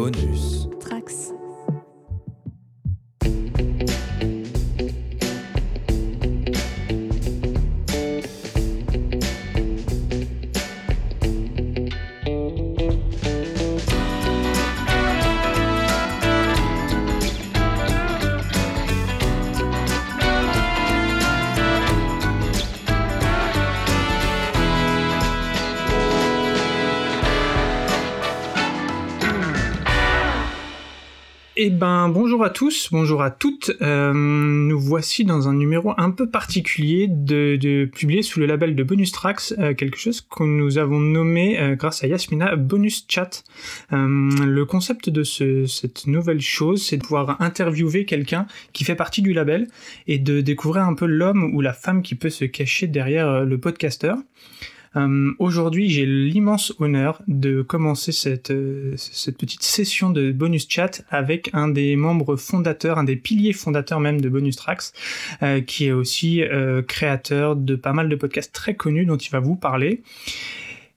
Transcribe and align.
Bonus. 0.00 0.66
Trax. 0.80 1.39
Eh 31.72 31.72
ben, 31.72 32.08
bonjour 32.08 32.42
à 32.42 32.50
tous, 32.50 32.88
bonjour 32.90 33.22
à 33.22 33.30
toutes. 33.30 33.70
Euh, 33.80 34.12
nous 34.12 34.80
voici 34.80 35.24
dans 35.24 35.48
un 35.48 35.54
numéro 35.54 35.92
un 35.98 36.10
peu 36.10 36.28
particulier 36.28 37.06
de, 37.08 37.54
de 37.54 37.84
publié 37.84 38.22
sous 38.22 38.40
le 38.40 38.46
label 38.46 38.74
de 38.74 38.82
Bonus 38.82 39.12
Tracks, 39.12 39.54
euh, 39.56 39.72
quelque 39.72 39.96
chose 39.96 40.20
que 40.20 40.42
nous 40.42 40.78
avons 40.78 40.98
nommé, 40.98 41.60
euh, 41.60 41.76
grâce 41.76 42.02
à 42.02 42.08
Yasmina, 42.08 42.56
Bonus 42.56 43.06
Chat. 43.08 43.44
Le 43.92 44.64
concept 44.64 45.10
de 45.10 45.22
ce, 45.22 45.66
cette 45.66 46.08
nouvelle 46.08 46.40
chose, 46.40 46.82
c'est 46.82 46.96
de 46.96 47.04
pouvoir 47.04 47.40
interviewer 47.40 48.04
quelqu'un 48.04 48.48
qui 48.72 48.82
fait 48.82 48.96
partie 48.96 49.22
du 49.22 49.32
label 49.32 49.68
et 50.08 50.18
de 50.18 50.40
découvrir 50.40 50.82
un 50.82 50.94
peu 50.94 51.06
l'homme 51.06 51.54
ou 51.54 51.60
la 51.60 51.72
femme 51.72 52.02
qui 52.02 52.16
peut 52.16 52.30
se 52.30 52.46
cacher 52.46 52.88
derrière 52.88 53.44
le 53.44 53.58
podcasteur. 53.58 54.16
Euh, 54.96 55.30
Aujourd'hui, 55.38 55.88
j'ai 55.88 56.04
l'immense 56.04 56.72
honneur 56.78 57.22
de 57.28 57.62
commencer 57.62 58.12
cette, 58.12 58.50
euh, 58.50 58.94
cette 58.96 59.38
petite 59.38 59.62
session 59.62 60.10
de 60.10 60.32
bonus 60.32 60.66
chat 60.68 61.02
avec 61.10 61.50
un 61.52 61.68
des 61.68 61.94
membres 61.96 62.36
fondateurs, 62.36 62.98
un 62.98 63.04
des 63.04 63.16
piliers 63.16 63.52
fondateurs 63.52 64.00
même 64.00 64.20
de 64.20 64.28
Bonus 64.28 64.56
Tracks, 64.56 64.92
euh, 65.42 65.60
qui 65.60 65.86
est 65.86 65.92
aussi 65.92 66.42
euh, 66.42 66.82
créateur 66.82 67.54
de 67.56 67.76
pas 67.76 67.92
mal 67.92 68.08
de 68.08 68.16
podcasts 68.16 68.52
très 68.52 68.74
connus 68.74 69.06
dont 69.06 69.16
il 69.16 69.30
va 69.30 69.40
vous 69.40 69.56
parler. 69.56 70.02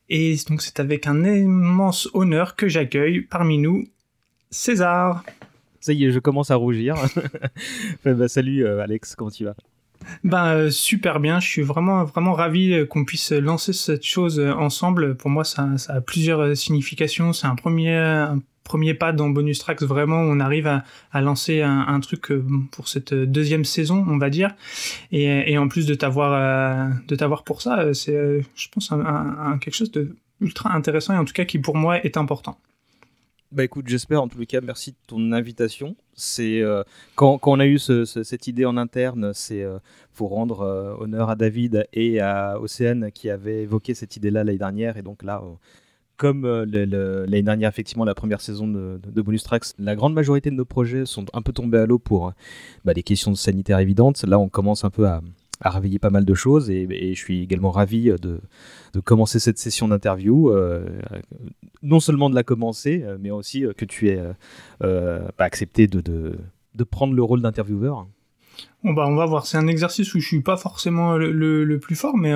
Et 0.09 0.35
donc 0.49 0.61
c'est 0.61 0.79
avec 0.79 1.07
un 1.07 1.23
immense 1.23 2.09
honneur 2.13 2.55
que 2.55 2.67
j'accueille 2.67 3.21
parmi 3.21 3.57
nous 3.57 3.87
César. 4.49 5.23
Ça 5.79 5.93
y 5.93 6.05
est, 6.05 6.11
je 6.11 6.19
commence 6.19 6.51
à 6.51 6.55
rougir. 6.55 6.95
Bah, 8.05 8.27
salut 8.27 8.65
euh, 8.65 8.81
Alex, 8.81 9.15
comment 9.15 9.31
tu 9.31 9.45
vas? 9.45 9.55
Ben 10.23 10.45
euh, 10.47 10.69
super 10.69 11.19
bien, 11.19 11.39
je 11.39 11.47
suis 11.47 11.61
vraiment 11.61 12.03
vraiment 12.03 12.33
ravi 12.33 12.73
euh, 12.73 12.85
qu'on 12.85 13.05
puisse 13.05 13.31
lancer 13.31 13.73
cette 13.73 14.05
chose 14.05 14.39
euh, 14.39 14.53
ensemble. 14.53 15.15
Pour 15.15 15.29
moi, 15.29 15.43
ça, 15.43 15.77
ça 15.77 15.93
a 15.93 16.01
plusieurs 16.01 16.39
euh, 16.39 16.55
significations. 16.55 17.33
C'est 17.33 17.47
un 17.47 17.55
premier 17.55 18.25
premier 18.63 18.93
pas 18.93 19.11
dans 19.11 19.29
Bonus 19.29 19.59
Tracks. 19.59 19.81
Vraiment, 19.81 20.17
on 20.17 20.39
arrive 20.39 20.67
à, 20.67 20.83
à 21.11 21.21
lancer 21.21 21.61
un, 21.61 21.99
truc 21.99 22.31
pour 22.71 22.87
cette 22.87 23.13
deuxième 23.13 23.65
saison, 23.65 24.05
on 24.07 24.17
va 24.17 24.29
dire. 24.29 24.51
Et, 25.11 25.51
et 25.51 25.57
en 25.57 25.67
plus 25.67 25.85
de 25.85 25.93
t'avoir 25.95 26.89
de 27.07 27.15
t'avoir 27.15 27.43
pour 27.43 27.61
ça, 27.61 27.93
c'est 27.93 28.41
je 28.55 28.67
pense 28.69 28.91
un- 28.93 29.01
un- 29.05 29.57
quelque 29.57 29.75
chose 29.75 29.91
de 29.91 30.15
ultra 30.39 30.73
intéressant 30.73 31.13
et 31.13 31.17
en 31.17 31.25
tout 31.25 31.33
cas 31.33 31.43
qui 31.45 31.59
pour 31.59 31.75
moi 31.75 32.01
est 32.05 32.15
important. 32.17 32.57
Bah 33.53 33.63
écoute, 33.63 33.85
j'espère 33.87 34.23
en 34.23 34.27
tous 34.27 34.39
les 34.39 34.47
cas, 34.47 34.61
merci 34.61 34.91
de 34.91 34.97
ton 35.05 35.31
invitation. 35.31 35.95
C'est 36.15 36.61
euh, 36.61 36.81
quand, 37.15 37.39
on 37.43 37.59
a 37.59 37.67
eu 37.67 37.77
ce- 37.77 38.03
ce- 38.03 38.23
cette 38.23 38.47
idée 38.47 38.65
en 38.65 38.77
interne, 38.77 39.31
c'est 39.35 39.61
euh, 39.61 39.77
pour 40.15 40.31
rendre 40.31 40.61
euh, 40.61 40.95
honneur 40.99 41.29
à 41.29 41.35
David 41.35 41.85
et 41.93 42.19
à 42.19 42.59
Océane 42.59 43.11
qui 43.11 43.29
avaient 43.29 43.61
évoqué 43.61 43.93
cette 43.93 44.15
idée-là 44.17 44.43
l'année 44.43 44.57
dernière. 44.57 44.97
Et 44.97 45.03
donc 45.03 45.21
là, 45.21 45.43
comme 46.17 46.47
l'année 46.47 47.43
dernière, 47.43 47.69
effectivement, 47.69 48.05
la 48.05 48.15
première 48.15 48.41
saison 48.41 48.67
de, 48.67 48.99
Bonus 49.21 49.43
Tracks, 49.43 49.65
la 49.77 49.95
grande 49.95 50.13
majorité 50.15 50.49
de 50.49 50.55
nos 50.55 50.65
projets 50.65 51.05
sont 51.05 51.25
un 51.33 51.41
peu 51.43 51.53
tombés 51.53 51.77
à 51.79 51.85
l'eau 51.85 51.99
pour 51.99 52.33
bah, 52.85 52.95
des 52.95 53.03
questions 53.03 53.35
sanitaires 53.35 53.79
évidentes. 53.79 54.23
Là, 54.23 54.39
on 54.39 54.49
commence 54.49 54.83
un 54.83 54.89
peu 54.89 55.07
à, 55.07 55.21
à 55.63 55.69
réveiller 55.69 55.97
pas 55.97 56.09
mal 56.11 56.25
de 56.25 56.33
choses 56.33 56.69
et, 56.69 57.13
je 57.15 57.19
suis 57.19 57.41
également 57.41 57.71
ravi 57.71 58.11
de, 58.21 58.41
de 58.93 58.99
commencer 58.99 59.39
cette 59.39 59.57
session 59.57 59.87
d'interview. 59.87 60.51
euh, 60.51 60.85
non 61.81 61.99
seulement 61.99 62.29
de 62.29 62.35
la 62.35 62.43
commencer, 62.43 63.01
euh, 63.03 63.17
mais 63.19 63.31
aussi 63.31 63.65
euh, 63.65 63.73
que 63.73 63.85
tu 63.85 64.09
aies 64.09 64.21
bah, 64.81 65.25
accepté 65.39 65.87
de, 65.87 66.01
de, 66.01 66.83
prendre 66.83 67.13
le 67.13 67.23
rôle 67.23 67.41
d'intervieweur. 67.41 68.07
Bon 68.83 68.93
bah 68.93 69.05
on 69.07 69.15
va 69.15 69.25
voir, 69.25 69.47
c'est 69.47 69.57
un 69.57 69.65
exercice 69.67 70.13
où 70.13 70.19
je 70.19 70.27
suis 70.27 70.41
pas 70.41 70.57
forcément 70.57 71.17
le, 71.17 71.31
le- 71.31 71.79
plus 71.79 71.95
fort, 71.95 72.15
mais 72.15 72.33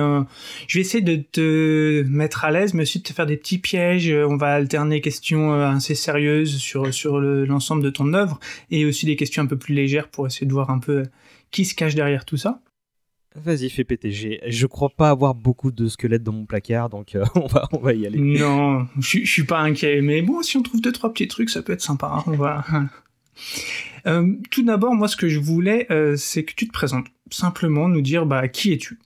je 0.66 0.78
vais 0.78 0.80
essayer 0.80 1.04
de 1.04 1.16
te 1.16 2.02
mettre 2.08 2.44
à 2.44 2.50
l'aise, 2.50 2.74
mais 2.74 2.82
aussi 2.82 2.98
de 2.98 3.04
te 3.04 3.12
faire 3.12 3.26
des 3.26 3.36
petits 3.36 3.58
pièges. 3.58 4.10
On 4.10 4.36
va 4.36 4.54
alterner 4.54 5.00
questions 5.00 5.52
assez 5.52 5.94
sérieuses 5.94 6.56
sur, 6.56 6.92
sur 6.92 7.20
le- 7.20 7.44
l'ensemble 7.44 7.82
de 7.84 7.90
ton 7.90 8.14
œuvre, 8.14 8.40
et 8.70 8.84
aussi 8.84 9.06
des 9.06 9.14
questions 9.14 9.42
un 9.42 9.46
peu 9.46 9.58
plus 9.58 9.74
légères 9.74 10.08
pour 10.08 10.26
essayer 10.26 10.46
de 10.46 10.52
voir 10.52 10.70
un 10.70 10.80
peu 10.80 11.04
qui 11.52 11.64
se 11.64 11.74
cache 11.74 11.94
derrière 11.94 12.24
tout 12.24 12.36
ça. 12.36 12.60
Vas-y, 13.36 13.68
fais 13.70 13.84
péter. 13.84 14.10
J'ai- 14.10 14.40
Je 14.46 14.66
crois 14.66 14.88
pas 14.90 15.10
avoir 15.10 15.34
beaucoup 15.34 15.70
de 15.70 15.86
squelettes 15.88 16.22
dans 16.24 16.32
mon 16.32 16.46
placard, 16.46 16.88
donc 16.88 17.14
euh, 17.14 17.24
on, 17.34 17.46
va, 17.46 17.68
on 17.72 17.78
va 17.78 17.92
y 17.92 18.06
aller. 18.06 18.18
Non, 18.18 18.86
je, 18.98 19.24
suis- 19.24 19.44
pas 19.44 19.60
inquiet, 19.60 20.00
mais 20.00 20.22
bon, 20.22 20.42
si 20.42 20.56
on 20.56 20.62
trouve 20.62 20.80
deux 20.80 20.92
trois 20.92 21.12
petits 21.12 21.28
trucs, 21.28 21.50
ça 21.50 21.62
peut 21.62 21.72
être 21.72 21.82
sympa. 21.82 22.10
hein, 22.12 22.24
on 22.26 22.36
va. 22.36 22.64
Euh, 24.06 24.34
tout 24.50 24.64
d'abord, 24.64 24.94
moi, 24.94 25.06
ce 25.06 25.16
que 25.16 25.28
je 25.28 25.38
voulais, 25.38 25.86
euh, 25.92 26.16
c'est 26.16 26.44
que 26.44 26.54
tu 26.54 26.66
te 26.66 26.72
présentes. 26.72 27.06
Simplement, 27.30 27.88
nous 27.88 28.00
dire, 28.00 28.26
bah, 28.26 28.48
qui 28.48 28.72
es-tu? 28.72 28.98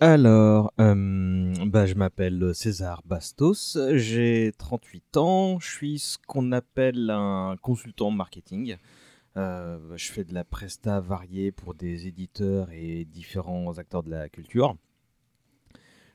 Alors, 0.00 0.72
bah, 0.78 1.86
je 1.86 1.94
m'appelle 1.94 2.54
César 2.54 3.02
Bastos, 3.04 3.76
j'ai 3.94 4.52
38 4.58 5.16
ans, 5.18 5.58
je 5.60 5.68
suis 5.70 5.98
ce 5.98 6.16
qu'on 6.26 6.52
appelle 6.52 7.10
un 7.10 7.56
consultant 7.60 8.10
marketing. 8.10 8.76
Euh, 9.36 9.78
je 9.96 10.10
fais 10.10 10.24
de 10.24 10.34
la 10.34 10.44
presta 10.44 11.00
variée 11.00 11.52
pour 11.52 11.74
des 11.74 12.08
éditeurs 12.08 12.70
et 12.72 13.04
différents 13.04 13.78
acteurs 13.78 14.02
de 14.02 14.10
la 14.10 14.28
culture. 14.28 14.76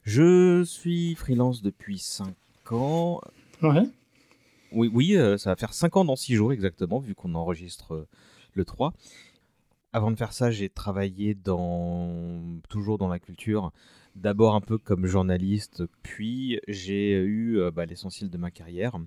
Je 0.03 0.63
suis 0.63 1.15
freelance 1.15 1.61
depuis 1.61 1.97
5 1.97 2.35
ans. 2.71 3.21
Ouais. 3.61 3.87
Oui, 4.71 4.91
oui 4.93 5.15
euh, 5.15 5.37
ça 5.37 5.51
va 5.51 5.55
faire 5.55 5.73
5 5.73 5.95
ans 5.97 6.05
dans 6.05 6.17
6 6.17 6.35
jours 6.35 6.51
exactement, 6.51 6.99
vu 6.99 7.15
qu'on 7.15 7.35
enregistre 7.35 7.93
euh, 7.93 8.07
le 8.53 8.65
3. 8.65 8.93
Avant 9.93 10.11
de 10.11 10.17
faire 10.17 10.33
ça, 10.33 10.51
j'ai 10.51 10.69
travaillé 10.69 11.35
dans 11.35 12.59
toujours 12.67 12.97
dans 12.97 13.07
la 13.07 13.19
culture, 13.19 13.71
d'abord 14.15 14.55
un 14.55 14.61
peu 14.61 14.77
comme 14.77 15.05
journaliste, 15.05 15.83
puis 16.03 16.59
j'ai 16.67 17.13
eu 17.13 17.61
bah, 17.71 17.85
l'essentiel 17.85 18.29
de 18.29 18.37
ma 18.37 18.51
carrière 18.51 18.99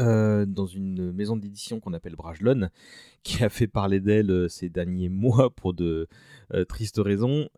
euh, 0.00 0.46
dans 0.46 0.66
une 0.66 1.12
maison 1.12 1.36
d'édition 1.36 1.78
qu'on 1.78 1.92
appelle 1.92 2.16
Bragelonne, 2.16 2.70
qui 3.22 3.44
a 3.44 3.48
fait 3.48 3.66
parler 3.66 4.00
d'elle 4.00 4.30
euh, 4.30 4.48
ces 4.48 4.68
derniers 4.68 5.08
mois 5.10 5.50
pour 5.50 5.74
de 5.74 6.08
euh, 6.54 6.64
tristes 6.64 6.98
raisons. 6.98 7.48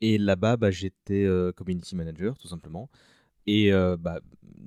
Et 0.00 0.18
là-bas, 0.18 0.56
bah, 0.56 0.70
j'étais 0.70 1.26
community 1.56 1.96
manager, 1.96 2.36
tout 2.38 2.48
simplement. 2.48 2.88
Et 3.46 3.70
bah, 3.70 4.20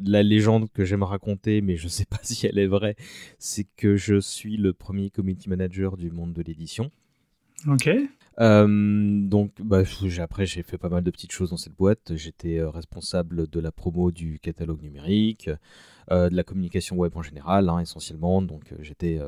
la 0.04 0.24
légende 0.24 0.70
que 0.72 0.86
j'aime 0.86 1.04
raconter, 1.04 1.62
mais 1.62 1.78
je 1.78 1.88
sais 1.88 2.06
pas 2.10 2.20
si 2.24 2.48
elle 2.48 2.58
est 2.58 2.68
vraie, 2.68 2.96
c'est 3.38 3.68
que 3.76 3.96
je 3.96 4.20
suis 4.20 4.58
le 4.58 4.74
premier 4.74 5.10
community 5.10 5.50
manager 5.50 5.98
du 5.98 6.12
monde 6.12 6.34
de 6.34 6.42
l'édition. 6.42 6.92
Ok. 7.68 7.90
Euh, 8.40 9.22
donc, 9.22 9.52
bah, 9.62 9.84
après, 10.20 10.46
j'ai 10.46 10.64
fait 10.64 10.78
pas 10.78 10.90
mal 10.90 11.04
de 11.04 11.12
petites 11.12 11.32
choses 11.32 11.50
dans 11.50 11.58
cette 11.58 11.76
boîte. 11.76 12.16
J'étais 12.16 12.60
euh, 12.60 12.70
responsable 12.70 13.48
de 13.48 13.60
la 13.60 13.72
promo 13.72 14.12
du 14.12 14.40
catalogue 14.40 14.82
numérique, 14.82 15.50
euh, 16.12 16.30
de 16.30 16.36
la 16.36 16.44
communication 16.44 16.98
web 16.98 17.16
en 17.16 17.22
général, 17.22 17.70
hein, 17.70 17.80
essentiellement. 17.80 18.42
Donc, 18.42 18.74
j'étais 18.80 19.20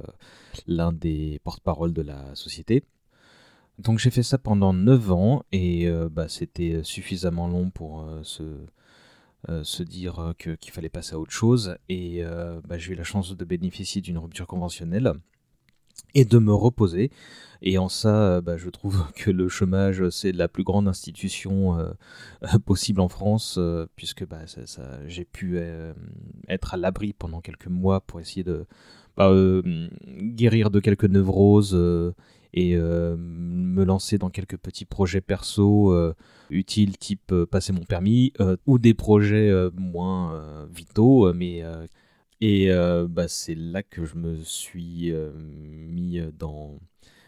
l'un 0.68 0.92
des 0.92 1.40
porte-parole 1.44 1.94
de 1.94 2.02
la 2.02 2.34
société. 2.36 2.84
Donc, 3.80 4.00
j'ai 4.00 4.12
fait 4.12 4.24
ça 4.24 4.38
pendant 4.38 4.74
9 4.74 5.12
ans 5.12 5.44
et 5.52 5.90
bah, 6.12 6.30
c'était 6.30 6.82
suffisamment 6.84 7.48
long 7.48 7.70
pour 7.72 8.08
se, 8.24 9.84
dire 9.84 10.34
qu'il 10.38 10.72
fallait 10.72 10.90
passer 10.90 11.16
à 11.16 11.20
autre 11.20 11.32
chose. 11.32 11.76
Et 11.90 12.24
bah, 12.68 12.78
j'ai 12.78 12.94
eu 12.94 12.96
la 12.96 13.04
chance 13.04 13.36
de 13.36 13.46
bénéficier 13.46 14.02
d'une 14.02 14.18
rupture 14.18 14.48
conventionnelle 14.48 15.14
et 16.16 16.26
de 16.26 16.38
me 16.40 16.54
reposer. 16.54 17.12
Et 17.66 17.78
en 17.78 17.88
ça, 17.88 18.14
euh, 18.24 18.42
bah, 18.42 18.58
je 18.58 18.70
trouve 18.70 19.06
que 19.16 19.32
le 19.32 19.48
chômage, 19.48 20.10
c'est 20.10 20.32
la 20.32 20.48
plus 20.48 20.64
grande 20.64 20.88
institution 20.88 21.80
euh, 21.80 21.92
possible 22.66 23.00
en 23.02 23.08
France, 23.10 23.56
euh, 23.58 23.86
puisque 23.96 24.28
bah, 24.28 24.46
ça- 24.48 25.00
j'ai 25.08 25.26
pu 25.26 25.54
euh, 25.58 25.94
être 26.50 26.74
à 26.74 26.78
l'abri 26.78 27.14
pendant 27.14 27.42
quelques 27.42 27.68
mois 27.68 28.02
pour 28.02 28.20
essayer 28.20 28.44
de 28.44 28.66
bah, 29.16 29.30
euh, 29.30 29.62
guérir 30.08 30.72
de 30.72 30.80
quelques 30.80 31.06
neuroses 31.06 31.74
euh, 31.76 32.12
et 32.56 32.76
euh, 32.76 33.16
me 33.18 33.84
lancer 33.84 34.18
dans 34.18 34.30
quelques 34.30 34.58
petits 34.58 34.86
projets 34.86 35.22
perso 35.22 35.92
euh, 35.94 36.14
utiles, 36.50 36.98
type 36.98 37.32
euh, 37.32 37.46
passer 37.46 37.74
mon 37.74 37.84
permis, 37.84 38.34
euh, 38.40 38.58
ou 38.68 38.78
des 38.78 38.94
projets 38.94 39.50
euh, 39.50 39.70
moins 39.76 40.34
euh, 40.36 40.66
vitaux, 40.72 41.28
euh, 41.28 41.34
mais 41.34 41.64
euh, 41.64 41.88
et 42.44 42.70
euh, 42.72 43.08
bah, 43.10 43.30
c'est 43.30 43.56
là 43.56 43.84
que 43.84 44.04
je 44.04 44.16
me 44.16 44.44
suis 44.44 45.14
euh, 45.14 45.32
mis 45.38 46.20
dans, 46.38 46.78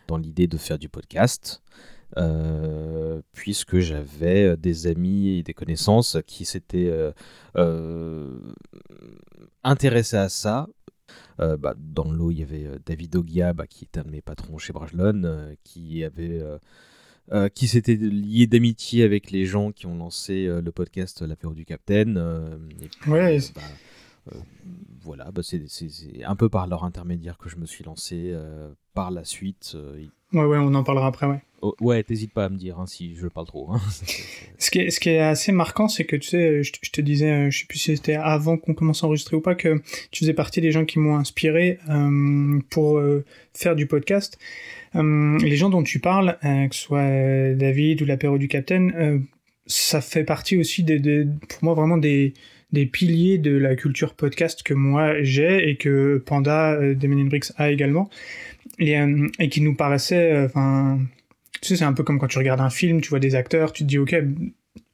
dans 0.09 0.17
l'idée 0.17 0.47
de 0.47 0.57
faire 0.57 0.77
du 0.77 0.89
podcast. 0.89 1.63
puisque 3.31 3.79
j'avais 3.79 4.57
des 4.57 4.87
amis 4.87 5.37
et 5.37 5.43
des 5.43 5.53
connaissances 5.53 6.17
qui 6.27 6.43
s'étaient 6.43 6.91
intéressés 9.63 10.17
à 10.17 10.27
ça. 10.27 10.67
Bah, 11.37 11.75
dans 11.77 12.11
l'eau, 12.11 12.31
il 12.31 12.39
y 12.39 12.43
avait 12.43 12.67
David 12.85 13.15
Ogia, 13.15 13.53
bah, 13.53 13.67
qui 13.67 13.85
est 13.85 13.97
un 13.97 14.03
de 14.03 14.11
mes 14.11 14.21
patrons 14.21 14.57
chez 14.57 14.73
Brajlon, 14.73 15.55
qui 15.63 16.03
avait 16.03 16.41
qui 17.53 17.67
s'était 17.69 17.95
lié 17.95 18.47
d'amitié 18.47 19.03
avec 19.03 19.31
les 19.31 19.45
gens 19.45 19.71
qui 19.71 19.85
ont 19.85 19.95
lancé 19.95 20.47
le 20.47 20.71
podcast 20.73 21.21
L'apéro 21.21 21.53
du 21.53 21.63
Capitaine. 21.63 22.17
ouais. 23.07 23.39
Bah, 23.55 23.61
voilà, 25.01 25.31
bah, 25.31 25.41
c'est 25.43 25.61
un 26.23 26.35
peu 26.35 26.49
par 26.49 26.67
leur 26.67 26.83
intermédiaire 26.83 27.37
que 27.37 27.49
je 27.49 27.57
me 27.57 27.65
suis 27.65 27.83
lancé. 27.83 28.35
par 28.93 29.11
la 29.11 29.23
suite, 29.23 29.75
Ouais, 30.35 30.43
ouais, 30.43 30.57
on 30.57 30.73
en 30.73 30.83
parlera 30.83 31.07
après, 31.07 31.27
ouais. 31.27 31.39
Oh, 31.61 31.75
ouais, 31.79 32.03
t'hésites 32.03 32.33
pas 32.33 32.45
à 32.45 32.49
me 32.49 32.57
dire 32.57 32.77
hein, 32.77 32.87
si 32.87 33.15
je 33.15 33.27
parle 33.27 33.47
trop. 33.47 33.71
Hein. 33.71 33.79
ce, 34.57 34.69
qui 34.69 34.79
est, 34.79 34.89
ce 34.89 34.99
qui 34.99 35.09
est 35.09 35.19
assez 35.19 35.53
marquant, 35.53 35.87
c'est 35.87 36.03
que 36.03 36.17
tu 36.17 36.27
sais, 36.27 36.61
je, 36.61 36.71
te 36.73 37.01
disais, 37.01 37.31
euh, 37.31 37.49
je 37.49 37.59
sais 37.59 37.65
plus 37.65 37.79
si 37.79 37.95
c'était 37.95 38.15
avant 38.15 38.57
qu'on 38.57 38.73
commence 38.73 39.03
à 39.03 39.07
enregistrer 39.07 39.37
ou 39.37 39.41
pas, 39.41 39.55
que 39.55 39.81
tu 40.11 40.19
faisais 40.19 40.33
partie 40.33 40.59
des 40.59 40.71
gens 40.71 40.83
qui 40.83 40.99
m'ont 40.99 41.15
inspiré 41.15 41.79
euh, 41.89 42.59
pour 42.69 42.97
euh, 42.97 43.23
faire 43.53 43.77
du 43.77 43.87
podcast. 43.87 44.37
les 44.93 45.55
gens 45.55 45.69
dont 45.69 45.83
tu 45.83 45.99
parles, 45.99 46.37
que 46.41 46.75
ce 46.75 46.81
soit 46.81 47.53
David 47.55 48.01
ou 48.01 48.05
l'apéro 48.05 48.37
du 48.37 48.47
Capitaine, 48.47 49.25
ça 49.65 50.01
fait 50.01 50.23
partie 50.23 50.57
aussi 50.57 50.83
des, 50.83 51.25
pour 51.47 51.63
moi 51.63 51.73
vraiment 51.73 51.97
des, 51.97 52.33
des 52.75 52.85
piliers 52.85 53.39
de 53.39 53.57
la 53.57 53.75
culture 53.75 54.13
podcast 54.13 54.61
que 54.61 54.75
moi 54.75 55.23
j'ai 55.23 55.69
et 55.69 55.77
que 55.77 56.21
Panda, 56.23 56.73
euh, 56.73 56.93
Damien 56.93 57.25
Bricks 57.25 57.51
a 57.57 57.71
également 57.71 58.09
et, 58.79 58.99
euh, 58.99 59.27
et 59.39 59.49
qui 59.49 59.61
nous 59.61 59.75
paraissait, 59.75 60.33
euh, 60.33 60.45
enfin, 60.45 60.99
tu 61.61 61.69
sais, 61.69 61.75
c'est 61.77 61.85
un 61.85 61.93
peu 61.93 62.03
comme 62.03 62.19
quand 62.19 62.27
tu 62.27 62.37
regardes 62.37 62.61
un 62.61 62.69
film, 62.69 63.01
tu 63.01 63.09
vois 63.09 63.19
des 63.19 63.35
acteurs, 63.35 63.73
tu 63.73 63.83
te 63.83 63.87
dis, 63.87 63.97
ok, 63.97 64.15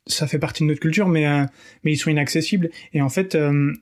ça 0.08 0.28
fait 0.28 0.40
partie 0.40 0.64
de 0.64 0.68
notre 0.68 0.80
culture, 0.80 1.08
mais, 1.08 1.28
euh, 1.28 1.44
mais 1.84 1.94
ils 1.94 1.98
sont 1.98 2.10
inaccessibles. 2.10 2.70
Et 2.94 3.02
en 3.02 3.10
fait, 3.10 3.38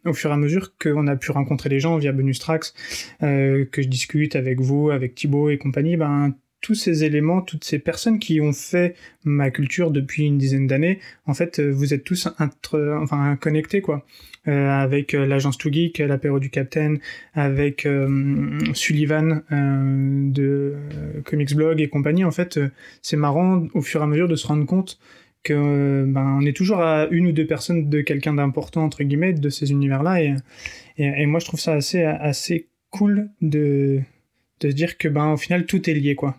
au 0.06 0.14
fur 0.14 0.30
et 0.30 0.34
à 0.34 0.38
mesure 0.38 0.78
qu'on 0.78 1.08
a 1.08 1.16
pu 1.16 1.32
rencontrer 1.32 1.70
les 1.70 1.80
gens 1.80 1.98
via 1.98 2.12
Bonus 2.12 2.40
Tracks, 2.40 2.74
que 3.22 3.68
je 3.78 3.88
discute 3.88 4.36
avec 4.36 4.60
vous, 4.60 4.90
avec 4.90 5.16
Thibaut 5.16 5.50
et 5.50 5.58
compagnie, 5.58 5.98
ben, 5.98 6.34
tous 6.62 6.76
ces 6.76 7.04
éléments, 7.04 7.42
toutes 7.42 7.64
ces 7.64 7.80
personnes 7.80 8.20
qui 8.20 8.42
ont 8.42 8.54
fait 8.54 8.96
ma 9.24 9.50
culture 9.50 9.92
depuis 9.92 10.26
une 10.26 10.38
dizaine 10.38 10.68
d'années, 10.68 11.00
en 11.26 11.34
fait, 11.34 11.60
vous 11.60 11.94
êtes 11.94 12.04
tous 12.04 12.28
enfin, 12.40 13.36
connectés, 13.38 13.82
quoi. 13.82 14.06
Euh, 14.48 14.70
avec 14.70 15.14
euh, 15.14 15.26
l'agence 15.26 15.58
Too 15.58 15.72
Geek, 15.72 16.00
l'apéro 16.00 16.40
du 16.40 16.50
Captain, 16.50 16.96
avec 17.34 17.86
euh, 17.86 18.58
Sullivan 18.74 19.44
de 19.52 20.76
Comics 21.26 21.54
Blog 21.56 21.82
et 21.82 21.90
compagnie. 21.90 22.24
En 22.24 22.32
fait, 22.32 22.60
c'est 23.02 23.18
marrant 23.18 23.68
au 23.74 23.82
fur 23.82 24.02
et 24.02 24.04
à 24.04 24.08
mesure 24.08 24.28
de 24.28 24.36
se 24.36 24.48
rendre 24.48 24.66
compte 24.66 24.98
que 25.44 26.06
ben, 26.08 26.40
on 26.42 26.46
est 26.46 26.56
toujours 26.56 26.80
à 26.80 27.08
une 27.12 27.28
ou 27.28 27.32
deux 27.32 27.46
personnes 27.46 27.90
de 27.90 28.02
quelqu'un 28.02 28.34
d'important 28.34 28.84
entre 28.84 29.04
guillemets 29.04 29.34
de 29.34 29.50
ces 29.50 29.72
univers-là 29.72 30.22
et, 30.22 30.36
et, 30.98 31.26
moi 31.28 31.40
je 31.40 31.46
trouve 31.46 31.62
ça 31.62 31.74
assez 31.76 32.04
assez 32.04 32.68
cool 32.90 33.30
de 33.42 34.02
de 34.60 34.70
se 34.70 34.76
dire 34.76 34.98
que 34.98 35.08
ben 35.08 35.32
au 35.32 35.38
final 35.38 35.66
tout 35.66 35.90
est 35.90 35.94
lié 35.94 36.16
quoi. 36.16 36.38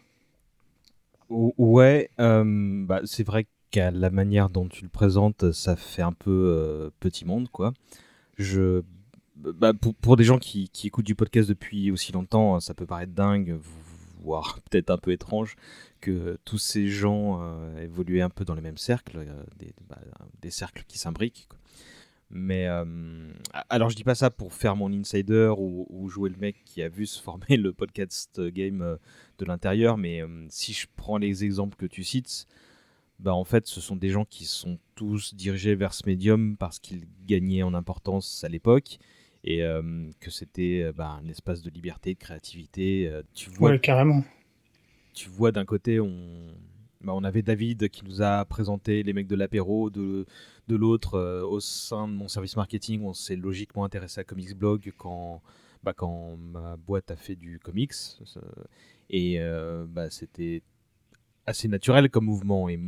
Ouais, 1.30 2.10
bah, 2.18 3.00
c'est 3.04 3.24
vrai 3.24 3.46
qu'à 3.70 3.90
la 3.90 4.10
manière 4.10 4.50
dont 4.50 4.68
tu 4.68 4.82
le 4.82 4.90
présentes, 4.90 5.52
ça 5.52 5.76
fait 5.76 6.02
un 6.02 6.12
peu 6.12 6.30
euh, 6.30 6.90
petit 7.00 7.24
monde, 7.24 7.48
quoi. 7.48 7.72
Je, 8.36 8.82
bah, 9.36 9.72
pour, 10.02 10.16
des 10.16 10.24
gens 10.24 10.38
qui, 10.38 10.68
qui, 10.70 10.88
écoutent 10.88 11.06
du 11.06 11.14
podcast 11.14 11.48
depuis 11.48 11.90
aussi 11.90 12.12
longtemps, 12.12 12.58
ça 12.58 12.74
peut 12.74 12.86
paraître 12.86 13.12
dingue, 13.12 13.58
voire 14.22 14.58
peut-être 14.68 14.90
un 14.90 14.98
peu 14.98 15.12
étrange, 15.12 15.56
que 16.00 16.38
tous 16.44 16.58
ces 16.58 16.88
gens 16.88 17.40
euh, 17.42 17.82
évoluaient 17.82 18.22
un 18.22 18.30
peu 18.30 18.44
dans 18.44 18.54
les 18.54 18.62
mêmes 18.62 18.78
cercles, 18.78 19.18
euh, 19.18 19.44
des, 19.58 19.72
bah, 19.88 20.00
des, 20.42 20.50
cercles 20.50 20.84
qui 20.88 20.98
s'imbriquent. 20.98 21.48
Mais 22.32 22.68
alors 23.68 23.90
je 23.90 23.96
dis 23.96 24.04
pas 24.04 24.14
ça 24.14 24.30
pour 24.30 24.52
faire 24.52 24.76
mon 24.76 24.92
insider 24.92 25.52
ou, 25.58 26.08
jouer 26.08 26.30
le 26.30 26.36
mec 26.36 26.62
qui 26.64 26.80
a 26.80 26.88
vu 26.88 27.04
se 27.04 27.20
former 27.20 27.56
le 27.56 27.72
podcast 27.72 28.40
game 28.40 28.98
de 29.40 29.46
l'intérieur, 29.46 29.96
mais 29.96 30.22
si 30.48 30.72
je 30.72 30.86
prends 30.96 31.18
les 31.18 31.44
exemples 31.44 31.76
que 31.76 31.86
tu 31.86 32.04
cites, 32.04 32.46
bah, 33.20 33.34
en 33.34 33.44
fait, 33.44 33.66
ce 33.66 33.80
sont 33.80 33.96
des 33.96 34.08
gens 34.08 34.24
qui 34.24 34.46
sont 34.46 34.78
tous 34.94 35.34
dirigés 35.34 35.74
vers 35.74 35.92
ce 35.92 36.06
médium 36.06 36.56
parce 36.56 36.78
qu'ils 36.78 37.04
gagnaient 37.26 37.62
en 37.62 37.74
importance 37.74 38.44
à 38.44 38.48
l'époque 38.48 38.98
et 39.44 39.62
euh, 39.62 40.10
que 40.20 40.30
c'était 40.30 40.82
euh, 40.84 40.92
bah, 40.92 41.18
un 41.22 41.28
espace 41.28 41.60
de 41.60 41.70
liberté, 41.70 42.14
de 42.14 42.18
créativité. 42.18 43.08
Euh, 43.08 43.22
tu 43.34 43.50
vois, 43.50 43.78
carrément. 43.78 44.24
Tu 45.12 45.28
vois, 45.28 45.52
d'un 45.52 45.66
côté, 45.66 46.00
on, 46.00 46.54
bah, 47.02 47.12
on 47.14 47.22
avait 47.22 47.42
David 47.42 47.90
qui 47.90 48.06
nous 48.06 48.22
a 48.22 48.44
présenté 48.46 49.02
les 49.02 49.12
mecs 49.12 49.28
de 49.28 49.36
l'apéro, 49.36 49.90
de, 49.90 50.24
de 50.68 50.76
l'autre, 50.76 51.42
au 51.42 51.60
sein 51.60 52.08
de 52.08 52.14
mon 52.14 52.28
service 52.28 52.56
marketing, 52.56 53.02
on 53.04 53.12
s'est 53.12 53.36
logiquement 53.36 53.84
intéressé 53.84 54.20
à 54.20 54.24
Comics 54.24 54.56
Blog 54.56 54.92
quand, 54.96 55.42
bah, 55.82 55.92
quand 55.92 56.38
ma 56.38 56.76
boîte 56.76 57.10
a 57.10 57.16
fait 57.16 57.36
du 57.36 57.58
comics. 57.58 57.92
Et 59.10 59.38
bah, 59.88 60.08
c'était 60.10 60.62
assez 61.46 61.68
naturel 61.68 62.08
comme 62.08 62.26
mouvement. 62.26 62.68
Et... 62.68 62.78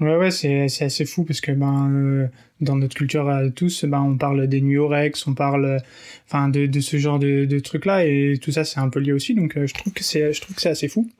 Ouais, 0.00 0.16
ouais, 0.16 0.30
c'est, 0.30 0.62
assez 0.62 1.04
fou 1.04 1.24
parce 1.24 1.40
que 1.40 1.50
ben, 1.50 1.90
euh, 1.90 2.28
dans 2.60 2.76
notre 2.76 2.94
culture 2.94 3.28
à 3.28 3.50
tous, 3.50 3.84
ben, 3.84 4.00
on 4.00 4.16
parle 4.16 4.46
des 4.46 4.76
au 4.76 4.86
Rex, 4.86 5.26
on 5.26 5.34
parle 5.34 5.82
enfin, 6.26 6.48
de, 6.48 6.66
de, 6.66 6.80
ce 6.80 6.98
genre 6.98 7.18
de, 7.18 7.46
de 7.46 7.58
trucs-là 7.58 8.04
et 8.04 8.38
tout 8.40 8.52
ça, 8.52 8.62
c'est 8.62 8.78
un 8.78 8.90
peu 8.90 9.00
lié 9.00 9.12
aussi. 9.12 9.34
Donc, 9.34 9.56
euh, 9.56 9.66
je, 9.66 9.74
trouve 9.74 9.92
que 9.92 10.04
c'est, 10.04 10.32
je 10.32 10.40
trouve 10.40 10.54
que 10.54 10.62
c'est 10.62 10.68
assez 10.68 10.86
fou. 10.86 11.10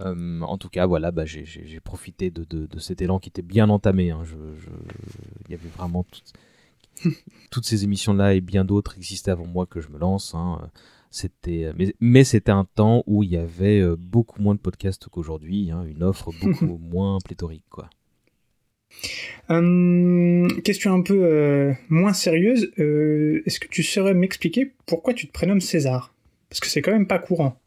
Euh, 0.00 0.40
en 0.40 0.58
tout 0.58 0.68
cas, 0.68 0.86
voilà, 0.86 1.12
bah, 1.12 1.24
j'ai, 1.24 1.44
profité 1.84 2.30
de, 2.30 2.44
de, 2.44 2.78
cet 2.80 3.00
élan 3.00 3.20
qui 3.20 3.28
était 3.28 3.42
bien 3.42 3.68
entamé. 3.68 4.10
Hein. 4.10 4.22
Je, 4.24 4.34
Il 5.46 5.52
y 5.52 5.54
avait 5.54 5.68
vraiment 5.76 6.04
toutes 7.50 7.64
ces 7.64 7.84
émissions-là 7.84 8.34
et 8.34 8.40
bien 8.40 8.64
d'autres 8.64 8.96
existaient 8.96 9.30
avant 9.30 9.46
moi 9.46 9.66
que 9.66 9.80
je 9.80 9.88
me 9.88 9.98
lance. 9.98 10.34
Hein. 10.34 10.68
C'était, 11.10 11.64
euh, 11.64 11.72
mais, 11.76 11.92
mais 11.98 12.22
c'était 12.22 12.52
un 12.52 12.64
temps 12.64 13.02
où 13.06 13.24
il 13.24 13.30
y 13.30 13.36
avait 13.36 13.80
euh, 13.80 13.96
beaucoup 13.98 14.40
moins 14.40 14.54
de 14.54 14.60
podcasts 14.60 15.08
qu'aujourd'hui, 15.08 15.72
hein, 15.72 15.84
une 15.84 16.04
offre 16.04 16.30
beaucoup 16.40 16.78
moins 16.78 17.18
pléthorique, 17.24 17.68
quoi. 17.68 17.90
Hum, 19.48 20.48
question 20.62 20.92
un 20.92 21.02
peu 21.02 21.24
euh, 21.24 21.72
moins 21.88 22.12
sérieuse. 22.12 22.72
Est-ce 22.76 23.58
que 23.58 23.68
tu 23.68 23.82
saurais 23.82 24.14
m'expliquer 24.14 24.72
pourquoi 24.86 25.14
tu 25.14 25.26
te 25.26 25.32
prénommes 25.32 25.60
César? 25.60 26.14
Parce 26.48 26.60
que 26.60 26.66
c'est 26.66 26.82
quand 26.82 26.92
même 26.92 27.06
pas 27.06 27.18
courant. 27.18 27.60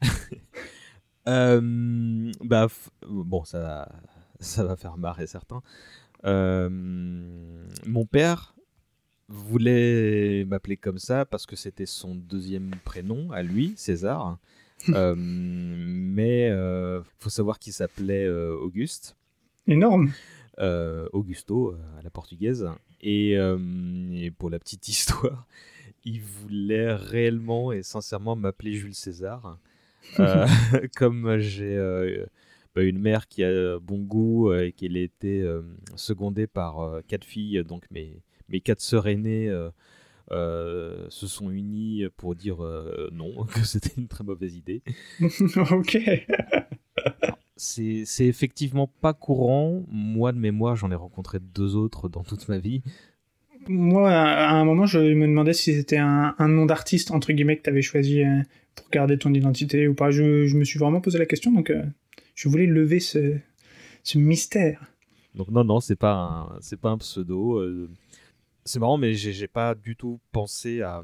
bah, 1.26 2.68
bon, 3.06 3.44
ça 3.44 3.60
va, 3.60 3.92
ça 4.40 4.64
va 4.64 4.76
faire 4.76 4.96
marrer 4.96 5.26
certains. 5.26 5.62
mon 6.24 8.06
père 8.10 8.54
voulait 9.28 10.44
m'appeler 10.46 10.76
comme 10.76 10.98
ça 10.98 11.24
parce 11.24 11.46
que 11.46 11.56
c'était 11.56 11.86
son 11.86 12.14
deuxième 12.14 12.70
prénom 12.84 13.30
à 13.30 13.42
lui, 13.42 13.74
César. 13.76 14.38
euh, 14.90 15.14
mais 15.16 16.48
euh, 16.50 17.02
faut 17.18 17.30
savoir 17.30 17.58
qu'il 17.58 17.72
s'appelait 17.72 18.24
euh, 18.24 18.56
Auguste. 18.56 19.16
Énorme. 19.66 20.12
Euh, 20.58 21.08
Augusto 21.12 21.74
à 21.98 22.02
la 22.02 22.10
portugaise. 22.10 22.68
Et, 23.00 23.32
et, 23.32 24.30
pour 24.32 24.50
la 24.50 24.58
petite 24.58 24.88
histoire, 24.88 25.46
il 26.04 26.20
voulait 26.20 26.92
réellement 26.92 27.72
et 27.72 27.82
sincèrement 27.82 28.34
m'appeler 28.36 28.72
Jules 28.72 28.94
César. 28.94 29.58
comme 30.96 31.38
j'ai 31.38 31.76
bah, 32.74 32.82
une 32.82 32.98
mère 32.98 33.28
qui 33.28 33.44
a 33.44 33.78
bon 33.78 33.98
goût 33.98 34.54
et 34.54 34.72
qu'elle 34.72 34.96
été 34.96 35.46
secondée 35.96 36.46
par 36.46 37.02
quatre 37.06 37.24
filles, 37.24 37.62
donc 37.62 37.84
mes, 37.90 38.22
mes 38.48 38.60
quatre 38.60 38.80
sœurs 38.80 39.08
aînées 39.08 39.48
euh, 39.48 39.70
euh, 40.30 41.06
se 41.08 41.26
sont 41.26 41.50
unies 41.50 42.04
pour 42.16 42.34
dire 42.34 42.62
euh, 42.62 43.08
non, 43.12 43.44
que 43.54 43.64
c'était 43.64 43.92
une 43.96 44.08
très 44.08 44.24
mauvaise 44.24 44.56
idée. 44.56 44.82
ok. 45.20 45.98
c'est 47.56 48.26
effectivement 48.26 48.86
pas 49.00 49.14
courant. 49.14 49.84
Moi, 49.88 50.32
de 50.32 50.38
mémoire, 50.38 50.76
j'en 50.76 50.90
ai 50.90 50.96
rencontré 50.96 51.38
deux 51.40 51.76
autres 51.76 52.08
dans 52.08 52.22
toute 52.22 52.48
ma 52.48 52.58
vie. 52.58 52.82
Moi, 53.68 54.10
à 54.10 54.52
un 54.52 54.64
moment, 54.64 54.86
je 54.86 54.98
me 54.98 55.26
demandais 55.26 55.52
si 55.52 55.74
c'était 55.74 55.98
un, 55.98 56.34
nom 56.40 56.64
d'artiste, 56.64 57.10
entre 57.10 57.32
guillemets, 57.32 57.56
que 57.58 57.64
tu 57.64 57.70
avais 57.70 57.82
choisi 57.82 58.22
pour 58.74 58.88
garder 58.90 59.18
ton 59.18 59.34
identité 59.34 59.88
ou 59.88 59.94
pas. 59.94 60.10
Je, 60.10 60.46
je, 60.46 60.56
me 60.56 60.64
suis 60.64 60.78
vraiment 60.78 61.02
posé 61.02 61.18
la 61.18 61.26
question, 61.26 61.52
donc 61.52 61.70
je 62.34 62.48
voulais 62.48 62.66
lever 62.66 63.00
ce, 63.00 63.36
ce 64.04 64.16
mystère. 64.16 64.86
Donc 65.34 65.48
non, 65.48 65.64
non, 65.64 65.80
c'est 65.80 65.96
pas 65.96 66.56
c'est 66.62 66.80
pas 66.80 66.90
un 66.90 66.98
pseudo. 66.98 67.60
C'est 68.68 68.80
marrant, 68.80 68.98
mais 68.98 69.14
j'ai 69.14 69.48
pas 69.48 69.74
du 69.74 69.96
tout 69.96 70.20
pensé 70.30 70.82
à, 70.82 71.02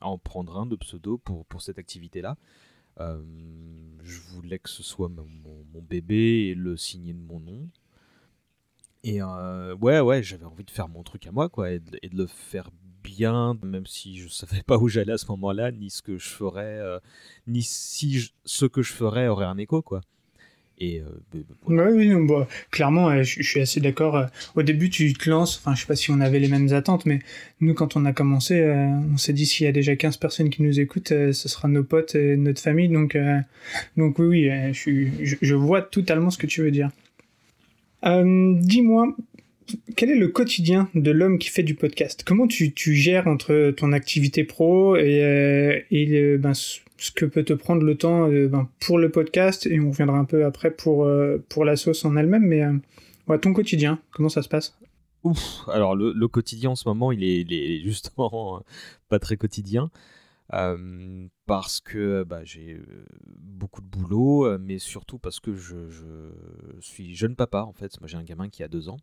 en 0.00 0.18
prendre 0.18 0.58
un 0.58 0.66
de 0.66 0.74
pseudo 0.74 1.16
pour, 1.16 1.46
pour 1.46 1.62
cette 1.62 1.78
activité-là. 1.78 2.36
Euh, 2.98 3.22
je 4.02 4.20
voulais 4.32 4.58
que 4.58 4.68
ce 4.68 4.82
soit 4.82 5.08
mon, 5.08 5.80
bébé 5.80 6.48
et 6.48 6.54
le 6.56 6.76
signer 6.76 7.12
de 7.12 7.20
mon 7.20 7.38
nom. 7.38 7.68
Et 9.04 9.22
euh, 9.22 9.76
ouais, 9.76 10.00
ouais, 10.00 10.24
j'avais 10.24 10.44
envie 10.44 10.64
de 10.64 10.72
faire 10.72 10.88
mon 10.88 11.04
truc 11.04 11.24
à 11.28 11.30
moi, 11.30 11.48
quoi, 11.48 11.70
et 11.70 11.78
de, 11.78 12.00
le 12.12 12.26
faire 12.26 12.68
bien, 13.04 13.56
même 13.62 13.86
si 13.86 14.18
je 14.18 14.26
savais 14.26 14.64
pas 14.64 14.76
où 14.76 14.88
j'allais 14.88 15.12
à 15.12 15.18
ce 15.18 15.26
moment-là, 15.26 15.70
ni 15.70 15.90
ce 15.90 16.02
que 16.02 16.18
je 16.18 16.28
ferais, 16.28 16.80
euh, 16.80 16.98
ni 17.46 17.62
si 17.62 18.32
ce 18.44 18.66
que 18.66 18.82
je 18.82 18.92
ferais 18.92 19.28
aurait 19.28 19.46
un 19.46 19.56
écho, 19.56 19.82
quoi. 19.82 20.00
Et 20.80 21.02
oui, 21.66 22.12
bah, 22.26 22.46
clairement, 22.70 23.22
je, 23.22 23.42
suis 23.42 23.60
assez 23.60 23.80
d'accord. 23.80 24.26
Au 24.54 24.62
début, 24.62 24.90
tu 24.90 25.12
te 25.12 25.28
lances, 25.28 25.58
enfin, 25.58 25.74
je 25.74 25.80
sais 25.80 25.86
pas 25.86 25.96
si 25.96 26.10
on 26.10 26.20
avait 26.20 26.38
les 26.38 26.48
mêmes 26.48 26.72
attentes, 26.72 27.04
mais 27.04 27.18
nous, 27.60 27.74
quand 27.74 27.96
on 27.96 28.04
a 28.04 28.12
commencé, 28.12 28.62
on 29.12 29.16
s'est 29.16 29.32
dit 29.32 29.44
s'il 29.44 29.66
y 29.66 29.68
a 29.68 29.72
déjà 29.72 29.96
15 29.96 30.18
personnes 30.18 30.50
qui 30.50 30.62
nous 30.62 30.78
écoutent, 30.78 31.08
ce 31.08 31.48
sera 31.48 31.66
nos 31.66 31.82
potes 31.82 32.14
et 32.14 32.36
notre 32.36 32.60
famille. 32.60 32.88
Donc, 32.88 33.18
donc 33.96 34.18
oui, 34.20 34.48
oui, 34.48 34.72
je, 34.72 35.36
je, 35.42 35.54
vois 35.54 35.82
totalement 35.82 36.30
ce 36.30 36.38
que 36.38 36.46
tu 36.46 36.62
veux 36.62 36.70
dire. 36.70 36.90
Dis-moi, 38.04 39.16
quel 39.96 40.10
est 40.10 40.16
le 40.16 40.28
quotidien 40.28 40.88
de 40.94 41.10
l'homme 41.10 41.38
qui 41.38 41.50
fait 41.50 41.62
du 41.62 41.74
podcast? 41.74 42.22
Comment 42.24 42.46
tu, 42.46 42.72
tu, 42.72 42.94
gères 42.94 43.26
entre 43.26 43.72
ton 43.76 43.92
activité 43.92 44.44
pro 44.44 44.96
et, 44.96 45.22
euh, 45.22 45.80
et 45.90 46.36
ben, 46.38 46.52
ce 46.98 47.10
que 47.10 47.24
peut 47.24 47.44
te 47.44 47.52
prendre 47.52 47.82
le 47.82 47.96
temps 47.96 48.28
euh, 48.30 48.48
ben, 48.48 48.68
pour 48.80 48.98
le 48.98 49.10
podcast 49.10 49.66
Et 49.66 49.80
on 49.80 49.90
reviendra 49.90 50.18
un 50.18 50.24
peu 50.24 50.44
après 50.44 50.70
pour, 50.70 51.04
euh, 51.04 51.42
pour 51.48 51.64
la 51.64 51.76
sauce 51.76 52.04
en 52.04 52.16
elle-même, 52.16 52.44
mais 52.44 52.62
ouais, 53.26 53.38
ton 53.38 53.52
quotidien, 53.52 54.00
comment 54.10 54.28
ça 54.28 54.42
se 54.42 54.48
passe? 54.48 54.78
Ouf, 55.24 55.68
alors 55.68 55.96
le, 55.96 56.12
le, 56.12 56.28
quotidien 56.28 56.70
en 56.70 56.76
ce 56.76 56.88
moment, 56.88 57.10
il 57.10 57.24
est, 57.24 57.40
il 57.40 57.52
est 57.52 57.80
justement 57.80 58.62
pas 59.08 59.18
très 59.18 59.36
quotidien. 59.36 59.90
parce 61.46 61.80
que 61.80 62.24
bah, 62.24 62.40
j'ai 62.44 62.80
beaucoup 63.26 63.80
de 63.80 63.86
boulot, 63.86 64.58
mais 64.58 64.78
surtout 64.78 65.18
parce 65.18 65.40
que 65.40 65.54
je, 65.54 65.88
je, 65.88 66.04
suis 66.80 67.14
jeune 67.14 67.34
papa 67.34 67.62
en 67.62 67.72
fait. 67.72 67.98
Moi 68.00 68.08
j'ai 68.08 68.16
un 68.16 68.22
gamin 68.22 68.48
qui 68.48 68.62
a 68.62 68.68
deux 68.68 68.88
ans 68.88 68.98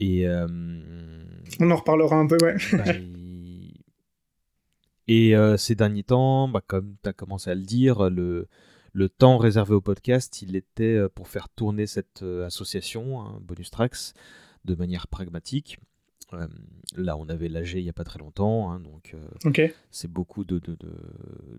et, 0.00 0.26
euh, 0.26 0.46
On 1.60 1.70
en 1.70 1.76
reparlera 1.76 2.16
un 2.16 2.26
peu, 2.26 2.36
ouais. 2.42 2.56
Bah, 2.72 2.84
et 5.08 5.36
euh, 5.36 5.56
ces 5.56 5.74
derniers 5.74 6.04
temps, 6.04 6.48
bah, 6.48 6.62
comme 6.66 6.96
tu 7.02 7.08
as 7.08 7.12
commencé 7.12 7.50
à 7.50 7.54
le 7.54 7.62
dire, 7.62 8.10
le, 8.10 8.48
le 8.92 9.08
temps 9.08 9.38
réservé 9.38 9.74
au 9.74 9.80
podcast, 9.80 10.42
il 10.42 10.56
était 10.56 10.96
euh, 10.96 11.08
pour 11.08 11.28
faire 11.28 11.48
tourner 11.48 11.86
cette 11.86 12.22
association, 12.22 13.20
hein, 13.20 13.38
Bonus 13.42 13.70
Tracks, 13.70 14.14
de 14.64 14.74
manière 14.74 15.08
pragmatique. 15.08 15.78
là, 16.96 17.16
on 17.16 17.28
avait 17.28 17.48
l'AG 17.48 17.74
il 17.74 17.82
n'y 17.82 17.90
a 17.90 17.92
pas 17.92 18.04
très 18.04 18.18
longtemps, 18.18 18.70
hein, 18.70 18.80
donc 18.80 19.14
c'est 19.90 20.10
beaucoup 20.10 20.44
de, 20.44 20.60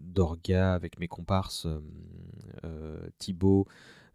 d'orgas 0.02 0.74
avec 0.74 1.00
mes 1.00 1.08
comparses 1.08 1.68
Thibaut, 3.20 3.68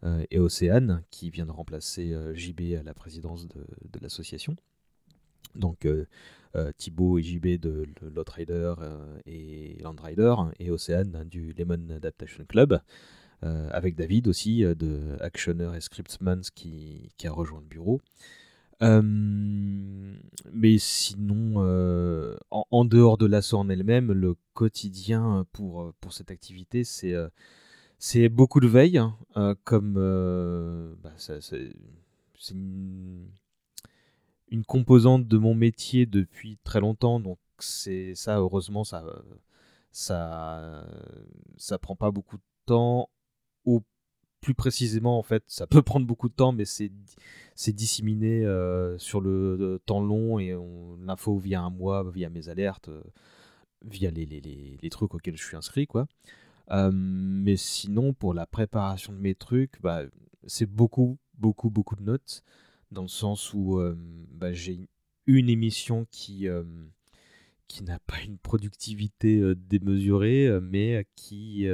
euh, 0.03 0.25
et 0.31 0.39
Océane, 0.39 1.03
qui 1.11 1.29
vient 1.29 1.45
de 1.45 1.51
remplacer 1.51 2.11
euh, 2.11 2.33
JB 2.33 2.75
à 2.79 2.83
la 2.83 2.93
présidence 2.93 3.47
de, 3.47 3.63
l'association. 4.01 4.55
Donc 5.55 5.85
euh, 5.85 6.05
Thibaut 6.77 7.19
et 7.19 7.23
JB 7.23 7.59
de 7.59 7.87
Rider 8.27 8.73
et 9.25 9.77
Landrider, 9.81 10.35
et 10.59 10.71
Océane 10.71 11.15
hein, 11.15 11.25
du 11.25 11.53
Lemon 11.53 11.89
Adaptation 11.95 12.43
Club. 12.45 12.79
avec 13.41 13.95
David 13.95 14.27
aussi 14.27 14.63
de 14.63 15.17
Actioner 15.19 15.71
et 15.75 15.81
Scriptsmans 15.81 16.51
qui, 16.53 17.09
a 17.23 17.31
rejoint 17.31 17.61
le 17.61 17.67
bureau. 17.67 18.01
mais 18.81 20.77
sinon, 20.77 21.55
en, 22.51 22.85
dehors 22.85 23.17
de 23.17 23.25
l'assaut 23.25 23.57
en 23.57 23.69
elle-même, 23.69 24.11
le 24.11 24.35
quotidien 24.53 25.45
pour, 25.53 25.93
pour 26.01 26.13
cette 26.13 26.31
activité, 26.31 26.83
c'est 26.83 27.15
c'est 28.03 28.29
beaucoup 28.29 28.59
de 28.59 28.67
veille, 28.67 28.97
hein, 28.97 29.15
euh, 29.37 29.53
comme 29.63 29.93
euh, 29.95 30.95
bah, 31.03 31.13
c'est 31.17 31.39
composante 34.65 35.27
de 35.27 35.37
mon 35.37 35.55
métier 35.55 36.05
depuis 36.05 36.57
très 36.63 36.79
longtemps, 36.79 37.19
donc 37.19 37.39
c'est 37.59 38.15
ça. 38.15 38.37
Heureusement, 38.37 38.83
ça, 38.83 39.03
ça, 39.91 40.85
ça 41.57 41.79
prend 41.79 41.95
pas 41.95 42.11
beaucoup 42.11 42.37
de 42.37 42.43
temps. 42.65 43.09
Ou 43.65 43.83
plus 44.41 44.55
précisément, 44.55 45.17
en 45.19 45.23
fait, 45.23 45.43
ça 45.47 45.67
peut 45.67 45.81
prendre 45.81 46.05
beaucoup 46.05 46.29
de 46.29 46.33
temps, 46.33 46.51
mais 46.51 46.65
c'est 46.65 46.91
disséminé 47.73 48.45
euh, 48.45 48.97
sur 48.97 49.21
le 49.21 49.79
temps 49.85 50.01
long 50.01 50.39
et 50.39 50.55
l'info 50.99 51.37
via 51.37 51.61
un 51.61 51.69
mois, 51.69 52.09
via 52.11 52.29
mes 52.29 52.49
alertes, 52.49 52.89
via 53.85 54.11
les, 54.11 54.25
les, 54.25 54.41
les, 54.41 54.77
les, 54.81 54.89
trucs 54.89 55.13
auxquels 55.13 55.37
je 55.37 55.43
suis 55.43 55.57
inscrit, 55.57 55.87
quoi. 55.87 56.07
Euh, 56.71 56.91
mais 56.93 57.57
sinon, 57.57 58.13
pour 58.13 58.33
la 58.33 58.45
préparation 58.45 59.13
de 59.13 59.17
mes 59.17 59.35
trucs, 59.35 59.81
bah, 59.81 60.03
c'est 60.45 60.65
beaucoup, 60.65 61.17
beaucoup, 61.37 61.69
beaucoup 61.69 61.95
de 61.95 62.03
notes, 62.03 62.43
dans 62.91 63.03
le 63.03 63.07
sens 63.07 63.53
où 63.53 63.79
euh, 63.79 63.95
bah, 64.31 64.53
j'ai 64.53 64.87
une 65.27 65.49
émission 65.49 66.05
qui, 66.11 66.47
euh, 66.47 66.63
qui 67.67 67.83
n'a 67.83 67.99
pas 67.99 68.21
une 68.21 68.37
productivité 68.37 69.55
démesurée, 69.55 70.59
mais 70.61 71.05
qui 71.15 71.67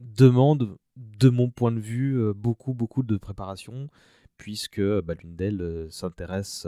demande, 0.00 0.78
de 0.96 1.28
mon 1.28 1.50
point 1.50 1.72
de 1.72 1.80
vue, 1.80 2.32
beaucoup, 2.34 2.72
beaucoup 2.72 3.02
de 3.02 3.16
préparation, 3.18 3.88
puisque 4.38 4.80
bah, 4.80 5.14
l'une 5.14 5.36
d'elles 5.36 5.88
s'intéresse 5.90 6.66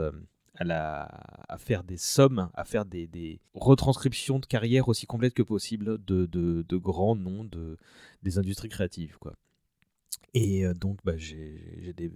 à, 0.59 1.57
faire 1.57 1.83
des 1.83 1.97
sommes, 1.97 2.49
à 2.53 2.65
faire 2.65 2.85
des, 2.85 3.39
retranscriptions 3.53 4.39
de 4.39 4.45
carrière 4.45 4.87
aussi 4.87 5.05
complètes 5.05 5.33
que 5.33 5.43
possible 5.43 6.03
de, 6.05 6.77
grands 6.77 7.15
noms 7.15 7.43
de, 7.43 7.77
des 8.23 8.37
industries 8.37 8.69
créatives. 8.69 9.17
Quoi. 9.19 9.35
Et 10.33 10.65
donc, 10.75 10.99
bah, 11.03 11.17
j'ai 11.17 11.93
des, 11.95 12.11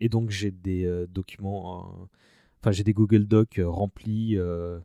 et 0.00 0.08
donc 0.08 0.30
j'ai 0.30 0.50
des 0.50 1.06
documents, 1.08 2.08
enfin 2.60 2.70
j'ai 2.70 2.84
des 2.84 2.92
Google 2.92 3.26
Docs 3.26 3.60
remplis. 3.62 4.36
de, 4.36 4.82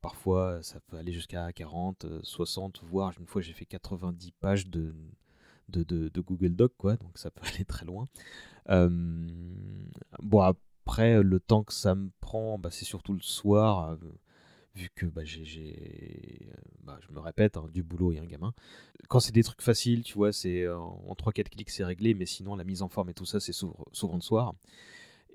parfois 0.00 0.62
ça 0.62 0.80
peut 0.80 0.96
aller 0.96 1.12
jusqu'à 1.12 1.52
40, 1.52 2.06
60, 2.22 2.82
voire 2.84 3.12
une 3.18 3.26
fois 3.26 3.40
j'ai 3.40 3.52
fait 3.52 3.64
90 3.64 4.32
pages 4.32 4.68
de, 4.68 4.94
de, 5.68 6.08
de, 6.08 6.20
Google 6.20 6.54
Doc, 6.54 6.72
quoi, 6.76 6.96
donc 6.96 7.18
ça 7.18 7.30
peut 7.30 7.46
aller 7.54 7.64
très 7.64 7.86
loin. 7.86 8.06
bon, 8.68 10.40
après, 10.40 11.22
le 11.22 11.40
temps 11.40 11.64
que 11.64 11.72
ça 11.72 11.94
me 11.94 12.10
prend, 12.20 12.58
bah, 12.58 12.70
c'est 12.70 12.84
surtout 12.84 13.12
le 13.12 13.20
soir, 13.20 13.96
vu 14.76 14.90
que 14.94 15.06
bah, 15.06 15.22
euh, 15.22 15.72
bah, 16.84 16.98
je 17.00 17.12
me 17.12 17.20
répète, 17.20 17.56
hein, 17.56 17.66
du 17.72 17.82
boulot 17.82 18.12
et 18.12 18.18
un 18.18 18.24
gamin. 18.24 18.54
Quand 19.08 19.20
c'est 19.20 19.32
des 19.32 19.42
trucs 19.42 19.62
faciles, 19.62 20.02
tu 20.02 20.14
vois, 20.14 20.32
c'est 20.32 20.62
euh, 20.62 20.78
en 20.78 21.14
3-4 21.14 21.48
clics, 21.48 21.70
c'est 21.70 21.84
réglé, 21.84 22.14
mais 22.14 22.26
sinon, 22.26 22.56
la 22.56 22.64
mise 22.64 22.82
en 22.82 22.88
forme 22.88 23.10
et 23.10 23.14
tout 23.14 23.26
ça, 23.26 23.40
c'est 23.40 23.52
souvent, 23.52 23.76
le 24.14 24.20
soir. 24.20 24.54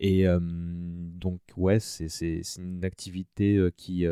Et 0.04 0.26
donc, 0.26 1.42
ouais, 1.58 1.80
c'est 1.80 2.42
une 2.58 2.84
activité 2.84 3.70
qui, 3.78 4.08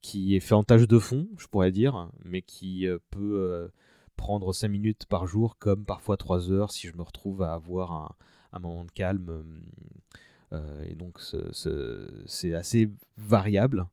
qui 0.00 0.36
est 0.36 0.40
fait 0.40 0.54
en 0.54 0.64
tâche 0.64 0.88
de 0.88 0.98
fond, 0.98 1.28
je 1.36 1.46
pourrais 1.48 1.70
dire, 1.70 2.10
mais 2.24 2.40
qui 2.40 2.86
peut 3.10 3.70
prendre 4.16 4.54
5 4.54 4.68
minutes 4.68 5.04
par 5.06 5.26
jour, 5.26 5.58
comme 5.58 5.84
parfois 5.84 6.16
3 6.16 6.50
heures 6.50 6.72
si 6.72 6.88
je 6.88 6.96
me 6.96 7.02
retrouve 7.02 7.42
à 7.42 7.52
avoir 7.52 8.16
un 8.52 8.58
moment 8.58 8.84
de 8.84 8.90
calme. 8.90 9.28
Euh, 9.30 9.42
euh, 10.52 10.84
et 10.88 10.94
donc 10.94 11.20
c'est 12.26 12.54
assez 12.54 12.90
variable, 13.16 13.86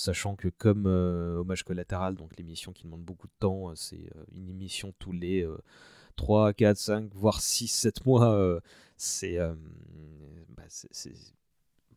sachant 0.00 0.34
que 0.36 0.48
comme 0.48 0.84
euh, 0.86 1.38
Hommage 1.38 1.62
collatéral, 1.62 2.14
donc 2.16 2.36
l'émission 2.36 2.72
qui 2.72 2.84
demande 2.84 3.02
beaucoup 3.02 3.26
de 3.26 3.32
temps, 3.38 3.74
c'est 3.74 4.10
une 4.34 4.48
émission 4.48 4.94
tous 4.98 5.12
les 5.12 5.46
3, 6.16 6.52
4, 6.52 6.76
5, 6.76 7.14
voire 7.14 7.40
6, 7.40 7.68
7 7.68 8.06
mois. 8.06 8.60
c'est 8.96 9.38
bah, 9.38 10.64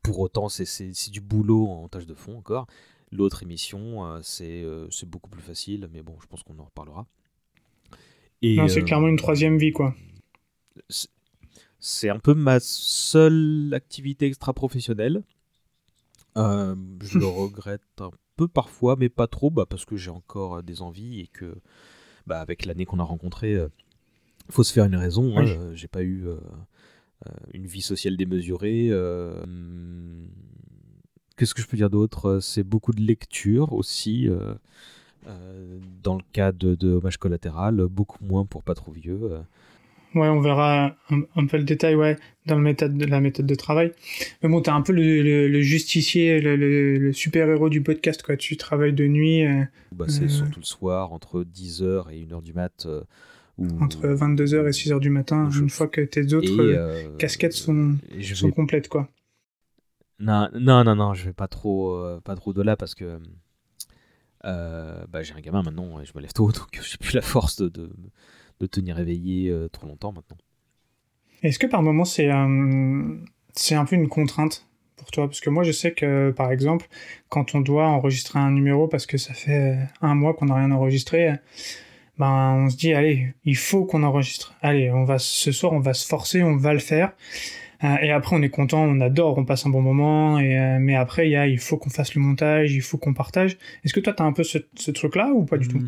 pour 0.01 0.19
autant, 0.19 0.49
c'est 0.49 1.11
du 1.11 1.21
boulot 1.21 1.67
en 1.67 1.87
tâche 1.87 2.05
de 2.05 2.13
fond 2.13 2.37
encore. 2.37 2.67
L'autre 3.11 3.43
émission, 3.43 4.21
c'est 4.21 4.65
beaucoup 5.05 5.29
plus 5.29 5.41
facile, 5.41 5.89
mais 5.91 6.01
bon, 6.01 6.17
je 6.21 6.27
pense 6.27 6.43
qu'on 6.43 6.59
en 6.59 6.65
reparlera. 6.65 7.07
non, 8.43 8.67
c'est 8.67 8.83
clairement 8.83 9.07
une 9.07 9.17
troisième 9.17 9.57
vie, 9.57 9.71
quoi 9.71 9.95
c'est 11.83 12.09
un 12.09 12.17
peu 12.17 12.33
ma 12.33 12.61
seule 12.61 13.71
activité 13.73 14.25
extra-professionnelle. 14.25 15.21
Euh, 16.37 16.75
je 17.01 17.19
le 17.19 17.25
regrette 17.25 17.81
un 17.99 18.11
peu 18.35 18.47
parfois, 18.47 18.95
mais 18.97 19.09
pas 19.09 19.27
trop, 19.27 19.51
bah, 19.51 19.65
parce 19.69 19.85
que 19.85 19.97
j'ai 19.97 20.09
encore 20.09 20.57
euh, 20.57 20.61
des 20.61 20.81
envies 20.81 21.21
et 21.21 21.27
que, 21.27 21.55
bah, 22.27 22.39
avec 22.39 22.65
l'année 22.65 22.85
qu'on 22.85 22.99
a 22.99 23.03
rencontrée, 23.03 23.51
il 23.51 23.57
euh, 23.57 23.69
faut 24.49 24.63
se 24.63 24.73
faire 24.73 24.85
une 24.85 24.95
raison. 24.95 25.37
Hein. 25.37 25.73
j'ai 25.73 25.87
pas 25.87 26.03
eu 26.03 26.25
une 27.53 27.65
vie 27.65 27.81
sociale 27.81 28.17
démesurée. 28.17 28.89
Hmm, 28.91 30.25
qu'est-ce 31.37 31.53
que 31.53 31.61
je 31.61 31.67
peux 31.67 31.77
dire 31.77 31.89
d'autre 31.89 32.39
C'est 32.41 32.63
beaucoup 32.63 32.91
de 32.91 33.01
lecture 33.01 33.73
aussi. 33.73 34.27
dans 36.03 36.15
le 36.15 36.23
cas 36.33 36.51
de, 36.51 36.75
de 36.75 36.93
Hommage 36.93 37.17
collatéral, 37.17 37.85
beaucoup 37.87 38.23
moins 38.23 38.45
pour 38.45 38.63
pas 38.63 38.75
trop 38.75 38.91
vieux. 38.91 39.39
Ouais, 40.15 40.27
on 40.27 40.41
verra 40.41 40.95
un, 41.35 41.47
peu 41.47 41.57
le 41.57 41.63
détail, 41.63 41.95
ouais, 41.95 42.17
dans 42.45 42.55
le 42.55 42.61
méthode 42.61 42.97
de, 42.97 43.05
la 43.05 43.19
méthode 43.19 43.47
de 43.47 43.55
travail. 43.55 43.91
Mais 44.41 44.49
bon, 44.49 44.61
t'es 44.61 44.69
un 44.69 44.81
peu 44.81 44.93
le, 44.93 45.61
justicier, 45.61 46.39
le, 46.39 47.11
super-héros 47.13 47.69
du 47.69 47.81
podcast, 47.81 48.21
quoi. 48.21 48.37
Tu 48.37 48.55
travailles 48.55 48.93
de 48.93 49.07
nuit. 49.07 49.43
Euh, 49.43 49.63
bah, 49.91 50.05
c'est 50.07 50.25
euh, 50.25 50.29
surtout 50.29 50.59
le 50.59 50.65
soir, 50.65 51.13
entre 51.13 51.43
10h 51.43 52.11
et 52.11 52.25
1h 52.25 52.43
du 52.43 52.53
mat. 52.53 52.85
Euh, 52.85 53.01
entre 53.79 54.07
22h 54.07 54.67
et 54.67 54.71
6h 54.71 54.99
du 54.99 55.09
matin, 55.09 55.49
une 55.51 55.69
fois 55.69 55.87
que 55.87 56.01
tes 56.01 56.33
autres 56.33 57.17
casquettes 57.17 57.53
sont, 57.53 57.97
sont 58.21 58.51
complètes, 58.51 58.89
quoi. 58.89 59.09
Non, 60.19 60.47
non, 60.53 60.83
non, 60.83 60.95
non, 60.95 61.13
je 61.13 61.25
vais 61.25 61.33
pas 61.33 61.47
trop, 61.47 62.19
pas 62.23 62.35
trop 62.35 62.53
de 62.53 62.61
là 62.61 62.77
parce 62.77 62.93
que 62.93 63.19
bah, 64.43 65.21
j'ai 65.23 65.33
un 65.33 65.39
gamin 65.39 65.63
maintenant 65.63 65.99
et 65.99 66.05
je 66.05 66.13
me 66.15 66.21
lève 66.21 66.33
tôt, 66.33 66.51
donc 66.51 66.67
j'ai 66.81 66.97
plus 66.97 67.13
la 67.13 67.21
force 67.21 67.57
de, 67.57 67.69
de, 67.69 67.89
tenir 68.71 68.99
éveillé 68.99 69.55
trop 69.71 69.87
longtemps 69.87 70.11
maintenant. 70.11 70.37
Est-ce 71.41 71.59
que 71.59 71.67
par 71.67 71.81
moment 71.81 72.05
c'est 72.05 72.29
c'est 73.55 73.75
un 73.75 73.85
peu 73.85 73.95
une 73.95 74.07
contrainte 74.07 74.67
pour 74.95 75.11
toi? 75.11 75.27
Parce 75.27 75.41
que 75.41 75.49
moi, 75.49 75.63
je 75.63 75.71
sais 75.71 75.91
que, 75.91 76.31
par 76.31 76.51
exemple, 76.51 76.87
quand 77.29 77.55
on 77.55 77.61
doit 77.61 77.87
enregistrer 77.87 78.39
un 78.39 78.51
numéro 78.51 78.87
parce 78.87 79.05
que 79.05 79.17
ça 79.17 79.33
fait 79.33 79.77
un 80.01 80.15
mois 80.15 80.33
qu'on 80.33 80.45
n'a 80.45 80.55
rien 80.55 80.71
enregistré, 80.71 81.33
ben, 82.17 82.65
on 82.65 82.69
se 82.69 82.77
dit, 82.77 82.93
allez, 82.93 83.33
il 83.43 83.57
faut 83.57 83.85
qu'on 83.85 84.03
enregistre. 84.03 84.55
Allez, 84.61 84.91
on 84.91 85.03
va, 85.03 85.17
ce 85.19 85.51
soir, 85.51 85.73
on 85.73 85.79
va 85.79 85.93
se 85.93 86.07
forcer, 86.07 86.43
on 86.43 86.57
va 86.57 86.73
le 86.73 86.79
faire. 86.79 87.13
Euh, 87.83 87.97
et 88.01 88.11
après, 88.11 88.35
on 88.35 88.41
est 88.41 88.49
content, 88.49 88.83
on 88.83 89.01
adore, 89.01 89.37
on 89.37 89.45
passe 89.45 89.65
un 89.65 89.69
bon 89.69 89.81
moment. 89.81 90.39
Et, 90.39 90.57
euh, 90.57 90.77
mais 90.79 90.95
après, 90.95 91.27
il, 91.27 91.31
y 91.31 91.35
a, 91.35 91.47
il 91.47 91.59
faut 91.59 91.77
qu'on 91.77 91.89
fasse 91.89 92.15
le 92.15 92.21
montage, 92.21 92.73
il 92.73 92.81
faut 92.81 92.97
qu'on 92.97 93.13
partage. 93.13 93.57
Est-ce 93.83 93.93
que 93.93 93.99
toi, 93.99 94.13
tu 94.13 94.21
as 94.21 94.25
un 94.25 94.33
peu 94.33 94.43
ce, 94.43 94.91
truc-là 94.91 95.31
ou 95.33 95.45
pas 95.45 95.57
du 95.57 95.67
tout? 95.67 95.79
Hmm. 95.79 95.87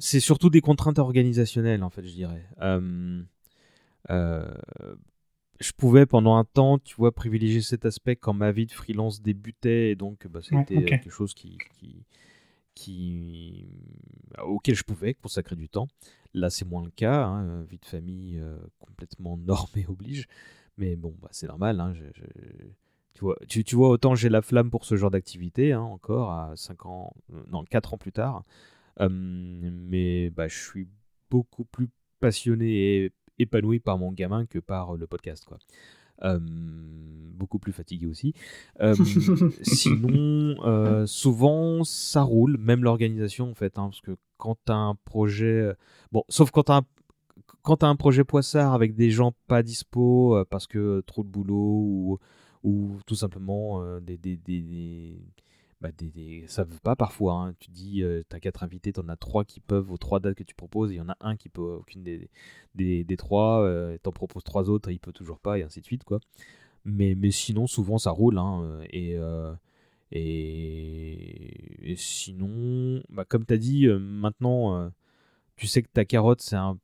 C'est 0.00 0.20
surtout 0.20 0.50
des 0.50 0.60
contraintes 0.60 0.98
organisationnelles, 0.98 1.84
en 1.84 1.90
fait, 1.90 2.04
je 2.04 2.12
dirais. 2.12 2.44
Euh, 2.62 3.22
je 5.60 5.72
pouvais 5.72 6.06
pendant 6.06 6.36
un 6.36 6.44
temps, 6.44 6.78
tu 6.78 6.96
vois, 6.96 7.12
privilégier 7.12 7.60
cet 7.60 7.84
aspect 7.84 8.16
quand 8.16 8.32
ma 8.32 8.50
vie 8.50 8.66
de 8.66 8.72
freelance 8.72 9.20
débutait 9.20 9.90
et 9.90 9.94
donc 9.94 10.26
bah, 10.26 10.40
c'était 10.42 10.84
quelque 10.84 11.10
chose 11.10 11.34
qui, 11.34 11.58
qui, 12.74 13.68
auquel 14.42 14.74
je 14.74 14.84
pouvais 14.84 15.14
consacrer 15.14 15.56
du 15.56 15.68
temps. 15.68 15.88
Là, 16.32 16.48
c'est 16.48 16.64
moins 16.64 16.84
le 16.84 16.90
cas, 16.90 17.24
hein, 17.24 17.62
vie 17.64 17.78
de 17.78 17.84
famille 17.84 18.38
euh, 18.38 18.56
complètement 18.78 19.36
normée 19.44 19.84
oblige, 19.88 20.26
mais 20.78 20.96
bon, 20.96 21.14
bah, 21.20 21.28
c'est 21.32 21.48
normal. 21.48 21.78
Hein, 21.80 21.92
tu, 23.14 23.20
vois, 23.20 23.36
tu, 23.48 23.62
tu, 23.64 23.76
vois, 23.76 23.90
autant 23.90 24.14
j'ai 24.14 24.30
la 24.30 24.40
flamme 24.40 24.70
pour 24.70 24.86
ce 24.86 24.96
genre 24.96 25.10
d'activité, 25.10 25.72
hein, 25.72 25.82
encore 25.82 26.30
à 26.30 26.52
5 26.56 26.86
ans, 26.86 27.12
euh, 27.34 27.42
non, 27.50 27.64
4 27.64 27.94
ans 27.94 27.98
plus 27.98 28.12
tard, 28.12 28.44
mais 29.08 30.30
bah, 30.30 30.48
je 30.48 30.58
suis 30.58 30.88
beaucoup 31.30 31.64
plus 31.64 31.88
passionné 32.20 33.04
et 33.04 33.12
épanoui 33.38 33.80
par 33.80 33.98
mon 33.98 34.12
gamin 34.12 34.46
que 34.46 34.58
par 34.58 34.96
le 34.96 35.06
podcast. 35.06 35.44
Quoi. 35.44 35.58
beaucoup 37.34 37.58
plus 37.58 37.72
fatigué 37.72 38.06
aussi. 38.06 38.34
sinon, 39.62 41.06
souvent, 41.06 41.84
ça 41.84 42.22
roule, 42.22 42.58
même 42.58 42.84
l'organisation 42.84 43.50
en 43.50 43.54
fait, 43.54 43.78
hein, 43.78 43.88
parce 43.88 44.00
que 44.00 44.16
quand 44.36 44.56
tu 44.66 44.72
as 44.72 44.76
un 44.76 44.94
projet, 44.94 45.72
bon, 46.12 46.24
sauf 46.28 46.50
quand 46.50 46.64
tu 46.64 46.72
as 46.72 46.82
quand 47.62 47.82
as 47.82 47.86
un 47.86 47.96
projet 47.96 48.24
poissard 48.24 48.72
avec 48.72 48.94
des 48.94 49.10
gens 49.10 49.34
pas 49.46 49.62
dispo 49.62 50.42
parce 50.50 50.66
que 50.66 51.02
trop 51.06 51.22
de 51.22 51.28
boulot 51.28 51.54
ou, 51.54 52.18
ou 52.64 52.98
tout 53.06 53.14
simplement 53.14 54.00
des, 54.00 54.16
des, 54.16 54.36
des, 54.36 55.18
bah, 55.80 55.90
des, 55.92 56.44
ça 56.46 56.64
veut 56.64 56.78
pas 56.82 56.96
parfois. 56.96 57.34
Hein. 57.34 57.54
Tu 57.58 57.70
dis, 57.70 58.02
euh, 58.02 58.22
tu 58.28 58.36
as 58.36 58.40
quatre 58.40 58.62
invités, 58.62 58.92
tu 58.92 59.00
en 59.00 59.08
as 59.08 59.16
trois 59.16 59.44
qui 59.44 59.60
peuvent 59.60 59.90
aux 59.90 59.96
trois 59.98 60.20
dates 60.20 60.36
que 60.36 60.42
tu 60.44 60.54
proposes, 60.54 60.92
il 60.92 60.96
y 60.96 61.00
en 61.00 61.08
a 61.08 61.16
un 61.20 61.36
qui 61.36 61.48
peut 61.48 61.62
aucune 61.62 62.02
des, 62.02 62.28
des, 62.74 63.04
des 63.04 63.16
trois, 63.16 63.62
euh, 63.62 63.96
tu 64.02 64.08
en 64.08 64.12
proposes 64.12 64.44
trois 64.44 64.68
autres, 64.68 64.90
il 64.90 65.00
peut 65.00 65.12
toujours 65.12 65.38
pas, 65.40 65.58
et 65.58 65.62
ainsi 65.62 65.80
de 65.80 65.86
suite. 65.86 66.04
quoi. 66.04 66.20
Mais, 66.84 67.14
mais 67.14 67.30
sinon, 67.30 67.66
souvent, 67.66 67.98
ça 67.98 68.10
roule. 68.10 68.38
Hein, 68.38 68.62
euh, 68.94 69.54
et, 70.12 70.18
et, 70.18 71.92
et, 71.92 71.96
sinon, 71.96 73.02
bah, 73.10 73.24
comme 73.24 73.46
tu 73.46 73.54
as 73.54 73.58
dit, 73.58 73.86
maintenant, 73.88 74.90
tu 75.56 75.66
sais 75.66 75.82
que 75.82 75.88
ta 75.92 76.04
carotte, 76.04 76.40
c'est 76.42 76.56
un 76.56 76.78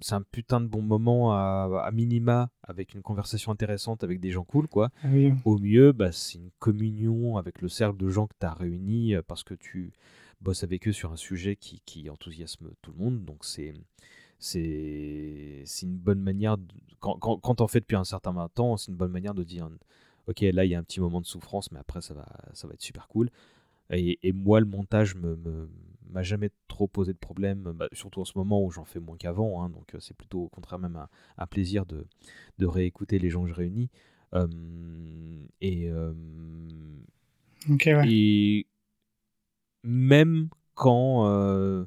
c'est 0.00 0.14
un 0.14 0.22
putain 0.22 0.60
de 0.60 0.66
bon 0.66 0.82
moment 0.82 1.32
à, 1.32 1.90
minima 1.92 2.50
avec 2.62 2.94
une 2.94 3.02
conversation 3.02 3.52
intéressante 3.52 4.04
avec 4.04 4.20
des 4.20 4.30
gens 4.30 4.44
cool 4.44 4.68
quoi. 4.68 4.90
Ah 5.02 5.08
Au 5.44 5.58
mieux, 5.58 5.92
bah, 5.92 6.12
c'est 6.12 6.38
une 6.38 6.50
communion 6.58 7.36
avec 7.36 7.60
le 7.60 7.68
cercle 7.68 7.96
de 7.96 8.08
gens 8.08 8.26
que 8.26 8.34
tu 8.38 8.46
as 8.46 8.54
réunis 8.54 9.14
euh, 9.14 9.22
parce 9.26 9.44
que 9.44 9.54
tu 9.54 9.92
bosses 10.40 10.64
avec 10.64 10.88
eux 10.88 10.92
sur 10.92 11.12
un 11.12 11.16
sujet 11.16 11.56
qui, 11.56 11.80
qui 11.84 12.10
enthousiasme 12.10 12.70
tout 12.82 12.92
le 12.92 12.98
monde. 12.98 13.24
Donc 13.24 13.44
c'est 13.44 13.74
c'est 14.38 15.62
une 15.82 15.98
bonne 15.98 16.20
manière, 16.20 16.56
quand, 16.98 17.16
quand, 17.20 17.36
quand 17.38 17.54
t'en 17.56 17.68
fais 17.68 17.78
depuis 17.78 17.94
un 17.94 18.02
certain 18.02 18.34
temps, 18.52 18.76
c'est 18.76 18.90
une 18.90 18.96
bonne 18.96 19.12
manière 19.12 19.34
de 19.34 19.44
dire 19.44 19.70
ok 20.26 20.40
là 20.40 20.64
il 20.64 20.70
y 20.70 20.74
a 20.74 20.78
un 20.80 20.82
petit 20.82 21.00
moment 21.00 21.20
de 21.20 21.26
souffrance 21.26 21.70
mais 21.70 21.78
après 21.78 22.00
ça 22.00 22.12
va, 22.14 22.26
ça 22.52 22.66
va 22.66 22.74
être 22.74 22.82
super 22.82 23.06
cool. 23.06 23.30
Et, 23.90 24.18
et 24.22 24.32
moi 24.32 24.58
le 24.58 24.66
montage 24.66 25.14
me, 25.14 25.36
me 25.36 25.68
m'a 26.12 26.22
jamais 26.22 26.50
trop 26.68 26.88
posé 26.88 27.12
de 27.12 27.18
problème, 27.18 27.72
bah, 27.74 27.88
surtout 27.92 28.20
en 28.20 28.24
ce 28.24 28.36
moment 28.36 28.64
où 28.64 28.70
j'en 28.70 28.84
fais 28.84 29.00
moins 29.00 29.16
qu'avant. 29.16 29.62
Hein, 29.62 29.70
donc 29.70 29.94
euh, 29.94 30.00
c'est 30.00 30.16
plutôt 30.16 30.42
au 30.42 30.48
contraire 30.48 30.78
même 30.78 31.06
un, 31.36 31.46
plaisir 31.46 31.86
de, 31.86 32.06
de, 32.58 32.66
réécouter 32.66 33.18
les 33.18 33.30
gens 33.30 33.42
que 33.42 33.48
je 33.48 33.54
réunis. 33.54 33.90
et, 35.60 35.90
et 38.04 38.66
même 39.84 40.48
quand 40.74 41.26
euh, 41.26 41.84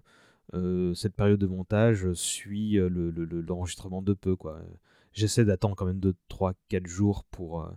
euh, 0.54 0.94
cette 0.94 1.16
période 1.16 1.40
de 1.40 1.48
montage 1.48 2.12
suit 2.14 2.78
l'enregistrement 2.78 4.00
le, 4.00 4.06
de 4.06 4.14
peu, 4.14 4.36
quoi. 4.36 4.62
J'essaie 5.14 5.46
d'attendre 5.46 5.76
quand 5.76 5.86
même 5.86 6.00
2, 6.00 6.14
3, 6.28 6.54
4 6.70 6.88
jours 6.88 7.24
pour 7.32 7.70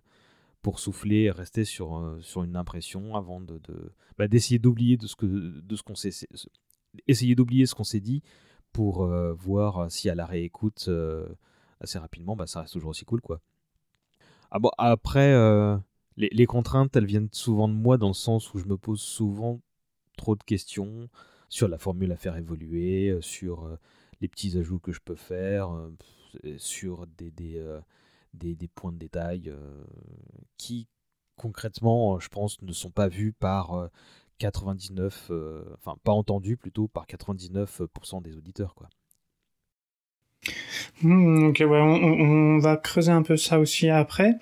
pour 0.62 0.81
souffler 0.81 1.25
et 1.25 1.31
rester 1.31 1.64
sur, 1.64 1.97
euh, 1.97 2.21
sur 2.21 2.42
une 2.42 2.57
impression 2.57 3.14
avant 3.14 3.40
de, 3.40 3.61
bah, 4.16 4.29
d'essayer 4.29 4.59
d'oublier 4.59 4.99
ce 5.01 5.16
que 5.16 5.27
de 5.27 5.77
ce 5.77 5.83
qu'on 5.83 5.94
s'est 5.94 6.11
essayer 7.07 7.35
d'oublier 7.35 7.66
ce 7.66 7.75
qu'on 7.75 7.85
s'est 7.85 8.01
dit 8.01 8.23
pour 8.73 9.03
euh, 9.03 9.33
voir 9.33 9.90
si 9.90 10.11
à 10.11 10.14
la 10.14 10.27
réécoute 10.27 10.87
euh, 10.88 11.29
assez 11.81 11.99
rapidement 11.99 12.35
bah, 12.35 12.47
ça 12.47 12.62
reste 12.62 12.73
toujours 12.73 12.90
aussi 12.90 13.05
cool 13.05 13.21
quoi. 13.21 13.40
Ah 14.51 14.59
après 14.79 15.35
les, 16.16 16.47
contraintes 16.47 16.97
elles 16.97 17.05
viennent 17.05 17.29
souvent 17.33 17.68
de 17.68 17.75
moi 17.75 17.99
dans 17.99 18.09
le 18.09 18.14
sens 18.14 18.55
où 18.55 18.59
je 18.59 18.64
me 18.64 18.79
pose 18.79 19.01
souvent 19.01 19.61
trop 20.16 20.35
de 20.35 20.42
questions 20.42 21.09
sur 21.51 21.68
la 21.68 21.77
formule 21.77 22.11
à 22.12 22.16
faire 22.16 22.37
évoluer 22.37 23.16
sur 23.21 23.68
les 24.23 24.29
petits 24.29 24.57
ajouts 24.59 24.79
que 24.79 24.90
je 24.90 25.01
peux 25.05 25.16
faire 25.16 25.71
sur 26.57 27.07
des 27.18 27.31
des, 28.38 28.68
points 28.68 28.92
de 28.92 28.98
détail 28.98 29.44
euh, 29.48 29.85
qui, 30.57 30.88
concrètement, 31.37 32.18
je 32.18 32.29
pense, 32.29 32.61
ne 32.62 32.72
sont 32.72 32.90
pas 32.90 33.09
vus 33.09 33.33
par 33.33 33.90
99, 34.38 35.29
euh, 35.31 35.35
euh, 35.35 35.74
enfin 35.74 35.96
pas 36.05 36.12
entendus 36.12 36.57
plutôt 36.57 36.88
par 36.88 37.07
99% 37.07 38.22
des 38.22 38.37
auditeurs. 38.37 38.74
quoi. 38.74 38.88
Hmm, 41.03 41.48
ok, 41.48 41.62
on, 41.66 42.59
va 42.59 42.77
creuser 42.77 43.12
un 43.12 43.22
peu 43.22 43.37
ça 43.37 43.59
aussi 43.59 43.88
après. 43.88 44.35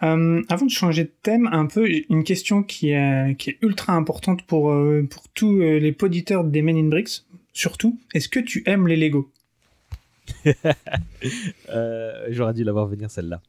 avant 0.00 0.66
de 0.66 0.70
changer 0.70 1.04
de 1.04 1.12
thème, 1.22 1.48
un 1.50 1.66
peu 1.66 1.88
une 2.08 2.24
question 2.24 2.62
qui 2.62 2.90
est, 2.90 3.58
ultra 3.62 3.94
importante 3.94 4.42
pour, 4.44 4.74
pour 5.10 5.28
tous 5.34 5.58
les 5.58 5.92
poditeurs 5.92 6.44
des 6.44 6.62
Men 6.62 6.76
in 6.76 6.88
Bricks, 6.88 7.24
surtout. 7.52 7.98
Est-ce 8.12 8.28
que 8.28 8.40
tu 8.40 8.62
aimes 8.66 8.86
les 8.88 8.96
Lego? 8.96 9.30
Euh, 11.70 12.26
j'aurais 12.30 12.54
dû 12.54 12.62
l'avoir 12.62 12.86
venir 12.86 13.10
celle-là. 13.10 13.40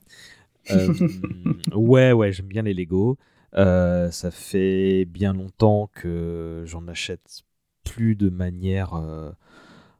Euh, 0.71 0.93
ouais, 1.75 2.11
ouais, 2.11 2.31
j'aime 2.31 2.47
bien 2.47 2.63
les 2.63 2.73
Lego. 2.73 3.17
Euh, 3.55 4.09
ça 4.09 4.31
fait 4.31 5.05
bien 5.05 5.33
longtemps 5.33 5.89
que 5.93 6.63
j'en 6.65 6.87
achète 6.87 7.43
plus 7.83 8.15
de 8.15 8.29
manière 8.29 8.99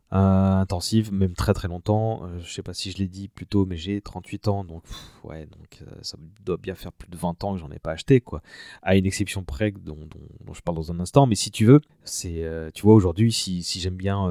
intensive, 0.10 1.14
même 1.14 1.34
très 1.34 1.54
très 1.54 1.68
longtemps. 1.68 2.24
je 2.40 2.52
sais 2.52 2.64
pas 2.64 2.74
si 2.74 2.92
je 2.92 2.98
l'ai 2.98 3.08
dit 3.08 3.28
plus 3.28 3.46
tôt, 3.46 3.66
mais 3.66 3.78
j'ai 3.78 4.02
38 4.02 4.48
ans, 4.48 4.64
donc 4.64 4.84
ouais, 5.24 5.46
donc 5.46 5.84
ça 6.02 6.18
doit 6.44 6.58
bien 6.58 6.76
faire 6.76 6.92
plus 6.92 7.10
de 7.10 7.18
20 7.18 7.44
ans 7.44 7.54
que 7.54 7.60
j'en 7.60 7.72
ai 7.72 7.80
pas 7.80 7.92
acheté, 7.92 8.22
quoi. 8.22 8.42
À 8.82 8.96
une 8.96 9.06
exception 9.06 9.44
près 9.44 9.72
dont, 9.72 10.08
dont, 10.46 10.54
je 10.54 10.62
parle 10.62 10.78
dans 10.78 10.92
un 10.92 11.00
instant, 11.00 11.28
mais 11.28 11.36
si 11.36 11.52
tu 11.52 11.66
veux, 11.66 11.82
c'est, 12.04 12.44
tu 12.74 12.82
vois, 12.82 12.96
aujourd'hui, 12.96 13.32
si, 13.32 13.62
si 13.62 13.80
j'aime 13.80 13.98
bien 13.98 14.28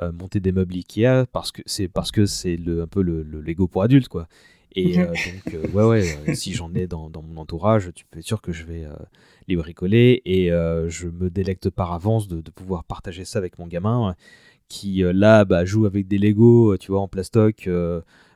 euh, 0.00 0.10
monter 0.10 0.40
des 0.40 0.50
meubles 0.50 0.74
Ikea 0.74 1.24
parce 1.30 1.52
que 1.52 1.62
c'est 1.66 1.86
parce 1.86 2.10
que 2.10 2.26
c'est 2.26 2.56
le, 2.56 2.82
un 2.82 2.88
peu 2.88 3.00
le, 3.00 3.22
Lego 3.22 3.68
pour 3.68 3.84
adultes 3.84 4.08
quoi. 4.08 4.26
Et 4.74 4.98
euh, 4.98 5.06
donc 5.06 5.54
euh, 5.54 5.68
ouais 5.68 5.84
ouais, 5.84 6.34
si 6.34 6.52
j'en 6.52 6.74
ai 6.74 6.88
dans, 6.88 7.08
dans, 7.10 7.22
mon 7.22 7.40
entourage, 7.40 7.92
tu 7.94 8.04
peux 8.04 8.18
être 8.18 8.26
sûr 8.26 8.42
que 8.42 8.50
je 8.50 8.64
vais 8.64 8.88
les 9.46 9.54
bricoler 9.54 10.20
et 10.24 10.48
je 10.48 11.06
me 11.06 11.30
délecte 11.30 11.70
par 11.70 11.92
avance 11.92 12.26
de, 12.26 12.40
de, 12.40 12.50
pouvoir 12.50 12.82
partager 12.82 13.24
ça 13.24 13.38
avec 13.38 13.56
mon 13.60 13.68
gamin 13.68 14.16
qui 14.68 15.04
là 15.04 15.44
bah, 15.44 15.64
joue 15.64 15.86
avec 15.86 16.08
des 16.08 16.18
Lego, 16.18 16.76
tu 16.76 16.90
vois, 16.90 17.00
en 17.00 17.06
plastoc. 17.06 17.68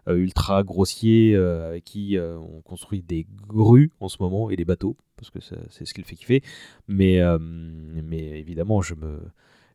ultra 0.06 0.62
grossier 0.62 1.34
avec 1.34 1.82
qui 1.82 2.16
on 2.20 2.60
construit 2.60 3.02
des 3.02 3.26
grues 3.48 3.90
en 3.98 4.08
ce 4.08 4.18
moment 4.20 4.48
et 4.48 4.54
des 4.54 4.64
bateaux 4.64 4.96
parce 5.16 5.30
que 5.30 5.40
c'est 5.40 5.84
ce 5.84 5.92
qu'il 5.92 6.04
fait 6.04 6.14
kiffer 6.14 6.42
mais 6.86 7.20
mais 7.40 8.38
évidemment 8.38 8.80
je 8.80 8.94
me 8.94 9.18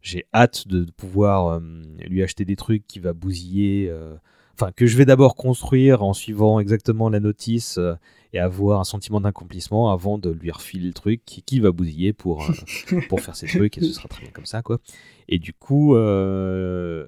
j'ai 0.03 0.25
hâte 0.33 0.67
de, 0.67 0.85
pouvoir 0.91 1.47
euh, 1.47 1.59
lui 2.07 2.21
acheter 2.21 2.45
des 2.45 2.57
trucs 2.57 2.85
qui 2.85 2.99
va 2.99 3.13
bousiller. 3.13 3.87
Euh, 3.89 4.15
enfin, 4.53 4.71
que 4.71 4.85
je 4.85 4.97
vais 4.97 5.05
d'abord 5.05 5.35
construire 5.35 6.03
en 6.03 6.13
suivant 6.13 6.59
exactement 6.59 7.09
la 7.09 7.21
notice 7.21 7.77
euh, 7.77 7.95
et 8.33 8.39
avoir 8.39 8.81
un 8.81 8.83
sentiment 8.83 9.21
d'accomplissement 9.21 9.91
avant 9.91 10.17
de 10.17 10.29
lui 10.29 10.51
refiler 10.51 10.87
le 10.87 10.93
truc 10.93 11.23
qui, 11.25 11.59
va 11.61 11.71
bousiller 11.71 12.11
pour, 12.11 12.45
pour 13.09 13.21
faire 13.21 13.35
ses 13.35 13.47
trucs 13.47 13.77
et 13.77 13.81
ce 13.81 13.93
sera 13.93 14.09
très 14.09 14.23
bien 14.23 14.31
comme 14.31 14.45
ça, 14.45 14.61
quoi. 14.61 14.79
Et 15.29 15.39
du 15.39 15.53
coup, 15.53 15.95
le 15.95 17.07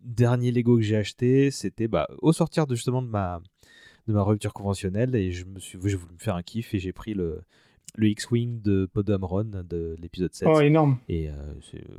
dernier 0.00 0.52
Lego 0.52 0.76
que 0.76 0.82
j'ai 0.82 0.96
acheté, 0.96 1.50
c'était 1.50 1.88
bah, 1.88 2.08
au 2.18 2.32
sortir 2.32 2.66
de, 2.66 2.74
justement 2.74 3.00
de 3.00 3.08
ma, 3.08 3.40
de 4.06 4.12
ma 4.12 4.22
rupture 4.22 4.52
conventionnelle 4.52 5.14
et 5.14 5.30
je 5.30 5.46
me 5.46 5.60
suis, 5.60 5.78
j'ai 5.84 5.96
voulu 5.96 6.12
me 6.12 6.18
faire 6.18 6.34
un 6.34 6.42
kiff 6.42 6.74
et 6.74 6.78
j'ai 6.80 6.92
pris 6.92 7.14
le, 7.14 7.40
le 7.94 8.08
X-Wing 8.08 8.60
de 8.62 8.86
Podamron 8.92 9.44
de 9.44 9.96
l'épisode 10.00 10.34
7. 10.34 10.48
Oh, 10.50 10.60
énorme. 10.60 10.98
Et 11.08 11.28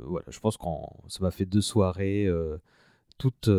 voilà, 0.02 0.26
je 0.28 0.38
pense 0.40 0.56
que 0.56 0.64
ça 1.08 1.20
m'a 1.20 1.30
fait 1.30 1.46
deux 1.46 1.60
soirées 1.60 2.28
toutes, 3.18 3.50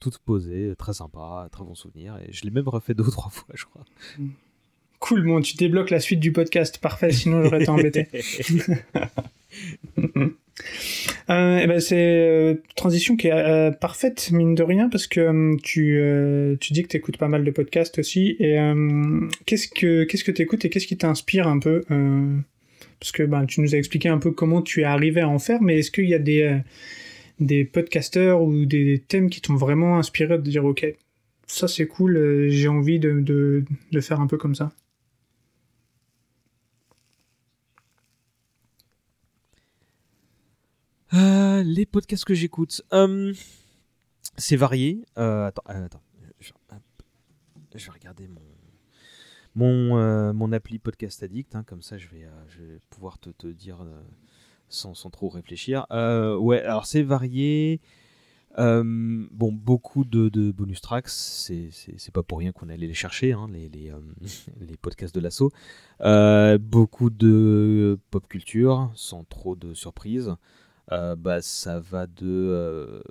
toutes 0.00 0.18
posées, 0.18 0.74
très 0.78 0.94
sympa, 0.94 1.48
très 1.52 1.64
bon 1.64 1.74
souvenir. 1.74 2.16
Et 2.26 2.32
je 2.32 2.44
l'ai 2.44 2.50
même 2.50 2.68
refait 2.68 2.94
deux 2.94 3.06
ou 3.06 3.10
trois 3.10 3.30
fois, 3.30 3.54
je 3.54 3.64
crois. 3.64 3.84
Cool, 5.00 5.24
bon, 5.24 5.40
tu 5.42 5.56
débloques 5.56 5.90
la 5.90 6.00
suite 6.00 6.20
du 6.20 6.32
podcast, 6.32 6.78
parfait, 6.78 7.12
sinon 7.12 7.42
j'aurais 7.42 7.60
été 7.60 7.68
embêté. 7.68 8.08
Euh, 11.30 11.60
eh 11.62 11.66
ben 11.66 11.80
c'est 11.80 11.96
euh, 11.96 12.54
transition 12.76 13.16
qui 13.16 13.28
est 13.28 13.32
euh, 13.32 13.70
parfaite 13.70 14.30
mine 14.30 14.54
de 14.54 14.62
rien 14.62 14.88
parce 14.88 15.06
que 15.06 15.56
tu, 15.62 16.00
tu 16.60 16.72
dis 16.72 16.82
que 16.82 16.88
tu 16.88 16.96
écoutes 16.96 17.16
pas 17.16 17.28
mal 17.28 17.44
de 17.44 17.50
podcasts 17.50 17.98
aussi 17.98 18.36
et 18.38 18.58
qu'est-ce 19.46 19.68
que 19.68 20.04
que 20.04 20.30
tu 20.30 20.42
écoutes 20.42 20.64
et 20.64 20.70
qu'est-ce 20.70 20.86
qui 20.86 20.96
t'inspire 20.96 21.48
un 21.48 21.58
peu 21.58 21.82
parce 23.00 23.12
que 23.12 23.22
ben, 23.24 23.46
tu 23.46 23.60
nous 23.60 23.74
as 23.74 23.78
expliqué 23.78 24.08
un 24.08 24.18
peu 24.18 24.30
comment 24.30 24.62
tu 24.62 24.82
es 24.82 24.84
arrivé 24.84 25.20
à 25.20 25.28
en 25.28 25.38
faire 25.38 25.60
mais 25.60 25.78
est-ce 25.78 25.90
qu'il 25.90 26.08
y 26.08 26.14
a 26.14 26.18
des 26.18 26.58
des 27.40 27.64
podcasteurs 27.64 28.42
ou 28.42 28.64
des 28.64 29.02
thèmes 29.08 29.28
qui 29.28 29.40
t'ont 29.40 29.56
vraiment 29.56 29.98
inspiré 29.98 30.38
de 30.38 30.42
dire 30.42 30.64
ok 30.64 30.86
ça 31.46 31.68
c'est 31.68 31.86
cool 31.86 32.48
j'ai 32.48 32.68
envie 32.68 32.98
de, 33.00 33.20
de, 33.20 33.64
de 33.90 34.00
faire 34.00 34.20
un 34.20 34.26
peu 34.26 34.36
comme 34.36 34.54
ça? 34.54 34.72
Euh, 41.14 41.62
les 41.62 41.86
podcasts 41.86 42.24
que 42.24 42.34
j'écoute, 42.34 42.82
euh, 42.92 43.32
c'est 44.36 44.56
varié. 44.56 45.04
Euh, 45.16 45.46
attends, 45.46 45.62
attends. 45.66 46.02
Je, 46.40 47.86
vais 47.86 47.92
regarder 47.92 48.28
mon 48.28 48.40
mon, 49.54 50.32
mon 50.32 50.52
appli 50.52 50.78
Podcast 50.78 51.22
Addict, 51.22 51.54
hein, 51.54 51.62
comme 51.64 51.82
ça 51.82 51.98
je 51.98 52.08
vais, 52.08 52.26
pouvoir 52.90 53.18
te, 53.18 53.30
te 53.30 53.46
dire 53.46 53.84
sans, 54.68 54.94
sans, 54.94 55.10
trop 55.10 55.28
réfléchir. 55.28 55.86
ouais, 55.90 56.62
alors 56.62 56.86
c'est 56.86 57.02
varié. 57.02 57.80
bon, 58.56 59.52
beaucoup 59.52 60.04
de, 60.04 60.50
bonus 60.52 60.80
tracks, 60.80 61.08
c'est 61.08 62.12
pas 62.12 62.22
pour 62.22 62.38
rien 62.38 62.52
qu'on 62.52 62.68
allait 62.68 62.86
les 62.86 62.94
chercher, 62.94 63.32
hein, 63.32 63.48
les, 63.52 63.68
les, 63.68 63.92
les, 64.60 64.76
podcasts 64.76 65.14
de 65.14 65.20
l'assaut. 65.20 65.52
beaucoup 66.58 67.10
de 67.10 67.98
pop 68.10 68.26
culture, 68.28 68.90
sans 68.94 69.24
trop 69.24 69.54
de 69.54 69.74
surprises. 69.74 70.34
Euh, 70.92 71.16
bah, 71.16 71.40
ça 71.40 71.80
va 71.80 72.06
de 72.06 72.26
euh, 72.26 73.02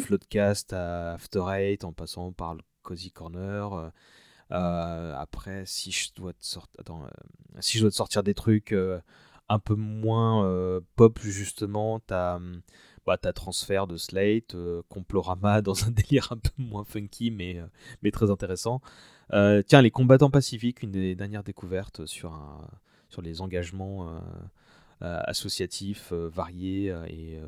Floodcast 0.00 0.72
à 0.72 1.14
After 1.14 1.42
Eight 1.50 1.84
en 1.84 1.92
passant 1.92 2.32
par 2.32 2.54
le 2.54 2.60
Cozy 2.82 3.10
Corner. 3.10 3.90
Euh, 4.50 5.14
après, 5.16 5.64
si 5.66 5.90
je 5.90 6.10
dois 6.14 6.32
te 6.32 6.44
sortir, 6.44 6.80
si 7.60 7.78
je 7.78 7.82
dois 7.82 7.90
te 7.90 7.96
sortir 7.96 8.22
des 8.22 8.34
trucs 8.34 8.74
un 9.48 9.58
peu 9.58 9.74
moins 9.74 10.80
pop 10.96 11.18
justement, 11.20 12.00
t'as 12.00 12.38
bah, 13.06 13.18
as 13.22 13.32
transfert 13.32 13.86
de 13.86 13.96
Slate, 13.96 14.56
Complorama 14.88 15.60
dans 15.62 15.84
un 15.86 15.90
délire 15.90 16.28
un 16.30 16.36
peu 16.36 16.50
moins 16.58 16.84
funky 16.84 17.30
mais, 17.30 17.60
mais 18.02 18.10
très 18.10 18.30
intéressant. 18.30 18.80
tiens, 19.30 19.82
les 19.82 19.90
combattants 19.90 20.30
pacifiques, 20.30 20.82
une 20.82 20.92
des 20.92 21.14
dernières 21.14 21.44
découvertes 21.44 22.06
sur, 22.06 22.32
un, 22.32 22.68
sur 23.08 23.22
les 23.22 23.40
engagements 23.40 24.08
euh, 24.08 24.18
associatif, 25.00 26.12
euh, 26.12 26.28
varié. 26.28 26.90
Euh, 26.90 27.06
et 27.06 27.40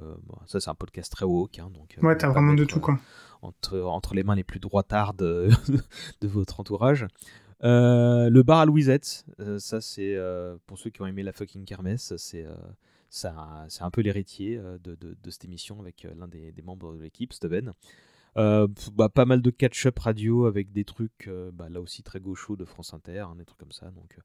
ça, 0.46 0.60
c'est 0.60 0.70
un 0.70 0.74
podcast 0.74 1.10
très 1.10 1.24
haut. 1.24 1.48
Hein, 1.58 1.70
donc, 1.72 1.96
ouais, 2.02 2.16
t'as 2.16 2.28
vraiment 2.28 2.54
de 2.54 2.64
tout, 2.64 2.80
quoi. 2.80 2.98
Entre, 3.42 3.80
entre 3.80 4.14
les 4.14 4.22
mains 4.22 4.34
les 4.34 4.44
plus 4.44 4.60
droitardes 4.60 5.16
de, 6.20 6.28
votre 6.28 6.60
entourage. 6.60 7.06
le 7.62 8.42
bar 8.42 8.60
à 8.60 8.66
Louisette, 8.66 9.24
ça 9.58 9.80
c'est 9.80 10.18
pour 10.66 10.78
ceux 10.78 10.90
qui 10.90 11.00
ont 11.00 11.06
aimé 11.06 11.22
la 11.22 11.32
fucking 11.32 11.64
kermesse, 11.64 12.14
c'est 12.18 12.46
c'est 13.08 13.28
un 13.28 13.90
peu 13.90 14.02
l'héritier 14.02 14.58
de, 14.58 14.94
de, 14.94 15.16
de, 15.20 15.30
cette 15.30 15.46
émission 15.46 15.80
avec 15.80 16.06
l'un 16.18 16.28
des, 16.28 16.52
des, 16.52 16.62
membres 16.62 16.92
de 16.92 17.00
l'équipe, 17.00 17.32
Steven. 17.32 17.72
bah, 18.36 19.08
pas 19.08 19.24
mal 19.24 19.40
de 19.40 19.50
catch-up 19.50 19.98
radio 19.98 20.44
avec 20.44 20.70
des 20.70 20.84
trucs 20.84 21.30
bah, 21.54 21.70
là 21.70 21.80
aussi 21.80 22.02
très 22.02 22.20
gauchos 22.20 22.56
de 22.56 22.66
France 22.66 22.92
Inter, 22.92 23.20
hein, 23.20 23.36
des 23.38 23.46
trucs 23.46 23.58
comme 23.58 23.72
ça. 23.72 23.90
Donc 23.90 24.18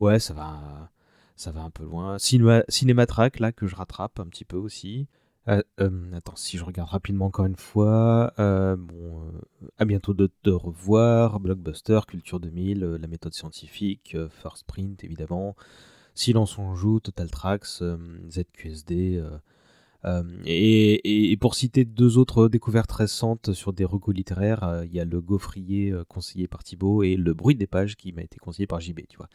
ouais, 0.00 0.18
ça 0.18 0.34
va 0.34 0.90
ça 1.36 1.52
va 1.52 1.62
un 1.62 1.70
peu 1.70 1.84
loin. 1.84 2.18
Cinéma, 2.18 2.64
Cinématrack, 2.68 3.38
là, 3.40 3.52
que 3.52 3.66
je 3.66 3.76
rattrape 3.76 4.18
un 4.20 4.26
petit 4.26 4.44
peu 4.44 4.56
aussi. 4.56 5.06
Euh, 5.48 5.62
euh, 5.80 6.12
attends, 6.12 6.34
si 6.34 6.58
je 6.58 6.64
regarde 6.64 6.88
rapidement 6.88 7.26
encore 7.26 7.46
une 7.46 7.56
fois. 7.56 8.32
Euh, 8.38 8.76
bon, 8.76 9.32
à 9.78 9.84
bientôt 9.84 10.14
de 10.14 10.30
te 10.42 10.50
revoir. 10.50 11.38
Blockbuster, 11.40 12.00
Culture 12.08 12.40
2000, 12.40 12.80
La 12.80 13.06
méthode 13.06 13.34
scientifique, 13.34 14.16
First 14.42 14.64
Print, 14.66 15.04
évidemment. 15.04 15.54
Silence 16.14 16.58
on 16.58 16.74
joue, 16.74 17.00
Total 17.00 17.30
Tracks, 17.30 17.82
ZQSD. 18.30 19.22
Et, 20.44 21.32
et, 21.32 21.36
pour 21.36 21.56
citer 21.56 21.84
deux 21.84 22.16
autres 22.16 22.48
découvertes 22.48 22.92
récentes 22.92 23.52
sur 23.52 23.72
des 23.72 23.84
recos 23.84 24.14
littéraires, 24.14 24.82
il 24.84 24.92
y 24.92 25.00
a 25.00 25.04
le 25.04 25.20
Gaufrier 25.20 25.92
conseillé 26.08 26.46
par 26.46 26.62
Thibaut 26.62 27.02
et 27.02 27.16
le 27.16 27.34
bruit 27.34 27.56
des 27.56 27.66
pages 27.66 27.96
qui 27.96 28.12
m'a 28.12 28.22
été 28.22 28.38
conseillé 28.38 28.68
par 28.68 28.80
JB, 28.80 29.00
tu 29.08 29.16
vois. 29.16 29.28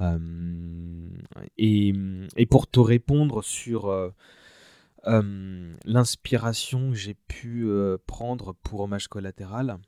Euh, 0.00 0.18
et, 1.56 1.92
et, 2.36 2.46
pour 2.46 2.66
te 2.66 2.80
répondre 2.80 3.42
sur 3.44 3.88
euh, 3.88 4.10
euh, 5.06 5.72
l'inspiration 5.84 6.90
que 6.90 6.96
j'ai 6.96 7.14
pu 7.14 7.66
prendre 8.06 8.54
pour 8.62 8.80
Hommage 8.80 9.08
collatéral, 9.08 9.78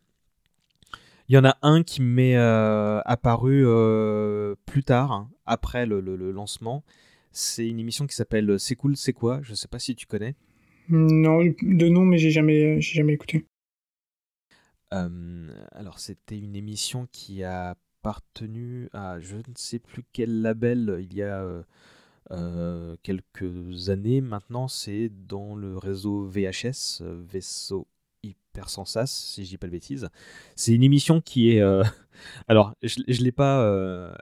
il 1.29 1.35
y 1.35 1.38
en 1.38 1.45
a 1.45 1.59
un 1.62 1.83
qui 1.83 2.03
m'est 2.03 2.37
apparu 2.37 3.64
plus 4.64 4.85
tard, 4.85 5.12
hein, 5.12 5.31
après 5.45 5.87
le, 5.87 6.01
le, 6.01 6.31
lancement. 6.31 6.85
C'est 7.33 7.66
une 7.66 7.81
émission 7.81 8.07
qui 8.07 8.14
s'appelle 8.14 8.59
C'est 8.59 8.77
cool, 8.77 8.97
c'est 8.97 9.12
quoi? 9.12 9.40
Je 9.42 9.51
ne 9.51 9.57
sais 9.57 9.69
pas 9.69 9.79
si 9.79 9.95
tu 9.97 10.07
connais. 10.07 10.37
Non, 10.88 11.45
de 11.45 11.88
nom, 11.88 12.05
mais 12.05 12.16
j'ai 12.16 12.31
jamais, 12.31 12.81
jamais 12.81 13.14
écouté. 13.14 13.47
alors, 14.90 15.99
c'était 15.99 16.38
une 16.38 16.55
émission 16.55 17.09
qui 17.11 17.42
a 17.42 17.77
à 18.92 19.21
je 19.21 19.37
ne 19.37 19.55
sais 19.55 19.79
plus 19.79 20.03
quel 20.12 20.42
label 20.42 20.99
il 21.01 21.16
y 21.16 21.23
a 21.23 21.42
euh, 21.42 21.62
euh, 22.31 22.97
quelques 23.03 23.90
années. 23.90 24.21
Maintenant, 24.21 24.69
c'est 24.69 25.11
dans 25.27 25.55
le 25.55 25.77
réseau 25.77 26.25
VHS, 26.25 27.03
Vaisseau 27.03 27.87
Hyper 28.23 28.69
Sensas, 28.69 29.07
si 29.07 29.45
je 29.45 29.51
dis 29.51 29.59
pas 29.59 29.66
de 29.66 29.73
bêtises. 29.73 30.09
C'est 30.55 30.73
une 30.73 30.83
émission 30.83 31.21
qui 31.21 31.51
est. 31.51 31.61
Euh, 31.61 31.85
alors, 32.49 32.75
je 32.83 33.01
ne 33.01 33.25
l'ai 33.25 33.33
pas. 33.33 34.16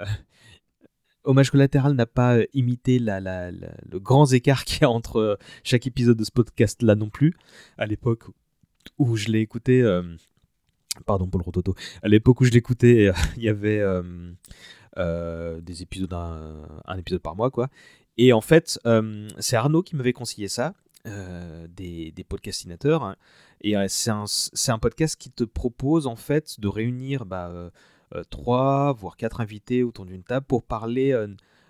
Hommage 1.27 1.51
collatéral 1.51 1.95
n'a 1.95 2.05
pas 2.05 2.37
imité 2.53 2.99
la, 2.99 3.19
la, 3.19 3.51
le 3.51 3.99
grand 3.99 4.31
écart 4.31 4.67
qu'il 4.67 4.83
y 4.83 4.85
a 4.85 4.91
entre 4.91 5.39
chaque 5.63 5.87
épisode 5.87 6.19
de 6.19 6.25
ce 6.25 6.31
podcast 6.31 6.83
là 6.83 6.95
non 6.95 7.09
plus. 7.09 7.35
À 7.79 7.87
l'époque 7.87 8.25
où 8.99 9.17
je 9.17 9.29
l'ai 9.29 9.41
écouté, 9.41 9.83
Pardon 11.07 11.27
pour 11.27 11.41
le 11.41 11.45
rototo. 11.45 11.75
À 12.03 12.09
l'époque 12.09 12.41
où 12.41 12.45
je 12.45 12.51
l'écoutais, 12.51 13.11
il 13.37 13.43
y 13.43 13.49
avait 13.49 13.81
euh, 13.81 14.03
euh, 14.97 15.61
des 15.61 15.83
épisodes, 15.83 16.13
un, 16.13 16.99
épisode 16.99 17.21
par 17.21 17.37
mois, 17.37 17.51
quoi. 17.51 17.69
Et 18.17 18.33
en 18.33 18.41
fait, 18.41 18.79
euh, 18.87 19.29
c'est 19.39 19.57
Arnaud 19.57 19.83
qui 19.83 19.97
m'avait 19.97 20.13
conseillé 20.13 20.49
ça, 20.49 20.75
des, 21.05 22.13
des, 22.13 22.25
podcastinateurs. 22.25 23.03
Hein. 23.03 23.17
et 23.61 23.75
c'est 23.89 24.11
un, 24.11 24.25
un, 24.69 24.79
podcast 24.79 25.17
qui 25.21 25.31
te 25.31 25.45
propose 25.45 26.07
en 26.07 26.17
fait 26.17 26.59
de 26.61 26.69
réunir 26.69 27.27
bah, 27.27 27.53
trois, 28.31 28.95
voire 28.95 29.19
quatre 29.19 29.43
invités 29.43 29.83
autour 29.83 30.07
d'une 30.07 30.23
table 30.23 30.47
pour 30.47 30.63
parler 30.63 31.13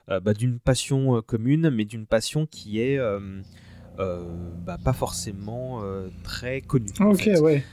bah, 0.06 0.34
d'une 0.34 0.60
passion 0.60 1.20
commune, 1.22 1.70
mais 1.70 1.84
d'une 1.84 2.06
passion 2.06 2.46
qui 2.46 2.78
est 2.78 3.00
bah, 3.96 4.78
pas 4.84 4.92
forcément 4.92 5.82
très 6.22 6.60
connue. 6.60 6.90
Ok, 7.00 7.28
ouais. 7.40 7.64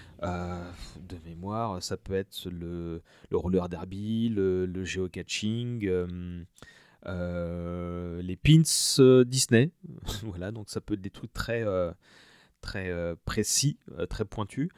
Euh, 1.12 1.16
de 1.16 1.30
mémoire, 1.30 1.82
ça 1.82 1.98
peut 1.98 2.14
être 2.14 2.50
le, 2.50 3.02
le 3.30 3.38
roller 3.38 3.70
derby, 3.70 4.30
le, 4.30 4.66
le 4.66 4.86
geocaching, 4.86 5.86
euh, 5.88 6.44
euh, 7.08 8.22
les 8.22 8.36
pins 8.36 8.62
Disney. 9.26 9.72
voilà, 10.24 10.52
donc 10.52 10.70
ça 10.70 10.82
peut 10.82 10.96
être 10.96 11.02
des 11.02 11.10
trucs 11.10 11.34
très, 11.34 11.64
très 12.62 13.16
précis, 13.26 13.78
très 14.10 14.26
pointus. 14.26 14.70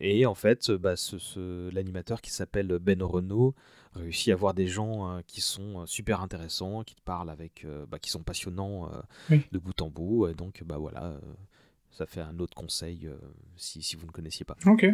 et 0.00 0.26
en 0.26 0.34
fait, 0.34 0.70
bah, 0.70 0.96
ce, 0.96 1.70
l'animateur 1.70 2.20
qui 2.20 2.30
s'appelle 2.30 2.78
Ben 2.78 3.02
Renault 3.02 3.54
réussit 3.94 4.28
à 4.28 4.34
avoir 4.34 4.54
des 4.54 4.68
gens 4.68 5.20
qui 5.26 5.40
sont 5.40 5.84
super 5.86 6.20
intéressants, 6.20 6.84
qui 6.84 6.94
te 6.94 7.02
parlent 7.02 7.30
avec, 7.30 7.66
bah, 7.88 7.98
qui 7.98 8.10
sont 8.10 8.22
passionnants 8.22 8.90
de 9.30 9.58
bout 9.58 9.80
en 9.82 9.90
bout. 9.90 10.28
Et 10.28 10.34
donc, 10.34 10.62
bah 10.64 10.78
voilà, 10.78 11.18
ça 11.90 12.06
fait 12.06 12.20
un 12.20 12.38
autre 12.38 12.54
conseil 12.54 13.06
euh, 13.06 13.16
si, 13.56 13.82
si, 13.82 13.96
vous 13.96 14.06
ne 14.06 14.10
connaissiez 14.10 14.44
pas. 14.44 14.56
Ok. 14.66 14.86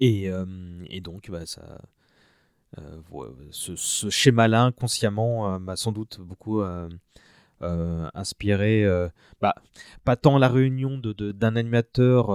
Et, 0.00 0.30
euh, 0.30 0.46
et 0.88 1.00
donc, 1.00 1.30
bah, 1.30 1.46
ça, 1.46 1.78
euh, 2.78 3.00
ce, 3.50 4.08
schéma-là, 4.10 4.64
inconsciemment, 4.64 5.60
m'a 5.60 5.76
sans 5.76 5.92
doute 5.92 6.20
beaucoup 6.20 6.62
inspiré. 7.60 8.84
bah, 9.40 9.54
pas 10.04 10.16
tant 10.16 10.38
la 10.38 10.48
réunion 10.48 10.98
d'un 10.98 11.56
animateur 11.56 12.30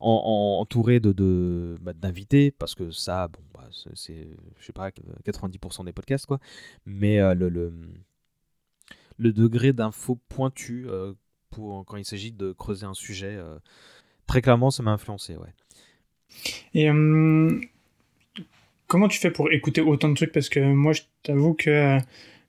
entouré 0.00 0.98
de, 1.00 1.76
bah, 1.80 1.92
d'invités, 1.92 2.50
parce 2.50 2.74
que 2.74 2.90
ça, 2.90 3.28
bon, 3.28 3.40
c'est, 3.94 4.28
je 4.58 4.64
sais 4.64 4.72
pas, 4.72 4.90
90% 4.90 5.84
des 5.84 5.92
podcasts, 5.92 6.26
quoi. 6.26 6.40
Mais 6.86 7.18
le, 7.34 7.72
degré 9.18 9.72
d'info 9.72 10.18
pointu 10.28 10.88
pour, 11.50 11.84
quand 11.84 11.96
il 11.96 12.04
s'agit 12.04 12.32
de 12.32 12.52
creuser 12.52 12.86
un 12.86 12.94
sujet, 12.94 13.38
très 14.26 14.42
clairement, 14.42 14.72
ça 14.72 14.82
m'a 14.82 14.90
influencé, 14.92 15.36
ouais. 15.36 15.54
Et 16.74 16.88
comment 18.86 19.08
tu 19.08 19.18
fais 19.18 19.30
pour 19.30 19.50
écouter 19.52 19.80
autant 19.80 20.08
de 20.08 20.14
trucs? 20.14 20.32
Parce 20.32 20.48
que 20.48 20.60
moi, 20.60 20.92
je 20.92 21.02
t'avoue 21.22 21.54
que 21.54 21.98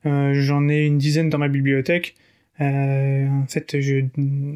euh, 0.06 0.34
j'en 0.34 0.68
ai 0.68 0.84
une 0.84 0.98
dizaine 0.98 1.30
dans 1.30 1.38
ma 1.38 1.48
bibliothèque. 1.48 2.16
Euh, 2.60 3.28
en 3.28 3.46
fait, 3.46 3.80
je 3.80 4.04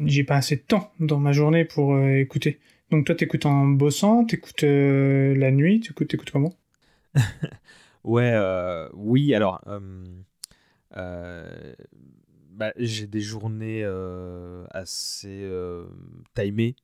j'ai 0.05 0.23
pas 0.23 0.35
assez 0.35 0.57
de 0.57 0.61
temps 0.61 0.91
dans 0.99 1.19
ma 1.19 1.31
journée 1.31 1.65
pour 1.65 1.93
euh, 1.95 2.19
écouter. 2.19 2.59
Donc 2.91 3.05
toi, 3.05 3.15
t'écoutes 3.15 3.45
en 3.45 3.67
bossant, 3.67 4.25
t'écoutes 4.25 4.63
la 4.63 5.51
nuit, 5.51 5.79
t'écoutes, 5.79 6.13
écoutes 6.13 6.31
comment? 6.31 6.53
Ouais, 8.03 8.33
oui. 8.93 9.33
Alors, 9.35 9.61
bah, 10.95 12.71
j'ai 12.77 13.07
des 13.07 13.19
journées 13.19 13.83
assez 14.71 15.45
timées, 16.33 16.75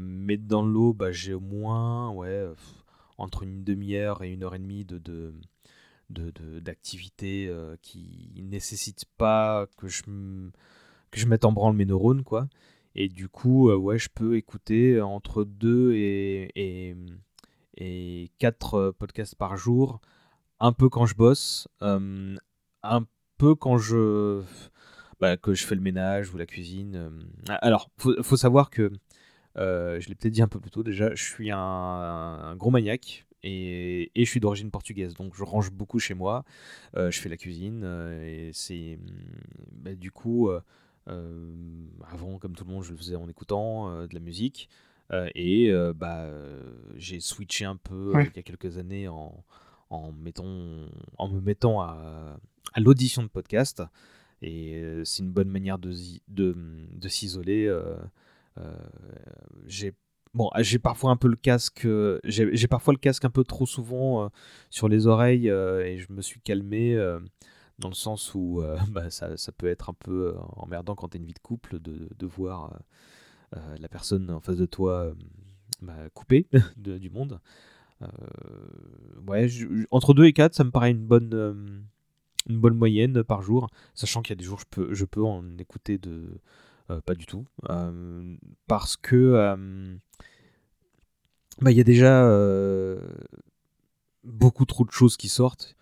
mais 0.00 0.36
dans 0.36 0.64
l'eau, 0.64 0.92
bah, 0.92 1.12
j'ai 1.12 1.34
au 1.34 1.40
moins, 1.40 2.10
ouais, 2.10 2.46
entre 3.18 3.42
une 3.42 3.64
demi-heure 3.64 4.22
et 4.22 4.32
une 4.32 4.42
heure 4.42 4.54
et 4.54 4.58
demie 4.58 4.84
de, 4.84 4.98
de 4.98 5.32
d'activités 6.60 7.46
euh, 7.48 7.76
qui 7.82 8.32
nécessitent 8.36 9.06
pas 9.16 9.66
que 9.76 9.88
je, 9.88 10.02
que 10.02 11.18
je 11.18 11.26
mette 11.26 11.44
en 11.44 11.52
branle 11.52 11.74
mes 11.74 11.86
neurones, 11.86 12.22
quoi. 12.22 12.48
Et 12.94 13.08
du 13.08 13.28
coup, 13.28 13.70
euh, 13.70 13.76
ouais, 13.76 13.98
je 13.98 14.08
peux 14.14 14.36
écouter 14.36 15.00
entre 15.00 15.44
deux 15.44 15.94
et, 15.94 16.50
et, 16.54 16.96
et 17.78 18.30
quatre 18.38 18.74
euh, 18.74 18.92
podcasts 18.92 19.34
par 19.34 19.56
jour, 19.56 20.00
un 20.60 20.72
peu 20.72 20.88
quand 20.88 21.06
je 21.06 21.14
bosse, 21.14 21.68
un 21.80 23.04
peu 23.38 23.54
quand 23.54 23.78
je, 23.78 24.42
bah, 25.20 25.36
que 25.36 25.54
je 25.54 25.64
fais 25.64 25.74
le 25.74 25.80
ménage 25.80 26.32
ou 26.34 26.36
la 26.36 26.46
cuisine. 26.46 27.10
Alors, 27.48 27.90
faut, 27.96 28.22
faut 28.22 28.36
savoir 28.36 28.70
que, 28.70 28.92
je 29.56 30.08
l'ai 30.08 30.14
peut-être 30.14 30.32
dit 30.32 30.42
un 30.42 30.48
peu 30.48 30.60
plus 30.60 30.70
tôt 30.70 30.82
déjà, 30.82 31.14
je 31.14 31.22
suis 31.22 31.50
un, 31.50 31.58
un 31.58 32.56
gros 32.56 32.70
maniaque 32.70 33.26
et, 33.44 34.10
je 34.14 34.24
suis 34.24 34.40
d'origine 34.40 34.70
portugaise, 34.70 35.14
donc 35.14 35.34
je 35.34 35.42
range 35.42 35.70
beaucoup 35.72 35.98
chez 35.98 36.14
moi. 36.14 36.44
Euh, 36.96 37.10
je 37.10 37.18
fais 37.18 37.28
la 37.28 37.36
cuisine 37.36 37.82
euh, 37.84 38.24
et 38.24 38.50
c'est 38.52 38.98
mm, 39.00 39.10
bah, 39.72 39.94
du 39.94 40.10
coup 40.10 40.48
euh, 40.48 40.60
avant, 42.10 42.38
comme 42.38 42.54
tout 42.54 42.64
le 42.64 42.72
monde, 42.72 42.84
je 42.84 42.92
le 42.92 42.96
faisais 42.96 43.16
en 43.16 43.28
écoutant 43.28 44.06
de 44.06 44.14
la 44.14 44.20
musique 44.20 44.68
et 45.34 45.70
bah 45.94 46.30
j'ai 46.94 47.20
switché 47.20 47.66
un 47.66 47.76
peu 47.76 48.14
il 48.18 48.34
y 48.34 48.38
a 48.38 48.42
quelques 48.42 48.78
années 48.78 49.08
en, 49.08 49.44
en, 49.90 50.14
en 51.18 51.28
me 51.28 51.40
mettant 51.40 51.80
à, 51.82 52.38
à 52.72 52.80
l'audition 52.80 53.22
de 53.22 53.28
podcast 53.28 53.82
et 54.40 54.82
c'est 55.04 55.22
une 55.22 55.32
bonne 55.32 55.50
manière 55.50 55.78
de, 55.78 55.92
de, 56.28 56.56
de 56.92 57.08
s'isoler. 57.08 57.68
J'ai 59.66 59.94
Bon, 60.34 60.48
j'ai 60.60 60.78
parfois 60.78 61.10
un 61.10 61.16
peu 61.16 61.28
le 61.28 61.36
casque, 61.36 61.84
euh, 61.84 62.18
j'ai 62.24 62.66
parfois 62.66 62.94
le 62.94 62.98
casque 62.98 63.26
un 63.26 63.30
peu 63.30 63.44
trop 63.44 63.66
souvent 63.66 64.24
euh, 64.24 64.28
sur 64.70 64.88
les 64.88 65.06
oreilles 65.06 65.50
euh, 65.50 65.84
et 65.84 65.98
je 65.98 66.10
me 66.10 66.22
suis 66.22 66.40
calmé 66.40 66.96
dans 67.78 67.88
le 67.88 67.94
sens 67.94 68.34
où 68.34 68.62
bah, 68.88 69.10
ça, 69.10 69.36
ça, 69.36 69.52
peut 69.52 69.66
être 69.66 69.90
un 69.90 69.94
peu 69.94 70.34
emmerdant 70.56 70.94
quand 70.94 71.08
tu 71.08 71.18
une 71.18 71.26
vie 71.26 71.34
de 71.34 71.38
couple 71.38 71.80
de, 71.80 72.08
de 72.16 72.26
voir 72.26 72.78
la 73.78 73.88
personne 73.88 74.30
en 74.30 74.40
face 74.40 74.56
de 74.56 74.64
toi 74.64 75.12
bah, 75.82 76.08
coupée 76.14 76.48
du 76.78 77.10
monde. 77.10 77.38
ouais, 79.26 79.48
entre 79.90 80.14
2 80.14 80.24
et 80.24 80.32
4, 80.32 80.54
ça 80.54 80.64
me 80.64 80.70
paraît 80.70 80.92
une 80.92 81.04
bonne, 81.04 81.84
une 82.48 82.58
bonne 82.58 82.76
moyenne 82.76 83.22
par 83.22 83.42
jour, 83.42 83.68
sachant 83.92 84.22
qu'il 84.22 84.30
y 84.30 84.38
a 84.38 84.40
des 84.40 84.44
jours 84.44 84.60
je 84.60 84.66
peux, 84.70 84.94
je 84.94 85.04
peux 85.04 85.22
en 85.22 85.58
écouter 85.58 85.98
de 85.98 86.40
pas 87.00 87.14
du 87.14 87.26
tout, 87.26 87.44
parce 88.66 88.96
que 88.96 89.98
bah, 91.60 91.70
il 91.70 91.76
y 91.76 91.80
a 91.80 91.84
déjà 91.84 92.24
euh, 92.24 93.00
beaucoup 94.24 94.64
trop 94.64 94.84
de 94.84 94.90
choses 94.90 95.16
qui 95.16 95.28
sortent 95.28 95.76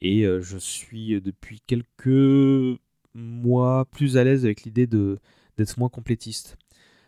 et 0.00 0.24
euh, 0.24 0.40
je 0.40 0.58
suis 0.58 1.14
euh, 1.14 1.20
depuis 1.20 1.60
quelques 1.66 2.78
mois 3.14 3.84
plus 3.86 4.16
à 4.16 4.24
l'aise 4.24 4.44
avec 4.44 4.64
l'idée 4.64 4.86
de 4.86 5.18
d'être 5.56 5.78
moins 5.78 5.88
complétiste. 5.88 6.56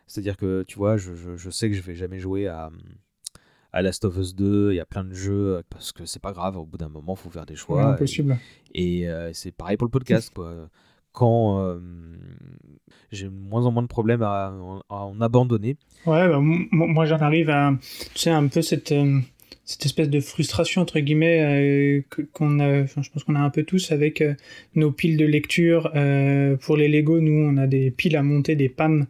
C'est-à-dire 0.06 0.36
que 0.36 0.64
tu 0.68 0.76
vois, 0.76 0.96
je, 0.96 1.14
je, 1.14 1.50
sais 1.50 1.70
que 1.70 1.74
je 1.74 1.80
vais 1.80 1.94
jamais 1.94 2.18
jouer 2.18 2.46
à, 2.46 2.70
à 3.72 3.80
Last 3.82 4.04
of 4.04 4.16
Us 4.18 4.34
2, 4.34 4.72
il 4.72 4.76
y 4.76 4.80
a 4.80 4.84
plein 4.84 5.02
de 5.02 5.14
jeux 5.14 5.62
parce 5.70 5.92
que 5.92 6.04
c'est 6.04 6.20
pas 6.20 6.32
grave, 6.32 6.58
au 6.58 6.66
bout 6.66 6.76
d'un 6.76 6.90
moment, 6.90 7.14
il 7.14 7.20
faut 7.20 7.30
faire 7.30 7.46
des 7.46 7.56
choix. 7.56 7.82
impossible. 7.84 8.38
Et, 8.74 9.08
c'est 9.32 9.50
pareil 9.50 9.78
pour 9.78 9.86
le 9.86 9.90
podcast. 9.90 10.30
Quoi 10.34 10.68
quand 11.14 11.58
euh, 11.60 11.78
j'ai 13.10 13.28
moins 13.30 13.64
en 13.64 13.72
moins 13.72 13.82
de 13.82 13.88
problèmes 13.88 14.22
à, 14.22 14.52
en 14.90 15.20
abandonner. 15.22 15.76
Ouais, 16.04 16.28
bah, 16.28 16.38
moi 16.40 17.06
j'en 17.06 17.18
arrive 17.18 17.48
à, 17.48 17.72
tu 18.12 18.20
sais, 18.20 18.30
un 18.30 18.48
peu 18.48 18.60
cette, 18.60 18.92
euh, 18.92 19.20
cette 19.64 19.86
espèce 19.86 20.10
de 20.10 20.20
frustration, 20.20 20.82
entre 20.82 20.98
guillemets, 20.98 21.40
euh, 21.40 22.02
qu'on 22.32 22.58
a, 22.58 22.84
je 22.84 23.10
pense 23.10 23.24
qu'on 23.24 23.36
a 23.36 23.40
un 23.40 23.50
peu 23.50 23.62
tous 23.62 23.92
avec 23.92 24.22
nos 24.74 24.90
piles 24.90 25.16
de 25.16 25.24
lecture. 25.24 25.90
pour 26.60 26.76
les 26.76 26.88
Lego, 26.88 27.20
nous, 27.20 27.40
on 27.40 27.56
a 27.56 27.66
des 27.68 27.90
piles 27.92 28.16
à 28.16 28.22
monter, 28.22 28.56
des 28.56 28.68
PAM, 28.68 29.06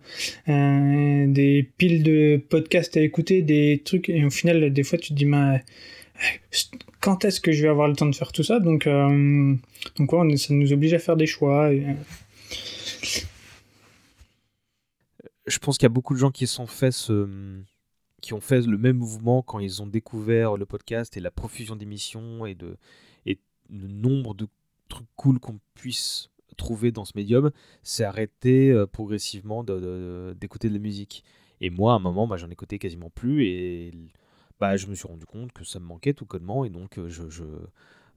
des 0.47 1.69
piles 1.79 2.03
de 2.03 2.41
podcasts 2.49 2.97
à 2.99 3.01
écouter, 3.01 3.41
des 3.43 3.83
trucs, 3.85 4.11
et 4.11 4.25
au 4.25 4.31
final, 4.31 4.73
des 4.73 4.83
fois, 4.85 4.99
tu 4.99 5.09
te 5.09 5.15
dis, 5.15 5.27
mais 5.27 5.65
quand 7.01 7.25
est-ce 7.25 7.41
que 7.41 7.53
je 7.53 7.63
vais 7.63 7.69
avoir 7.69 7.89
le 7.89 7.97
temps 7.97 8.07
de 8.07 8.15
faire 8.15 8.33
tout 8.33 8.43
ça? 8.43 8.61
Donc, 8.61 8.87
euh, 8.87 9.55
donc 9.99 10.11
ça 10.39 10.55
nous 10.55 10.73
oblige 10.73 10.95
à 10.95 10.99
faire 10.99 11.17
des 11.17 11.27
choix. 11.27 11.71
Euh. 11.71 11.95
Je 15.47 15.59
pense 15.59 15.77
qu'il 15.77 15.85
y 15.85 15.87
a 15.87 15.91
beaucoup 15.91 16.15
de 16.15 16.19
gens 16.19 16.31
qui 16.31 16.47
sont 16.47 16.67
fait 16.67 16.93
ce 16.93 17.29
qui 18.23 18.33
ont 18.33 18.41
fait 18.41 18.63
le 18.63 18.79
même 18.79 18.97
mouvement 18.97 19.43
quand 19.43 19.59
ils 19.59 19.83
ont 19.83 19.87
découvert 19.87 20.57
le 20.57 20.65
podcast 20.65 21.15
et 21.19 21.21
la 21.21 21.31
profusion 21.31 21.77
d'émissions 21.77 22.47
et, 22.47 22.55
de, 22.55 22.79
et 23.27 23.39
le 23.69 23.87
nombre 23.87 24.33
de 24.35 24.49
trucs 24.89 25.07
cool 25.17 25.39
qu'on 25.39 25.61
puisse 25.75 26.31
trouver 26.57 26.91
dans 26.91 27.05
ce 27.05 27.13
médium, 27.17 27.51
c'est 27.83 28.05
arrêté 28.05 28.71
euh, 28.71 28.87
progressivement 28.87 29.63
d'écouter 29.63 30.69
de, 30.69 30.73
de, 30.73 30.79
la 30.79 30.83
musique. 30.83 31.23
Et 31.61 31.69
moi, 31.69 31.93
à 31.93 31.97
un 31.97 31.99
moment, 31.99 32.27
bah, 32.27 32.39
j'en 32.39 32.49
écoutais 32.49 32.79
quasiment 32.79 33.11
plus 33.11 33.45
et 33.45 33.93
bah, 34.65 34.79
je 34.79 34.87
me 34.87 34.95
suis 34.95 35.07
rendu 35.07 35.27
compte 35.27 35.53
que 35.53 35.63
ça 35.63 35.79
me 35.79 35.85
manquait 35.85 36.15
tout 36.15 36.25
connement 36.25 36.65
et 36.65 36.71
donc 36.71 36.99
je, 37.09 37.29
je 37.29 37.45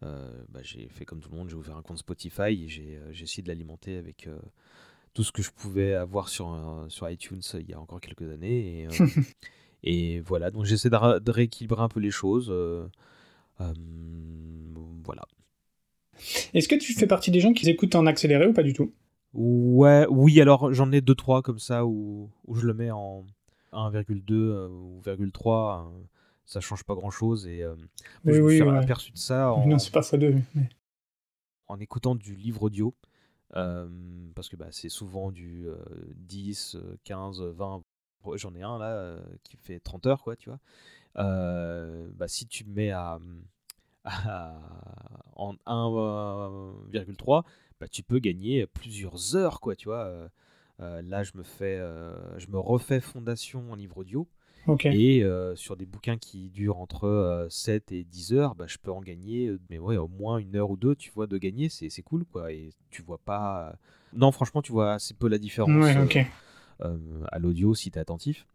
euh, 0.03 0.31
bah, 0.47 0.62
j'ai 0.63 0.88
fait 0.88 1.03
comme 1.03 1.19
tout 1.19 1.29
le 1.29 1.36
monde, 1.38 1.49
j'ai 1.49 1.55
ouvert 1.55 1.75
un 1.75 1.81
compte 1.81 1.97
Spotify 1.97 2.63
et 2.63 2.69
j'ai, 2.69 2.97
euh, 2.97 3.12
essayé 3.12 3.43
de 3.43 3.49
l'alimenter 3.49 3.97
avec 3.97 4.29
tout 5.13 5.25
ce 5.25 5.33
que 5.33 5.41
je 5.41 5.51
pouvais 5.51 5.93
avoir 5.93 6.29
sur, 6.29 6.57
sur 6.88 7.10
iTunes 7.10 7.41
il 7.55 7.69
y 7.69 7.73
a 7.73 7.81
encore 7.81 7.99
quelques 7.99 8.31
années. 8.31 8.83
Et, 8.83 8.88
et 9.83 10.19
voilà, 10.21 10.51
donc 10.51 10.63
j'essaie 10.63 10.89
de, 10.89 11.31
rééquilibrer 11.31 11.81
un 11.81 11.89
peu 11.89 11.99
les 11.99 12.12
choses. 12.12 12.49
voilà. 13.60 15.25
Est-ce 16.53 16.69
que 16.69 16.75
tu 16.75 16.93
fais 16.93 17.07
partie 17.07 17.29
des 17.29 17.41
gens 17.41 17.51
qui 17.51 17.69
écoutent 17.69 17.95
en 17.95 18.05
accéléré 18.05 18.47
ou 18.47 18.53
pas 18.53 18.63
du 18.63 18.71
tout? 18.71 18.93
Ouais, 19.33 20.07
oui, 20.10 20.39
alors 20.39 20.73
j'en 20.73 20.93
ai 20.93 21.01
2-3 21.01 21.41
comme 21.41 21.60
ça 21.60 21.86
où, 21.86 22.31
où, 22.45 22.55
je 22.55 22.65
le 22.65 22.73
mets 22.73 22.91
en 22.91 23.25
1,2 23.73 24.69
ou 24.69 25.01
1,3 25.05 25.91
ça 26.47 26.62
change 26.62 26.83
pas 26.83 26.95
grand 26.95 27.12
chose. 27.12 27.45
Et 27.45 27.62
euh, 27.62 27.75
je 28.25 28.41
me 28.41 28.49
suis 28.49 28.62
aperçu 28.62 29.12
de 29.12 29.17
ça 29.17 29.53
en, 29.53 29.67
non, 29.67 29.77
pas 29.93 30.01
ça 30.01 30.17
en 31.67 31.79
écoutant 31.79 32.15
du 32.15 32.33
livre 32.33 32.63
audio. 32.63 32.95
Euh, 33.55 33.88
parce 34.33 34.49
que 34.49 34.55
bah, 34.55 34.67
c'est 34.71 34.89
souvent 34.89 35.31
du 35.31 35.67
10, 36.15 36.77
15, 37.03 37.41
20. 37.41 37.83
J'en 38.36 38.55
ai 38.55 38.63
un 38.63 38.77
là 38.79 38.91
euh, 38.93 39.21
qui 39.43 39.55
fait 39.57 39.79
30 39.79 40.07
heures, 40.07 40.23
quoi, 40.23 40.36
tu 40.36 40.49
vois. 40.49 40.60
bah, 41.15 42.27
si 42.27 42.47
tu 42.47 42.65
mets 42.65 42.91
à, 42.91 43.19
en 45.36 45.53
1,3, 45.65 47.43
bah, 47.79 47.88
tu 47.88 48.03
peux 48.03 48.19
gagner 48.19 48.65
plusieurs 48.67 49.36
heures, 49.36 49.60
quoi, 49.60 49.75
tu 49.75 49.89
vois. 49.89 50.29
là, 50.79 51.23
je 51.23 51.31
me 51.36 51.43
fais, 51.43 51.77
je 52.38 52.47
me 52.47 52.57
refais 52.57 53.01
fondation 53.01 53.69
en 53.71 53.75
livre 53.75 53.97
audio. 53.97 54.27
Et 54.86 55.23
euh, 55.23 55.56
sur 55.56 55.77
des 55.77 55.86
bouquins 55.86 56.17
qui 56.17 56.49
durent 56.49 56.80
entre 56.80 57.47
7 57.49 57.91
euh, 57.91 57.95
et 57.95 58.03
10 58.03 58.34
heures, 58.34 58.56
bah, 58.56 58.65
je 58.67 58.77
peux 58.77 58.91
en 58.91 59.01
gagner, 59.01 59.47
euh, 59.47 59.60
mais 59.69 59.80
ouais, 59.80 59.97
au 59.97 60.08
moins 60.08 60.38
une 60.38 60.56
heure 60.56 60.69
ou 60.69 60.77
deux, 60.77 60.95
tu 60.95 61.12
vois, 61.12 61.27
de 61.27 61.38
gagner, 61.38 61.69
c'est 61.69 62.01
cool, 62.01 62.25
quoi. 62.25 62.51
Et 62.51 62.71
tu 62.89 63.01
vois 63.01 63.19
pas. 63.19 63.75
Non, 64.13 64.32
franchement, 64.32 64.62
tu 64.62 64.71
vois 64.71 64.93
assez 64.93 65.13
peu 65.13 65.27
la 65.27 65.38
différence 65.38 65.88
à 66.80 67.39
l'audio 67.39 67.73
si 67.73 67.91
tu 67.91 67.97
es 67.97 68.01
attentif. 68.01 68.47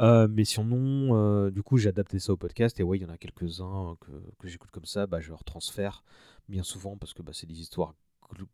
mais 0.00 0.44
sinon, 0.44 1.50
du 1.50 1.62
coup, 1.62 1.76
j'ai 1.76 1.88
adapté 1.88 2.18
ça 2.18 2.32
au 2.32 2.36
podcast. 2.36 2.78
Et 2.80 2.82
ouais, 2.82 2.98
il 2.98 3.02
y 3.02 3.06
en 3.06 3.10
a 3.10 3.18
quelques-uns 3.18 3.96
que, 4.00 4.10
que 4.38 4.48
j'écoute 4.48 4.70
comme 4.70 4.86
ça. 4.86 5.06
Bah, 5.06 5.20
je 5.20 5.30
leur 5.30 5.44
transfère 5.44 6.02
bien 6.48 6.62
souvent 6.62 6.96
parce 6.96 7.12
que 7.12 7.22
bah, 7.22 7.32
c'est 7.34 7.46
des 7.46 7.60
histoires 7.60 7.94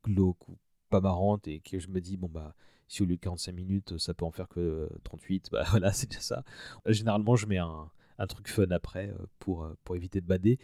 glauques 0.04 0.48
ou 0.48 0.58
pas 0.90 1.00
marrantes 1.00 1.48
et 1.48 1.60
que 1.60 1.78
je 1.78 1.88
me 1.88 2.00
dis, 2.00 2.16
bon, 2.16 2.28
bah, 2.28 2.54
si 2.94 3.02
au 3.02 3.06
lieu 3.06 3.16
de 3.16 3.20
45 3.20 3.52
minutes, 3.52 3.98
ça 3.98 4.14
peut 4.14 4.24
en 4.24 4.30
faire 4.30 4.48
que 4.48 4.88
38, 5.02 5.48
bah 5.50 5.64
voilà, 5.70 5.92
c'est 5.92 6.08
déjà 6.08 6.20
ça. 6.20 6.44
Généralement, 6.86 7.34
je 7.34 7.46
mets 7.46 7.58
un, 7.58 7.90
truc 8.28 8.48
fun 8.48 8.70
après 8.70 9.12
pour, 9.40 9.68
pour 9.82 9.96
éviter 9.96 10.20
de 10.20 10.26
bader. 10.26 10.58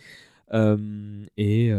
et 1.37 1.73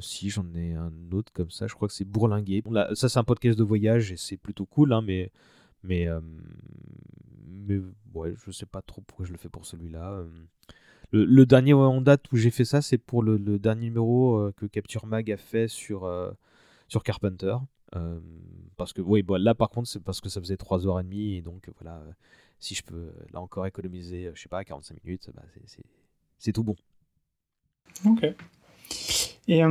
si 0.00 0.30
j'en 0.30 0.46
ai 0.54 0.74
un 0.74 0.92
autre 1.12 1.32
comme 1.32 1.50
ça, 1.50 1.66
je 1.66 1.74
crois 1.74 1.88
que 1.88 1.94
c'est 1.94 2.04
Bourlinguer. 2.04 2.62
Bon, 2.62 2.70
là, 2.70 2.94
ça, 2.94 3.08
c'est 3.08 3.18
un 3.18 3.24
podcast 3.24 3.58
de 3.58 3.64
voyage 3.64 4.12
et 4.12 4.16
c'est 4.16 4.36
plutôt 4.36 4.66
cool, 4.66 4.92
hein, 4.92 5.02
mais, 5.02 5.32
mais, 5.82 6.06
mais 7.44 7.80
ouais, 8.14 8.34
je 8.46 8.52
sais 8.52 8.66
pas 8.66 8.82
trop 8.82 9.02
pourquoi 9.02 9.26
je 9.26 9.32
le 9.32 9.38
fais 9.38 9.48
pour 9.48 9.66
celui-là. 9.66 10.22
Le, 11.10 11.46
dernier 11.46 11.72
en 11.72 12.00
date 12.00 12.30
où 12.30 12.36
j'ai 12.36 12.50
fait 12.50 12.66
ça, 12.66 12.82
c'est 12.82 12.98
pour 12.98 13.24
le, 13.24 13.58
dernier 13.58 13.86
numéro 13.86 14.52
que 14.56 14.66
Capture 14.66 15.06
Mag 15.06 15.28
a 15.32 15.36
fait 15.36 15.66
sur 15.66 16.06
Carpenter. 17.04 17.56
Parce 18.76 18.92
que, 18.92 19.00
oui, 19.00 19.22
bon, 19.22 19.42
là 19.42 19.54
par 19.54 19.70
contre, 19.70 19.88
c'est 19.88 20.02
parce 20.02 20.20
que 20.20 20.28
ça 20.28 20.40
faisait 20.40 20.56
3h30 20.56 21.36
et 21.36 21.42
donc 21.42 21.70
voilà, 21.80 22.02
si 22.58 22.74
je 22.74 22.82
peux 22.82 23.12
là 23.32 23.40
encore 23.40 23.66
économiser, 23.66 24.30
je 24.34 24.40
sais 24.40 24.48
pas, 24.48 24.64
45 24.64 25.02
minutes, 25.04 25.30
bah, 25.34 25.42
c'est 26.38 26.52
tout 26.52 26.64
bon. 26.64 26.76
Ok. 28.04 28.26
Et 29.48 29.62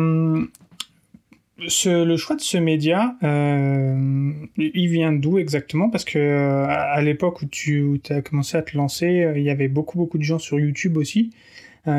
le 1.60 2.18
choix 2.18 2.36
de 2.36 2.42
ce 2.42 2.58
média, 2.58 3.16
euh, 3.24 4.32
il 4.58 4.88
vient 4.90 5.14
d'où 5.14 5.38
exactement? 5.38 5.90
Parce 5.90 6.06
que 6.06 6.18
euh, 6.18 6.66
à 6.68 7.02
l'époque 7.02 7.42
où 7.42 7.46
tu 7.46 8.00
as 8.10 8.22
commencé 8.22 8.58
à 8.58 8.62
te 8.62 8.76
lancer, 8.78 9.24
euh, 9.24 9.38
il 9.38 9.44
y 9.44 9.50
avait 9.50 9.68
beaucoup 9.68 9.98
beaucoup 9.98 10.18
de 10.18 10.24
gens 10.24 10.40
sur 10.40 10.60
YouTube 10.60 10.98
aussi, 10.98 11.32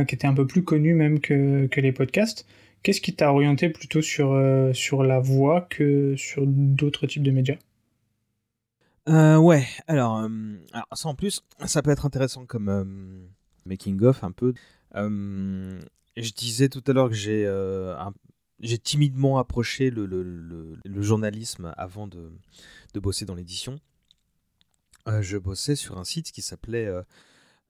qui 0.07 0.15
étaient 0.15 0.27
un 0.27 0.35
peu 0.35 0.47
plus 0.47 0.63
connus 0.63 0.93
même 0.93 1.19
que, 1.19 1.67
que 1.67 1.81
les 1.81 1.93
podcasts. 1.93 2.47
Qu'est-ce 2.83 3.01
qui 3.01 3.15
t'a 3.15 3.33
orienté 3.33 3.69
plutôt 3.69 4.03
sur, 4.03 4.41
sur 4.73 5.03
la 5.03 5.19
voix 5.21 5.63
que 5.63 6.15
sur 6.17 6.45
d'autres 6.47 7.07
types 7.07 7.23
de 7.23 7.31
médias? 7.31 7.57
Ouais, 9.07 9.67
alors, 9.87 10.19
alors, 10.73 10.87
ça 10.93 11.09
en 11.09 11.15
plus, 11.15 11.43
ça 11.65 11.83
peut 11.83 11.91
être 11.91 12.07
intéressant 12.07 12.47
comme 12.47 13.29
making 13.67 14.03
of 14.03 14.23
un 14.23 14.33
peu. 14.33 14.55
je 14.95 16.33
disais 16.35 16.69
tout 16.69 16.85
à 16.87 16.93
l'heure 16.93 17.09
que 17.09 17.15
j'ai 17.15 17.47
j'ai 18.61 18.79
timidement 18.79 19.39
approché 19.39 19.91
le, 19.91 20.07
le, 20.07 20.23
le, 20.85 21.03
journalisme 21.03 21.73
avant 21.77 22.07
de, 22.07 22.33
de 22.95 23.01
bosser 23.01 23.25
dans 23.25 23.35
l'édition. 23.35 23.79
Euh, 25.07 25.23
je 25.23 25.39
bossais 25.39 25.77
sur 25.77 25.99
un 25.99 26.05
site 26.05 26.33
qui 26.33 26.43
s'appelait 26.43 26.87
euh, 26.87 27.03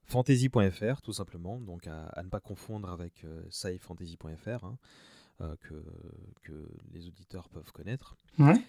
fantasy.fr, 0.09 1.01
tout 1.01 1.13
simplement, 1.13 1.59
donc 1.59 1.87
à, 1.87 2.21
ne 2.23 2.29
pas 2.29 2.39
confondre 2.39 2.89
avec 2.89 3.23
euh, 3.23 3.41
scifantasy.fr, 3.49 4.65
hein, 4.65 4.77
euh, 5.41 5.55
que, 5.61 5.75
que, 6.43 6.67
les 6.93 7.07
auditeurs 7.07 7.47
peuvent 7.49 7.71
connaître. 7.71 8.15
Ouais. 8.37 8.59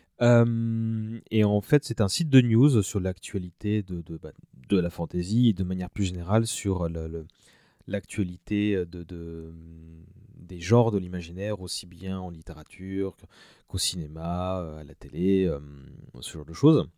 et 1.31 1.45
en 1.45 1.61
fait, 1.61 1.85
c'est 1.85 2.01
un 2.01 2.09
site 2.09 2.29
de 2.29 2.41
news 2.41 2.83
sur 2.83 3.01
l'actualité 3.01 3.83
de, 3.83 4.03
de, 4.03 4.17
bah, 4.17 4.33
de, 4.69 4.79
la 4.79 4.91
fantasy 4.91 5.49
et 5.49 5.53
de 5.53 5.65
manière 5.65 5.91
plus 5.91 6.05
générale 6.05 6.47
sur 6.47 6.89
l'actualité 7.87 8.85
de, 8.87 9.03
de 9.03 9.53
des 10.51 10.61
genres 10.61 10.91
de 10.91 10.99
l'imaginaire, 10.99 11.61
aussi 11.61 11.87
bien 11.87 12.19
en 12.19 12.29
littérature 12.29 13.17
qu'au 13.69 13.79
cinéma, 13.79 14.61
euh, 14.61 14.81
à 14.81 14.85
la 14.85 14.95
télé, 14.95 15.47
euh, 15.47 15.61
ce 16.21 16.33
genre 16.33 16.45
de 16.45 16.53
choses. 16.53 16.89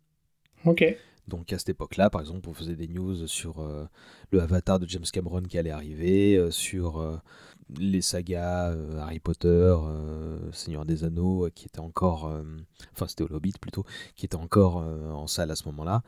Ok. 0.65 0.83
Donc 1.27 1.53
à 1.53 1.57
cette 1.57 1.69
époque-là, 1.69 2.09
par 2.09 2.21
exemple, 2.21 2.49
on 2.49 2.53
faisait 2.53 2.75
des 2.75 2.87
news 2.87 3.27
sur 3.27 3.59
euh, 3.59 3.85
le 4.31 4.41
Avatar 4.41 4.79
de 4.79 4.87
James 4.87 5.05
Cameron 5.11 5.43
qui 5.43 5.57
allait 5.57 5.71
arriver, 5.71 6.47
sur 6.51 7.21
les 7.77 8.01
sagas 8.01 8.75
Harry 8.99 9.19
Potter, 9.19 9.75
Seigneur 10.51 10.85
des 10.85 11.03
Anneaux, 11.03 11.49
qui 11.55 11.65
était 11.65 11.79
encore, 11.79 12.31
enfin 12.91 13.07
c'était 13.07 13.23
au 13.23 13.31
Hobbit 13.31 13.53
plutôt, 13.59 13.85
qui 14.15 14.25
était 14.25 14.35
encore 14.35 14.77
en 14.77 15.27
salle 15.27 15.51
à 15.51 15.55
ce 15.55 15.65
moment-là. 15.65 16.03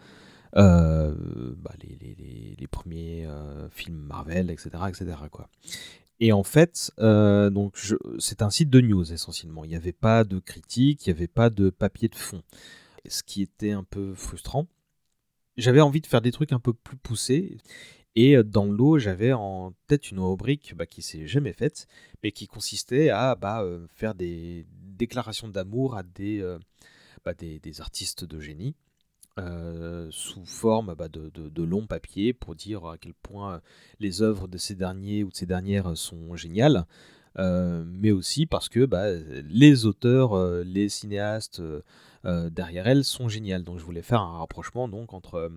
Bah, 0.53 1.71
les, 1.81 2.67
premiers 2.69 3.27
films 3.71 3.97
Marvel, 3.97 4.49
etc., 4.49 4.69
etc. 4.89 5.15
Quoi. 5.31 5.49
Et 6.19 6.31
en 6.31 6.43
fait, 6.43 6.91
euh, 6.99 7.49
donc 7.49 7.77
c'est 8.19 8.41
un 8.41 8.49
site 8.49 8.69
de 8.69 8.81
news 8.81 9.11
essentiellement. 9.11 9.65
Il 9.65 9.69
n'y 9.69 9.75
avait 9.75 9.91
pas 9.91 10.23
de 10.23 10.39
critique, 10.39 11.05
il 11.05 11.09
n'y 11.09 11.17
avait 11.17 11.27
pas 11.27 11.49
de 11.49 11.69
papier 11.69 12.07
de 12.07 12.15
fond. 12.15 12.41
Ce 13.07 13.21
qui 13.21 13.41
était 13.41 13.71
un 13.71 13.83
peu 13.83 14.13
frustrant. 14.15 14.67
J'avais 15.57 15.81
envie 15.81 16.01
de 16.01 16.07
faire 16.07 16.21
des 16.21 16.31
trucs 16.31 16.51
un 16.51 16.59
peu 16.59 16.73
plus 16.73 16.97
poussés. 16.97 17.57
Et 18.15 18.37
euh, 18.37 18.43
dans 18.43 18.65
l'eau, 18.65 18.97
j'avais 18.97 19.33
en 19.33 19.73
tête 19.87 20.11
une 20.11 20.19
rubrique 20.19 20.73
bah, 20.75 20.85
qui 20.85 21.01
s'est 21.01 21.27
jamais 21.27 21.53
faite, 21.53 21.87
mais 22.23 22.31
qui 22.31 22.47
consistait 22.47 23.09
à 23.09 23.35
bah, 23.35 23.61
euh, 23.61 23.85
faire 23.89 24.15
des 24.15 24.65
déclarations 24.71 25.49
d'amour 25.49 25.95
à 25.95 26.03
des, 26.03 26.41
bah, 27.25 27.33
des, 27.33 27.59
des, 27.59 27.81
artistes 27.81 28.23
de 28.23 28.39
génie. 28.39 28.75
Euh, 29.37 30.07
sous 30.11 30.45
forme 30.45 30.95
bah, 30.95 31.09
de, 31.09 31.29
de, 31.29 31.63
longs 31.63 31.87
papiers 31.87 32.31
pour 32.31 32.55
dire 32.55 32.85
à 32.85 32.97
quel 32.97 33.13
point 33.13 33.59
les 33.99 34.21
œuvres 34.21 34.47
de 34.47 34.57
ces 34.57 34.75
derniers 34.75 35.25
ou 35.25 35.29
de 35.29 35.35
ces 35.35 35.45
dernières 35.45 35.97
sont 35.97 36.37
géniales, 36.37 36.85
euh, 37.37 37.83
mais 37.85 38.11
aussi 38.11 38.45
parce 38.45 38.69
que 38.69 38.85
bah, 38.85 39.11
les 39.11 39.85
auteurs, 39.85 40.37
euh, 40.37 40.63
les 40.63 40.87
cinéastes 40.87 41.61
derrière 42.25 42.87
elles 42.87 43.03
sont 43.03 43.29
géniales. 43.29 43.63
Donc 43.63 43.79
je 43.79 43.83
voulais 43.83 44.01
faire 44.01 44.21
un 44.21 44.37
rapprochement 44.37 44.87
donc 44.87 45.13
entre 45.13 45.51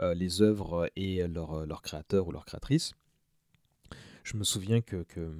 les 0.00 0.42
œuvres 0.42 0.90
et 0.96 1.26
leurs 1.26 1.66
leur 1.66 1.82
créateurs 1.82 2.26
ou 2.26 2.32
leurs 2.32 2.44
créatrices 2.44 2.94
je 4.26 4.36
me 4.36 4.42
souviens 4.42 4.80
que, 4.80 5.04
que, 5.04 5.30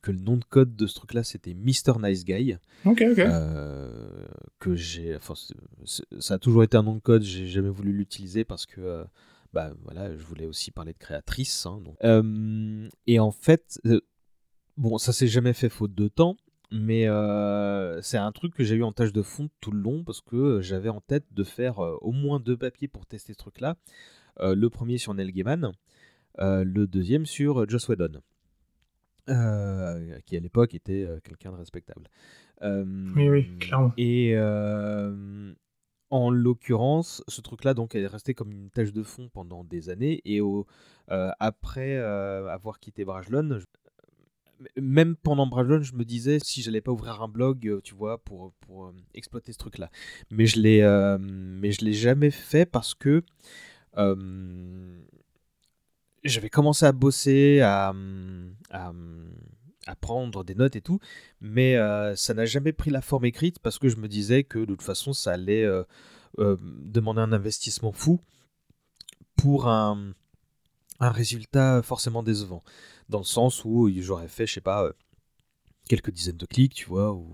que, 0.00 0.12
le 0.12 0.20
nom 0.20 0.36
de 0.36 0.44
code 0.44 0.76
de 0.76 0.86
ce 0.86 0.94
truc-là, 0.94 1.24
c'était 1.24 1.54
Mr. 1.54 1.98
Nice 2.00 2.24
Guy. 2.24 2.56
Ok, 2.84 3.02
ok. 3.10 3.18
Euh, 3.18 4.08
que 4.60 4.76
j'ai, 4.76 5.16
enfin, 5.16 5.34
ça 6.20 6.34
a 6.34 6.38
toujours 6.38 6.62
été 6.62 6.76
un 6.76 6.84
nom 6.84 6.94
de 6.94 7.00
code, 7.00 7.22
j'ai 7.22 7.48
jamais 7.48 7.68
voulu 7.68 7.92
l'utiliser 7.92 8.44
parce 8.44 8.64
que, 8.64 8.80
euh, 8.80 9.04
bah 9.52 9.72
voilà, 9.82 10.16
je 10.16 10.22
voulais 10.22 10.46
aussi 10.46 10.70
parler 10.70 10.92
de 10.92 10.98
créatrice. 10.98 11.66
Hein, 11.66 11.80
donc. 11.84 11.96
Euh, 12.04 12.88
et 13.08 13.18
en 13.18 13.32
fait, 13.32 13.80
bon, 14.76 14.98
ça 14.98 15.12
s'est 15.12 15.26
jamais 15.26 15.52
fait 15.52 15.68
faute 15.68 15.94
de 15.94 16.06
temps. 16.06 16.36
Mais 16.72 17.06
c'est 18.02 18.18
un 18.18 18.32
truc 18.32 18.54
que 18.54 18.64
j'ai 18.64 18.76
eu 18.76 18.82
en 18.82 18.92
tâche 18.92 19.12
de 19.12 19.22
fond 19.22 19.48
tout 19.60 19.70
le 19.70 19.80
long 19.80 20.04
parce 20.04 20.20
que 20.20 20.60
j'avais 20.60 20.88
en 20.88 21.00
tête 21.00 21.24
de 21.32 21.44
faire 21.44 21.78
au 21.78 22.12
moins 22.12 22.40
deux 22.40 22.56
papiers 22.56 22.88
pour 22.88 23.06
tester 23.06 23.32
ce 23.32 23.38
truc-là. 23.38 23.76
le 24.40 24.66
premier 24.68 24.98
sur 24.98 25.14
Neil 25.14 25.32
Gaiman, 25.32 25.72
euh, 26.40 26.64
le 26.64 26.86
deuxième 26.86 27.24
sur 27.24 27.68
Joss 27.68 27.88
Whedon, 27.88 28.20
euh, 29.30 30.18
qui 30.26 30.36
à 30.36 30.40
l'époque 30.40 30.74
était 30.74 31.04
euh, 31.04 31.18
quelqu'un 31.20 31.50
de 31.50 31.56
respectable. 31.56 32.08
oui, 32.62 33.28
oui, 33.28 33.58
clairement. 33.58 33.92
Et 33.96 34.36
en 36.08 36.30
l'occurrence, 36.30 37.24
ce 37.26 37.40
truc-là 37.40 37.74
donc 37.74 37.96
est 37.96 38.06
resté 38.06 38.32
comme 38.32 38.52
une 38.52 38.70
tâche 38.70 38.92
de 38.92 39.02
fond 39.02 39.28
pendant 39.32 39.64
des 39.64 39.88
années. 39.88 40.20
Et 40.24 40.40
au, 40.40 40.66
après 41.08 41.96
avoir 41.96 42.80
quitté 42.80 43.04
Brajlon, 43.04 43.60
même 44.76 45.16
pendant 45.16 45.46
Brajlon, 45.46 45.82
je 45.82 45.94
me 45.94 46.04
disais 46.04 46.38
si 46.42 46.62
j'allais 46.62 46.80
pas 46.80 46.92
ouvrir 46.92 47.22
un 47.22 47.28
blog, 47.28 47.80
tu 47.82 47.94
vois, 47.94 48.18
pour, 48.18 48.52
pour 48.60 48.92
exploiter 49.14 49.52
ce 49.52 49.58
truc-là. 49.58 49.90
Mais 50.30 50.46
je 50.46 50.60
l'ai, 50.60 51.18
mais 51.20 51.72
je 51.72 51.84
l'ai 51.84 51.92
jamais 51.92 52.30
fait 52.30 52.66
parce 52.66 52.94
que 52.94 53.22
j'avais 56.28 56.50
commencé 56.50 56.84
à 56.84 56.92
bosser, 56.92 57.60
à, 57.60 57.94
à, 58.70 58.92
prendre 60.00 60.44
des 60.44 60.54
notes 60.54 60.76
et 60.76 60.80
tout, 60.80 60.98
mais 61.40 61.76
euh, 61.76 62.14
ça 62.16 62.34
n'a 62.34 62.44
jamais 62.44 62.72
pris 62.72 62.90
la 62.90 63.00
forme 63.00 63.24
écrite 63.24 63.58
parce 63.60 63.78
que 63.78 63.88
je 63.88 63.96
me 63.96 64.08
disais 64.08 64.44
que 64.44 64.58
de 64.58 64.66
toute 64.66 64.82
façon 64.82 65.12
ça 65.12 65.32
allait 65.32 65.64
euh, 65.64 65.84
euh, 66.38 66.56
demander 66.60 67.20
un 67.20 67.32
investissement 67.32 67.92
fou 67.92 68.20
pour 69.36 69.68
un, 69.68 70.12
un, 70.98 71.10
résultat 71.10 71.82
forcément 71.82 72.22
décevant. 72.22 72.62
Dans 73.08 73.18
le 73.18 73.24
sens 73.24 73.64
où 73.64 73.88
j'aurais 74.00 74.28
fait, 74.28 74.46
je 74.46 74.54
sais 74.54 74.60
pas, 74.60 74.90
quelques 75.88 76.10
dizaines 76.10 76.36
de 76.36 76.46
clics, 76.46 76.74
tu 76.74 76.86
vois, 76.86 77.12
ou, 77.12 77.28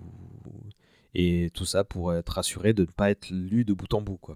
et 1.15 1.51
tout 1.53 1.65
ça 1.65 1.85
pour 1.85 2.15
être 2.15 2.39
assuré 2.39 2.73
de 2.73 2.83
ne 2.83 2.91
pas 2.91 3.11
être 3.11 3.31
lu 3.31 3.65
de 3.65 3.73
bout 3.73 3.93
en 3.95 4.03
bout, 4.03 4.17
quoi. 4.17 4.35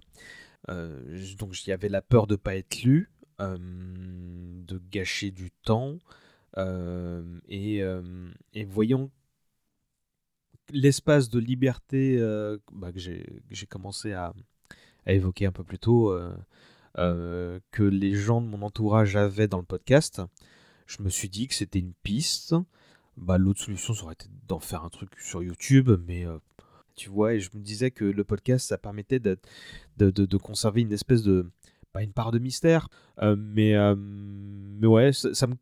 donc 0.67 1.65
il 1.65 1.69
y 1.69 1.89
la 1.89 2.01
peur 2.01 2.27
de 2.27 2.33
ne 2.33 2.37
pas 2.37 2.55
être 2.55 2.83
lu, 2.83 3.09
de 3.39 4.81
gâcher 4.91 5.31
du 5.31 5.51
temps. 5.51 5.97
et, 7.47 7.83
voyons 8.67 9.11
l'espace 10.71 11.29
de 11.29 11.39
liberté 11.39 12.19
bah, 12.71 12.91
que 12.91 12.99
j'ai 12.99 13.67
commencé 13.67 14.13
à, 14.13 14.33
évoquer 15.05 15.45
un 15.45 15.51
peu 15.51 15.63
plus 15.63 15.79
tôt, 15.79 16.17
que 16.95 17.83
les 17.83 18.13
gens 18.13 18.41
de 18.41 18.47
mon 18.47 18.61
entourage 18.61 19.15
avaient 19.15 19.47
dans 19.47 19.59
le 19.59 19.65
podcast, 19.65 20.21
je 20.87 21.03
me 21.03 21.09
suis 21.09 21.29
dit 21.29 21.47
que 21.47 21.53
c'était 21.53 21.79
une 21.79 21.93
piste. 22.03 22.55
Bah, 23.15 23.37
L'autre 23.37 23.61
solution, 23.61 23.93
ça 23.93 24.03
aurait 24.03 24.13
été 24.13 24.27
d'en 24.47 24.59
faire 24.59 24.83
un 24.83 24.89
truc 24.89 25.11
sur 25.19 25.43
YouTube, 25.43 25.91
mais 26.07 26.25
tu 26.95 27.09
vois, 27.09 27.35
et 27.35 27.39
je 27.39 27.49
me 27.53 27.61
disais 27.61 27.91
que 27.91 28.05
le 28.05 28.23
podcast, 28.23 28.67
ça 28.67 28.77
permettait 28.77 29.19
de, 29.19 29.37
de, 29.97 30.09
de 30.09 30.37
conserver 30.37 30.81
une 30.81 30.93
espèce 30.93 31.23
de, 31.23 31.51
une 32.01 32.13
part 32.13 32.31
de 32.31 32.39
mystère, 32.39 32.89
euh, 33.21 33.35
mais, 33.37 33.75
euh, 33.75 33.95
mais 33.97 34.87
ouais, 34.87 35.11
ça, 35.13 35.47
me, 35.47 35.55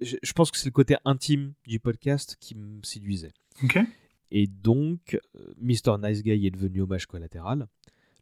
je 0.00 0.32
pense 0.32 0.50
que 0.50 0.58
c'est 0.58 0.66
le 0.66 0.72
côté 0.72 0.96
intime 1.04 1.52
du 1.66 1.80
podcast 1.80 2.36
qui 2.40 2.54
me 2.54 2.82
séduisait. 2.82 3.32
Ok. 3.62 3.78
Et 4.30 4.46
donc, 4.46 5.18
euh, 5.36 5.54
Mr. 5.60 5.98
Nice 6.02 6.22
Guy 6.22 6.46
est 6.46 6.50
devenu 6.50 6.82
hommage 6.82 7.06
collatéral. 7.06 7.66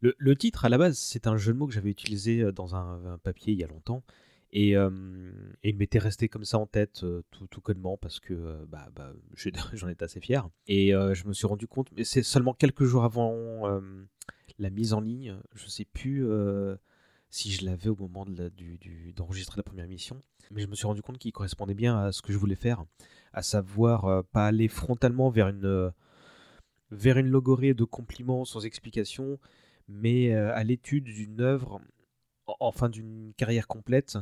Le, 0.01 0.35
titre, 0.35 0.63
à 0.63 0.69
la 0.69 0.77
base, 0.77 0.97
c'est 0.99 1.25
un 1.25 1.37
jeu 1.37 1.53
de 1.53 1.57
mots 1.57 1.65
que 1.65 1.73
j'avais 1.73 1.89
utilisé 1.89 2.51
dans 2.51 2.75
un, 2.75 3.17
papier 3.17 3.53
il 3.53 3.59
y 3.59 3.63
a 3.63 3.67
longtemps. 3.67 4.03
Et, 4.53 4.75
il 5.63 5.75
m'était 5.75 5.99
resté 5.99 6.29
comme 6.29 6.45
ça 6.45 6.57
en 6.57 6.67
tête, 6.67 7.05
tout, 7.31 7.47
tout 7.47 7.61
connement, 7.61 7.97
parce 7.97 8.19
que 8.19 8.65
bah, 8.65 8.89
bah, 8.95 9.13
j'en 9.73 9.89
étais 9.89 10.03
assez 10.03 10.21
fier. 10.21 10.47
Et 10.67 10.91
je 10.91 11.27
me 11.27 11.33
suis 11.33 11.47
rendu 11.47 11.67
compte, 11.67 11.89
mais 11.95 12.03
c'est 12.03 12.23
seulement 12.23 12.53
quelques 12.53 12.85
jours 12.85 13.03
avant 13.03 13.81
la 14.59 14.69
mise 14.69 14.93
en 14.93 15.01
ligne, 15.01 15.37
je 15.53 15.67
sais 15.67 15.85
plus 15.85 16.25
si 17.29 17.51
je 17.51 17.65
l'avais 17.65 17.89
au 17.89 17.95
moment 17.95 18.25
d'enregistrer 19.15 19.55
de 19.55 19.59
la 19.59 19.63
première 19.63 19.85
émission, 19.85 20.21
mais 20.51 20.61
je 20.61 20.67
me 20.67 20.75
suis 20.75 20.87
rendu 20.87 21.01
compte 21.01 21.17
qu'il 21.17 21.31
correspondait 21.31 21.75
bien 21.75 21.99
à 21.99 22.11
ce 22.11 22.21
que 22.21 22.31
je 22.31 22.37
voulais 22.37 22.55
faire, 22.55 22.85
à 23.33 23.41
savoir 23.41 24.23
pas 24.25 24.47
aller 24.47 24.69
frontalement 24.69 25.29
vers 25.29 25.49
une, 25.49 25.91
vers 26.91 27.17
une 27.17 27.27
logorée 27.27 27.73
de 27.73 27.83
compliments 27.83 28.45
sans 28.45 28.65
explication, 28.65 29.39
mais 29.87 30.33
euh, 30.33 30.53
à 30.53 30.63
l'étude 30.63 31.05
d'une 31.05 31.41
œuvre, 31.41 31.81
enfin 32.59 32.89
d'une 32.89 33.33
carrière 33.37 33.67
complète, 33.67 34.17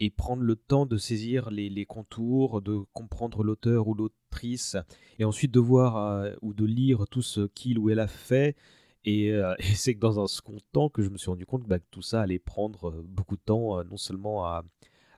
et 0.00 0.10
prendre 0.10 0.42
le 0.42 0.56
temps 0.56 0.86
de 0.86 0.96
saisir 0.96 1.50
les, 1.50 1.86
contours, 1.86 2.62
de 2.62 2.84
comprendre 2.92 3.44
l'auteur 3.44 3.88
ou 3.88 3.94
l'autrice, 3.94 4.76
et 5.18 5.24
ensuite 5.24 5.52
de 5.52 5.60
voir 5.60 5.96
euh, 5.96 6.32
ou 6.42 6.52
de 6.52 6.64
lire 6.64 7.06
tout 7.10 7.22
ce 7.22 7.46
qu'il 7.46 7.78
ou 7.78 7.90
elle 7.90 8.00
a 8.00 8.08
fait. 8.08 8.56
Et, 9.04 9.30
euh, 9.30 9.54
c'est 9.74 9.94
que 9.94 10.00
dans 10.00 10.20
un 10.20 10.26
second 10.26 10.58
temps 10.72 10.88
que 10.88 11.02
je 11.02 11.10
me 11.10 11.18
suis 11.18 11.30
rendu 11.30 11.46
compte 11.46 11.66
bah, 11.66 11.78
que 11.78 11.86
tout 11.90 12.02
ça 12.02 12.22
allait 12.22 12.38
prendre 12.38 13.02
beaucoup 13.02 13.36
de 13.36 13.42
temps, 13.42 13.84
non 13.84 13.96
seulement 13.96 14.44
à, 14.46 14.64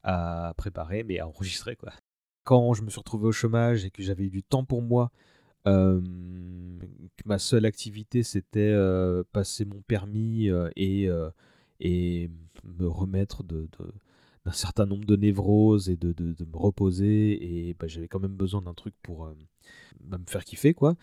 à, 0.02 0.52
préparer, 0.56 1.04
mais 1.04 1.18
à 1.20 1.26
enregistrer. 1.26 1.76
Quoi. 1.76 1.92
Quand 2.44 2.74
je 2.74 2.82
me 2.82 2.90
suis 2.90 2.98
retrouvé 2.98 3.26
au 3.26 3.32
chômage 3.32 3.84
et 3.84 3.90
que 3.90 4.02
j'avais 4.02 4.24
eu 4.24 4.30
du 4.30 4.42
temps 4.42 4.64
pour 4.64 4.82
moi, 4.82 5.10
ma 7.24 7.38
seule 7.38 7.64
activité 7.64 8.22
c'était 8.22 8.72
passer 9.32 9.64
mon 9.64 9.82
permis 9.82 10.48
et, 10.76 11.08
et 11.80 12.30
me 12.64 12.86
remettre 12.86 13.42
de, 13.42 13.68
d'un 14.44 14.52
certain 14.52 14.86
nombre 14.86 15.04
de 15.04 15.16
névroses 15.16 15.88
et 15.88 15.96
de, 15.96 16.12
de, 16.12 16.44
me 16.44 16.56
reposer. 16.56 17.68
Et 17.68 17.74
bah, 17.74 17.86
j'avais 17.86 18.08
quand 18.08 18.20
même 18.20 18.36
besoin 18.36 18.62
d'un 18.62 18.74
truc 18.74 18.94
pour 19.02 19.28
bah, 20.00 20.18
me 20.18 20.26
faire 20.26 20.44
kiffer 20.44 20.74
quoi. 20.74 20.96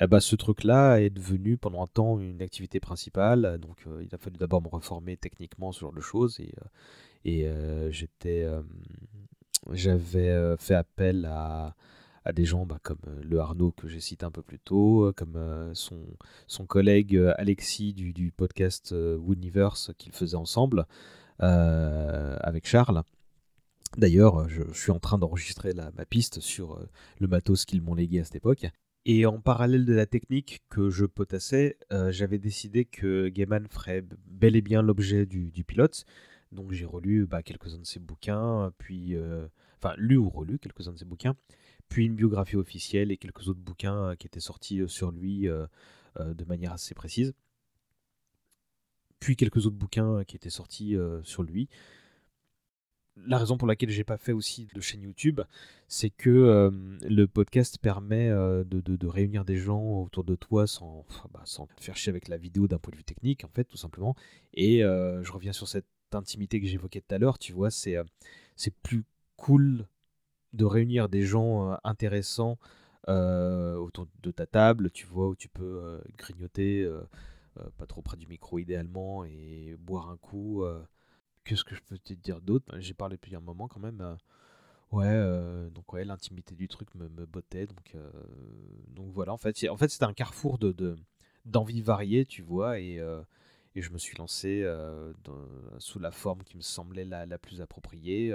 Et 0.00 0.06
bah, 0.06 0.20
ce 0.20 0.36
truc 0.36 0.64
là 0.64 0.98
est 0.98 1.10
devenu 1.10 1.56
pendant 1.56 1.82
un 1.82 1.86
temps 1.86 2.20
une 2.20 2.42
activité 2.42 2.80
principale. 2.80 3.58
Donc 3.58 3.84
il 4.02 4.14
a 4.14 4.18
fallu 4.18 4.36
d'abord 4.36 4.62
me 4.62 4.68
reformer 4.68 5.16
techniquement 5.16 5.72
ce 5.72 5.80
genre 5.80 5.92
de 5.92 6.00
choses. 6.00 6.40
Et, 7.24 7.46
j'étais 7.90 8.46
j'avais 9.72 10.56
fait 10.58 10.74
appel 10.74 11.26
à 11.26 11.74
des 12.32 12.44
gens 12.44 12.66
bah, 12.66 12.78
comme 12.82 12.98
euh, 13.08 13.20
le 13.22 13.38
Arnaud 13.38 13.72
que 13.72 13.88
j'ai 13.88 14.00
cité 14.00 14.24
un 14.24 14.30
peu 14.30 14.42
plus 14.42 14.58
tôt, 14.58 15.06
euh, 15.06 15.12
comme 15.12 15.36
euh, 15.36 15.72
son, 15.74 16.66
collègue 16.66 17.16
Alexis 17.36 17.94
du, 17.94 18.32
podcast 18.32 18.92
Wooniverse 18.92 19.92
qu'ils 19.98 20.12
faisaient 20.12 20.36
ensemble 20.36 20.86
avec 21.38 22.66
Charles. 22.66 23.02
D'ailleurs, 23.96 24.48
je, 24.48 24.62
suis 24.72 24.92
en 24.92 25.00
train 25.00 25.18
d'enregistrer 25.18 25.72
ma 25.74 26.04
piste 26.04 26.40
sur 26.40 26.78
le 27.18 27.26
matos 27.26 27.64
qu'ils 27.64 27.80
m'ont 27.80 27.94
légué 27.94 28.20
à 28.20 28.24
cette 28.24 28.36
époque. 28.36 28.66
Et 29.06 29.24
en 29.26 29.40
parallèle 29.40 29.86
de 29.86 29.94
la 29.94 30.06
technique 30.06 30.62
que 30.68 30.90
je 30.90 31.06
potassais, 31.06 31.78
j'avais 32.10 32.38
décidé 32.38 32.84
que 32.84 33.28
Gaiman 33.28 33.66
ferait 33.68 34.04
bel 34.26 34.54
et 34.54 34.60
bien 34.60 34.82
l'objet 34.82 35.24
du, 35.26 35.50
du, 35.50 35.64
pilote. 35.64 36.04
Donc 36.52 36.72
j'ai 36.72 36.84
relu 36.84 37.26
bah, 37.26 37.42
quelques-uns 37.42 37.78
de 37.78 37.86
ses 37.86 38.00
bouquins, 38.00 38.70
puis... 38.78 39.16
enfin, 39.82 39.94
lu 39.96 40.18
ou 40.18 40.28
relu 40.28 40.58
quelques-uns 40.58 40.92
de 40.92 40.98
ses 40.98 41.06
bouquins 41.06 41.34
puis 41.90 42.06
une 42.06 42.14
biographie 42.14 42.56
officielle 42.56 43.10
et 43.10 43.18
quelques 43.18 43.48
autres 43.48 43.60
bouquins 43.60 44.10
euh, 44.10 44.14
qui 44.14 44.26
étaient 44.26 44.40
sortis 44.40 44.80
euh, 44.80 44.88
sur 44.88 45.10
lui 45.10 45.48
euh, 45.48 45.66
de 46.16 46.44
manière 46.44 46.72
assez 46.72 46.94
précise. 46.94 47.34
Puis 49.18 49.36
quelques 49.36 49.66
autres 49.66 49.76
bouquins 49.76 50.24
qui 50.24 50.36
étaient 50.36 50.48
sortis 50.48 50.96
sur 51.24 51.42
lui. 51.42 51.68
La 53.16 53.36
raison 53.36 53.58
pour 53.58 53.68
laquelle 53.68 53.90
j'ai 53.90 54.02
pas 54.02 54.16
fait 54.16 54.32
aussi 54.32 54.66
de 54.74 54.80
chaîne 54.80 55.02
YouTube, 55.02 55.42
c'est 55.88 56.08
que 56.08 56.70
le 57.02 57.26
podcast 57.26 57.78
permet 57.78 58.30
de, 58.30 59.06
réunir 59.06 59.44
des 59.44 59.56
gens 59.56 60.00
autour 60.00 60.24
de 60.24 60.34
toi 60.36 60.66
sans, 60.66 61.04
bah, 61.34 61.44
faire 61.78 61.98
chier 61.98 62.08
avec 62.08 62.28
la 62.28 62.38
vidéo 62.38 62.66
d'un 62.66 62.78
point 62.78 62.92
de 62.92 62.96
vue 62.96 63.04
technique, 63.04 63.44
en 63.44 63.50
fait, 63.50 63.64
tout 63.64 63.76
simplement. 63.76 64.16
Et 64.54 64.78
je 64.78 65.32
reviens 65.32 65.52
sur 65.52 65.68
cette 65.68 65.86
intimité 66.12 66.58
que 66.58 66.66
j'évoquais 66.66 67.02
tout 67.02 67.14
à 67.14 67.18
l'heure, 67.18 67.38
tu 67.38 67.52
vois, 67.52 67.70
c'est 67.70 67.94
plus 68.82 69.04
cool 69.36 69.86
de 70.52 70.64
réunir 70.64 71.08
des 71.08 71.22
gens 71.22 71.76
intéressants 71.84 72.58
autour 73.08 74.06
de 74.22 74.30
ta 74.30 74.46
table, 74.46 74.90
tu 74.90 75.06
vois, 75.06 75.28
où 75.28 75.36
tu 75.36 75.48
peux 75.48 76.00
grignoter, 76.16 76.88
pas 77.76 77.86
trop 77.86 78.02
près 78.02 78.16
du 78.16 78.26
micro 78.26 78.58
idéalement, 78.58 79.24
et 79.24 79.76
boire 79.78 80.10
un 80.10 80.16
coup. 80.16 80.64
Qu'est-ce 81.44 81.64
que 81.64 81.74
je 81.74 81.80
peux 81.82 81.98
te 81.98 82.12
dire 82.12 82.40
d'autre? 82.40 82.78
J'ai 82.78 82.94
parlé 82.94 83.16
depuis 83.16 83.34
un 83.34 83.40
moment 83.40 83.68
quand 83.68 83.80
même. 83.80 84.16
Ouais, 84.92 85.70
donc 85.70 85.92
ouais, 85.92 86.04
l'intimité 86.04 86.54
du 86.54 86.68
truc 86.68 86.94
me, 86.94 87.08
bottait. 87.26 87.66
Donc, 87.66 89.12
voilà, 89.12 89.32
en 89.32 89.38
fait, 89.38 89.68
en 89.68 89.76
c'était 89.76 90.04
un 90.04 90.12
carrefour 90.12 90.58
de, 90.58 90.96
d'envies 91.44 91.82
variées, 91.82 92.26
tu 92.26 92.42
vois, 92.42 92.78
et, 92.80 93.00
je 93.76 93.90
me 93.90 93.98
suis 93.98 94.16
lancé 94.18 94.64
sous 95.78 95.98
la 95.98 96.10
forme 96.10 96.42
qui 96.42 96.56
me 96.56 96.62
semblait 96.62 97.04
la, 97.04 97.26
la 97.26 97.38
plus 97.38 97.60
appropriée. 97.60 98.34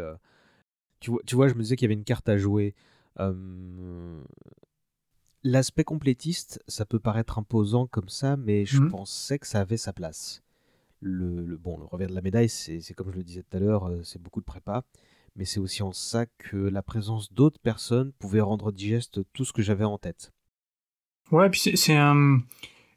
Tu 1.06 1.12
vois, 1.12 1.22
tu 1.24 1.36
vois, 1.36 1.48
je 1.48 1.54
me 1.54 1.62
disais 1.62 1.76
qu'il 1.76 1.86
y 1.86 1.90
avait 1.92 2.00
une 2.00 2.04
carte 2.04 2.28
à 2.30 2.36
jouer. 2.40 2.74
L'aspect 5.44 5.84
complétiste, 5.84 6.64
ça 6.68 6.84
peut 6.84 6.98
paraître 6.98 7.38
imposant 7.38 7.86
comme 7.86 8.10
ça, 8.10 8.38
mais 8.38 8.66
je 8.66 8.82
mmh. 8.82 8.90
pensais 8.90 9.38
que 9.38 9.46
ça 9.46 9.62
avait 9.62 9.78
sa 9.78 9.94
place. 9.94 10.42
Le, 11.02 11.58
bon, 11.58 11.78
le 11.78 11.86
revers 11.86 12.10
de 12.10 12.16
la 12.16 12.24
médaille, 12.24 12.50
c'est 12.50 12.82
comme 12.96 13.12
je 13.12 13.18
le 13.18 13.24
disais 13.24 13.44
tout 13.44 13.56
à 13.56 13.60
l'heure, 13.60 13.92
c'est 14.04 14.20
beaucoup 14.20 14.40
de 14.40 14.46
prépa, 14.46 14.84
mais 15.36 15.46
c'est 15.46 15.60
aussi 15.60 15.84
en 15.84 15.94
ça 15.94 16.26
que 16.40 16.58
la 16.58 16.82
présence 16.82 17.32
d'autres 17.32 17.60
personnes 17.60 18.12
pouvait 18.14 18.42
rendre 18.42 18.72
digeste 18.72 19.20
tout 19.32 19.46
ce 19.46 19.54
que 19.54 19.62
j'avais 19.62 19.84
en 19.84 20.00
tête. 20.00 20.34
Ouais, 21.30 21.52
puis 21.52 21.60
c'est 21.76 21.96
un. 21.96 22.40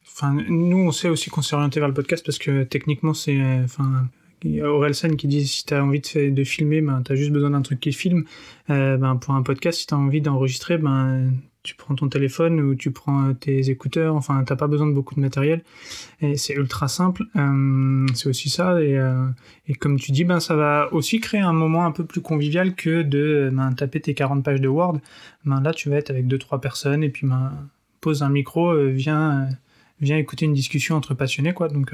Enfin, 0.07 0.33
nous, 0.33 0.79
on 0.79 0.91
sait 0.91 1.09
aussi 1.09 1.29
qu'on 1.29 1.43
s'est 1.43 1.55
orienté 1.55 1.79
vers 1.79 1.89
le 1.89 1.93
podcast 1.93 2.25
parce 2.25 2.39
que 2.39 2.63
techniquement, 2.63 3.13
c'est. 3.13 3.39
Enfin, 3.63 4.09
Orelsan 4.45 5.15
qui 5.15 5.27
dit 5.27 5.45
si 5.47 5.65
tu 5.65 5.73
as 5.73 5.83
envie 5.83 6.01
de, 6.01 6.43
filmer, 6.43 6.81
ben, 6.81 7.01
tu 7.03 7.11
as 7.11 7.15
juste 7.15 7.31
besoin 7.31 7.51
d'un 7.51 7.61
truc 7.61 7.79
qui 7.79 7.91
filme. 7.91 8.25
Euh, 8.69 8.97
ben, 8.97 9.15
pour 9.15 9.33
un 9.33 9.43
podcast, 9.43 9.79
si 9.79 9.87
tu 9.87 9.93
as 9.93 9.97
envie 9.97 10.21
d'enregistrer, 10.21 10.77
ben, 10.77 11.33
tu 11.63 11.75
prends 11.75 11.95
ton 11.95 12.07
téléphone 12.07 12.59
ou 12.61 12.75
tu 12.75 12.91
prends 12.91 13.33
tes 13.33 13.69
écouteurs. 13.69 14.15
Enfin, 14.15 14.43
t'as 14.45 14.55
pas 14.55 14.67
besoin 14.67 14.87
de 14.87 14.93
beaucoup 14.93 15.15
de 15.15 15.19
matériel. 15.19 15.63
Et 16.21 16.37
c'est 16.37 16.53
ultra 16.53 16.87
simple. 16.87 17.23
Euh, 17.35 18.07
c'est 18.13 18.29
aussi 18.29 18.49
ça. 18.49 18.81
Et, 18.81 18.97
euh, 18.97 19.27
et, 19.67 19.73
comme 19.73 19.99
tu 19.99 20.11
dis, 20.11 20.23
ben, 20.23 20.39
ça 20.39 20.55
va 20.55 20.87
aussi 20.93 21.19
créer 21.19 21.41
un 21.41 21.53
moment 21.53 21.85
un 21.85 21.91
peu 21.91 22.05
plus 22.05 22.21
convivial 22.21 22.75
que 22.75 23.01
de 23.01 23.49
ben, 23.51 23.73
taper 23.73 23.99
tes 23.99 24.13
40 24.13 24.43
pages 24.43 24.61
de 24.61 24.67
Word. 24.67 24.99
Ben, 25.45 25.61
là, 25.61 25.73
tu 25.73 25.89
vas 25.89 25.97
être 25.97 26.11
avec 26.11 26.27
2-3 26.27 26.59
personnes 26.59 27.03
et 27.03 27.09
puis 27.09 27.27
ben, 27.27 27.51
pose 28.01 28.23
un 28.23 28.29
micro, 28.29 28.73
viens, 28.87 29.49
viens 29.99 30.17
écouter 30.17 30.45
une 30.45 30.53
discussion 30.53 30.95
entre 30.95 31.13
passionnés. 31.13 31.53
Quoi. 31.53 31.67
Donc, 31.67 31.93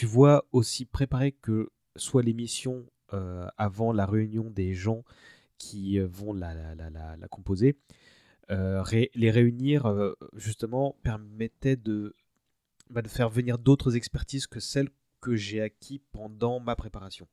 tu 0.00 0.06
vois 0.06 0.46
aussi 0.52 0.86
préparer 0.86 1.32
que 1.32 1.68
soit 1.94 2.22
l'émission 2.22 2.86
euh, 3.12 3.46
avant 3.58 3.92
la 3.92 4.06
réunion 4.06 4.48
des 4.48 4.72
gens 4.72 5.04
qui 5.58 5.98
euh, 5.98 6.06
vont 6.10 6.32
la, 6.32 6.54
la, 6.74 7.28
composer, 7.28 7.76
euh, 8.50 8.82
les 9.14 9.30
réunir 9.30 9.94
justement 10.36 10.96
permettait 11.02 11.76
de, 11.76 12.16
bah, 12.88 13.02
de 13.02 13.08
faire 13.08 13.28
venir 13.28 13.58
d'autres 13.58 13.94
expertises 13.94 14.46
que 14.46 14.58
celles 14.58 14.88
que 15.20 15.36
j'ai 15.36 15.60
acquis 15.60 16.00
pendant 16.12 16.60
ma 16.60 16.76
préparation. 16.76 17.28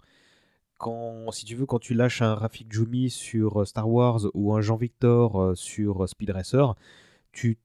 Quand, 0.77 1.31
si 1.31 1.45
tu 1.45 1.55
veux, 1.55 1.65
quand 1.65 1.79
tu 1.79 1.93
lâches 1.93 2.21
un 2.21 2.35
Rafik 2.35 2.69
Jumi 2.69 3.09
sur 3.09 3.65
Star 3.65 3.89
Wars 3.89 4.23
ou 4.33 4.53
un 4.53 4.59
Jean 4.59 4.75
Victor 4.75 5.55
sur 5.55 6.09
Speed 6.09 6.31
Racer, 6.31 6.75
tu 7.31 7.59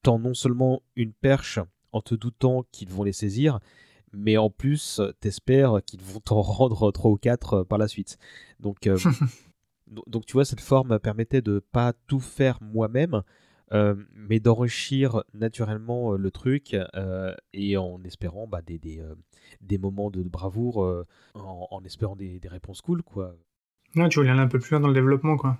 tends 0.00 0.18
non 0.18 0.32
seulement 0.32 0.80
une 0.94 1.12
perche 1.12 1.58
en 1.92 2.00
te 2.00 2.14
doutant 2.14 2.64
qu'ils 2.72 2.88
vont 2.88 3.04
les 3.04 3.12
saisir, 3.12 3.60
mais 4.16 4.38
en 4.38 4.50
plus, 4.50 5.00
t'espères 5.20 5.80
qu'ils 5.84 6.00
vont 6.02 6.20
t'en 6.20 6.40
rendre 6.42 6.90
3 6.90 7.10
ou 7.10 7.16
4 7.16 7.52
euh, 7.52 7.64
par 7.64 7.78
la 7.78 7.86
suite. 7.86 8.18
Donc, 8.58 8.86
euh, 8.86 8.98
donc 10.06 10.26
tu 10.26 10.32
vois, 10.32 10.44
cette 10.44 10.60
forme 10.60 10.98
permettait 10.98 11.42
de 11.42 11.58
pas 11.58 11.92
tout 12.06 12.20
faire 12.20 12.58
moi-même, 12.62 13.22
euh, 13.72 13.94
mais 14.14 14.40
d'enrichir 14.40 15.22
naturellement 15.34 16.12
le 16.12 16.30
truc 16.30 16.76
et 17.52 17.76
en 17.76 18.02
espérant 18.04 18.46
bah, 18.46 18.62
des, 18.62 18.78
des, 18.78 19.02
des, 19.60 19.78
moments 19.78 20.10
de 20.10 20.22
bravoure, 20.22 21.04
en, 21.34 21.80
espérant 21.84 22.16
des, 22.16 22.38
des, 22.38 22.48
réponses 22.48 22.80
cool, 22.80 23.02
quoi. 23.02 23.34
Non, 23.94 24.08
tu 24.08 24.18
voulais 24.18 24.30
aller 24.30 24.40
un 24.40 24.48
peu 24.48 24.58
plus 24.58 24.70
loin 24.70 24.80
dans 24.80 24.88
le 24.88 24.94
développement, 24.94 25.36
quoi. 25.36 25.58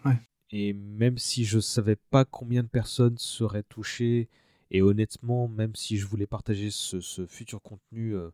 Et 0.50 0.72
même 0.72 1.18
si 1.18 1.44
je 1.44 1.59
savais 1.59 1.96
pas 1.96 2.24
combien 2.24 2.62
de 2.62 2.68
personnes 2.68 3.18
seraient 3.18 3.64
touchées 3.64 4.28
et 4.71 4.83
honnêtement, 4.83 5.49
même 5.49 5.75
si 5.75 5.99
je 5.99 6.07
voulais 6.07 6.27
partager 6.27 6.71
ce, 6.71 7.27
futur 7.27 7.62
contenu, 7.62 8.14
euh, 8.14 8.31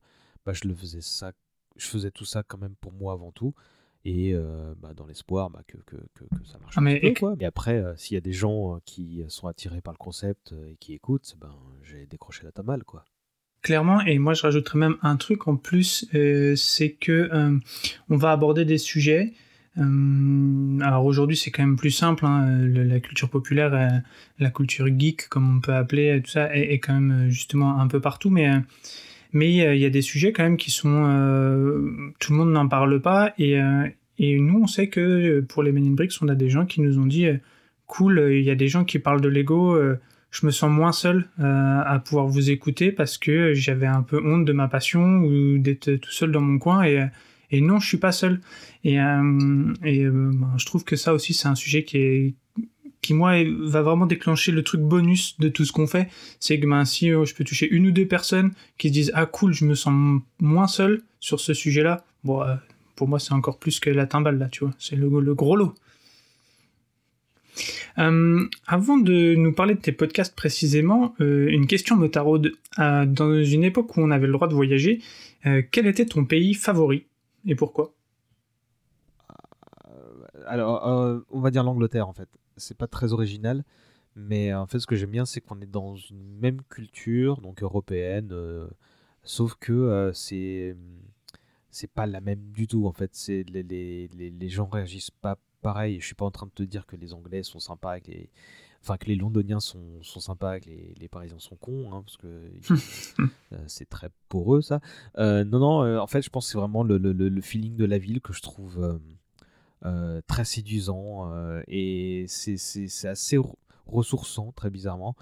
bah, 0.46 0.52
je 0.52 0.66
le 0.66 0.74
faisais 0.74 1.00
ça, 1.00 1.32
je 1.76 1.86
faisais 1.86 2.10
tout 2.10 2.24
ça 2.24 2.42
quand 2.42 2.58
même 2.58 2.74
pour 2.80 2.92
moi 2.92 3.12
avant 3.12 3.32
tout. 3.32 3.54
Et 4.04 4.34
euh, 4.34 4.74
bah, 4.78 4.94
dans 4.94 5.06
l'espoir 5.06 5.48
bah, 5.50 5.62
que, 5.68 5.76
que, 5.78 5.96
que, 6.14 6.24
ça 6.44 6.58
marche. 6.58 6.74
Ah, 6.76 6.80
mais, 6.80 6.98
peu, 6.98 7.14
quoi. 7.14 7.36
et 7.38 7.44
après, 7.44 7.76
euh, 7.76 7.94
s'il 7.96 8.14
y 8.14 8.18
a 8.18 8.20
des 8.20 8.32
gens 8.32 8.80
qui 8.84 9.22
sont 9.28 9.46
attirés 9.46 9.80
par 9.80 9.92
le 9.92 9.98
concept 9.98 10.54
et 10.66 10.76
qui 10.76 10.92
écoutent, 10.92 11.36
ben, 11.40 11.54
j'ai 11.84 12.06
décroché 12.06 12.42
la 12.42 12.50
tamale. 12.50 12.82
Quoi. 12.82 13.04
clairement. 13.60 14.00
Et 14.00 14.18
moi, 14.18 14.34
je 14.34 14.42
rajouterais 14.42 14.78
même 14.78 14.96
un 15.02 15.16
truc 15.16 15.46
en 15.46 15.56
plus, 15.56 16.08
c'est 16.56 16.92
que 16.94 17.30
on 18.08 18.16
va 18.16 18.32
aborder 18.32 18.64
des 18.64 18.78
sujets 18.78 19.34
euh, 19.78 20.78
alors 20.80 21.04
aujourd'hui, 21.06 21.36
c'est 21.36 21.50
quand 21.50 21.62
même 21.62 21.76
plus 21.76 21.90
simple. 21.90 22.26
Hein, 22.26 22.66
la 22.68 23.00
culture 23.00 23.30
populaire, 23.30 23.74
euh, 23.74 23.88
la 24.38 24.50
culture 24.50 24.86
geek, 24.86 25.28
comme 25.28 25.56
on 25.56 25.60
peut 25.60 25.74
appeler, 25.74 26.20
tout 26.22 26.30
ça, 26.30 26.54
est, 26.54 26.78
quand 26.78 26.94
même 26.94 27.26
euh, 27.26 27.30
justement 27.30 27.80
un 27.80 27.86
peu 27.88 28.00
partout. 28.00 28.30
Mais 28.30 28.50
mais 29.34 29.50
il 29.50 29.78
y 29.78 29.86
a 29.86 29.90
des 29.90 30.02
sujets 30.02 30.32
quand 30.32 30.42
même 30.42 30.58
qui 30.58 30.70
sont 30.70 30.90
tout 32.18 32.32
le 32.32 32.36
monde 32.36 32.52
n'en 32.52 32.68
parle 32.68 33.00
pas 33.00 33.32
et, 33.38 33.58
et 34.18 34.38
nous 34.38 34.60
on 34.60 34.66
sait 34.66 34.88
que 34.88 35.40
pour 35.40 35.62
les 35.62 35.72
Men 35.72 35.86
in 35.86 35.92
Bricks 35.92 36.12
on 36.20 36.28
a 36.28 36.34
des 36.34 36.50
gens 36.50 36.66
qui 36.66 36.82
nous 36.82 36.98
ont 36.98 37.06
dit 37.06 37.26
cool 37.86 38.28
il 38.30 38.42
y 38.42 38.50
a 38.50 38.54
des 38.54 38.68
gens 38.68 38.84
qui 38.84 38.98
parlent 38.98 39.22
de 39.22 39.30
Lego 39.30 39.74
je 40.30 40.46
me 40.46 40.50
sens 40.50 40.70
moins 40.70 40.92
seul 40.92 41.30
à 41.38 41.98
pouvoir 42.04 42.26
vous 42.26 42.50
écouter 42.50 42.92
parce 42.92 43.16
que 43.16 43.54
j'avais 43.54 43.86
un 43.86 44.02
peu 44.02 44.20
honte 44.22 44.44
de 44.44 44.52
ma 44.52 44.68
passion 44.68 45.20
ou 45.20 45.56
d'être 45.56 45.94
tout 45.94 46.12
seul 46.12 46.30
dans 46.30 46.42
mon 46.42 46.58
coin 46.58 46.82
et 46.82 47.02
et 47.52 47.60
non, 47.60 47.78
je 47.78 47.86
suis 47.86 47.98
pas 47.98 48.12
seul. 48.12 48.40
Et, 48.82 48.98
euh, 48.98 49.22
euh, 49.84 50.30
ben, 50.34 50.54
je 50.56 50.66
trouve 50.66 50.84
que 50.84 50.96
ça 50.96 51.12
aussi, 51.12 51.34
c'est 51.34 51.48
un 51.48 51.54
sujet 51.54 51.84
qui 51.84 51.98
est 51.98 52.34
qui 53.02 53.14
moi 53.14 53.32
va 53.64 53.82
vraiment 53.82 54.06
déclencher 54.06 54.52
le 54.52 54.62
truc 54.62 54.80
bonus 54.80 55.36
de 55.40 55.48
tout 55.48 55.64
ce 55.64 55.72
qu'on 55.72 55.88
fait, 55.88 56.08
c'est 56.38 56.60
que 56.60 56.68
ben, 56.68 56.84
si 56.84 57.10
euh, 57.10 57.24
je 57.24 57.34
peux 57.34 57.42
toucher 57.42 57.68
une 57.68 57.88
ou 57.88 57.90
deux 57.90 58.06
personnes 58.06 58.52
qui 58.78 58.88
se 58.88 58.92
disent 58.92 59.10
ah 59.14 59.26
cool, 59.26 59.52
je 59.52 59.64
me 59.64 59.74
sens 59.74 60.22
moins 60.40 60.68
seul 60.68 61.02
sur 61.18 61.40
ce 61.40 61.52
sujet-là, 61.52 62.04
bon, 62.22 62.44
pour 62.94 63.08
moi 63.08 63.18
c'est 63.18 63.32
encore 63.32 63.58
plus 63.58 63.80
que 63.80 63.90
la 63.90 64.06
timbale 64.06 64.38
là, 64.38 64.48
tu 64.48 64.60
vois, 64.60 64.72
c'est 64.78 64.94
le, 64.94 65.08
le, 65.08 65.34
gros 65.34 65.56
lot. 65.56 65.74
avant 67.96 68.98
de 68.98 69.34
nous 69.34 69.52
parler 69.52 69.74
de 69.74 69.80
tes 69.80 69.90
podcasts 69.90 70.36
précisément, 70.36 71.16
une 71.18 71.66
question 71.66 71.96
me 71.96 72.06
taraude. 72.06 72.52
dans 72.78 73.42
une 73.42 73.64
époque 73.64 73.96
où 73.96 74.00
on 74.00 74.12
avait 74.12 74.28
le 74.28 74.32
droit 74.32 74.46
de 74.46 74.54
voyager, 74.54 75.00
quel 75.42 75.88
était 75.88 76.06
ton 76.06 76.24
pays 76.24 76.54
favori? 76.54 77.04
Et 77.46 77.54
pourquoi? 77.54 77.94
Euh, 79.88 80.24
Alors, 80.46 80.86
euh, 80.86 81.20
on 81.30 81.40
va 81.40 81.50
dire 81.50 81.64
l'Angleterre 81.64 82.08
en 82.08 82.12
fait. 82.12 82.28
C'est 82.56 82.76
pas 82.76 82.86
très 82.86 83.12
original, 83.12 83.64
mais 84.16 84.52
en 84.54 84.66
fait, 84.66 84.78
ce 84.78 84.86
que 84.86 84.96
j'aime 84.96 85.10
bien, 85.10 85.24
c'est 85.24 85.40
qu'on 85.40 85.60
est 85.60 85.70
dans 85.70 85.96
une 85.96 86.38
même 86.38 86.62
culture, 86.68 87.40
donc 87.40 87.62
européenne, 87.62 88.28
euh, 88.32 88.68
sauf 89.24 89.54
que 89.56 90.10
c'est 90.14 90.76
c'est 91.70 91.90
pas 91.90 92.06
la 92.06 92.20
même 92.20 92.50
du 92.52 92.66
tout 92.66 92.86
en 92.86 92.92
fait. 92.92 93.10
C'est 93.14 93.44
les, 93.44 93.62
les, 93.62 94.08
les, 94.08 94.48
gens 94.48 94.66
réagissent 94.66 95.10
pas 95.10 95.38
pareil. 95.62 96.00
Je 96.00 96.06
suis 96.06 96.14
pas 96.14 96.26
en 96.26 96.30
train 96.30 96.46
de 96.46 96.52
te 96.52 96.62
dire 96.62 96.86
que 96.86 96.96
les 96.96 97.14
Anglais 97.14 97.42
sont 97.42 97.60
sympas 97.60 97.92
avec 97.92 98.10
enfin 98.82 98.96
que 98.96 99.06
les 99.06 99.14
Londoniens 99.14 99.60
sont, 99.60 100.02
sont 100.02 100.20
sympas, 100.20 100.58
que 100.58 100.66
les, 100.66 100.92
les, 100.98 101.08
Parisiens 101.08 101.38
sont 101.38 101.56
cons, 101.56 101.92
hein, 101.92 102.02
parce 102.02 102.16
que 102.16 102.26
euh, 103.52 103.58
c'est 103.68 103.88
très 103.88 104.10
pour 104.28 104.56
eux 104.56 104.60
ça. 104.60 104.80
Euh, 105.18 105.44
non, 105.44 105.60
non, 105.60 105.84
euh, 105.84 105.98
en 105.98 106.08
fait, 106.08 106.22
je 106.22 106.30
pense 106.30 106.46
que 106.46 106.52
c'est 106.52 106.58
vraiment 106.58 106.82
le, 106.82 106.98
le, 106.98 107.12
le, 107.12 107.40
feeling 107.40 107.76
de 107.76 107.84
la 107.84 107.98
ville 107.98 108.20
que 108.20 108.32
je 108.32 108.42
trouve 108.42 109.00
très 110.26 110.44
séduisant 110.44 111.32
et 111.68 112.26
c'est 112.28 113.08
assez 113.08 113.38
ressourçant, 113.86 114.52
très 114.52 114.70
bizarrement. 114.70 115.16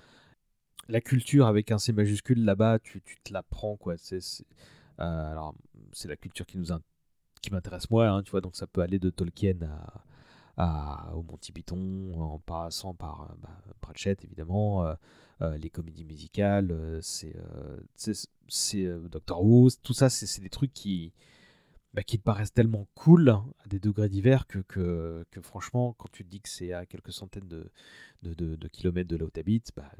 La 0.88 1.00
culture 1.00 1.46
avec 1.46 1.70
un 1.70 1.78
C 1.78 1.92
majuscule 1.92 2.44
là-bas, 2.44 2.78
tu, 2.80 3.00
tu, 3.02 3.16
te 3.22 3.32
la 3.32 3.42
prends 3.42 3.76
quoi. 3.76 3.96
C'est 3.96 4.20
alors 4.98 5.54
c'est 5.92 6.08
la 6.08 6.16
culture 6.16 6.46
qui 6.46 6.58
nous 6.58 6.66
qui 7.40 7.50
m'intéresse 7.52 7.90
moi, 7.90 8.08
hein, 8.08 8.22
tu 8.22 8.30
vois, 8.30 8.40
donc 8.40 8.54
ça 8.56 8.66
peut 8.66 8.82
aller 8.82 8.98
de 8.98 9.08
Tolkien 9.08 9.56
à 9.62 10.04
au 11.14 11.22
Monty 11.22 11.52
Python, 11.52 12.12
en 12.14 12.38
passant 12.38 12.94
par 12.94 13.22
euh, 13.22 13.34
bah, 13.42 13.62
Pratchett 13.80 14.24
évidemment, 14.24 14.84
euh, 14.84 14.94
euh, 15.42 15.56
les 15.58 15.70
comédies 15.70 16.04
musicales, 16.04 16.98
c'est 17.02 17.34
c'est 18.48 18.84
Doctor 19.08 19.44
Who, 19.44 19.68
tout 19.82 19.94
ça, 19.94 20.10
c'est 20.10 20.42
des 20.42 20.50
trucs 20.50 20.72
qui, 20.72 21.12
bah, 21.94 22.02
qui 22.02 22.18
te 22.18 22.24
paraissent 22.24 22.52
tellement 22.52 22.88
cool 22.94 23.28
à 23.30 23.68
des 23.68 23.78
degrés 23.78 24.08
divers 24.08 24.46
que, 24.46 24.58
que, 24.58 25.24
que, 25.30 25.40
franchement, 25.40 25.94
quand 25.98 26.08
tu 26.10 26.24
te 26.24 26.30
dis 26.30 26.40
que 26.40 26.48
c'est 26.48 26.72
à 26.72 26.84
quelques 26.84 27.12
centaines 27.12 27.46
de, 27.48 27.70
de, 28.22 28.56
de, 28.56 28.68
kilomètres 28.68 29.08
de 29.08 29.16
là 29.16 29.24
où 29.24 29.30
t'habites, 29.30 29.70
bah, 29.76 29.90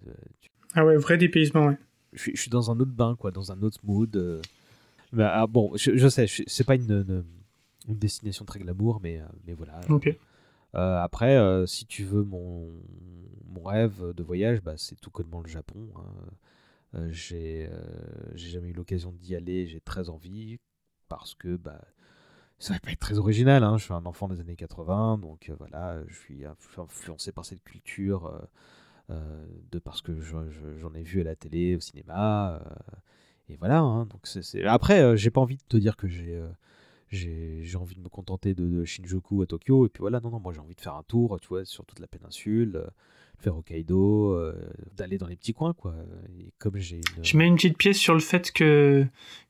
ah 0.74 0.84
ouais, 0.84 0.96
vrai 0.96 1.16
dépaysement, 1.16 1.66
ouais. 1.66 1.78
Je, 2.12 2.32
je, 2.34 2.40
suis 2.40 2.50
dans 2.50 2.72
un 2.72 2.80
autre 2.80 2.90
bain, 2.90 3.14
quoi, 3.16 3.30
dans 3.30 3.52
un 3.52 3.62
autre 3.62 3.78
mood. 3.84 4.42
Bah, 5.12 5.30
ah, 5.32 5.46
bon, 5.46 5.72
je, 5.76 5.96
je 5.96 6.08
sais, 6.08 6.26
c'est 6.26 6.64
pas 6.64 6.74
une, 6.74 7.24
une, 7.88 7.96
destination 7.96 8.44
très 8.44 8.58
glamour, 8.58 9.00
mais, 9.00 9.20
mais 9.46 9.54
voilà. 9.54 9.80
Ok. 9.88 10.08
Euh, 10.08 10.12
après, 10.74 11.36
euh, 11.36 11.66
si 11.66 11.86
tu 11.86 12.04
veux 12.04 12.22
mon, 12.22 12.70
mon 13.46 13.62
rêve 13.62 14.12
de 14.14 14.22
voyage, 14.22 14.60
bah, 14.62 14.74
c'est 14.76 15.00
tout 15.00 15.10
connement 15.10 15.40
le 15.40 15.48
Japon. 15.48 15.88
Hein. 15.96 16.30
Euh, 16.94 17.10
j'ai 17.12 17.68
jamais 18.34 18.68
eu 18.68 18.72
l'occasion 18.72 19.12
d'y 19.12 19.36
aller, 19.36 19.66
j'ai 19.66 19.80
très 19.80 20.08
envie 20.08 20.58
parce 21.08 21.34
que 21.34 21.56
bah, 21.56 21.80
ça 22.58 22.74
va 22.74 22.80
pas 22.80 22.90
être 22.92 23.00
très 23.00 23.18
original. 23.18 23.64
Hein. 23.64 23.78
Je 23.78 23.84
suis 23.84 23.94
un 23.94 24.06
enfant 24.06 24.28
des 24.28 24.40
années 24.40 24.56
80, 24.56 25.18
donc 25.18 25.52
voilà, 25.58 26.00
je 26.06 26.14
suis 26.14 26.44
influencé 26.44 27.32
par 27.32 27.44
cette 27.44 27.62
culture 27.62 28.48
de 29.08 29.78
parce 29.80 30.02
que 30.02 30.20
j'en 30.20 30.94
ai 30.94 31.02
vu 31.02 31.20
à 31.20 31.24
la 31.24 31.36
télé, 31.36 31.76
au 31.76 31.80
cinéma. 31.80 32.60
et 33.48 33.56
voilà. 33.56 33.80
Hein. 33.80 34.06
donc 34.06 34.20
c'est 34.24 34.64
Après, 34.64 35.16
j'ai 35.16 35.30
pas 35.30 35.40
envie 35.40 35.56
de 35.56 35.62
te 35.68 35.76
dire 35.76 35.96
que 35.96 36.08
j'ai 36.08 36.40
j'ai 37.10 37.76
envie 37.76 37.96
de 37.96 38.00
me 38.00 38.08
contenter 38.08 38.54
de, 38.54 38.84
Shinjuku 38.84 39.42
à 39.42 39.46
Tokyo, 39.46 39.86
et 39.86 39.88
puis 39.88 40.00
voilà, 40.00 40.20
non, 40.20 40.30
non, 40.30 40.40
moi 40.40 40.52
j'ai 40.52 40.60
envie 40.60 40.74
de 40.74 40.80
faire 40.80 40.94
un 40.94 41.02
tour, 41.02 41.38
tu 41.40 41.48
vois, 41.48 41.64
sur 41.64 41.84
toute 41.84 41.98
la 41.98 42.06
péninsule, 42.06 42.76
euh, 42.76 42.86
faire 43.38 43.56
Hokkaido, 43.56 44.34
euh, 44.34 44.54
d'aller 44.96 45.18
dans 45.18 45.26
les 45.26 45.36
petits 45.36 45.52
coins, 45.52 45.74
quoi. 45.74 45.94
Et 46.38 46.52
comme 46.58 46.76
j'ai 46.76 47.00
Je 47.22 47.36
mets 47.36 47.46
une 47.46 47.56
petite 47.56 47.78
pièce 47.78 47.96
sur 47.96 48.14
le 48.14 48.20
fait 48.20 48.52
que, 48.52 49.04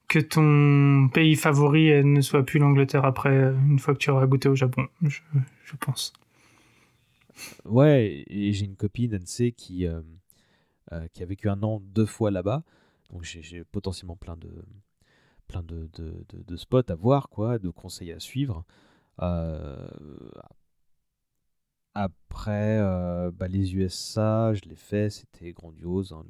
que 0.08 0.18
ton 0.18 1.08
pays 1.12 1.36
favori 1.36 1.92
euh, 1.92 2.02
ne 2.02 2.20
soit 2.22 2.44
plus 2.44 2.58
l'Angleterre 2.58 3.04
après, 3.04 3.36
une 3.68 3.78
fois 3.78 3.94
que 3.94 3.98
tu 3.98 4.10
auras 4.10 4.26
goûté 4.26 4.48
au 4.48 4.56
Japon, 4.56 4.86
je, 5.02 5.20
je 5.64 5.76
pense. 5.76 6.14
Ouais, 7.64 8.24
et 8.26 8.52
j'ai 8.52 8.64
une 8.64 8.76
copine, 8.76 9.14
NC, 9.14 9.52
qui, 9.52 9.86
qui 11.12 11.22
a 11.22 11.26
vécu 11.26 11.48
un 11.48 11.62
an 11.62 11.80
deux 11.80 12.06
fois 12.06 12.30
là-bas, 12.30 12.64
donc 13.10 13.24
j'ai 13.24 13.64
potentiellement 13.64 14.16
plein 14.16 14.36
de 14.36 14.50
plein 15.50 15.62
de, 15.62 15.88
de, 15.94 16.24
de, 16.32 16.56
spots 16.56 16.88
à 16.88 16.94
voir, 16.94 17.28
quoi, 17.28 17.58
de 17.58 17.70
conseils 17.70 18.12
à 18.12 18.20
suivre. 18.20 18.64
Euh, 19.20 19.88
après, 21.94 22.78
euh, 22.78 23.30
bah, 23.32 23.48
les 23.48 23.74
USA, 23.74 24.54
je 24.54 24.62
l'ai 24.68 24.76
fait, 24.76 25.10
c'était 25.10 25.52
grandiose. 25.52 26.12
Hein. 26.12 26.24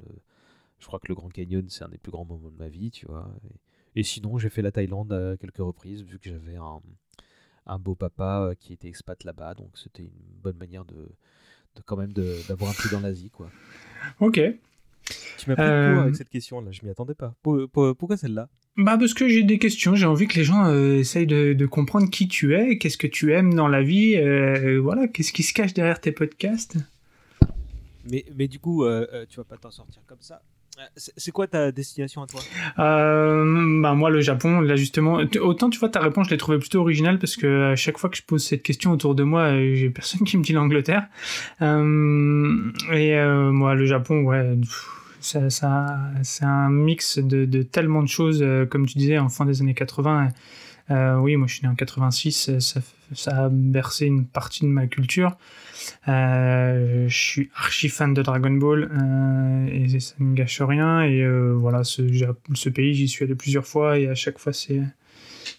Je 0.79 0.87
crois 0.87 0.99
que 0.99 1.09
le 1.09 1.15
Grand 1.15 1.29
Canyon, 1.29 1.69
c'est 1.69 1.85
un 1.85 1.89
des 1.89 1.99
plus 1.99 2.11
grands 2.11 2.25
moments 2.25 2.51
de 2.51 2.57
ma 2.57 2.69
vie, 2.69 2.91
tu 2.91 3.07
vois. 3.07 3.31
Et, 3.95 4.03
sinon, 4.03 4.39
j'ai 4.39 4.49
fait 4.49 4.63
la 4.63 4.73
Thaïlande 4.73 5.13
à 5.13 5.37
quelques 5.37 5.59
reprises, 5.59 6.03
vu 6.03 6.19
que 6.19 6.31
j'avais 6.31 6.57
un, 6.57 6.81
un, 7.67 7.79
beau 7.79 7.95
papa 7.95 8.41
euh, 8.41 8.55
qui 8.55 8.73
était 8.73 8.89
expat 8.89 9.23
là-bas, 9.25 9.55
donc 9.55 9.77
c'était 9.77 10.05
une 10.05 10.41
bonne 10.43 10.57
manière 10.57 10.87
de 10.87 11.09
quand 11.87 11.97
même 11.97 12.13
d'avoir 12.13 12.71
un 12.71 12.75
pied 12.75 12.91
dans 12.91 13.01
l'Asie, 13.01 13.31
quoi. 13.31 13.51
Ok. 14.19 14.41
Tu 15.39 15.51
m'as 15.51 15.57
pris 15.57 15.65
court 15.65 16.03
avec 16.03 16.17
cette 16.17 16.31
question-là, 16.31 16.71
je 16.71 16.81
m'y 16.83 16.91
attendais 16.91 17.15
pas. 17.15 17.35
Pourquoi 17.43 18.17
celle-là? 18.17 18.49
Bah 18.77 18.97
parce 18.99 19.15
que 19.15 19.29
j'ai 19.29 19.43
des 19.43 19.59
questions, 19.59 19.95
j'ai 19.95 20.07
envie 20.07 20.27
que 20.27 20.37
les 20.37 20.45
gens 20.45 20.67
euh, 20.67 20.99
essayent 20.99 21.27
de, 21.27 21.67
comprendre 21.67 22.09
qui 22.09 22.29
tu 22.29 22.55
es, 22.55 22.79
qu'est-ce 22.79 22.97
que 22.97 23.07
tu 23.07 23.33
aimes 23.33 23.55
dans 23.55 23.69
la 23.69 23.83
vie, 23.83 24.17
euh, 24.17 24.81
voilà, 24.81 25.09
qu'est-ce 25.09 25.33
qui 25.33 25.43
se 25.43 25.53
cache 25.53 25.75
derrière 25.75 26.01
tes 26.01 26.13
podcasts. 26.13 26.77
Mais, 28.11 28.25
mais 28.37 28.49
du 28.49 28.59
coup, 28.59 28.85
euh, 28.85 29.27
tu 29.29 29.37
vas 29.37 29.45
pas 29.45 29.57
t'en 29.57 29.71
sortir 29.71 30.03
comme 30.07 30.21
ça. 30.21 30.43
C'est 30.97 31.31
quoi 31.31 31.47
ta 31.47 31.73
destination 31.73 32.23
à 32.23 32.27
toi? 32.27 32.41
Bah 32.79 33.95
moi 33.95 34.09
le 34.09 34.23
Japon, 34.23 34.61
là 34.61 34.77
justement, 34.77 35.21
autant 35.43 35.69
tu 35.69 35.79
vois 35.79 35.91
ta 35.91 36.01
réponse 36.01 36.29
je 36.29 36.31
l'ai 36.31 36.39
trouvée 36.39 36.59
plutôt 36.59 36.81
originale 36.81 37.19
parce 37.19 37.37
que 37.37 37.73
à 37.73 37.77
chaque 37.77 37.99
fois 37.99 38.09
que 38.09 38.17
je 38.17 38.23
pose 38.23 38.43
cette 38.43 38.63
question 38.63 38.91
autour 38.91 39.15
de 39.15 39.23
moi, 39.23 39.53
j'ai 39.75 39.91
personne 39.91 40.21
qui 40.27 40.39
me 40.39 40.43
dit 40.43 40.55
l'Angleterre. 40.55 41.07
et 41.61 41.67
moi 41.67 43.75
le 43.75 43.85
Japon, 43.85 44.23
ouais 44.23 44.57
ça, 45.21 45.51
ça 45.51 45.99
c'est 46.23 46.45
un 46.45 46.71
mix 46.71 47.19
de, 47.19 47.63
tellement 47.63 48.03
de 48.03 48.09
choses, 48.09 48.43
euh, 48.43 48.67
comme 48.67 48.87
tu 48.87 48.99
disais, 48.99 49.19
en 49.19 49.29
fin 49.29 49.45
des 49.45 49.61
années 49.61 49.75
80. 49.75 50.29
Euh, 50.91 51.17
oui, 51.19 51.37
moi 51.37 51.47
je 51.47 51.55
suis 51.55 51.63
né 51.63 51.69
en 51.69 51.77
86, 51.77 52.59
ça, 52.59 52.81
a 53.31 53.49
bercé 53.49 54.07
une 54.07 54.27
partie 54.27 54.63
de 54.63 54.67
ma 54.69 54.87
culture. 54.87 55.37
Euh, 56.09 57.07
je 57.09 57.17
suis 57.17 57.51
archi 57.55 57.89
fan 57.89 58.13
de 58.13 58.23
Dragon 58.23 58.51
Ball 58.51 58.91
et 59.73 60.01
ça 60.01 60.15
ne 60.19 60.35
gâche 60.35 60.61
rien. 60.63 61.03
Et 61.03 61.25
voilà, 61.53 61.85
ce, 61.85 62.03
ce 62.55 62.69
pays, 62.69 62.95
j'y 62.95 63.09
suis 63.09 63.25
allé 63.25 63.37
plusieurs 63.37 63.67
fois 63.67 63.99
et 63.99 64.09
à 64.09 64.15
chaque 64.15 64.39
fois 64.39 64.53
c'est 64.53 64.81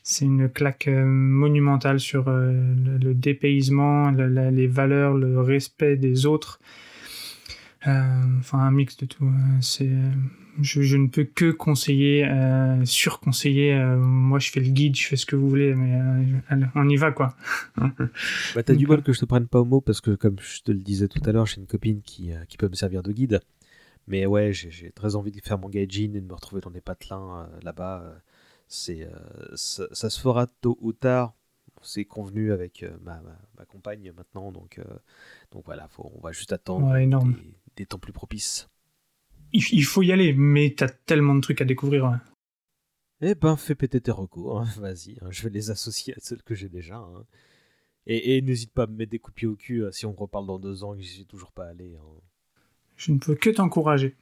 c'est 0.03 0.25
une 0.25 0.49
claque 0.49 0.87
monumentale 0.87 1.99
sur 1.99 2.25
le, 2.29 3.13
dépaysement, 3.13 4.11
les 4.11 4.67
valeurs, 4.67 5.13
le 5.13 5.41
respect 5.41 5.95
des 5.95 6.25
autres. 6.25 6.59
Euh, 7.87 8.39
enfin 8.39 8.59
un 8.59 8.71
mix 8.71 8.95
de 8.97 9.05
tout. 9.05 9.25
Euh, 9.25 9.57
c'est, 9.59 9.89
je, 10.61 10.81
je, 10.81 10.97
ne 10.97 11.07
peux 11.07 11.23
que 11.23 11.51
conseiller, 11.51 12.25
euh, 12.25 12.85
surconseiller. 12.85 13.75
moi, 13.97 14.37
je 14.37 14.51
fais 14.51 14.59
le 14.59 14.69
guide, 14.69 14.95
je 14.95 15.07
fais 15.07 15.15
ce 15.15 15.25
que 15.25 15.35
vous 15.35 15.49
voulez, 15.49 15.73
mais 15.73 15.99
on 16.75 16.87
y 16.87 16.95
va 16.95 17.11
quoi. 17.11 17.35
bah, 17.77 18.63
t'as 18.63 18.75
du 18.75 18.85
mal 18.85 19.01
que 19.01 19.13
je 19.13 19.19
te 19.19 19.25
prenne 19.25 19.47
pas 19.47 19.61
au 19.61 19.65
mot 19.65 19.81
parce 19.81 19.99
que, 19.99 20.11
comme 20.11 20.37
je 20.39 20.61
te 20.61 20.71
le 20.71 20.79
disais 20.79 21.07
tout 21.07 21.21
à 21.25 21.31
l'heure, 21.31 21.47
j'ai 21.47 21.59
une 21.59 21.67
copine 21.67 22.01
qui, 22.01 22.31
qui 22.47 22.57
peut 22.57 22.69
me 22.69 22.75
servir 22.75 23.01
de 23.01 23.11
guide. 23.11 23.39
Mais 24.07 24.25
ouais, 24.25 24.53
j'ai 24.53 24.91
très 24.91 25.15
envie 25.15 25.31
de 25.31 25.39
faire 25.43 25.57
mon 25.57 25.69
gaijin 25.69 26.13
et 26.13 26.21
de 26.21 26.27
me 26.27 26.33
retrouver 26.33 26.61
dans 26.61 26.71
des 26.71 26.81
patelins 26.81 27.49
là-bas. 27.63 28.13
c'est 28.67 29.07
ça, 29.55 29.85
ça, 29.91 30.09
se 30.09 30.19
fera 30.19 30.45
tôt 30.45 30.77
ou 30.81 30.93
tard. 30.93 31.33
C'est 31.83 32.05
convenu 32.05 32.51
avec 32.51 32.85
ma, 33.01 33.19
ma, 33.57 33.65
compagne 33.65 34.11
maintenant, 34.15 34.51
donc, 34.51 34.79
donc 35.51 35.65
voilà, 35.65 35.87
faut, 35.87 36.11
on 36.15 36.19
va 36.19 36.31
juste 36.31 36.53
attendre 36.53 36.93
des, 36.93 37.07
des, 37.81 37.85
temps 37.85 37.99
plus 37.99 38.13
propices. 38.13 38.69
Il, 39.53 39.83
faut 39.83 40.01
y 40.01 40.13
aller, 40.13 40.33
mais 40.33 40.73
t'as 40.77 40.87
tellement 40.87 41.35
de 41.35 41.41
trucs 41.41 41.61
à 41.61 41.65
découvrir. 41.65 42.19
Eh 43.21 43.35
ben, 43.35 43.57
fais 43.57 43.75
péter 43.75 43.99
tes 43.99 44.11
recours, 44.11 44.61
hein. 44.61 44.67
vas-y, 44.77 45.17
hein. 45.21 45.27
je 45.29 45.43
vais 45.43 45.49
les 45.49 45.69
associer 45.71 46.13
à 46.13 46.17
celles 46.19 46.41
que 46.43 46.55
j'ai 46.55 46.69
déjà. 46.69 46.95
Hein. 46.95 47.25
Et, 48.07 48.41
n'hésite 48.41 48.73
pas 48.73 48.83
à 48.83 48.87
me 48.87 48.95
mettre 48.95 49.11
des 49.11 49.19
coups 49.19 49.35
de 49.35 49.39
pied 49.39 49.47
au 49.47 49.55
cul 49.55 49.83
euh, 49.83 49.91
si 49.91 50.05
on 50.05 50.13
reparle 50.13 50.47
dans 50.47 50.57
deux 50.57 50.83
ans 50.83 50.95
que 50.95 51.01
j'y 51.01 51.09
suis 51.09 51.25
toujours 51.25 51.51
pas 51.51 51.65
allé. 51.65 51.95
Je 52.95 53.11
ne 53.11 53.19
peux 53.19 53.35
que 53.35 53.49
t'encourager. 53.49 54.15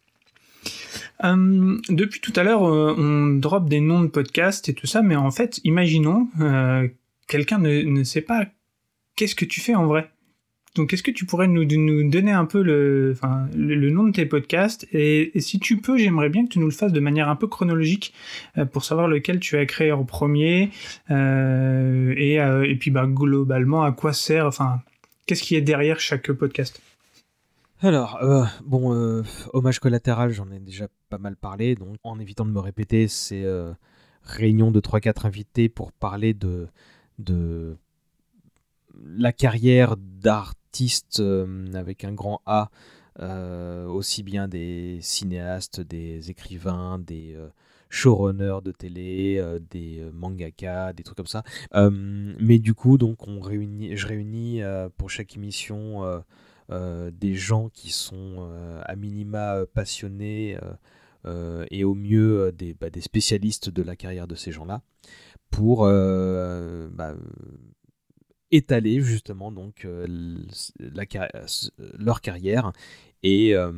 Hum, 1.21 1.81
depuis 1.89 2.21
tout 2.21 2.33
à 2.35 2.43
l'heure, 2.43 2.63
euh, 2.63 2.95
on 2.97 3.37
drop 3.37 3.67
des 3.67 3.81
noms 3.81 4.01
de 4.01 4.07
podcasts 4.07 4.69
et 4.69 4.73
tout 4.73 4.87
ça, 4.87 5.01
mais 5.01 5.15
en 5.15 5.31
fait, 5.31 5.59
imaginons, 5.63 6.29
euh, 6.39 6.87
quelqu'un 7.27 7.59
ne, 7.59 8.03
sait 8.03 8.21
pas 8.21 8.47
qu'est-ce 9.15 9.35
que 9.35 9.45
tu 9.45 9.59
fais 9.59 9.75
en 9.75 9.85
vrai. 9.85 10.11
Donc, 10.75 10.93
est-ce 10.93 11.01
que 11.01 11.11
tu 11.11 11.25
pourrais 11.25 11.47
nous, 11.47 11.65
donner 11.65 12.31
un 12.31 12.45
peu 12.45 12.61
le, 12.61 13.15
nom 13.89 14.03
de 14.03 14.11
tes 14.11 14.25
podcasts 14.25 14.87
et, 14.91 15.31
si 15.39 15.59
tu 15.59 15.77
peux, 15.77 15.97
j'aimerais 15.97 16.29
bien 16.29 16.45
que 16.45 16.49
tu 16.49 16.59
nous 16.59 16.67
le 16.67 16.71
fasses 16.71 16.93
de 16.93 16.99
manière 16.99 17.27
un 17.27 17.35
peu 17.35 17.47
chronologique 17.47 18.13
euh, 18.57 18.65
pour 18.65 18.83
savoir 18.83 19.07
lequel 19.07 19.39
tu 19.39 19.57
as 19.57 19.65
créé 19.65 19.91
en 19.91 20.03
premier 20.03 20.71
euh, 21.09 22.13
et, 22.15 22.39
euh, 22.39 22.69
et, 22.69 22.75
puis 22.75 22.91
bah, 22.91 23.07
globalement 23.07 23.83
à 23.83 23.91
quoi 23.91 24.13
sert, 24.13 24.45
enfin, 24.45 24.81
qu'est-ce 25.25 25.41
qui 25.41 25.55
est 25.55 25.61
derrière 25.61 25.99
chaque 25.99 26.31
podcast? 26.31 26.81
Alors, 27.81 28.19
bon, 28.65 29.23
hommage 29.53 29.79
collatéral, 29.79 30.31
j'en 30.31 30.51
ai 30.51 30.59
déjà 30.59 30.89
pas 31.09 31.17
mal 31.17 31.37
parlé, 31.37 31.75
donc 31.75 31.95
en 32.03 32.19
évitant 32.19 32.45
de 32.45 32.51
me 32.51 32.59
répéter, 32.59 33.07
c'est 33.07 33.45
réunion 34.21 34.69
de 34.69 34.81
3-4 34.81 35.25
invités 35.25 35.69
pour 35.69 35.93
parler 35.93 36.33
de 36.33 36.67
la 39.01 39.31
carrière 39.31 39.95
d'art 39.97 40.55
euh, 41.19 41.65
avec 41.73 42.03
un 42.03 42.13
grand 42.13 42.41
A, 42.45 42.69
euh, 43.19 43.85
aussi 43.87 44.23
bien 44.23 44.47
des 44.47 44.99
cinéastes, 45.01 45.81
des 45.81 46.29
écrivains, 46.29 46.99
des 46.99 47.33
euh, 47.35 47.49
showrunners 47.89 48.61
de 48.63 48.71
télé, 48.71 49.43
des 49.69 50.07
mangaka, 50.13 50.93
des 50.93 51.03
trucs 51.03 51.17
comme 51.17 51.25
ça. 51.25 51.43
mais 51.73 52.59
du 52.59 52.73
coup, 52.73 52.97
donc, 52.97 53.17
je 53.27 54.07
réunis 54.07 54.61
pour 54.97 55.09
chaque 55.09 55.35
émission 55.35 56.23
des 56.69 57.33
gens 57.33 57.69
qui 57.69 57.89
sont 57.89 58.47
à 58.85 58.95
minima 58.95 59.65
passionnés 59.73 60.59
et 61.71 61.83
au 61.83 61.95
mieux 61.95 62.51
des, 62.51 62.75
bah, 62.75 62.91
des, 62.91 63.01
spécialistes 63.01 63.71
de 63.71 63.81
la 63.81 63.95
carrière 63.95 64.27
de 64.27 64.35
ces 64.35 64.51
gens-là 64.51 64.83
pour 65.49 65.79
bah, 65.85 67.15
étaler 68.51 69.01
justement 69.01 69.51
donc 69.51 69.85
euh, 69.85 70.05
la, 70.79 71.05
leur 71.97 72.21
carrière 72.21 72.71
et 73.23 73.55
euh, 73.55 73.71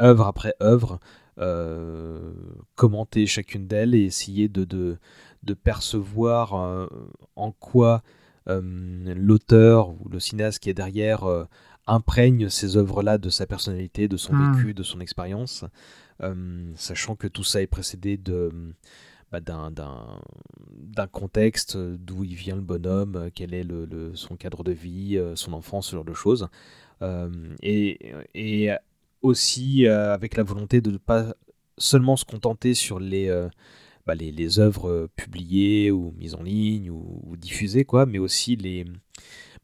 œuvre 0.00 0.26
après 0.26 0.54
œuvre 0.62 1.00
euh, 1.38 2.32
commenter 2.74 3.26
chacune 3.26 3.66
d'elles 3.66 3.94
et 3.94 4.04
essayer 4.04 4.48
de, 4.48 4.64
de, 4.64 4.96
de 5.42 5.54
percevoir 5.54 6.88
en 7.36 7.52
quoi 7.52 8.02
l'auteur 8.46 9.90
ou 9.90 10.08
le 10.08 10.20
cinéaste 10.20 10.60
qui 10.60 10.70
est 10.70 10.74
derrière 10.74 11.24
imprègne 11.86 12.48
ces 12.48 12.76
œuvres-là 12.76 13.18
de 13.18 13.28
sa 13.28 13.46
personnalité, 13.46 14.08
de 14.08 14.16
son 14.16 14.32
hmm. 14.32 14.54
vécu, 14.54 14.74
de 14.74 14.82
son 14.82 15.00
expérience, 15.00 15.64
sachant 16.76 17.16
que 17.16 17.26
tout 17.26 17.44
ça 17.44 17.60
est 17.60 17.66
précédé 17.66 18.16
de 18.16 18.50
bah, 19.32 19.40
d'un 19.40 21.06
contexte 21.08 21.76
d'où 21.76 22.22
il 22.24 22.34
vient 22.34 22.54
le 22.54 22.62
bonhomme, 22.62 23.16
euh, 23.16 23.30
quel 23.34 23.54
est 23.54 23.64
le, 23.64 24.12
son 24.14 24.36
cadre 24.36 24.62
de 24.62 24.72
vie, 24.72 25.16
euh, 25.16 25.34
son 25.34 25.52
enfance, 25.52 25.88
ce 25.88 25.96
genre 25.96 26.04
de 26.04 26.14
choses. 26.14 26.48
Euh, 27.02 27.28
et, 27.62 28.12
et, 28.34 28.70
aussi 29.22 29.88
avec 29.88 30.36
la 30.36 30.44
volonté 30.44 30.80
de 30.80 30.90
ne 30.92 30.98
pas 30.98 31.34
seulement 31.78 32.16
se 32.16 32.24
contenter 32.24 32.74
sur 32.74 33.00
les, 33.00 33.28
bah, 34.06 34.14
les, 34.14 34.30
les, 34.30 34.60
œuvres 34.60 35.08
publiées 35.16 35.90
ou 35.90 36.12
mises 36.16 36.34
en 36.34 36.42
ligne 36.42 36.90
ou, 36.90 37.20
ou 37.24 37.36
diffusées, 37.36 37.84
quoi, 37.84 38.06
mais 38.06 38.18
aussi 38.18 38.54
les, 38.54 38.84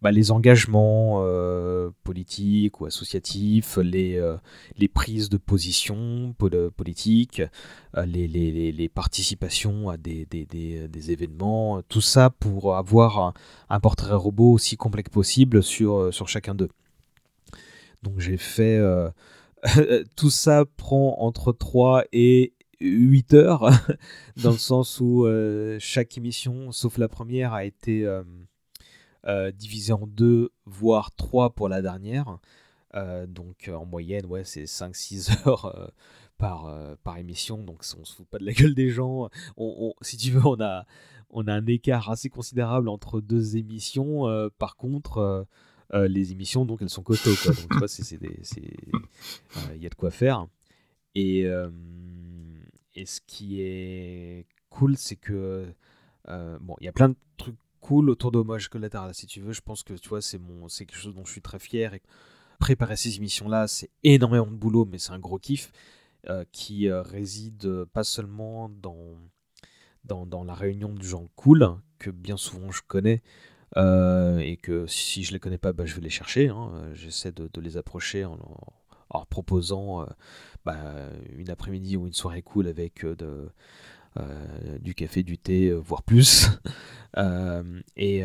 bah, 0.02 0.10
les 0.10 0.32
engagements 0.32 1.22
euh, 1.22 1.90
politiques 2.02 2.80
ou 2.80 2.86
associatifs, 2.86 3.76
les, 3.76 4.16
euh, 4.16 4.36
les 4.76 4.88
prises 4.88 5.28
de 5.28 5.36
position 5.36 6.34
politiques, 6.76 7.40
euh, 7.96 8.04
les, 8.04 8.26
les, 8.26 8.72
les, 8.72 8.88
participations 8.88 9.88
à 9.90 9.96
des, 9.96 10.26
des, 10.26 10.44
des, 10.44 11.10
événements, 11.12 11.82
tout 11.82 12.00
ça 12.00 12.30
pour 12.30 12.74
avoir 12.74 13.32
un, 13.70 13.80
portrait 13.80 14.14
robot 14.14 14.52
aussi 14.52 14.76
complexe 14.76 15.10
possible 15.10 15.62
sur, 15.62 16.12
sur 16.12 16.28
chacun 16.28 16.56
d'eux. 16.56 16.70
Donc 18.02 18.18
j'ai 18.18 18.36
fait... 18.36 18.80
tout 20.16 20.30
ça 20.30 20.64
prend 20.76 21.18
entre 21.20 21.52
3 21.52 22.06
et 22.12 22.52
8 22.80 23.34
heures, 23.34 23.70
dans 24.42 24.50
le 24.50 24.58
sens 24.58 24.98
où 24.98 25.28
chaque 25.78 26.18
émission, 26.18 26.72
sauf 26.72 26.98
la 26.98 27.08
première, 27.08 27.52
a 27.52 27.64
été 27.64 28.04
divisé 29.54 29.92
en 29.92 30.06
deux, 30.06 30.50
voire 30.66 31.14
trois 31.14 31.54
pour 31.54 31.68
la 31.68 31.82
dernière. 31.82 32.38
Euh, 32.94 33.26
donc 33.26 33.70
en 33.72 33.86
moyenne, 33.86 34.26
ouais, 34.26 34.44
c'est 34.44 34.64
5-6 34.64 35.46
heures 35.48 35.66
euh, 35.66 35.86
par, 36.38 36.68
par 37.04 37.18
émission, 37.18 37.62
donc 37.62 37.84
on 37.98 38.04
se 38.04 38.14
fout 38.14 38.26
pas 38.26 38.38
de 38.38 38.44
la 38.44 38.52
gueule 38.52 38.74
des 38.74 38.90
gens. 38.90 39.28
Si 40.00 40.16
tu 40.16 40.32
veux, 40.32 40.44
on 40.44 40.60
a, 40.60 40.86
on 41.30 41.46
a 41.46 41.52
un 41.54 41.66
écart 41.66 42.10
assez 42.10 42.28
considérable 42.28 42.88
entre 42.88 43.20
deux 43.20 43.56
émissions. 43.56 44.26
par 44.58 44.76
contre, 44.76 45.46
les 45.92 46.32
émissions, 46.32 46.64
donc 46.64 46.82
elles 46.82 46.90
sont 46.90 47.04
costauds. 47.04 47.34
Quoi. 47.42 47.52
Donc, 47.54 47.70
il 49.74 49.82
y 49.82 49.86
a 49.86 49.88
de 49.88 49.94
quoi 49.94 50.10
faire. 50.10 50.46
Et, 51.14 51.46
et 52.94 53.06
ce 53.06 53.20
qui 53.24 53.60
est 53.60 54.46
cool, 54.68 54.96
c'est 54.96 55.16
que 55.16 55.72
bon, 56.26 56.74
il 56.80 56.86
y 56.86 56.88
a 56.88 56.92
plein 56.92 57.10
de 57.10 57.16
cool 57.82 58.08
autour 58.08 58.32
d'Hommage 58.32 58.68
Collatéral. 58.68 59.12
Si 59.12 59.26
tu 59.26 59.40
veux, 59.40 59.52
je 59.52 59.60
pense 59.60 59.82
que 59.82 59.92
tu 59.94 60.08
vois, 60.08 60.22
c'est 60.22 60.38
mon, 60.38 60.68
c'est 60.68 60.86
quelque 60.86 60.98
chose 60.98 61.14
dont 61.14 61.24
je 61.26 61.32
suis 61.32 61.42
très 61.42 61.58
fier. 61.58 61.92
Et 61.92 62.02
préparer 62.58 62.96
ces 62.96 63.16
émissions-là, 63.16 63.66
c'est 63.66 63.90
énormément 64.04 64.46
de 64.46 64.56
boulot, 64.56 64.86
mais 64.90 64.98
c'est 64.98 65.12
un 65.12 65.18
gros 65.18 65.38
kiff 65.38 65.72
euh, 66.30 66.44
qui 66.52 66.88
euh, 66.88 67.02
réside 67.02 67.64
euh, 67.66 67.84
pas 67.84 68.04
seulement 68.04 68.68
dans, 68.68 69.18
dans, 70.04 70.44
la 70.44 70.54
réunion 70.54 70.94
du 70.94 71.06
genre 71.06 71.26
cool, 71.34 71.68
que 71.98 72.10
bien 72.10 72.36
souvent 72.36 72.70
je 72.70 72.82
connais. 72.86 73.22
et 73.76 74.56
que 74.62 74.86
si 74.86 75.24
je 75.24 75.32
les 75.32 75.40
connais 75.40 75.58
pas, 75.58 75.72
bah, 75.72 75.84
je 75.84 75.94
vais 75.96 76.02
les 76.02 76.10
chercher. 76.10 76.48
Hein. 76.48 76.70
J'essaie 76.94 77.32
de, 77.32 77.50
de, 77.52 77.60
les 77.60 77.76
approcher 77.76 78.24
en, 78.24 78.38
en 79.10 79.24
proposant 79.26 80.06
bah, 80.64 80.78
une 81.36 81.50
après-midi 81.50 81.96
ou 81.96 82.06
une 82.06 82.12
soirée 82.12 82.42
cool 82.42 82.68
avec 82.68 83.04
de, 83.04 83.50
du 84.80 84.94
café, 84.94 85.22
du 85.22 85.38
thé, 85.38 85.68
euh, 85.68 85.76
voire 85.76 86.02
plus. 86.02 86.48
Euh, 87.18 87.62
et 87.94 88.24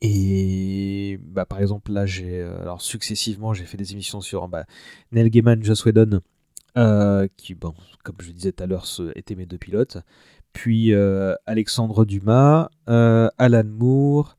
et 0.00 1.18
bah, 1.20 1.46
par 1.46 1.58
exemple, 1.58 1.90
là, 1.90 2.06
j'ai 2.06 2.40
alors 2.40 2.80
successivement, 2.80 3.54
j'ai 3.54 3.64
fait 3.64 3.76
des 3.76 3.90
émissions 3.90 4.20
sur 4.20 4.46
bah, 4.46 4.66
Neil 5.10 5.28
Gaiman, 5.28 5.60
Joss 5.64 5.84
Whedon, 5.84 6.20
qui, 7.36 7.54
bon, 7.56 7.74
comme 8.04 8.14
je 8.20 8.30
disais 8.30 8.52
tout 8.52 8.62
à 8.62 8.68
l'heure, 8.68 8.86
étaient 9.16 9.34
mes 9.34 9.46
deux 9.46 9.58
pilotes. 9.58 9.98
Puis 10.52 10.94
Alexandre 11.44 12.04
Dumas, 12.04 12.70
Alan 12.86 13.64
Moore, 13.64 14.36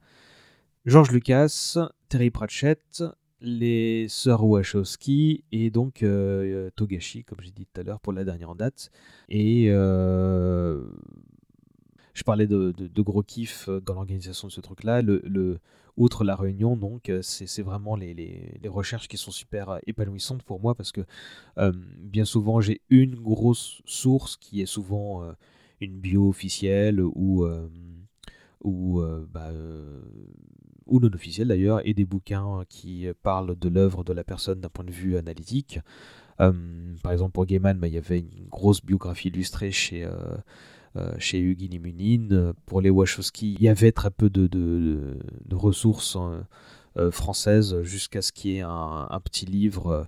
George 0.85 1.11
Lucas, 1.11 1.75
Terry 2.07 2.29
Pratchett, 2.29 3.03
les 3.43 4.07
sœurs 4.07 4.45
Wachowski 4.45 5.43
et 5.51 5.69
donc 5.69 6.01
euh, 6.01 6.69
Togashi, 6.75 7.25
comme 7.25 7.39
j'ai 7.41 7.51
dit 7.51 7.65
tout 7.65 7.81
à 7.81 7.83
l'heure, 7.83 7.99
pour 7.99 8.13
la 8.13 8.23
dernière 8.23 8.55
date. 8.55 8.89
Et 9.27 9.65
euh, 9.67 10.81
je 12.13 12.23
parlais 12.23 12.47
de, 12.47 12.73
gros 13.01 13.21
kiff 13.21 13.69
dans 13.69 13.95
l'organisation 13.95 14.47
de 14.47 14.53
ce 14.53 14.61
truc-là. 14.61 15.01
Le, 15.01 15.59
outre 15.97 16.23
la 16.23 16.35
réunion, 16.35 16.77
donc, 16.77 17.11
c'est 17.21 17.61
vraiment 17.61 17.97
les, 17.97 18.59
recherches 18.65 19.09
qui 19.09 19.17
sont 19.17 19.31
super 19.31 19.77
épanouissantes 19.85 20.41
pour 20.43 20.59
moi 20.61 20.73
parce 20.73 20.91
que 20.93 21.01
euh, 21.57 21.73
bien 21.99 22.25
souvent, 22.25 22.61
j'ai 22.61 22.81
une 22.89 23.15
grosse 23.15 23.81
source 23.85 24.37
qui 24.37 24.61
est 24.61 24.65
souvent 24.65 25.21
une 25.81 25.99
bio 25.99 26.29
officielle 26.29 27.01
ou, 27.01 27.45
ou 28.63 29.03
bah, 29.33 29.51
ou 30.93 30.99
non 30.99 31.09
officiels 31.13 31.47
d'ailleurs, 31.47 31.81
et 31.85 31.93
des 31.93 32.05
bouquins 32.05 32.63
qui 32.69 33.07
parlent 33.23 33.57
de 33.57 33.67
l'œuvre 33.67 34.03
de 34.03 34.13
la 34.13 34.23
personne 34.23 34.61
d'un 34.61 34.69
point 34.69 34.85
de 34.85 34.91
vue 34.91 35.17
analytique. 35.17 35.79
Euh, 36.41 36.51
par 37.01 37.11
exemple, 37.11 37.31
pour 37.31 37.45
Gaiman, 37.45 37.77
bah, 37.77 37.87
il 37.87 37.93
y 37.93 37.97
avait 37.97 38.19
une 38.19 38.47
grosse 38.49 38.83
biographie 38.83 39.29
illustrée 39.29 39.71
chez, 39.71 40.03
euh, 40.03 40.13
euh, 40.95 41.13
chez 41.17 41.41
Limunine. 41.41 42.53
Pour 42.65 42.81
les 42.81 42.89
Wachowski, 42.89 43.55
il 43.59 43.63
y 43.63 43.69
avait 43.69 43.91
très 43.91 44.11
peu 44.11 44.29
de, 44.29 44.47
de, 44.47 45.55
ressources 45.55 46.17
françaises 47.11 47.81
jusqu'à 47.83 48.21
ce 48.21 48.31
qu'il 48.31 48.51
y 48.51 48.57
ait 48.57 48.61
un, 48.61 49.21
petit 49.23 49.45
livre 49.45 50.07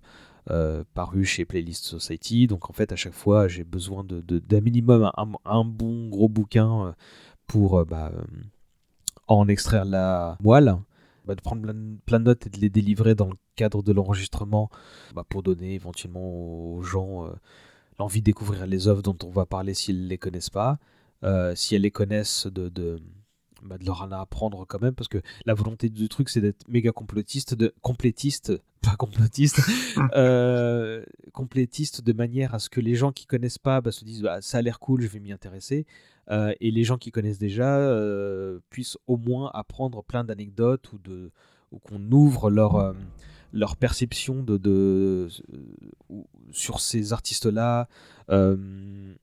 paru 0.93 1.25
chez 1.25 1.45
Playlist 1.45 1.85
Society. 1.85 2.47
Donc 2.47 2.69
en 2.69 2.73
fait, 2.73 2.91
à 2.91 2.95
chaque 2.95 3.13
fois, 3.13 3.47
j'ai 3.47 3.63
besoin 3.63 4.03
d'un 4.03 4.21
de, 4.21 4.59
minimum 4.59 5.11
un, 5.45 5.65
bon 5.65 6.09
gros 6.09 6.29
bouquin 6.29 6.95
pour 7.47 7.85
bah, 7.85 8.11
en 9.27 9.47
extraire 9.47 9.85
la 9.85 10.37
moelle. 10.41 10.75
Bah, 11.25 11.33
de 11.33 11.41
prendre 11.41 11.63
plein 12.05 12.19
de 12.19 12.25
notes 12.25 12.45
et 12.45 12.49
de 12.51 12.59
les 12.59 12.69
délivrer 12.69 13.15
dans 13.15 13.25
le 13.25 13.33
cadre 13.55 13.81
de 13.81 13.91
l'enregistrement 13.91 14.69
bah, 15.15 15.23
pour 15.27 15.41
donner 15.41 15.73
éventuellement 15.73 16.21
aux 16.21 16.83
gens 16.83 17.27
l'envie 17.97 18.19
de 18.19 18.25
découvrir 18.25 18.67
les 18.67 18.87
œuvres 18.87 19.01
dont 19.01 19.17
on 19.23 19.31
va 19.31 19.47
parler 19.47 19.73
s'ils 19.73 20.03
ne 20.03 20.07
les 20.07 20.19
connaissent 20.19 20.51
pas. 20.51 20.77
si 21.55 21.73
elles 21.73 21.81
les 21.81 21.89
connaissent, 21.89 22.45
de, 22.45 22.69
de, 22.69 23.01
bah, 23.65 23.79
de 23.79 23.85
leur 23.85 24.03
en 24.03 24.11
apprendre 24.11 24.65
quand 24.67 24.79
même, 24.79 24.93
parce 24.93 25.07
que 25.07 25.17
la 25.45 25.55
volonté 25.55 25.89
du 25.89 26.07
truc, 26.07 26.29
c'est 26.29 26.41
d'être 26.41 26.67
méga 26.67 26.91
complotiste, 26.91 27.55
de, 27.55 27.73
complétiste, 27.81 28.53
pas 28.81 28.95
complotiste, 28.95 29.59
euh, 30.15 31.03
complétiste 31.33 32.01
de 32.01 32.13
manière 32.13 32.53
à 32.53 32.59
ce 32.59 32.69
que 32.69 32.79
les 32.79 32.93
gens 32.93 33.11
qui 33.11 33.25
connaissent 33.25 33.57
pas 33.57 33.81
bah, 33.81 33.91
se 33.91 34.05
disent 34.05 34.29
ça 34.41 34.59
a 34.59 34.61
l'air 34.61 34.79
cool, 34.79 35.01
je 35.01 35.07
vais 35.07 35.19
m'y 35.19 35.31
intéresser, 35.31 35.87
euh, 36.31 36.53
et 36.59 36.71
les 36.71 36.83
gens 36.83 36.97
qui 36.97 37.11
connaissent 37.11 37.39
déjà 37.39 37.77
euh, 37.77 38.59
puissent 38.69 38.97
au 39.07 39.17
moins 39.17 39.51
apprendre 39.53 40.03
plein 40.03 40.23
d'anecdotes 40.23 40.91
ou, 40.93 40.97
de, 40.99 41.31
ou 41.71 41.79
qu'on 41.79 42.11
ouvre 42.11 42.49
leur, 42.49 42.95
leur 43.53 43.77
perception 43.77 44.43
de, 44.43 44.57
de, 44.57 45.27
sur 46.51 46.79
ces 46.79 47.13
artistes-là, 47.13 47.87
qu'on 48.27 49.15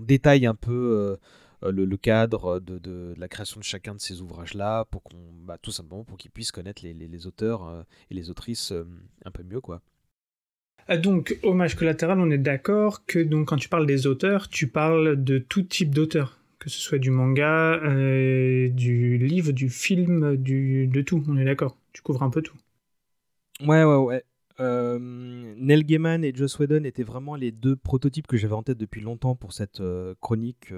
détaille 0.00 0.46
un 0.46 0.54
peu 0.54 1.18
euh, 1.64 1.72
le, 1.72 1.96
cadre 1.96 2.60
de, 2.60 3.14
la 3.16 3.28
création 3.28 3.60
de 3.60 3.64
chacun 3.64 3.94
de 3.94 4.00
ces 4.00 4.20
ouvrages-là, 4.20 4.84
pour 4.86 5.02
qu'on, 5.02 5.16
bah, 5.44 5.58
tout 5.58 5.70
simplement 5.70 6.04
pour 6.04 6.18
qu'ils 6.18 6.30
puissent 6.30 6.52
connaître 6.52 6.82
les, 6.84 7.26
auteurs 7.26 7.66
euh, 7.66 7.82
et 8.10 8.14
les 8.14 8.30
autrices 8.30 8.72
euh, 8.72 8.84
un 9.24 9.30
peu 9.30 9.42
mieux, 9.42 9.60
quoi. 9.60 9.80
Ah, 10.88 10.96
donc, 10.96 11.36
hommage 11.42 11.74
collatéral, 11.74 12.20
on 12.20 12.30
est 12.30 12.38
d'accord 12.38 13.04
que 13.06 13.18
quand 13.44 13.56
tu 13.56 13.68
parles 13.68 13.86
des 13.86 14.06
auteurs, 14.06 14.48
tu 14.48 14.68
parles 14.68 15.22
de 15.22 15.38
tout 15.38 15.62
type 15.62 15.92
d'auteurs, 15.92 16.38
que 16.60 16.70
ce 16.70 16.80
soit 16.80 16.98
du 16.98 17.10
manga, 17.10 17.80
du 17.82 19.18
livre, 19.18 19.50
du 19.52 19.68
film, 19.68 20.36
de 20.36 21.02
tout, 21.02 21.24
on 21.28 21.36
est 21.36 21.44
d'accord. 21.44 21.76
Tu 21.92 22.02
couvres 22.02 22.22
un 22.22 22.30
peu 22.30 22.40
tout. 22.40 22.56
Ouais, 23.60 23.82
ouais, 23.82 23.96
ouais. 23.96 24.24
Neil 24.58 25.84
Gaiman 25.84 26.22
et 26.24 26.32
Joss 26.34 26.58
Whedon 26.58 26.84
étaient 26.84 27.02
vraiment 27.02 27.34
les 27.34 27.50
deux 27.50 27.74
prototypes 27.74 28.26
que 28.28 28.36
j'avais 28.36 28.54
en 28.54 28.62
tête 28.62 28.78
depuis 28.78 29.00
longtemps 29.00 29.34
pour 29.34 29.52
cette 29.52 29.82
chronique 30.20 30.72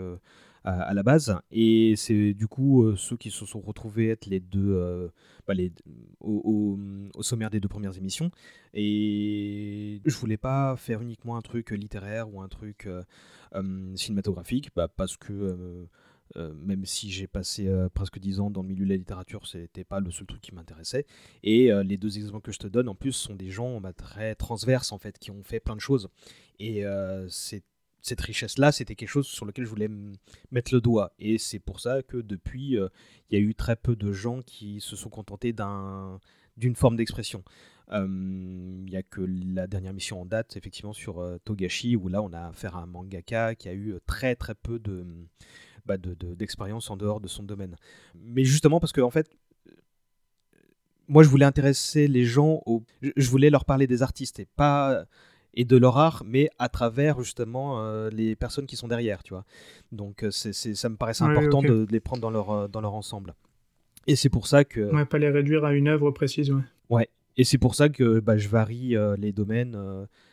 à, 0.68 0.94
la 0.94 1.02
base. 1.02 1.38
Et 1.50 1.94
c'est 1.96 2.34
du 2.34 2.46
coup 2.46 2.82
euh, 2.82 2.96
ceux 2.96 3.16
qui 3.16 3.30
se 3.30 3.46
sont 3.46 3.60
retrouvés 3.60 4.08
être 4.08 4.26
les 4.26 4.40
deux 4.40 4.74
euh, 4.74 5.08
bah, 5.46 5.54
au, 6.20 6.78
sommaire 7.20 7.50
des 7.50 7.60
deux 7.60 7.68
premières 7.68 7.96
émissions. 7.96 8.30
Et 8.74 10.00
je 10.04 10.16
voulais 10.16 10.36
pas 10.36 10.76
faire 10.76 11.00
uniquement 11.00 11.36
un 11.36 11.42
truc 11.42 11.70
littéraire 11.70 12.32
ou 12.32 12.42
un 12.42 12.48
truc 12.48 12.86
euh, 12.86 13.96
cinématographique, 13.96 14.70
bah, 14.76 14.88
parce 14.88 15.16
que 15.16 15.86
même 16.36 16.84
si 16.84 17.10
j'ai 17.10 17.26
passé 17.26 17.68
presque 17.94 18.18
dix 18.18 18.38
ans 18.38 18.50
dans 18.50 18.62
le 18.62 18.68
milieu 18.68 18.84
de 18.84 18.90
la 18.90 18.96
littérature, 18.96 19.46
c'était 19.46 19.84
pas 19.84 19.98
le 19.98 20.10
seul 20.10 20.26
truc 20.26 20.42
qui 20.42 20.54
m'intéressait. 20.54 21.06
Et 21.42 21.70
les 21.82 21.96
deux 21.96 22.18
exemples 22.18 22.44
que 22.44 22.52
je 22.52 22.58
te 22.58 22.66
donne, 22.66 22.88
en 22.88 22.94
plus, 22.94 23.12
sont 23.12 23.34
des 23.34 23.50
gens 23.50 23.80
bah, 23.80 23.94
très 23.94 24.34
transverses, 24.34 24.92
en 24.92 24.98
fait, 24.98 25.18
qui 25.18 25.30
ont 25.30 25.42
fait 25.42 25.58
plein 25.58 25.74
de 25.74 25.80
choses. 25.80 26.10
Et 26.60 26.84
c'est 27.28 27.64
cette 28.08 28.20
richesse-là, 28.20 28.72
c'était 28.72 28.94
quelque 28.94 29.08
chose 29.08 29.26
sur 29.26 29.44
lequel 29.46 29.64
je 29.64 29.70
voulais 29.70 29.90
mettre 30.50 30.74
le 30.74 30.80
doigt. 30.80 31.12
Et 31.18 31.38
c'est 31.38 31.58
pour 31.58 31.80
ça 31.80 32.02
que 32.02 32.16
depuis, 32.16 32.78
euh, 32.78 32.88
il 33.30 33.38
y 33.38 33.42
a 33.42 33.44
eu 33.44 33.54
très 33.54 33.76
peu 33.76 33.96
de 33.96 34.12
gens 34.12 34.42
qui 34.42 34.80
se 34.80 34.96
sont 34.96 35.10
contentés 35.10 35.54
d'une 36.56 36.76
forme 36.76 36.96
d'expression. 36.96 37.44
Euh, 37.90 38.06
il 38.06 38.90
n'y 38.90 38.96
a 38.96 39.02
que 39.02 39.20
la 39.20 39.66
dernière 39.66 39.94
mission 39.94 40.20
en 40.20 40.26
date, 40.26 40.56
effectivement, 40.56 40.92
sur 40.92 41.20
euh, 41.20 41.38
Togashi, 41.44 41.96
où 41.96 42.08
là, 42.08 42.22
on 42.22 42.32
a 42.32 42.48
affaire 42.48 42.76
à 42.76 42.82
un 42.82 42.86
mangaka 42.86 43.54
qui 43.54 43.68
a 43.68 43.74
eu 43.74 43.94
très 44.06 44.34
très 44.34 44.54
peu 44.54 44.80
bah, 45.86 45.96
d'expérience 45.98 46.90
en 46.90 46.96
dehors 46.96 47.20
de 47.20 47.28
son 47.28 47.42
domaine. 47.42 47.76
Mais 48.14 48.44
justement, 48.44 48.80
parce 48.80 48.92
que, 48.92 49.00
en 49.00 49.10
fait, 49.10 49.30
moi, 51.08 51.22
je 51.22 51.28
voulais 51.28 51.46
intéresser 51.46 52.08
les 52.08 52.24
gens, 52.24 52.62
au... 52.66 52.82
je 53.02 53.30
voulais 53.30 53.50
leur 53.50 53.64
parler 53.64 53.86
des 53.86 54.02
artistes 54.02 54.40
et 54.40 54.46
pas 54.46 55.06
et 55.54 55.64
de 55.64 55.76
leur 55.76 55.98
art, 55.98 56.22
mais 56.26 56.50
à 56.58 56.68
travers 56.68 57.20
justement 57.20 57.80
euh, 57.80 58.10
les 58.10 58.36
personnes 58.36 58.66
qui 58.66 58.76
sont 58.76 58.88
derrière, 58.88 59.22
tu 59.22 59.34
vois. 59.34 59.44
Donc 59.92 60.22
euh, 60.22 60.30
c'est, 60.30 60.52
ça 60.52 60.88
me 60.88 60.96
paraissait 60.96 61.24
important 61.24 61.62
de, 61.62 61.86
les 61.90 62.00
prendre 62.00 62.22
dans 62.22 62.30
leur, 62.30 62.50
euh, 62.50 62.68
dans 62.68 62.80
leur 62.80 62.94
ensemble. 62.94 63.34
Et 64.06 64.16
c'est 64.16 64.28
pour 64.28 64.46
ça 64.46 64.64
que... 64.64 64.92
Ouais, 64.94 65.04
pas 65.04 65.18
les 65.18 65.30
réduire 65.30 65.64
à 65.64 65.74
une 65.74 65.88
œuvre 65.88 66.10
précise, 66.10 66.50
ouais. 66.50 66.62
Ouais, 66.88 67.08
et 67.36 67.44
c'est 67.44 67.58
pour 67.58 67.74
ça 67.74 67.88
que 67.88 68.20
bah, 68.20 68.38
je 68.38 68.48
varie 68.48 68.96
les 69.18 69.32
domaines. 69.32 69.78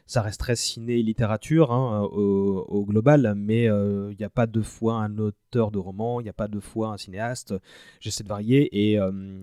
ça 0.05 0.21
reste 0.21 0.39
très 0.39 0.55
ciné 0.55 0.99
et 0.99 1.03
littérature 1.03 1.73
hein, 1.73 2.03
au, 2.03 2.85
global, 2.85 3.33
mais 3.35 3.65
il 3.65 4.15
n'y 4.17 4.23
a 4.23 4.29
pas 4.29 4.47
deux 4.47 4.63
fois 4.63 4.95
un 5.01 5.17
auteur 5.17 5.71
de 5.71 5.77
roman, 5.77 6.21
il 6.21 6.23
n'y 6.23 6.29
a 6.29 6.33
pas 6.33 6.47
deux 6.47 6.61
fois 6.61 6.93
un 6.93 6.97
cinéaste. 6.97 7.53
J'essaie 7.99 8.23
de 8.23 8.29
varier 8.29 8.69
et, 8.71 8.93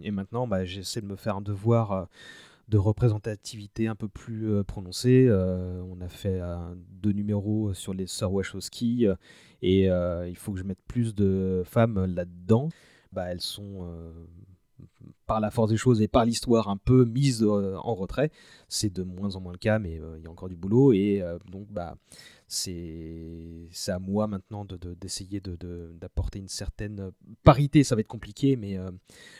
et 0.02 0.10
maintenant 0.10 0.46
bah, 0.46 0.64
j'essaie 0.64 1.02
de 1.02 1.06
me 1.06 1.16
faire 1.16 1.36
un 1.36 1.42
devoir 1.42 2.08
de 2.72 2.78
représentativité 2.78 3.86
un 3.86 3.94
peu 3.94 4.08
plus 4.08 4.50
euh, 4.50 4.64
prononcée. 4.64 5.26
Euh, 5.28 5.82
on 5.90 6.00
a 6.00 6.08
fait 6.08 6.40
deux 6.90 7.12
numéros 7.12 7.74
sur 7.74 7.92
les 7.92 8.06
sœurs 8.06 8.32
Wachowski 8.32 9.06
et 9.60 9.90
euh, 9.90 10.26
il 10.26 10.36
faut 10.36 10.52
que 10.52 10.58
je 10.58 10.64
mette 10.64 10.80
plus 10.88 11.14
de 11.14 11.62
femmes 11.66 12.06
là-dedans. 12.06 12.70
Bah, 13.12 13.26
elles 13.30 13.42
sont 13.42 13.86
par 15.26 15.38
la 15.40 15.50
force 15.50 15.70
des 15.70 15.76
choses 15.76 16.00
et 16.00 16.08
par 16.08 16.24
l'histoire 16.24 16.68
un 16.68 16.78
peu 16.78 17.04
mises 17.04 17.44
en 17.44 17.94
retrait. 17.94 18.30
C'est 18.68 18.90
de 18.90 19.02
moins 19.02 19.36
en 19.36 19.40
moins 19.40 19.52
le 19.52 19.58
cas, 19.58 19.78
mais 19.78 20.00
il 20.16 20.22
y 20.22 20.26
a 20.26 20.30
encore 20.30 20.48
du 20.48 20.56
boulot. 20.56 20.94
Et 20.94 21.22
donc, 21.50 21.66
bah, 21.70 21.96
c'est 22.52 23.90
à 23.90 23.98
moi 23.98 24.26
maintenant 24.26 24.66
d'essayer 25.00 25.40
de, 25.40 25.56
d'apporter 25.98 26.38
une 26.38 26.48
certaine 26.48 27.10
parité. 27.44 27.82
Ça 27.82 27.94
va 27.94 28.02
être 28.02 28.08
compliqué, 28.08 28.56
mais, 28.56 28.76
euh, 28.76 28.90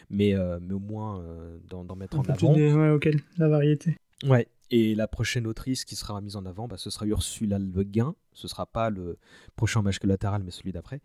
mais, 0.09 0.35
euh, 0.35 0.59
mais 0.63 0.73
au 0.73 0.79
moins 0.79 1.21
euh, 1.21 1.59
d'en 1.69 1.95
mettre 1.95 2.19
en 2.19 2.23
avant. 2.23 2.55
Ouais, 2.55 2.91
ok, 2.91 3.11
la 3.37 3.49
variété. 3.49 3.99
Ouais, 4.25 4.49
et 4.71 4.95
la 4.95 5.09
prochaine 5.09 5.47
autrice 5.47 5.85
qui 5.85 5.95
sera 5.95 6.19
mise 6.23 6.37
en 6.37 6.47
avant, 6.47 6.69
bah, 6.69 6.79
ce 6.79 6.89
sera 6.89 7.05
Ursula 7.05 7.59
Le 7.59 7.83
Guin. 7.83 8.15
Ce 8.33 8.49
sera 8.49 8.65
pas 8.65 8.89
le 8.89 9.19
prochain 9.57 9.83
match 9.83 9.99
collatéral, 9.99 10.43
mais 10.43 10.51
celui 10.51 10.73
d'après. 10.73 11.03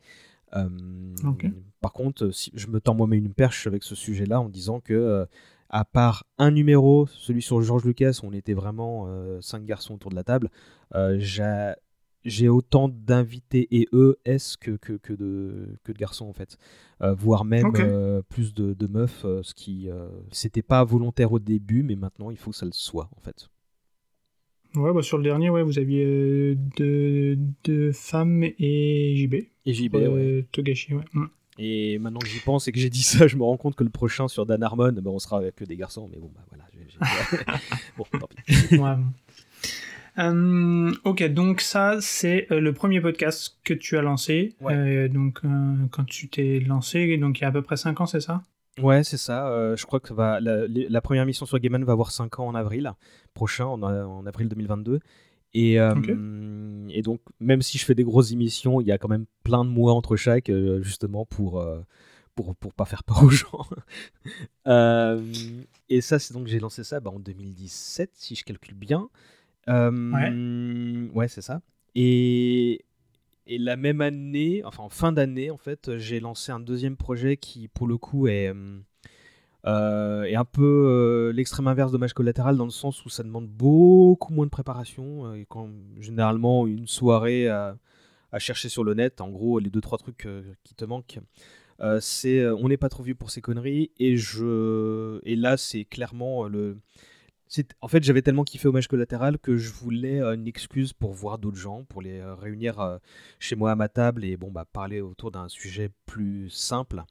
Par 1.81 1.91
contre, 1.91 2.31
si 2.31 2.51
je 2.53 2.67
me 2.67 2.79
tends 2.79 2.95
moi-même 2.95 3.25
une 3.25 3.33
perche 3.33 3.67
avec 3.67 3.83
ce 3.83 3.95
sujet-là 3.95 4.39
en 4.39 4.47
disant 4.47 4.79
que 4.79 5.27
à 5.69 5.83
part 5.83 6.25
un 6.37 6.51
numéro, 6.51 7.05
celui 7.07 7.41
sur 7.41 7.61
George 7.61 7.83
Lucas, 7.83 8.21
on 8.23 8.31
était 8.31 8.53
vraiment 8.53 9.09
cinq 9.41 9.65
garçons 9.65 9.95
autour 9.95 10.09
de 10.09 10.15
la 10.15 10.23
table, 10.23 10.49
j'ai 11.17 11.73
j'ai 12.27 12.49
autant 12.49 12.89
d'invités 12.89 13.67
et 13.71 13.87
eux 13.93 14.19
est 14.25 14.57
que, 14.57 14.71
que, 14.71 14.93
que, 14.93 15.13
de, 15.13 15.77
que 15.83 15.91
de 15.91 15.97
garçons 15.97 16.25
en 16.25 16.33
fait. 16.33 16.57
Euh, 17.01 17.13
voire 17.13 17.45
même 17.45 17.71
euh, 17.75 18.21
plus 18.29 18.53
de, 18.53 18.73
de 18.73 18.87
meufs, 18.87 19.23
euh, 19.25 19.41
ce 19.43 19.53
qui 19.53 19.89
c'était 20.31 20.61
pas 20.61 20.83
volontaire 20.83 21.31
au 21.31 21.39
début, 21.39 21.83
mais 21.83 21.95
maintenant 21.95 22.29
il 22.29 22.37
faut 22.37 22.51
que 22.51 22.57
ça 22.57 22.65
le 22.65 22.71
soit 22.73 23.09
en 23.15 23.21
fait. 23.21 23.49
Ouais, 24.75 24.93
bah 24.93 25.01
sur 25.01 25.17
le 25.17 25.23
dernier, 25.23 25.49
ouais, 25.49 25.63
vous 25.63 25.79
aviez 25.79 26.55
deux, 26.55 27.37
deux 27.63 27.91
femmes 27.93 28.43
et 28.43 29.15
JB. 29.15 29.35
Et 29.65 29.73
JB, 29.73 29.95
ouais. 29.95 30.45
Togashi, 30.51 30.93
ouais. 30.93 31.03
Mm. 31.13 31.25
Et 31.59 31.97
maintenant 31.97 32.19
que 32.19 32.27
j'y 32.27 32.39
pense 32.39 32.67
et 32.67 32.71
que 32.71 32.79
j'ai 32.79 32.89
dit 32.89 33.01
ça, 33.01 33.25
je 33.25 33.37
me 33.37 33.43
rends 33.43 33.57
compte 33.57 33.75
que 33.75 33.83
le 33.83 33.89
prochain 33.89 34.27
sur 34.27 34.45
Dan 34.45 34.61
Harmon, 34.61 34.91
bah, 34.91 35.09
on 35.09 35.17
sera 35.17 35.37
avec 35.37 35.55
que 35.55 35.65
des 35.65 35.77
garçons, 35.77 36.07
mais 36.11 36.19
bon, 36.19 36.29
bah 36.35 36.41
voilà. 36.49 36.65
bon, 37.97 38.05
tant 38.19 38.27
pis. 38.45 38.77
ouais. 38.77 38.95
Euh, 40.19 40.93
ok, 41.03 41.23
donc 41.31 41.61
ça, 41.61 41.97
c'est 42.01 42.47
euh, 42.51 42.59
le 42.59 42.73
premier 42.73 43.01
podcast 43.01 43.57
que 43.63 43.73
tu 43.73 43.97
as 43.97 44.01
lancé. 44.01 44.55
Euh, 44.63 45.07
donc, 45.07 45.41
quand 45.91 46.05
tu 46.05 46.29
t'es 46.29 46.59
lancé, 46.59 47.17
donc 47.17 47.39
il 47.39 47.43
y 47.43 47.45
a 47.45 47.49
à 47.49 47.51
peu 47.51 47.61
près 47.61 47.77
5 47.77 48.01
ans, 48.01 48.05
c'est 48.05 48.21
ça? 48.21 48.41
Ouais, 48.81 49.03
c'est 49.03 49.17
ça. 49.17 49.75
je 49.75 49.85
crois 49.85 49.99
que 49.99 50.13
va, 50.13 50.39
la, 50.39 51.01
première 51.01 51.25
mission 51.25 51.45
sur 51.45 51.57
Gaiman 51.59 51.83
va 51.83 51.93
avoir 51.93 52.11
5 52.11 52.39
ans 52.39 52.47
en 52.47 52.55
avril 52.55 52.93
prochain, 53.33 53.65
en, 53.65 54.25
avril 54.25 54.49
2022. 54.49 54.99
Et, 55.53 55.73
et 55.75 57.01
donc, 57.01 57.21
même 57.39 57.61
si 57.63 57.77
je 57.77 57.85
fais 57.85 57.95
des 57.95 58.03
grosses 58.03 58.31
émissions, 58.31 58.81
il 58.81 58.87
y 58.87 58.91
a 58.91 58.97
quand 58.97 59.07
même 59.07 59.25
plein 59.43 59.65
de 59.65 59.69
mois 59.69 59.93
entre 59.93 60.15
chaque, 60.15 60.51
justement, 60.81 61.25
pour, 61.25 61.65
pour, 62.35 62.55
pour 62.55 62.73
pas 62.73 62.85
faire 62.85 63.03
peur 63.03 63.23
aux 63.23 63.31
gens. 63.31 63.65
et 65.89 66.01
ça, 66.01 66.19
c'est 66.19 66.35
donc 66.35 66.45
j'ai 66.45 66.59
lancé 66.59 66.83
ça 66.83 66.99
bah, 66.99 67.09
en 67.09 67.19
2017, 67.19 68.11
si 68.13 68.35
je 68.35 68.43
calcule 68.43 68.75
bien 68.75 69.09
ouais, 69.67 71.09
ouais 71.13 71.27
c'est 71.27 71.41
ça. 71.41 71.61
Et, 71.95 72.83
la 73.49 73.77
même 73.77 74.01
année, 74.01 74.61
enfin 74.65 74.83
en 74.83 74.89
fin 74.89 75.13
d'année, 75.13 75.49
en 75.51 75.57
fait, 75.57 75.97
j'ai 75.97 76.19
lancé 76.19 76.51
un 76.51 76.59
deuxième 76.59 76.97
projet 76.97 77.37
qui, 77.37 77.69
pour 77.69 77.87
le 77.87 77.97
coup, 77.97 78.27
est, 78.27 78.53
euh, 79.65 80.23
est 80.23 80.35
un 80.35 80.45
peu 80.45 81.31
l'extrême 81.33 81.67
inverse 81.67 81.93
Match 81.93 82.13
Collatéral 82.13 82.57
dans 82.57 82.65
le 82.65 82.71
sens 82.71 83.05
où 83.05 83.09
ça 83.09 83.23
demande 83.23 83.47
beaucoup 83.47 84.33
moins 84.33 84.45
de 84.45 84.51
préparation. 84.51 85.33
généralement 85.99 86.67
une 86.67 86.87
soirée 86.87 87.47
à, 87.47 87.77
à, 88.33 88.39
chercher 88.39 88.67
sur 88.67 88.83
le 88.83 88.93
net, 88.93 89.21
en 89.21 89.29
gros, 89.29 89.59
les 89.59 89.69
deux 89.69 89.81
trois 89.81 89.97
trucs 89.97 90.27
qui 90.65 90.75
te 90.75 90.83
manquent. 90.83 91.19
c'est 92.01 92.45
on 92.49 92.67
n'est 92.67 92.77
pas 92.77 92.89
trop 92.89 93.03
vieux 93.03 93.15
pour 93.15 93.31
ces 93.31 93.39
conneries 93.39 93.91
et 93.97 94.17
je 94.17 95.21
et 95.23 95.37
là 95.37 95.55
c'est 95.55 95.85
clairement 95.85 96.49
le 96.49 96.77
en 97.81 97.87
fait, 97.87 98.03
j'avais 98.03 98.21
tellement 98.21 98.43
kiffé 98.43 98.67
Hommage 98.67 98.87
collatéral 98.87 99.37
que 99.37 99.57
je 99.57 99.71
voulais 99.71 100.21
euh, 100.21 100.33
une 100.33 100.47
excuse 100.47 100.93
pour 100.93 101.13
voir 101.13 101.37
d'autres 101.37 101.57
gens, 101.57 101.83
pour 101.85 102.01
les 102.01 102.19
euh, 102.19 102.35
réunir 102.35 102.79
euh, 102.79 102.97
chez 103.39 103.55
moi 103.55 103.71
à 103.71 103.75
ma 103.75 103.89
table 103.89 104.25
et 104.25 104.37
bon, 104.37 104.51
bah, 104.51 104.65
parler 104.71 105.01
autour 105.01 105.31
d'un 105.31 105.47
sujet 105.47 105.89
plus 106.05 106.49
simple. 106.49 107.03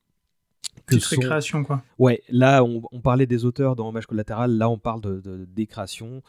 Que 0.86 0.96
Petite 0.96 1.08
récréation, 1.08 1.64
quoi. 1.64 1.82
Ouais, 1.98 2.22
là, 2.28 2.62
on, 2.62 3.00
parlait 3.00 3.26
des 3.26 3.46
auteurs 3.46 3.76
dans 3.76 3.88
Hommage 3.88 4.06
collatéral, 4.06 4.52
là, 4.52 4.68
on 4.68 4.78
parle 4.78 5.00
de, 5.00 5.20
de 5.20 5.46
des 5.46 5.66
créations. 5.66 6.22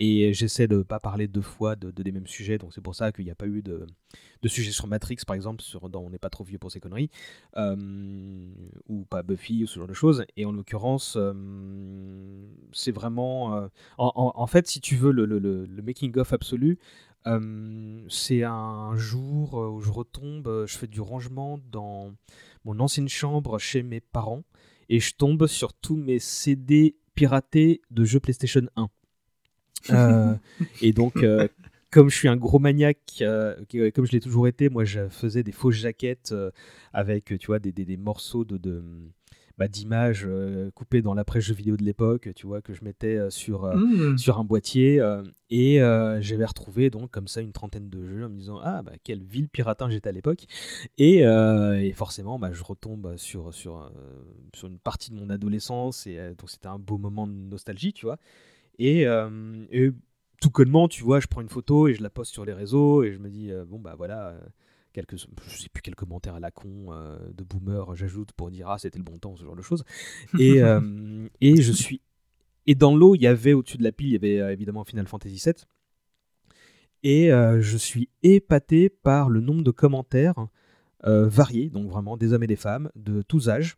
Et 0.00 0.32
j'essaie 0.32 0.68
de 0.68 0.76
ne 0.76 0.82
pas 0.84 1.00
parler 1.00 1.26
deux 1.26 1.42
fois 1.42 1.74
de, 1.74 1.90
des 1.90 2.12
mêmes 2.12 2.28
sujets, 2.28 2.56
donc 2.56 2.72
c'est 2.72 2.80
pour 2.80 2.94
ça 2.94 3.10
qu'il 3.10 3.24
n'y 3.24 3.32
a 3.32 3.34
pas 3.34 3.48
eu 3.48 3.62
de, 3.62 3.84
de 4.42 4.48
sujet 4.48 4.70
sur 4.70 4.86
Matrix, 4.86 5.16
par 5.26 5.34
exemple, 5.34 5.60
sur, 5.60 5.90
dans 5.90 6.02
On 6.02 6.10
n'est 6.10 6.20
pas 6.20 6.30
trop 6.30 6.44
vieux 6.44 6.58
pour 6.58 6.70
ces 6.70 6.78
conneries, 6.78 7.10
euh, 7.56 7.74
ou 8.88 9.04
pas 9.06 9.24
Buffy, 9.24 9.64
ou 9.64 9.66
ce 9.66 9.80
genre 9.80 9.88
de 9.88 9.94
choses. 9.94 10.24
Et 10.36 10.44
en 10.44 10.52
l'occurrence, 10.52 11.16
euh, 11.18 11.34
c'est 12.72 12.92
vraiment. 12.92 13.56
Euh, 13.56 13.66
en, 13.98 14.46
fait, 14.46 14.68
si 14.68 14.80
tu 14.80 14.94
veux, 14.94 15.10
le, 15.10 15.26
le, 15.26 15.38
le 15.38 15.82
making-of 15.82 16.32
absolu, 16.32 16.78
c'est 18.08 18.44
un 18.44 18.96
jour 18.96 19.54
où 19.54 19.80
je 19.80 19.90
retombe, 19.90 20.64
je 20.66 20.78
fais 20.78 20.86
du 20.86 21.00
rangement 21.00 21.58
dans 21.72 22.14
mon 22.64 22.78
ancienne 22.78 23.08
chambre 23.08 23.58
chez 23.58 23.82
mes 23.82 24.00
parents, 24.00 24.44
et 24.88 25.00
je 25.00 25.16
tombe 25.16 25.48
sur 25.48 25.72
tous 25.74 25.96
mes 25.96 26.20
CD 26.20 26.96
piratés 27.16 27.82
de 27.90 28.04
jeux 28.04 28.20
PlayStation 28.20 28.62
1. 28.76 28.88
Euh, 29.90 30.34
et 30.82 30.92
donc, 30.92 31.16
euh, 31.18 31.48
comme 31.90 32.10
je 32.10 32.16
suis 32.16 32.28
un 32.28 32.36
gros 32.36 32.58
maniaque, 32.58 33.22
euh, 33.22 33.54
comme 33.94 34.06
je 34.06 34.12
l'ai 34.12 34.20
toujours 34.20 34.48
été, 34.48 34.68
moi 34.68 34.84
je 34.84 35.08
faisais 35.08 35.42
des 35.42 35.52
fausses 35.52 35.76
jaquettes 35.76 36.34
avec 36.92 37.38
tu 37.38 37.46
vois, 37.46 37.58
des, 37.58 37.72
des, 37.72 37.96
morceaux 37.96 38.44
de, 38.44 38.58
de 38.58 38.82
bah, 39.56 39.68
d'images 39.68 40.28
coupées 40.74 41.02
dans 41.02 41.14
l'après-jeu 41.14 41.54
vidéo 41.54 41.76
de 41.76 41.82
l'époque, 41.82 42.28
tu 42.36 42.46
vois, 42.46 42.60
que 42.60 42.74
je 42.74 42.84
mettais 42.84 43.18
sur, 43.30 43.64
mmh. 43.74 44.18
sur 44.18 44.38
un 44.38 44.44
boîtier. 44.44 45.02
et 45.48 45.78
j'avais 46.20 46.44
retrouvé 46.44 46.90
donc 46.90 47.10
comme 47.10 47.26
ça 47.26 47.40
une 47.40 47.52
trentaine 47.52 47.88
de 47.88 48.06
jeux 48.06 48.26
en 48.26 48.28
me 48.28 48.38
disant 48.38 48.60
Ah, 48.62 48.82
bah, 48.82 48.92
quel 49.02 49.22
vil 49.22 49.48
piratin 49.48 49.88
j'étais 49.88 50.10
à 50.10 50.12
l'époque. 50.12 50.44
Et, 50.98 51.20
et, 51.20 51.92
forcément, 51.94 52.38
bah, 52.38 52.52
je 52.52 52.62
retombe 52.62 53.16
sur, 53.16 53.54
sur, 53.54 53.90
sur 54.54 54.68
une 54.68 54.78
partie 54.78 55.10
de 55.10 55.16
mon 55.16 55.30
adolescence. 55.30 56.06
Et 56.06 56.18
donc 56.38 56.50
c'était 56.50 56.68
un 56.68 56.78
beau 56.78 56.98
moment 56.98 57.26
de 57.26 57.32
nostalgie, 57.32 57.94
tu 57.94 58.04
vois. 58.04 58.18
Euh, 58.80 59.66
et, 59.70 59.90
tout 60.40 60.50
connement, 60.50 60.86
tu 60.86 61.02
vois, 61.02 61.18
je 61.18 61.26
prends 61.26 61.40
une 61.40 61.48
photo 61.48 61.88
et 61.88 61.94
je 61.94 62.02
la 62.02 62.10
poste 62.10 62.32
sur 62.32 62.44
les 62.44 62.52
réseaux 62.52 63.02
et 63.02 63.12
je 63.12 63.18
me 63.18 63.28
dis, 63.28 63.50
euh, 63.50 63.64
bon, 63.64 63.80
bah 63.80 63.96
voilà, 63.96 64.28
euh, 64.28 64.40
quelques, 64.92 65.16
je 65.16 65.26
sais 65.56 65.68
plus 65.68 65.82
quel 65.82 65.96
commentaire 65.96 66.36
à 66.36 66.40
la 66.40 66.52
con 66.52 66.92
de 67.34 67.44
boomer 67.44 67.96
j'ajoute 67.96 68.30
pour 68.32 68.50
dire, 68.50 68.68
ah, 68.68 68.78
c'était 68.78 68.98
le 68.98 69.04
bon 69.04 69.18
temps, 69.18 69.34
ce 69.34 69.44
genre 69.44 69.56
de 69.56 69.62
choses. 69.62 69.84
Et, 70.38 70.60
et 71.40 71.62
je 71.62 71.72
suis. 71.72 72.00
Et 72.66 72.74
dans 72.74 72.94
l'eau, 72.94 73.14
il 73.14 73.22
y 73.22 73.26
avait 73.26 73.54
au-dessus 73.54 73.78
de 73.78 73.82
la 73.82 73.92
pile, 73.92 74.08
il 74.08 74.12
y 74.12 74.16
avait 74.16 74.52
évidemment 74.52 74.84
Final 74.84 75.08
Fantasy 75.08 75.42
VII. 75.44 75.54
Et 77.02 77.30
je 77.30 77.76
suis 77.76 78.08
épaté 78.22 78.90
par 78.90 79.30
le 79.30 79.40
nombre 79.40 79.64
de 79.64 79.72
commentaires 79.72 80.46
variés, 81.02 81.68
donc 81.68 81.90
vraiment 81.90 82.16
des 82.16 82.32
hommes 82.32 82.44
et 82.44 82.48
des 82.48 82.56
femmes 82.56 82.90
de 82.94 83.22
tous 83.22 83.48
âges, 83.48 83.76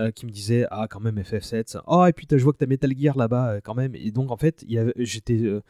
euh, 0.00 0.10
qui 0.10 0.24
me 0.24 0.30
disait 0.30 0.66
ah 0.70 0.86
quand 0.88 1.00
même 1.00 1.18
FF7 1.20 1.80
oh 1.86 2.06
et 2.06 2.12
puis 2.12 2.26
je 2.30 2.42
vois 2.42 2.52
que 2.52 2.58
t'as 2.58 2.66
Metal 2.66 2.92
Gear 2.96 3.16
là-bas 3.16 3.50
euh, 3.50 3.60
quand 3.62 3.74
même. 3.74 3.94
Et 3.94 4.10
donc 4.10 4.30
en 4.30 4.36
fait 4.36 4.64
j'étais 4.96 5.42
euh, 5.42 5.60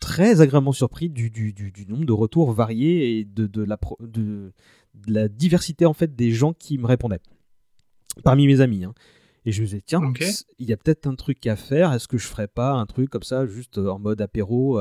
très 0.00 0.40
agréablement 0.40 0.72
surpris 0.72 1.10
du, 1.10 1.30
du, 1.30 1.52
du, 1.52 1.86
nombre 1.86 2.06
de 2.06 2.12
retours 2.12 2.52
variés 2.52 3.18
et 3.18 3.24
de, 3.24 3.46
de, 3.46 3.62
la, 3.62 3.78
de, 4.00 4.52
la 5.06 5.28
diversité 5.28 5.84
en 5.86 5.92
fait 5.92 6.16
des 6.16 6.30
gens 6.30 6.52
qui 6.52 6.78
me 6.78 6.86
répondaient. 6.86 7.20
Parmi 8.22 8.46
mes 8.46 8.60
amis 8.60 8.84
hein. 8.84 8.94
et 9.44 9.52
je 9.52 9.60
me 9.60 9.66
disais 9.66 9.82
tiens 9.84 10.00
il 10.58 10.68
y 10.68 10.72
a 10.72 10.76
peut-être 10.76 11.06
un 11.06 11.14
truc 11.14 11.46
à 11.46 11.56
faire. 11.56 11.92
Est-ce 11.92 12.08
que 12.08 12.18
je 12.18 12.26
ferais 12.26 12.48
pas 12.48 12.72
un 12.72 12.86
truc 12.86 13.10
comme 13.10 13.22
ça 13.22 13.46
juste 13.46 13.78
en 13.78 13.98
mode 13.98 14.20
apéro 14.20 14.80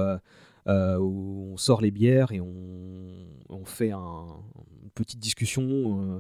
où 0.68 1.50
on 1.52 1.58
sort 1.58 1.82
les 1.82 1.92
bières 1.92 2.32
et 2.32 2.40
on, 2.40 3.28
on 3.50 3.66
fait 3.66 3.92
un, 3.92 4.26
une 4.84 4.92
petite 4.92 5.20
discussion 5.20 5.64
euh, 6.02 6.20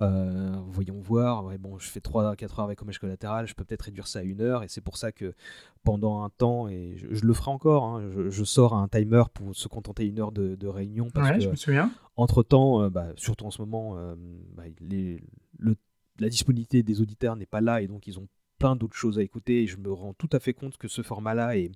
voyons 0.00 1.00
voir. 1.00 1.44
bon, 1.58 1.78
je 1.78 1.88
fais 1.88 2.00
3-4 2.00 2.52
heures 2.52 2.60
avec 2.60 2.80
hommage 2.82 2.98
collatéral, 2.98 3.46
je 3.46 3.54
peux 3.54 3.64
peut-être 3.64 3.82
réduire 3.82 4.06
ça 4.06 4.20
à 4.20 4.22
une 4.22 4.40
heure. 4.40 4.62
Et 4.62 4.68
c'est 4.68 4.80
pour 4.80 4.96
ça 4.96 5.12
que 5.12 5.34
pendant 5.84 6.22
un 6.22 6.30
temps, 6.30 6.68
et 6.68 6.96
je, 6.96 7.24
le 7.24 7.32
ferai 7.34 7.50
encore, 7.50 7.84
hein, 7.84 8.10
je, 8.28 8.44
sors 8.44 8.74
un 8.74 8.88
timer 8.88 9.24
pour 9.32 9.54
se 9.54 9.68
contenter 9.68 10.06
une 10.06 10.20
heure 10.20 10.32
de, 10.32 10.66
réunion. 10.66 11.10
Parce 11.10 11.32
que, 11.32 11.40
je 11.40 11.48
me 11.48 11.56
souviens. 11.56 11.90
Entre 12.16 12.42
temps, 12.42 12.82
euh, 12.82 12.90
bah, 12.90 13.08
surtout 13.16 13.46
en 13.46 13.50
ce 13.50 13.62
moment, 13.62 13.96
euh, 13.96 14.14
bah, 14.54 14.64
la 16.18 16.28
disponibilité 16.28 16.82
des 16.82 17.00
auditeurs 17.00 17.36
n'est 17.36 17.46
pas 17.46 17.60
là 17.60 17.80
et 17.80 17.86
donc 17.86 18.06
ils 18.06 18.18
ont 18.18 18.28
plein 18.58 18.76
d'autres 18.76 18.96
choses 18.96 19.18
à 19.18 19.22
écouter. 19.22 19.62
Et 19.62 19.66
je 19.66 19.78
me 19.78 19.92
rends 19.92 20.14
tout 20.14 20.28
à 20.32 20.40
fait 20.40 20.52
compte 20.52 20.76
que 20.76 20.88
ce 20.88 21.02
format-là 21.02 21.56
est, 21.56 21.72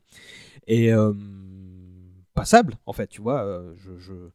est 0.66 0.93
passable, 2.35 2.77
en 2.87 2.93
fait. 2.93 3.09
Tu 3.09 3.22
vois, 3.22 3.62
je 3.77 4.31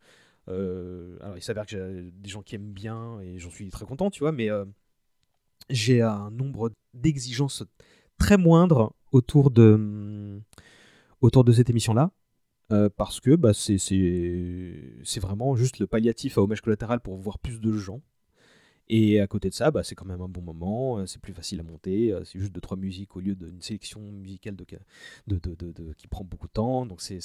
euh, 0.49 1.17
alors, 1.21 1.37
il 1.37 1.43
s'avère 1.43 1.65
que 1.65 1.71
j'ai 1.71 2.11
des 2.11 2.29
gens 2.29 2.41
qui 2.41 2.55
aiment 2.55 2.71
bien 2.71 3.19
et 3.21 3.37
j'en 3.37 3.49
suis 3.49 3.69
très 3.69 3.85
content, 3.85 4.09
tu 4.09 4.19
vois, 4.19 4.31
mais 4.31 4.49
euh, 4.49 4.65
j'ai 5.69 6.01
un 6.01 6.31
nombre 6.31 6.71
d'exigences 6.93 7.63
très 8.17 8.37
moindre 8.37 8.95
autour 9.11 9.51
de, 9.51 9.75
mm, 9.75 10.41
autour 11.21 11.43
de 11.43 11.51
cette 11.51 11.69
émission-là. 11.69 12.11
Euh, 12.71 12.87
parce 12.95 13.19
que 13.19 13.35
bah, 13.35 13.51
c'est 13.53 15.19
vraiment 15.19 15.55
juste 15.55 15.79
le 15.79 15.87
palliatif 15.87 16.37
à 16.37 16.41
hommage 16.41 16.61
collatéral 16.61 16.99
pour 16.99 17.17
voir 17.17 17.39
plus 17.39 17.59
de 17.59 17.71
gens. 17.73 18.01
Et 18.89 19.19
à 19.19 19.27
côté 19.27 19.49
de 19.49 19.53
ça, 19.53 19.69
bah, 19.69 19.83
c'est 19.83 19.93
quand 19.93 20.05
même 20.05 20.21
un 20.21 20.27
bon 20.27 20.41
moment, 20.41 20.97
euh, 20.97 21.05
c'est 21.05 21.21
plus 21.21 21.33
facile 21.33 21.59
à 21.59 21.63
monter, 21.63 22.11
euh, 22.11 22.23
c'est 22.23 22.39
juste 22.39 22.53
de 22.53 22.59
trois 22.59 22.75
musiques 22.75 23.15
au 23.15 23.19
lieu 23.19 23.35
d'une 23.35 23.61
sélection 23.61 24.01
musicale 24.01 24.55
qui 25.95 26.07
prend 26.07 26.23
beaucoup 26.23 26.47
de 26.47 26.51
temps. 26.53 26.87
Donc 26.87 26.99
c'est 27.01 27.19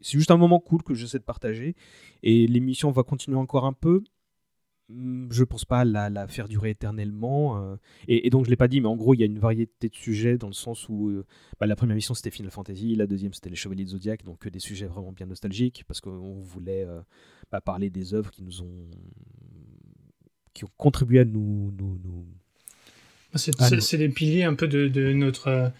juste 0.00 0.30
un 0.30 0.36
moment 0.36 0.60
cool 0.60 0.84
que 0.84 0.94
j'essaie 0.94 1.18
de 1.18 1.24
partager. 1.24 1.74
Et 2.22 2.46
l'émission 2.46 2.92
va 2.92 3.02
continuer 3.02 3.36
encore 3.36 3.64
un 3.66 3.72
peu. 3.72 4.04
Hmm, 4.90 5.26
je 5.32 5.42
pense 5.42 5.64
pas 5.64 5.84
la, 5.84 6.28
faire 6.28 6.46
durer 6.46 6.70
éternellement. 6.70 7.60
Euh, 7.60 7.76
et, 8.06 8.30
donc 8.30 8.44
je 8.44 8.50
l'ai 8.50 8.56
pas 8.56 8.68
dit, 8.68 8.80
mais 8.80 8.86
en 8.86 8.96
gros 8.96 9.12
il 9.14 9.18
y 9.18 9.24
a 9.24 9.26
une 9.26 9.40
variété 9.40 9.88
de 9.88 9.94
sujets 9.96 10.38
dans 10.38 10.46
le 10.46 10.52
sens 10.52 10.88
où 10.88 11.12
bah, 11.58 11.66
la 11.66 11.74
première 11.74 11.94
émission 11.94 12.14
c'était 12.14 12.30
Final 12.30 12.52
Fantasy, 12.52 12.94
la 12.94 13.08
deuxième 13.08 13.34
c'était 13.34 13.50
les 13.50 13.56
Chevaliers 13.56 13.84
de 13.84 13.90
Zodiac, 13.90 14.24
donc 14.24 14.46
des 14.48 14.60
sujets 14.60 14.86
vraiment 14.86 15.10
bien 15.10 15.26
nostalgiques 15.26 15.82
parce 15.88 16.00
qu'on 16.00 16.40
voulait 16.40 16.86
bah, 17.50 17.60
parler 17.60 17.90
des 17.90 18.14
œuvres 18.14 18.30
qui 18.30 18.44
nous 18.44 18.62
ont 18.62 18.88
qui 20.58 20.64
ont 20.64 20.70
contribué 20.76 21.20
à 21.20 21.24
nous. 21.24 21.72
nous, 21.78 21.98
nous... 22.04 22.26
Bah, 23.32 23.38
c'est 23.80 23.98
des 23.98 24.08
piliers 24.08 24.44
un 24.44 24.54
peu 24.54 24.66
de, 24.66 24.88
de 24.88 25.12
notre 25.12 25.70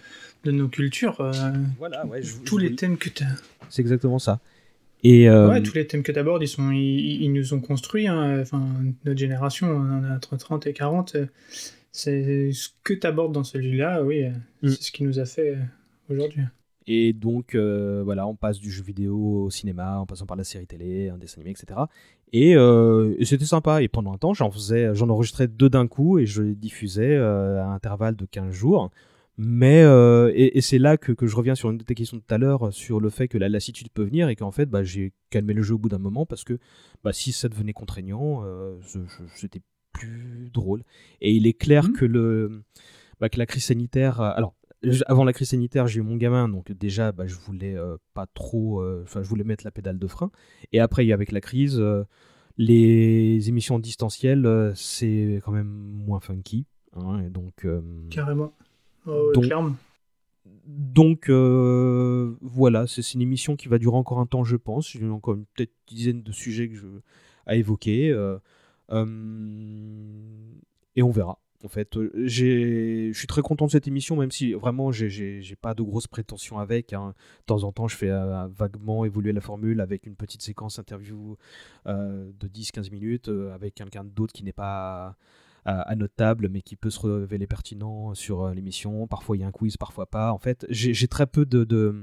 de 0.45 0.53
nos 0.53 0.69
cultures. 0.69 1.21
Euh, 1.21 1.33
voilà, 1.79 2.07
ouais, 2.07 2.21
tous 2.45 2.59
les 2.59 2.75
thèmes 2.75 2.97
que 2.97 3.09
tu 3.09 3.25
C'est 3.71 3.83
exactement 3.83 4.19
ça. 4.19 4.41
Et 5.03 5.29
euh, 5.29 5.49
ouais, 5.49 5.63
tous 5.63 5.75
les 5.75 5.87
thèmes 5.87 6.03
que 6.03 6.13
tu 6.13 6.19
abordes, 6.19 6.43
ils, 6.43 6.49
sont, 6.49 6.71
ils, 6.71 7.33
nous 7.33 7.55
ont 7.55 7.61
construits. 7.61 8.07
Hein. 8.07 8.41
Enfin, 8.41 8.65
notre 9.05 9.19
génération, 9.19 9.69
on 9.69 9.99
en 9.99 10.05
a 10.05 10.17
entre 10.17 10.37
30 10.37 10.67
et 10.67 10.73
40. 10.73 11.17
C'est 11.93 12.53
ce 12.53 12.69
que 12.85 12.95
tu 12.95 13.07
abordes 13.07 13.33
dans 13.33 13.45
celui-là, 13.45 14.03
oui, 14.03 14.27
mm. 14.63 14.69
c'est 14.69 14.83
ce 14.83 14.93
qui 14.93 15.05
nous 15.05 15.19
a 15.19 15.25
fait 15.25 15.57
aujourd'hui. 16.09 16.43
Et 16.91 17.13
donc, 17.13 17.55
euh, 17.55 18.01
voilà, 18.03 18.27
on 18.27 18.35
passe 18.35 18.59
du 18.59 18.71
jeu 18.71 18.83
vidéo 18.83 19.45
au 19.45 19.51
cinéma, 19.51 19.99
en 19.99 20.07
passant 20.07 20.25
par 20.25 20.39
la 20.39 20.45
série 20.45 20.67
télé, 20.67 21.11
un 21.11 21.19
dessin 21.19 21.43
animé, 21.43 21.51
etc. 21.51 21.81
Euh, 22.35 23.15
et, 23.19 23.27
c'était 23.27 23.45
sympa. 23.45 23.83
Et 23.83 23.89
pendant 23.89 24.15
un 24.15 24.17
temps, 24.17 24.33
j'en 24.33 24.51
faisais, 24.51 24.95
j'en 24.95 25.11
enregistrais 25.11 25.49
deux 25.49 25.69
d'un 25.69 25.87
coup 25.87 26.19
et 26.19 26.25
je 26.25 26.41
les 26.41 26.55
diffusais 26.55 27.15
euh, 27.15 27.63
à 27.63 27.67
intervalle 27.67 28.17
de 28.17 28.25
15 28.25 28.53
jours. 28.53 28.91
Mais 29.37 29.83
et, 30.35 30.61
c'est 30.63 30.79
là 30.79 30.97
que, 30.97 31.15
je 31.21 31.37
reviens 31.37 31.55
sur 31.55 31.71
une 31.71 31.77
de 31.77 31.85
tes 31.85 31.95
questions 31.95 32.17
de 32.17 32.23
tout 32.23 32.35
à 32.35 32.39
l'heure 32.39 32.73
sur 32.73 33.01
le 33.01 33.11
fait 33.11 33.29
que 33.29 33.37
la 33.37 33.51
lassitude 33.51 33.91
peut 33.91 34.03
venir 34.03 34.31
et 34.31 34.35
qu'en 34.35 34.51
fait 34.51 34.67
bah, 34.67 34.83
j'ai 34.83 35.13
calmé 35.31 35.53
le 35.53 35.63
jeu 35.63 35.75
au 35.75 35.79
bout 35.79 35.89
d'un 35.89 35.99
moment 35.99 36.27
parce 36.27 36.43
que 36.43 36.59
bah, 37.05 37.13
si 37.13 37.31
ça 37.31 37.49
devenait 37.49 37.73
contraignant, 37.73 38.43
c'était 39.37 39.63
plus 39.93 40.51
drôle. 40.53 40.83
Et 41.21 41.33
il 41.33 41.47
est 41.47 41.53
clair 41.53 41.85
mmh. 41.85 41.93
que 41.93 42.05
le 42.05 42.63
bah, 43.21 43.29
que 43.29 43.39
la 43.39 43.47
crise 43.47 43.67
sanitaire. 43.67 44.21
Alors 44.21 44.55
avant 45.07 45.25
la 45.25 45.33
crise 45.33 45.51
sanitaire, 45.51 45.87
j'ai 45.87 46.01
eu 46.01 46.03
mon 46.03 46.17
gamin, 46.17 46.49
donc 46.49 46.73
déjà, 46.73 47.13
bah, 47.13 47.27
je 47.27 47.35
voulais 47.35 47.77
euh, 47.77 47.97
pas 48.15 48.27
trop, 48.27 48.81
euh, 48.81 49.03
enfin, 49.05 49.23
je 49.23 49.29
voulais 49.29 49.45
mettre 49.45 49.65
la 49.65 49.71
pédale 49.71 49.99
de 49.99 50.07
frein. 50.07 50.31
Et 50.73 50.81
après, 50.81 51.11
avec 51.11 51.33
la 51.33 51.41
crise, 51.41 51.79
euh, 51.79 52.05
les 52.57 53.49
émissions 53.49 53.79
distancielles, 53.79 54.73
c'est 54.75 55.41
quand 55.45 55.53
même 55.53 55.69
moins 55.69 56.21
funky. 56.21 56.67
Hein, 56.95 57.23
et 57.27 57.31
donc, 57.31 57.67
Carrément. 58.11 58.53
Oh, 59.07 59.33
donc, 60.67 61.31
voilà, 61.31 62.87
c'est 62.87 63.15
une 63.15 63.23
émission 63.23 63.57
qui 63.57 63.69
va 63.69 63.79
durer 63.79 63.97
encore 63.97 64.21
un 64.21 64.27
temps, 64.27 64.45
je 64.45 64.57
pense. 64.57 64.91
J'ai 64.91 65.09
encore 65.09 65.35
une 65.35 65.47
peut-être 65.57 65.73
dizaine 65.87 66.23
de 66.23 66.33
sujets 66.33 66.69
que 66.69 66.77
je, 66.77 66.87
à 67.47 67.57
évoquer. 67.57 68.09
et 68.09 68.13
on 71.03 71.11
verra. 71.11 71.39
En 71.65 71.69
fait, 71.69 71.97
euh, 71.97 72.13
je 72.15 73.11
suis 73.13 73.27
très 73.27 73.43
content 73.43 73.67
de 73.67 73.73
cette 73.73 73.89
émission, 73.89 74.15
même 74.15 74.31
si 74.31 74.53
vraiment 74.53 74.93
j'ai 74.93 75.57
pas 75.61 75.75
de 75.75 75.83
grosses 75.83 76.07
prétentions 76.07 76.59
avec. 76.59 76.93
Hein. 76.93 77.15
De 77.41 77.45
temps 77.47 77.65
en 77.65 77.73
temps, 77.73 77.89
je 77.89 77.97
fais 77.97 78.11
euh, 78.11 78.47
vaguement 78.49 79.05
évoluer 79.05 79.33
la 79.33 79.41
formule 79.41 79.81
avec 79.81 80.07
une 80.07 80.15
petite 80.15 80.43
séquence 80.43 80.79
interview 80.79 81.37
euh, 81.87 82.31
de 82.39 82.49
10-15 82.49 82.93
minutes 82.93 83.29
avec 83.53 83.75
quelqu'un 83.75 84.05
d'autre 84.05 84.33
qui 84.33 84.45
n'est 84.45 84.53
pas 84.53 85.17
à, 85.65 85.97
notre 85.97 86.15
table, 86.15 86.49
mais 86.49 86.63
qui 86.63 86.77
peut 86.77 86.91
se 86.91 87.01
révéler 87.05 87.47
pertinent 87.47 88.15
sur 88.15 88.49
l'émission. 88.51 89.07
Parfois 89.09 89.37
il 89.37 89.41
y 89.41 89.43
a 89.43 89.49
un 89.49 89.53
quiz, 89.53 89.77
parfois 89.77 90.07
pas. 90.07 90.33
En 90.33 90.39
fait, 90.39 90.65
j'ai 90.71 91.09
très 91.09 91.27
peu 91.27 91.45
de, 91.45 92.01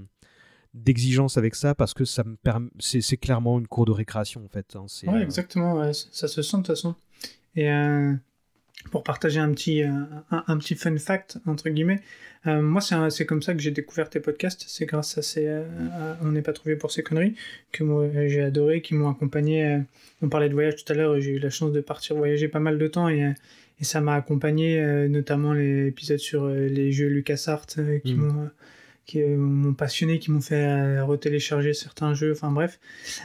d'exigence 0.74 1.38
avec 1.38 1.56
ça 1.56 1.74
parce 1.74 1.94
que 1.94 2.04
ça 2.04 2.26
me 2.26 2.36
permet 2.36 2.70
c'est 2.80 3.18
clairement 3.18 3.58
une 3.58 3.68
cour 3.68 3.86
de 3.86 3.92
récréation 3.94 4.44
en 4.44 4.50
fait 4.50 4.76
hein. 4.76 4.86
ouais, 5.08 5.24
exactement 5.24 5.94
ça 5.94 6.28
se 6.28 6.42
sent 6.42 6.58
de 6.58 6.62
toute 6.64 6.68
façon 6.68 6.96
et 7.56 7.70
pour 8.92 9.04
partager 9.04 9.40
un 9.40 9.52
petit, 9.52 9.84
euh, 9.84 9.90
un, 10.32 10.58
petit 10.58 10.76
fun 10.76 10.98
fact, 10.98 11.38
entre 11.46 11.70
guillemets, 11.70 12.02
euh, 12.48 12.62
moi, 12.62 12.82
c'est 12.82 13.26
comme 13.26 13.42
ça 13.42 13.54
que 13.54 13.60
j'ai 13.60 13.72
découvert 13.72 14.10
tes 14.10 14.20
podcasts. 14.20 14.64
C'est 14.68 14.86
grâce 14.86 15.18
à 15.18 15.24
ces. 15.24 15.48
Euh, 15.48 15.64
on 16.22 16.32
n'est 16.32 16.44
pas 16.44 16.54
trouvé 16.54 16.76
pour 16.76 16.92
ces 16.92 17.02
conneries, 17.02 17.36
que 17.72 17.84
moi 17.84 18.08
j'ai 18.28 18.42
adoré, 18.42 18.82
qui 18.82 18.94
m'ont 18.94 19.10
accompagné. 19.10 19.82
on 20.22 20.30
parlait 20.30 20.50
de 20.50 20.54
voyage 20.54 20.76
tout 20.84 20.94
à 20.94 20.96
l'heure, 20.96 21.20
j'ai 21.20 21.32
eu 21.32 21.40
la 21.40 21.50
chance 21.50 21.72
de 21.72 21.82
partir 21.82 22.16
voyager 22.16 22.48
pas 22.48 22.60
mal 22.60 22.78
de 22.78 22.88
temps 22.88 23.10
et, 23.10 23.34
et 23.80 23.84
ça 23.84 24.00
m'a 24.00 24.14
accompagné, 24.14 24.80
notamment 25.08 25.54
les 25.54 25.88
épisodes 25.88 26.20
sur 26.20 26.48
les 26.48 26.92
jeux 26.92 27.08
LucasArts 27.08 27.66
qui 28.04 28.14
mmh. 28.14 28.52
Qui 29.06 29.22
m'ont 29.22 29.74
passionné, 29.74 30.20
qui 30.20 30.32
m'ont 30.32 30.42
fait 30.42 30.66
euh, 30.66 31.04
retélécharger 31.04 31.74
certains 31.74 32.14
jeux, 32.14 32.32
enfin 32.32 32.52
bref. 32.52 32.80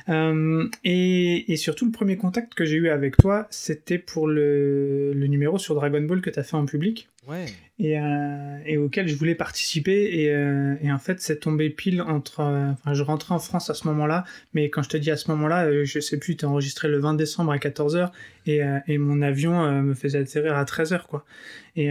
Euh, 0.09 0.69
et, 0.85 1.53
et, 1.53 1.57
surtout, 1.57 1.87
le 1.87 1.91
premier 1.93 2.17
contact 2.17 2.55
que 2.55 2.65
j'ai 2.65 2.77
eu 2.77 2.89
avec 2.89 3.17
toi, 3.17 3.47
c'était 3.51 3.99
pour 3.99 4.27
le, 4.27 5.13
le, 5.13 5.27
numéro 5.27 5.59
sur 5.59 5.75
Dragon 5.75 6.03
Ball 6.03 6.21
que 6.21 6.31
tu 6.31 6.39
as 6.39 6.43
fait 6.43 6.57
en 6.57 6.67
public. 6.67 7.09
Ouais 7.27 7.47
et, 7.81 7.99
euh, 7.99 8.59
et 8.67 8.77
auquel 8.77 9.09
je 9.09 9.15
voulais 9.15 9.35
participer. 9.35 10.21
Et, 10.21 10.31
euh, 10.31 10.75
et 10.83 10.93
en 10.93 10.99
fait, 10.99 11.21
c'est 11.21 11.41
tombé 11.41 11.71
pile 11.71 12.03
entre. 12.03 12.41
Euh, 12.41 12.71
enfin, 12.73 12.93
je 12.93 13.03
rentrais 13.03 13.35
en 13.35 13.39
France 13.39 13.71
à 13.71 13.75
ce 13.75 13.87
moment-là, 13.89 14.25
mais 14.53 14.69
quand 14.69 14.83
je 14.83 14.91
te 14.91 14.97
dis 14.99 15.11
à 15.11 15.17
ce 15.17 15.31
moment-là, 15.31 15.85
je 15.85 16.01
sais 16.01 16.19
plus, 16.19 16.37
tu 16.37 16.45
enregistré 16.45 16.89
le 16.89 16.99
20 16.99 17.15
décembre 17.15 17.53
à 17.53 17.57
14h 17.57 18.11
et, 18.47 18.61
et 18.87 18.99
mon 18.99 19.23
avion 19.23 19.83
me 19.83 19.95
faisait 19.95 20.19
atterrir 20.19 20.57
à 20.57 20.65
13h, 20.65 21.07
quoi. 21.07 21.25
Et, 21.77 21.91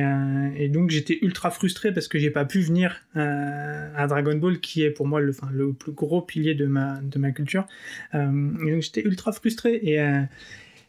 et 0.57 0.69
donc, 0.69 0.89
j'étais 0.89 1.17
ultra 1.21 1.51
frustré 1.51 1.93
parce 1.93 2.07
que 2.07 2.19
j'ai 2.19 2.30
pas 2.30 2.45
pu 2.45 2.61
venir 2.61 3.01
à 3.15 4.07
Dragon 4.07 4.36
Ball, 4.36 4.59
qui 4.59 4.84
est 4.84 4.91
pour 4.91 5.07
moi 5.07 5.19
le, 5.21 5.32
enfin, 5.32 5.49
le 5.51 5.73
plus 5.73 5.91
gros 5.91 6.21
pilier 6.21 6.53
de 6.53 6.65
ma, 6.65 6.99
de 7.01 7.17
ma 7.19 7.32
culture. 7.32 7.67
et 8.13 8.17
donc, 8.17 8.82
j'étais 8.82 9.01
ultra 9.01 9.32
frustré. 9.32 9.80
Et, 9.84 9.99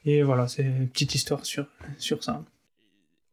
et 0.04 0.22
voilà, 0.22 0.48
c'est 0.48 0.62
une 0.62 0.88
petite 0.88 1.14
histoire 1.14 1.44
sur, 1.46 1.66
sur 1.98 2.22
ça 2.24 2.44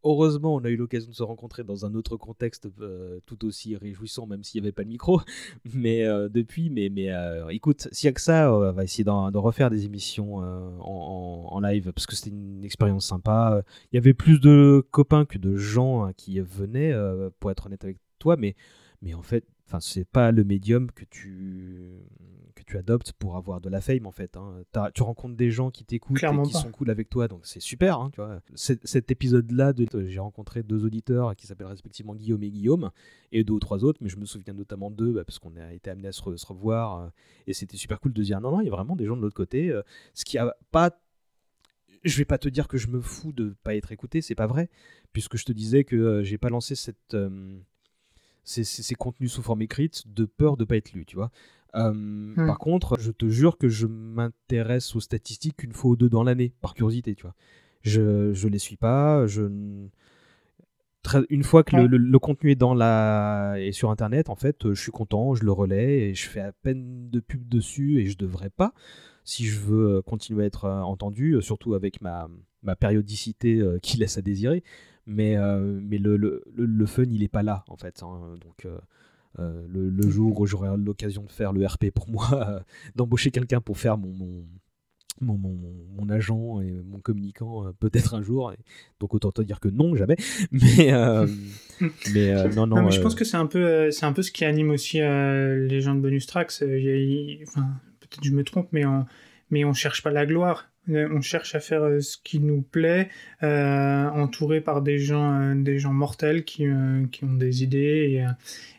heureusement, 0.04 0.56
on 0.56 0.64
a 0.64 0.70
eu 0.70 0.76
l'occasion 0.76 1.10
de 1.10 1.16
se 1.16 1.24
rencontrer 1.24 1.64
dans 1.64 1.86
un 1.86 1.94
autre 1.96 2.18
contexte 2.18 2.68
euh, 2.82 3.20
tout 3.26 3.46
aussi 3.46 3.76
réjouissant, 3.76 4.28
même 4.28 4.44
s'il 4.44 4.62
n'y 4.62 4.68
avait 4.68 4.74
pas 4.74 4.84
de 4.84 4.90
micro. 4.90 5.22
Mais 5.74 6.04
euh, 6.06 6.30
depuis, 6.30 6.70
mais, 6.70 6.90
mais 6.90 7.12
euh, 7.12 7.48
écoute, 7.50 7.88
s'il 7.92 8.08
n'y 8.08 8.12
a 8.12 8.14
que 8.14 8.22
ça, 8.22 8.54
on 8.54 8.72
va 8.72 8.84
essayer 8.84 9.04
de 9.04 9.38
refaire 9.38 9.70
des 9.70 9.86
émissions 9.86 10.38
en, 10.38 11.60
live 11.60 11.92
parce 11.92 12.06
que 12.06 12.16
c'était 12.16 12.30
une 12.30 12.64
expérience 12.64 13.08
sympa. 13.08 13.64
Il 13.92 13.96
y 13.96 13.98
avait 13.98 14.14
plus 14.14 14.40
de 14.40 14.86
copains 14.92 15.26
que 15.26 15.38
de 15.38 15.56
gens 15.56 16.04
hein, 16.04 16.14
qui 16.14 16.40
venaient, 16.40 16.94
pour 17.40 17.52
être 17.52 17.66
honnête 17.66 17.84
avec 17.84 17.98
toi, 18.20 18.38
mais, 18.38 18.56
mais 19.02 19.14
en 19.14 19.24
fait, 19.24 19.44
Enfin, 19.68 19.82
c'est 19.82 20.06
pas 20.06 20.32
le 20.32 20.46
médium 20.46 20.90
que 20.92 21.04
tu 21.04 22.00
que 22.56 22.64
tu 22.64 22.78
adoptes 22.78 23.12
pour 23.14 23.36
avoir 23.36 23.60
de 23.60 23.70
la 23.70 23.82
fame 23.82 24.06
en 24.06 24.12
fait. 24.12 24.38
Hein. 24.38 24.64
Tu 24.94 25.04
rencontres 25.04 25.36
des 25.36 25.52
gens 25.52 25.72
qui 25.72 25.84
t'écoutent 25.84 26.24
et 26.24 26.42
qui 26.44 26.54
sont 26.54 26.72
cool 26.72 26.90
avec 26.90 27.10
toi, 27.10 27.28
donc 27.28 27.46
c'est 27.46 27.60
super. 27.60 28.00
Hein, 28.00 28.10
tu 28.14 28.22
vois. 28.22 28.40
Cet 28.56 29.12
épisode-là, 29.12 29.74
j'ai 30.08 30.20
rencontré 30.20 30.64
deux 30.64 30.86
auditeurs 30.86 31.36
qui 31.36 31.48
s'appellent 31.48 31.68
respectivement 31.68 32.16
Guillaume 32.16 32.44
et 32.44 32.50
Guillaume, 32.50 32.92
et 33.34 33.44
deux 33.44 33.54
ou 33.54 33.60
trois 33.60 33.84
autres, 33.84 34.00
mais 34.02 34.08
je 34.08 34.18
me 34.18 34.26
souviens 34.26 34.54
notamment 34.54 34.90
d'eux 34.90 35.12
bah, 35.12 35.26
parce 35.26 35.38
qu'on 35.38 35.56
a 35.58 35.74
été 35.74 35.90
amené 35.90 36.08
à 36.08 36.12
se, 36.14 36.22
revoir 36.22 37.02
euh, 37.02 37.08
et 37.46 37.54
c'était 37.54 37.78
super 37.78 38.00
cool 38.00 38.14
de 38.14 38.24
dire 38.24 38.40
non 38.40 38.52
non, 38.52 38.62
il 38.62 38.66
y 38.66 38.70
a 38.70 38.72
vraiment 38.72 38.96
des 38.96 39.06
gens 39.06 39.18
de 39.18 39.22
l'autre 39.22 39.36
côté. 39.36 39.70
Euh, 39.70 39.82
ce 40.14 40.24
qui 40.24 40.38
a 40.38 40.56
pas 40.72 40.98
je 42.04 42.18
vais 42.18 42.26
pas 42.26 42.38
te 42.38 42.48
dire 42.48 42.70
que 42.70 42.78
je 42.78 42.88
me 42.88 43.02
fous 43.02 43.34
de 43.34 43.56
pas 43.64 43.76
être 43.76 43.92
écouté, 43.92 44.22
c'est 44.22 44.36
pas 44.36 44.48
vrai, 44.48 44.70
puisque 45.12 45.36
je 45.36 45.44
te 45.44 45.52
disais 45.52 45.84
que 45.84 45.96
euh, 45.96 46.24
j'ai 46.24 46.38
pas 46.38 46.50
lancé 46.50 46.76
cette 46.76 47.18
ces, 48.48 48.96
contenus 48.96 49.34
sous 49.34 49.42
forme 49.42 49.62
écrite 49.62 50.04
de 50.08 50.26
peur 50.26 50.58
de 50.58 50.64
pas 50.64 50.78
être 50.78 50.94
lu, 50.94 51.06
tu 51.06 51.16
vois. 51.16 51.32
Euh, 51.76 51.92
hmm. 51.92 52.48
Par 52.48 52.58
contre, 52.58 52.98
je 53.00 53.12
te 53.12 53.28
jure 53.28 53.58
que 53.58 53.68
je 53.68 53.88
m'intéresse 53.88 54.96
aux 54.96 55.02
statistiques 55.02 55.64
une 55.64 55.74
fois 55.74 55.92
ou 55.92 55.96
deux 55.96 56.10
dans 56.10 56.24
l'année, 56.24 56.54
par 56.62 56.74
curiosité, 56.74 57.14
tu 57.14 57.24
vois. 57.24 57.36
Je, 57.82 58.34
je 58.34 58.48
les 58.48 58.60
suis 58.60 58.78
pas, 58.78 59.28
je 59.28 59.44
une 61.30 61.44
fois 61.44 61.64
que 61.64 61.78
le, 61.78 62.20
contenu 62.20 62.52
est 62.52 62.56
dans 62.56 62.74
la 62.74 63.56
et 63.60 63.72
sur 63.72 63.92
internet 63.92 64.30
en 64.30 64.36
fait 64.36 64.74
je 64.74 64.82
suis 64.82 64.92
content 64.92 65.36
je 65.36 65.46
le 65.46 65.54
relais 65.54 66.10
et 66.10 66.14
je 66.14 66.28
fais 66.28 66.42
à 66.42 66.52
peine 66.52 67.10
de 67.10 67.22
pub 67.22 67.48
dessus 67.48 68.02
et 68.02 68.08
je 68.08 68.18
devrais 68.18 68.50
pas 68.50 68.74
si 69.24 69.46
je 69.46 69.58
veux 69.58 70.02
continuer 70.02 70.44
à 70.44 70.48
être 70.48 70.66
euh, 70.66 70.82
entendu 70.82 71.38
surtout 71.42 71.76
avec 71.76 72.02
ma, 72.02 72.28
ma 72.62 72.76
périodicité 72.76 73.60
euh, 73.60 73.80
qui 73.80 73.96
laisse 73.96 74.18
à 74.18 74.22
désirer 74.22 74.64
mais, 75.08 75.38
euh, 75.38 75.80
mais 75.82 75.98
le, 75.98 76.18
le, 76.18 76.44
le, 76.56 76.86
fun, 76.86 77.06
il 77.10 77.24
est 77.24 77.30
pas 77.30 77.42
là, 77.42 77.64
en 77.70 77.78
fait. 77.78 78.04
Hein. 78.04 78.36
donc, 78.42 78.66
euh, 78.66 78.78
euh, 79.40 79.66
le, 79.70 79.90
le, 79.90 80.10
jour 80.10 80.40
où 80.40 80.46
j'aurai 80.46 80.70
l'occasion 80.78 81.24
de 81.24 81.32
faire 81.32 81.54
le 81.54 81.66
RP 81.66 81.92
pour 81.92 82.10
moi, 82.10 82.62
d'embaucher 82.96 83.32
quelqu'un 83.32 83.62
pour 83.62 83.78
faire 83.78 83.98
mon, 83.98 84.10
mon 84.10 84.46
mon, 85.20 85.36
mon, 85.36 85.58
mon, 85.96 86.10
agent 86.10 86.62
et 86.62 86.72
mon 86.72 87.00
communicant 87.00 87.74
peut-être 87.80 88.14
un 88.14 88.22
jour. 88.22 88.54
donc 89.00 89.16
autant 89.16 89.32
te 89.32 89.42
dire 89.42 89.60
que 89.60 89.68
non, 89.68 89.96
jamais. 89.96 90.16
Mais, 90.52 90.92
mais 92.14 92.50
non, 92.50 92.68
non. 92.68 92.84
mais 92.84 92.92
je 92.92 93.02
pense 93.02 93.16
que 93.16 93.26
c'est 93.26 93.38
un, 93.38 93.48
peu, 93.48 93.90
c'est 93.90 94.06
un 94.06 94.14
peu 94.14 94.22
ce 94.22 94.32
qui 94.32 94.46
anime 94.46 94.70
aussi 94.70 95.00
les 95.00 95.82
gens 95.82 95.96
de 95.96 96.02
Bonus 96.02 96.28
Tracks. 96.28 96.54
Enfin, 96.62 97.68
peut-être 98.00 98.24
je 98.24 98.32
me 98.32 98.44
trompe, 98.44 98.68
mais 98.72 98.86
on, 98.86 99.08
mais 99.50 99.66
on 99.66 99.74
cherche 99.74 100.04
pas 100.04 100.12
la 100.12 100.28
gloire. 100.28 100.70
Euh, 100.90 101.08
on 101.12 101.22
cherche 101.22 101.56
à 101.56 101.60
faire 101.60 101.84
euh, 101.84 102.00
ce 102.00 102.18
qui 102.24 102.40
nous 102.40 102.62
plaît, 102.62 103.10
euh, 103.44 104.06
entouré 104.10 104.62
par 104.62 104.82
des 104.82 105.00
gens, 105.00 105.56
des 105.56 105.80
gens 105.80 105.94
mortels 105.94 106.44
qui, 106.44 106.66
qui 107.12 107.24
ont 107.24 107.34
des 107.34 107.64
idées 107.64 108.24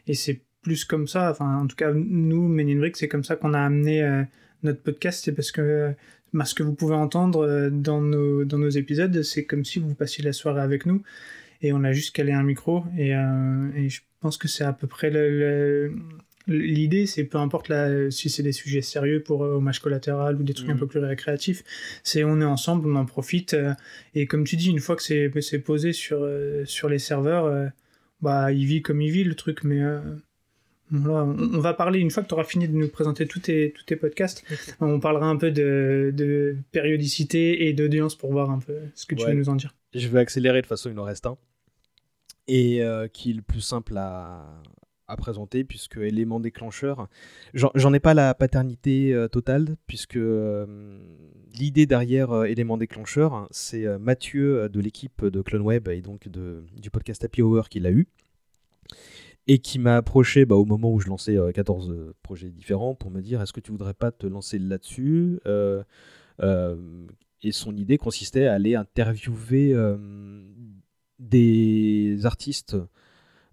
et, 0.07 0.11
et 0.11 0.15
c'est 0.15 0.43
plus 0.63 0.85
comme 0.85 1.07
ça. 1.07 1.31
Enfin, 1.31 1.57
en 1.57 1.67
tout 1.67 1.77
cas, 1.77 1.93
nous, 1.93 2.49
Men 2.49 2.91
c'est 2.95 3.09
comme 3.09 3.25
ça 3.25 3.37
qu'on 3.37 3.55
a 3.55 3.61
amené 3.61 4.25
notre 4.63 4.83
podcast. 4.83 5.25
C'est 5.25 5.33
parce 5.33 5.53
que 5.53 5.95
ce 6.45 6.55
que 6.55 6.63
vous 6.63 6.75
pouvez 6.75 6.95
entendre 6.95 7.71
dans 7.71 8.01
nos, 8.01 8.45
dans 8.45 8.59
nos 8.59 8.69
épisodes, 8.69 9.23
c'est 9.23 9.45
comme 9.45 9.65
si 9.65 9.79
vous 9.79 9.95
passiez 9.95 10.25
la 10.25 10.33
soirée 10.33 10.63
avec 10.63 10.87
nous 10.87 11.03
et 11.61 11.73
on 11.73 11.83
a 11.85 11.93
juste 11.93 12.15
calé 12.15 12.33
un 12.33 12.43
micro 12.43 12.85
et, 12.97 13.11
et 13.11 13.89
je 13.89 14.01
pense 14.21 14.37
que 14.37 14.49
c'est 14.49 14.65
à 14.65 14.73
peu 14.73 14.87
près 14.87 15.11
le, 15.11 15.93
L'idée, 16.49 17.05
c'est 17.05 17.25
peu 17.25 17.37
importe 17.37 17.71
si 18.11 18.31
c'est 18.31 18.43
des 18.43 18.53
sujets 18.53 18.81
sérieux 18.81 19.23
pour 19.23 19.45
euh, 19.45 19.57
hommage 19.57 19.81
collatéral 19.81 20.37
ou 20.37 20.43
des 20.43 20.55
trucs 20.55 20.71
un 20.71 20.75
mm. 20.75 20.79
peu 20.79 20.87
plus 20.87 21.01
récréatifs, 21.01 21.63
c'est 22.03 22.25
on 22.25 22.41
est 22.41 22.45
ensemble, 22.45 22.89
on 22.89 22.97
en 22.97 23.05
profite. 23.05 23.53
Euh, 23.53 23.75
et 24.15 24.27
comme 24.27 24.45
tu 24.45 24.57
dis, 24.57 24.71
une 24.71 24.81
fois 24.81 24.97
que 24.97 25.03
c'est 25.03 25.59
posé 25.59 25.93
sur, 25.93 26.21
euh, 26.23 26.65
sur 26.65 26.89
les 26.89 26.99
serveurs, 26.99 27.71
bah, 28.23 28.51
il 28.51 28.65
vit 28.65 28.81
comme 28.81 29.03
il 29.03 29.11
vit 29.11 29.25
le 29.25 29.35
truc, 29.35 29.63
mais. 29.63 29.83
Voilà, 30.91 31.25
on, 31.27 31.59
va 31.59 31.75
parler, 31.75 31.99
une 31.99 32.11
fois 32.11 32.23
que 32.23 32.29
tu 32.29 32.33
auras 32.33 32.45
fini 32.45 32.67
de 32.67 32.75
nous 32.75 32.89
présenter 32.89 33.27
tous 33.27 33.41
tes, 33.41 33.75
tous 33.77 33.85
tes 33.85 33.97
podcasts, 33.97 34.43
on 34.81 35.01
parlera 35.01 35.27
un 35.27 35.37
peu 35.37 35.51
de, 35.51 36.15
de 36.17 36.57
périodicité 36.73 37.69
et 37.69 37.75
d'audience 37.75 38.15
pour 38.15 38.33
voir 38.33 38.51
un 38.51 38.59
peu 38.59 38.79
ce 38.95 39.05
que 39.05 39.15
tu 39.15 39.27
veux 39.27 39.35
nous 39.35 39.51
en 39.51 39.57
dire. 39.57 39.75
Je 39.95 40.09
vais 40.09 40.21
accélérer, 40.21 40.57
de 40.57 40.63
toute 40.63 40.71
façon 40.71 40.91
il 40.91 40.99
en 40.99 41.05
reste 41.05 41.27
un. 41.27 41.37
Et 42.47 42.81
qui 43.13 43.33
est 43.33 43.35
le 43.35 43.43
plus 43.43 43.61
simple 43.61 43.99
à, 43.99 44.63
à 45.09 45.17
présenter, 45.17 45.65
puisque 45.65 45.97
élément 45.97 46.39
déclencheur, 46.39 47.09
j'en 47.55 47.93
ai 47.95 48.01
pas 48.01 48.15
la 48.15 48.35
paternité 48.35 49.15
euh, 49.15 49.27
totale, 49.27 49.77
puisque 49.87 50.17
euh, 50.17 50.99
l'idée 51.59 51.87
derrière 51.87 52.31
euh, 52.33 52.45
élément 52.45 52.77
déclencheur, 52.77 53.49
c'est 53.51 53.87
Mathieu 53.99 54.69
de 54.69 54.81
l'équipe 54.81 55.25
de 55.25 55.41
CloneWeb 55.41 55.89
et 55.89 56.03
donc 56.03 56.29
du 56.29 56.91
podcast 56.91 57.25
Happy 57.25 57.43
Hour 57.43 57.71
qui 57.71 57.81
l'a 57.81 57.91
eu, 57.91 58.07
et 59.47 59.59
qui 59.59 59.79
m'a 59.79 59.97
approché 59.97 60.45
bah, 60.45 60.57
au 60.57 60.67
moment 60.67 60.93
où 60.93 61.01
je 61.01 61.09
lançais 61.09 61.39
14 61.55 62.15
projets 62.23 62.51
différents 62.51 62.95
pour 62.95 63.11
me 63.11 63.23
dire 63.23 63.41
est-ce 63.41 63.55
que 63.55 63.61
tu 63.61 63.73
voudrais 63.73 63.95
pas 63.95 64.13
te 64.13 64.27
lancer 64.27 64.59
là-dessus 64.59 65.41
Et 67.43 67.53
son 67.53 67.77
idée 67.77 67.97
consistait 67.97 68.47
à 68.47 68.55
aller 68.55 68.75
interviewer 68.75 69.75
des 71.19 72.21
artistes 72.25 72.75
euh, 72.75 72.87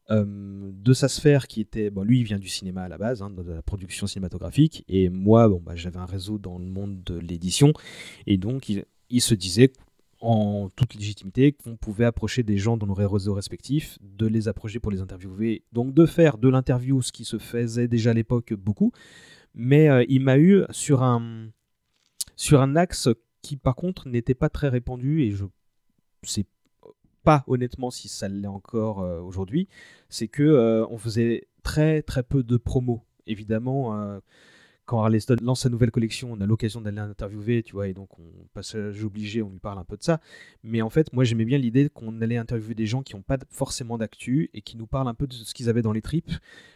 de 0.10 0.93
sa 0.93 1.08
sphère 1.08 1.47
qui 1.47 1.62
était 1.62 1.89
bon 1.89 2.03
lui 2.03 2.20
il 2.20 2.26
vient 2.26 2.38
du 2.38 2.47
cinéma 2.47 2.84
à 2.84 2.88
la 2.88 2.99
base 2.99 3.24
hein, 3.24 3.32
de 3.32 3.51
la 3.51 3.62
production 3.62 4.06
cinématographique. 4.08 4.86
Et 4.88 5.10
moi 5.10 5.49
bon 5.49 5.62
bah, 5.64 5.76
j'avais 5.76 5.97
un 5.97 6.06
réseau 6.06 6.38
dans 6.38 6.60
le 6.60 6.66
monde 6.66 7.03
de 7.03 7.18
l'édition. 7.18 7.74
Et 8.28 8.38
donc 8.38 8.70
il, 8.70 9.22
se 9.22 9.34
disait 9.34 9.74
en 10.22 10.70
toute 10.76 10.93
légitimité 10.93 11.53
qu'on 11.53 11.76
pouvait 11.76 12.06
approcher 12.06 12.43
des 12.43 12.58
gens 12.58 12.78
dans 12.78 12.88
nos 12.88 12.93
réseaux 12.93 13.34
respectifs, 13.34 13.97
de 14.01 14.28
les 14.28 14.47
approcher 14.47 14.80
pour 14.80 14.91
les 14.91 15.01
interviewer, 15.01 15.64
donc 15.72 15.93
de 15.93 16.06
faire 16.06 16.38
de 16.38 16.49
l'interview 16.49 17.01
ce 17.01 17.12
qui 17.12 17.26
se 17.26 17.39
faisait 17.39 17.88
déjà 17.88 18.12
à 18.12 18.14
l'époque 18.14 18.53
beaucoup, 18.53 18.91
mais 19.56 19.89
euh, 19.89 20.06
il 20.08 20.22
m'a 20.22 20.38
eu 20.38 20.64
sur 20.70 21.01
un, 21.01 21.49
sur 22.36 22.62
un 22.62 22.76
axe 22.76 23.10
qui 23.41 23.58
par 23.58 23.76
contre 23.76 24.08
n'était 24.08 24.34
pas 24.36 24.49
très 24.49 24.70
répandu. 24.70 25.22
Et 25.24 25.32
je 25.32 25.45
sais 26.24 26.45
pas 27.26 27.43
honnêtement 27.47 27.91
si 27.91 28.07
ça 28.07 28.30
l'est 28.30 28.47
encore 28.47 29.01
euh, 29.01 29.19
aujourd'hui, 29.19 29.67
c'est 30.07 30.30
que 30.30 30.43
euh, 30.43 30.86
on 30.89 30.97
faisait 30.97 31.47
très 31.63 32.01
très 32.03 32.23
peu 32.23 32.43
de 32.43 32.55
promos. 32.55 33.03
Évidemment, 33.26 33.99
euh, 33.99 34.19
quand 34.86 35.01
Arleston 35.01 35.38
lance 35.41 35.61
sa 35.61 35.69
nouvelle 35.69 35.89
collection, 35.89 36.32
on 36.32 36.39
a 36.39 36.45
l'occasion 36.45 36.80
d'aller 36.80 36.97
l'interviewer, 36.97 37.63
tu 37.63 37.73
vois, 37.73 37.88
et 37.88 37.95
donc 37.95 38.19
on 38.19 38.47
passage 38.53 39.03
obligé, 39.03 39.41
on 39.41 39.49
lui 39.49 39.57
parle 39.57 39.80
un 39.80 39.84
peu 39.84 39.97
de 39.97 40.03
ça. 40.03 40.21
Mais 40.63 40.84
en 40.84 40.91
fait, 40.91 41.11
moi 41.11 41.23
j'aimais 41.23 41.45
bien 41.45 41.57
l'idée 41.57 41.89
qu'on 41.89 42.21
allait 42.21 42.38
interviewer 42.38 42.76
des 42.76 42.86
gens 42.86 43.01
qui 43.01 43.15
n'ont 43.15 43.23
pas 43.23 43.39
forcément 43.49 43.97
d'actu 43.97 44.51
et 44.53 44.61
qui 44.61 44.78
nous 44.78 44.86
parlent 44.86 45.07
un 45.07 45.15
peu 45.15 45.26
de 45.26 45.34
ce 45.34 45.55
qu'ils 45.55 45.67
avaient 45.67 45.82
dans 45.82 45.93
les 45.93 46.03
tripes 46.03 46.32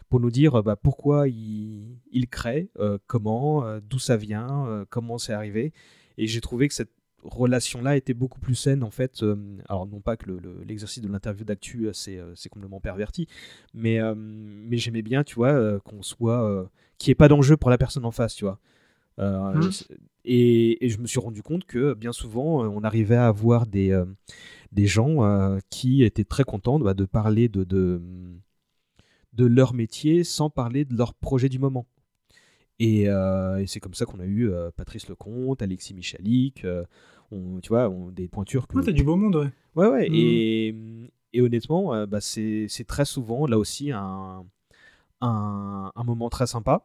pour 0.08 0.18
nous 0.18 0.32
dire 0.32 0.60
bah, 0.64 0.74
pourquoi 0.74 1.28
ils, 1.28 1.96
ils 2.10 2.28
créent, 2.28 2.68
comment, 3.06 3.78
d'où 3.78 4.00
ça 4.00 4.16
vient, 4.16 4.84
comment 4.90 5.16
c'est 5.16 5.32
arrivé. 5.32 5.72
Et 6.18 6.26
j'ai 6.26 6.40
trouvé 6.40 6.66
que 6.66 6.74
cette 6.74 6.90
relation-là 7.22 7.96
était 7.96 8.14
beaucoup 8.14 8.40
plus 8.40 8.54
saine 8.54 8.82
en 8.82 8.90
fait. 8.90 9.24
alors 9.68 9.86
non 9.86 10.00
pas 10.00 10.16
que 10.16 10.30
l'exercice 10.66 11.02
de 11.02 11.08
l'interview 11.08 11.44
d'actu 11.44 11.88
c'est 11.92 12.48
complètement 12.50 12.80
perverti, 12.80 13.26
mais, 13.74 13.98
mais 14.16 14.76
j'aimais 14.76 15.02
bien, 15.02 15.24
tu 15.24 15.34
vois, 15.36 15.80
qu'on 15.80 16.02
soit 16.02 16.70
qui 16.98 17.10
est 17.10 17.16
pas 17.16 17.28
d'enjeu 17.28 17.56
pour 17.56 17.70
la 17.70 17.78
personne 17.78 18.04
en 18.04 18.10
face, 18.12 18.34
tu 18.34 18.44
vois. 18.44 18.60
Euh, 19.18 19.52
mmh. 19.54 19.70
et, 20.24 20.88
je 20.88 20.98
me 20.98 21.06
suis 21.06 21.20
rendu 21.20 21.42
compte 21.42 21.64
que 21.64 21.94
bien 21.94 22.12
souvent, 22.12 22.64
euh, 22.64 22.68
on 22.68 22.84
arrivait 22.84 23.16
à 23.16 23.26
avoir 23.26 23.66
des, 23.66 23.90
euh, 23.90 24.06
des 24.72 24.86
gens 24.86 25.58
qui 25.68 26.04
étaient 26.04 26.24
très 26.24 26.44
contents 26.44 26.78
bah, 26.78 26.94
de 26.94 27.04
parler 27.04 27.48
de, 27.48 27.64
de, 27.64 28.00
de, 29.32 29.46
leur 29.46 29.74
métier 29.74 30.24
sans 30.24 30.48
parler 30.48 30.84
de 30.84 30.96
leur 30.96 31.14
projet 31.14 31.48
du 31.48 31.58
moment. 31.58 31.86
Et, 32.80 33.06
c'est 33.66 33.80
comme 33.80 33.94
ça 33.94 34.06
qu'on 34.06 34.20
a 34.20 34.26
eu 34.26 34.50
Patrice 34.76 35.08
Lecomte, 35.08 35.62
Alexis 35.62 35.94
Michalik, 35.94 36.66
on, 37.30 37.60
tu 37.60 37.68
vois, 37.68 37.94
des 38.12 38.26
pointures. 38.26 38.66
Que... 38.66 38.80
t'as 38.80 38.92
du 38.92 39.04
beau 39.04 39.16
monde, 39.16 39.36
ouais. 39.36 39.52
Ouais, 39.76 39.88
ouais. 39.88 40.08
Mmh. 40.08 40.14
Et, 40.14 40.74
et, 41.34 41.40
honnêtement, 41.40 42.06
bah, 42.06 42.20
c'est 42.20 42.84
très 42.88 43.04
souvent, 43.04 43.46
là 43.46 43.58
aussi, 43.58 43.92
un, 43.92 44.44
un, 45.20 45.92
un 45.94 46.04
moment 46.04 46.30
très 46.30 46.46
sympa 46.46 46.84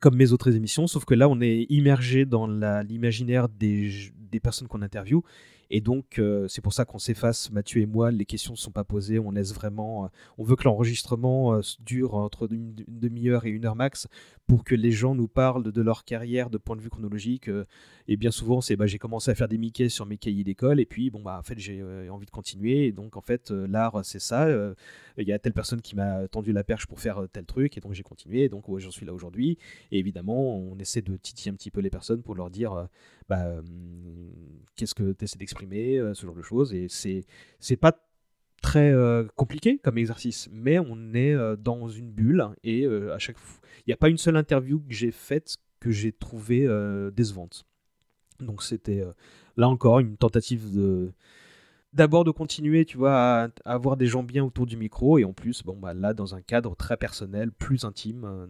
comme 0.00 0.16
mes 0.16 0.32
autres 0.32 0.54
émissions, 0.54 0.86
sauf 0.86 1.04
que 1.04 1.14
là, 1.14 1.28
on 1.28 1.40
est 1.40 1.66
immergé 1.70 2.24
dans 2.24 2.46
l'imaginaire 2.46 3.48
des, 3.48 4.12
des, 4.14 4.40
personnes 4.40 4.68
qu'on 4.68 4.82
interviewe. 4.82 5.22
Et 5.68 5.80
donc, 5.80 6.18
euh, 6.18 6.46
c'est 6.48 6.60
pour 6.60 6.72
ça 6.72 6.84
qu'on 6.84 6.98
s'efface, 6.98 7.50
Mathieu 7.50 7.80
et 7.80 7.86
moi, 7.86 8.10
les 8.12 8.24
questions 8.24 8.52
ne 8.52 8.58
sont 8.58 8.70
pas 8.70 8.84
posées, 8.84 9.18
on 9.18 9.32
laisse 9.32 9.52
vraiment... 9.52 10.04
Euh, 10.04 10.08
on 10.38 10.44
veut 10.44 10.54
que 10.54 10.64
l'enregistrement 10.64 11.54
euh, 11.54 11.60
dure 11.80 12.14
entre 12.14 12.52
une, 12.52 12.74
demi-heure 12.86 13.46
et 13.46 13.50
une 13.50 13.64
heure 13.64 13.74
max 13.74 14.06
pour 14.46 14.64
que 14.64 14.74
les 14.74 14.92
gens 14.92 15.14
nous 15.14 15.28
parlent 15.28 15.64
de, 15.64 15.82
leur 15.82 16.04
carrière 16.04 16.50
de 16.50 16.58
point 16.58 16.76
de 16.76 16.80
vue 16.80 16.90
chronologique. 16.90 17.50
et 18.08 18.16
bien 18.16 18.30
souvent, 18.30 18.60
c'est 18.60 18.76
bah, 18.76 18.86
j'ai 18.86 18.98
commencé 18.98 19.30
à 19.30 19.34
faire 19.34 19.48
des 19.48 19.58
Mickey 19.58 19.88
sur 19.88 20.06
mes 20.06 20.18
cahiers 20.18 20.44
d'école, 20.44 20.80
et 20.80 20.86
puis, 20.86 21.10
bon, 21.10 21.20
bah, 21.20 21.38
en 21.38 21.42
fait, 21.42 21.58
j'ai 21.58 21.82
envie 22.10 22.26
de 22.26 22.30
continuer. 22.30 22.92
Donc, 22.92 23.16
en 23.16 23.20
fait, 23.20 23.50
l'art, 23.50 24.04
c'est 24.04 24.20
ça. 24.20 24.48
Il 25.18 25.26
y 25.26 25.32
a 25.32 25.38
telle 25.38 25.52
personne 25.52 25.80
qui 25.82 25.96
m'a 25.96 26.28
tendu 26.28 26.52
la 26.52 26.64
perche 26.64 26.86
pour 26.86 27.00
faire 27.00 27.26
tel 27.32 27.44
truc, 27.44 27.76
et 27.76 27.80
donc 27.80 27.92
j'ai 27.92 28.02
continué, 28.02 28.44
et 28.44 28.48
donc 28.48 28.64
j'en 28.78 28.90
suis 28.90 29.06
là 29.06 29.12
aujourd'hui. 29.12 29.58
Et 29.90 29.98
évidemment, 29.98 30.56
on 30.56 30.78
essaie 30.78 31.02
de 31.02 31.16
titiller 31.16 31.50
un 31.50 31.54
petit 31.54 31.70
peu 31.70 31.80
les 31.80 31.90
personnes 31.90 32.22
pour 32.22 32.34
leur 32.34 32.50
dire 32.50 32.88
bah, 33.28 33.46
qu'est-ce 34.76 34.94
que 34.94 35.12
tu 35.12 35.24
essaies 35.24 35.38
d'exprimer, 35.38 36.00
ce 36.14 36.24
genre 36.24 36.36
de 36.36 36.42
choses. 36.42 36.72
Et 36.72 36.86
c'est, 36.88 37.24
c'est 37.58 37.76
pas 37.76 37.92
très 38.62 38.92
compliqué 39.36 39.78
comme 39.78 39.98
exercice, 39.98 40.48
mais 40.52 40.78
on 40.78 41.14
est 41.14 41.36
dans 41.58 41.88
une 41.88 42.10
bulle 42.10 42.48
et 42.64 42.86
à 42.86 43.18
chaque 43.18 43.38
fois, 43.38 43.60
il 43.80 43.90
n'y 43.90 43.94
a 43.94 43.96
pas 43.96 44.08
une 44.08 44.18
seule 44.18 44.36
interview 44.36 44.80
que 44.80 44.92
j'ai 44.92 45.10
faite 45.10 45.56
que 45.80 45.90
j'ai 45.90 46.12
trouvé 46.12 46.68
décevante. 47.14 47.64
Donc 48.40 48.62
c'était 48.62 49.04
là 49.56 49.68
encore 49.68 50.00
une 50.00 50.16
tentative 50.16 50.74
de 50.74 51.12
d'abord 51.92 52.24
de 52.24 52.30
continuer, 52.30 52.84
tu 52.84 52.98
vois, 52.98 53.14
à, 53.14 53.48
avoir 53.64 53.96
des 53.96 54.06
gens 54.06 54.22
bien 54.22 54.44
autour 54.44 54.66
du 54.66 54.76
micro 54.76 55.18
et 55.18 55.24
en 55.24 55.32
plus, 55.32 55.62
bon 55.62 55.76
bah 55.76 55.94
là 55.94 56.12
dans 56.12 56.34
un 56.34 56.42
cadre 56.42 56.76
très 56.76 56.96
personnel, 56.96 57.52
plus 57.52 57.84
intime. 57.84 58.48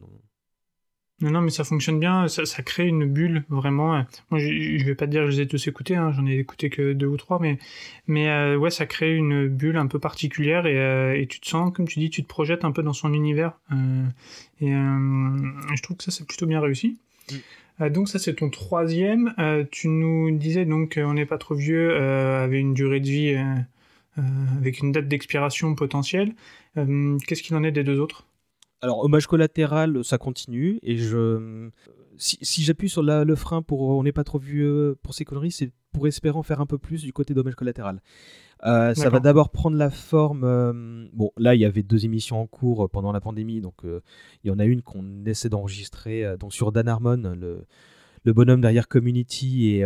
Non, 1.23 1.41
mais 1.41 1.49
ça 1.49 1.65
fonctionne 1.65 1.99
bien, 1.99 2.29
ça, 2.29 2.45
ça 2.45 2.63
crée 2.63 2.87
une 2.87 3.07
bulle, 3.07 3.45
vraiment. 3.49 4.05
Moi, 4.31 4.39
je, 4.39 4.77
je 4.79 4.85
vais 4.85 4.95
pas 4.95 5.07
te 5.07 5.13
dire 5.13 5.25
que 5.25 5.31
je 5.31 5.37
les 5.37 5.43
ai 5.43 5.47
tous 5.47 5.67
écoutés, 5.67 5.97
hein, 5.97 6.13
j'en 6.13 6.27
ai 6.27 6.39
écouté 6.39 6.69
que 6.69 6.93
deux 6.93 7.07
ou 7.07 7.17
trois, 7.17 7.39
mais, 7.41 7.59
mais 8.07 8.29
euh, 8.29 8.57
ouais, 8.59 8.71
ça 8.71 8.85
crée 8.85 9.17
une 9.17 9.49
bulle 9.49 9.79
un 9.79 9.87
peu 9.87 9.99
particulière 9.99 10.67
et, 10.67 10.79
euh, 10.79 11.19
et, 11.19 11.27
tu 11.27 11.41
te 11.41 11.49
sens, 11.49 11.73
comme 11.73 11.89
tu 11.89 12.01
dis, 12.01 12.11
tu 12.11 12.23
te 12.23 12.29
projettes 12.29 12.67
un 12.67 12.73
peu 12.73 12.83
dans 12.83 12.93
son 12.93 13.15
univers. 13.15 13.59
Euh, 13.73 14.05
et 14.61 14.67
je 14.67 15.83
trouve 15.83 15.97
que 15.97 16.05
ça, 16.05 16.11
c'est 16.11 16.27
plutôt 16.27 16.45
bien 16.45 16.61
réussi. 16.61 16.99
donc 17.81 18.11
ça, 18.11 18.19
c'est 18.19 18.35
ton 18.35 18.51
troisième. 18.51 19.35
tu 19.71 19.89
nous 19.89 20.37
disais 20.37 20.67
donc 20.67 20.99
On 21.03 21.15
n'est 21.15 21.27
pas 21.27 21.39
trop 21.39 21.55
vieux, 21.55 21.97
avait 21.97 22.61
une 22.61 22.75
durée 22.75 23.01
de 23.01 23.09
vie 23.09 23.37
avec 24.59 24.81
une 24.81 24.93
date 24.93 25.09
d'expiration 25.09 25.75
potentielle. 25.75 26.35
Qu'est-ce 26.75 27.43
qu'il 27.43 27.57
en 27.57 27.65
est 27.65 27.73
des 27.73 27.85
deux 27.85 28.01
autres? 28.01 28.27
Alors, 28.83 29.05
hommage 29.05 29.27
collatéral, 29.27 30.05
ça 30.05 30.19
continue. 30.19 30.79
Et 30.83 30.97
je. 30.97 31.71
Si, 32.19 32.63
j'appuie 32.63 32.89
sur 32.89 33.03
le 33.03 33.35
frein 33.35 33.61
pour 33.61 33.83
On 33.83 34.03
n'est 34.03 34.13
pas 34.13 34.25
trop 34.25 34.39
vieux 34.39 34.97
pour 35.03 35.13
ces 35.13 35.25
conneries, 35.27 35.51
c'est 35.51 35.71
pour 35.93 36.07
espérer 36.07 36.37
en 36.37 36.43
faire 36.43 36.61
un 36.61 36.67
peu 36.67 36.79
plus 36.79 37.03
du 37.03 37.13
côté 37.13 37.35
d'hommage 37.35 37.55
collatéral. 37.55 38.01
Euh, 38.65 38.95
ça 38.95 39.11
va 39.11 39.21
d'abord 39.21 39.51
prendre 39.51 39.77
la 39.77 39.91
forme. 39.91 40.45
Euh, 40.45 41.07
bon, 41.13 41.31
là, 41.37 41.55
il 41.55 41.61
y 41.61 41.67
avait 41.67 41.83
deux 41.83 42.07
émissions 42.07 42.41
en 42.41 42.47
cours 42.47 42.85
euh, 42.85 42.89
pendant 42.89 43.13
la 43.13 43.21
pandémie, 43.21 43.61
donc 43.61 43.83
il 43.85 44.49
y 44.49 44.51
en 44.51 44.59
a 44.59 44.65
une 44.65 44.81
qu'on 44.83 45.25
essaie 45.27 45.51
d'enregistrer 45.51 46.37
donc 46.39 46.55
sur 46.55 46.73
Dan 46.73 46.89
Harmon, 46.89 47.35
le, 47.39 47.67
le 48.25 48.33
bonhomme 48.33 48.63
derrière 48.63 48.89
Community 48.89 49.67
et 49.69 49.85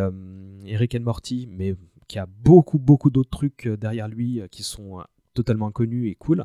Eric 0.66 0.95
and 0.95 1.03
Morty, 1.03 1.49
mais 1.51 1.74
qui 2.07 2.18
a 2.18 2.26
beaucoup, 2.26 2.78
beaucoup 2.78 3.11
d'autres 3.11 3.30
trucs 3.30 3.66
derrière 3.66 4.09
lui 4.09 4.41
qui 4.51 4.62
sont 4.62 5.03
totalement 5.34 5.68
inconnus 5.68 6.11
et 6.11 6.14
cool. 6.14 6.45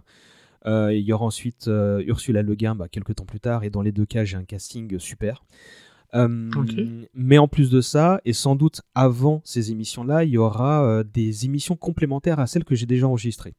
Euh, 0.66 0.93
il 0.93 1.03
y 1.03 1.13
aura 1.13 1.26
ensuite 1.26 1.68
euh, 1.68 2.03
Ursula 2.07 2.41
Le 2.41 2.55
Guin 2.55 2.76
bah, 2.76 2.88
quelques 2.89 3.16
temps 3.16 3.26
plus 3.26 3.39
tard, 3.39 3.63
et 3.63 3.70
dans 3.70 3.82
les 3.82 3.91
deux 3.91 4.05
cas, 4.05 4.26
j'ai 4.26 4.38
un 4.38 4.43
casting 4.43 4.97
super. 4.99 5.43
Euh, 6.13 6.49
mais 7.13 7.38
en 7.38 7.47
plus 7.47 7.70
de 7.70 7.82
ça, 7.82 8.22
et 8.26 8.34
sans 8.34 8.55
doute 8.55 8.82
avant 8.93 9.41
ces 9.43 9.72
émissions-là, 9.72 10.24
il 10.24 10.32
y 10.32 10.38
aura 10.38 11.03
des 11.03 11.45
émissions 11.45 11.76
complémentaires 11.76 12.39
à 12.39 12.47
celles 12.47 12.63
que 12.63 12.74
j'ai 12.74 12.86
déjà 12.86 13.07
enregistrées. 13.07 13.53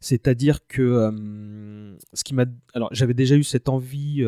C'est-à-dire 0.00 0.66
que 0.68 1.10
ce 2.12 2.24
qui 2.24 2.34
m'a, 2.34 2.44
alors 2.72 2.88
j'avais 2.92 3.14
déjà 3.14 3.34
eu 3.34 3.42
cette 3.42 3.68
envie, 3.68 4.24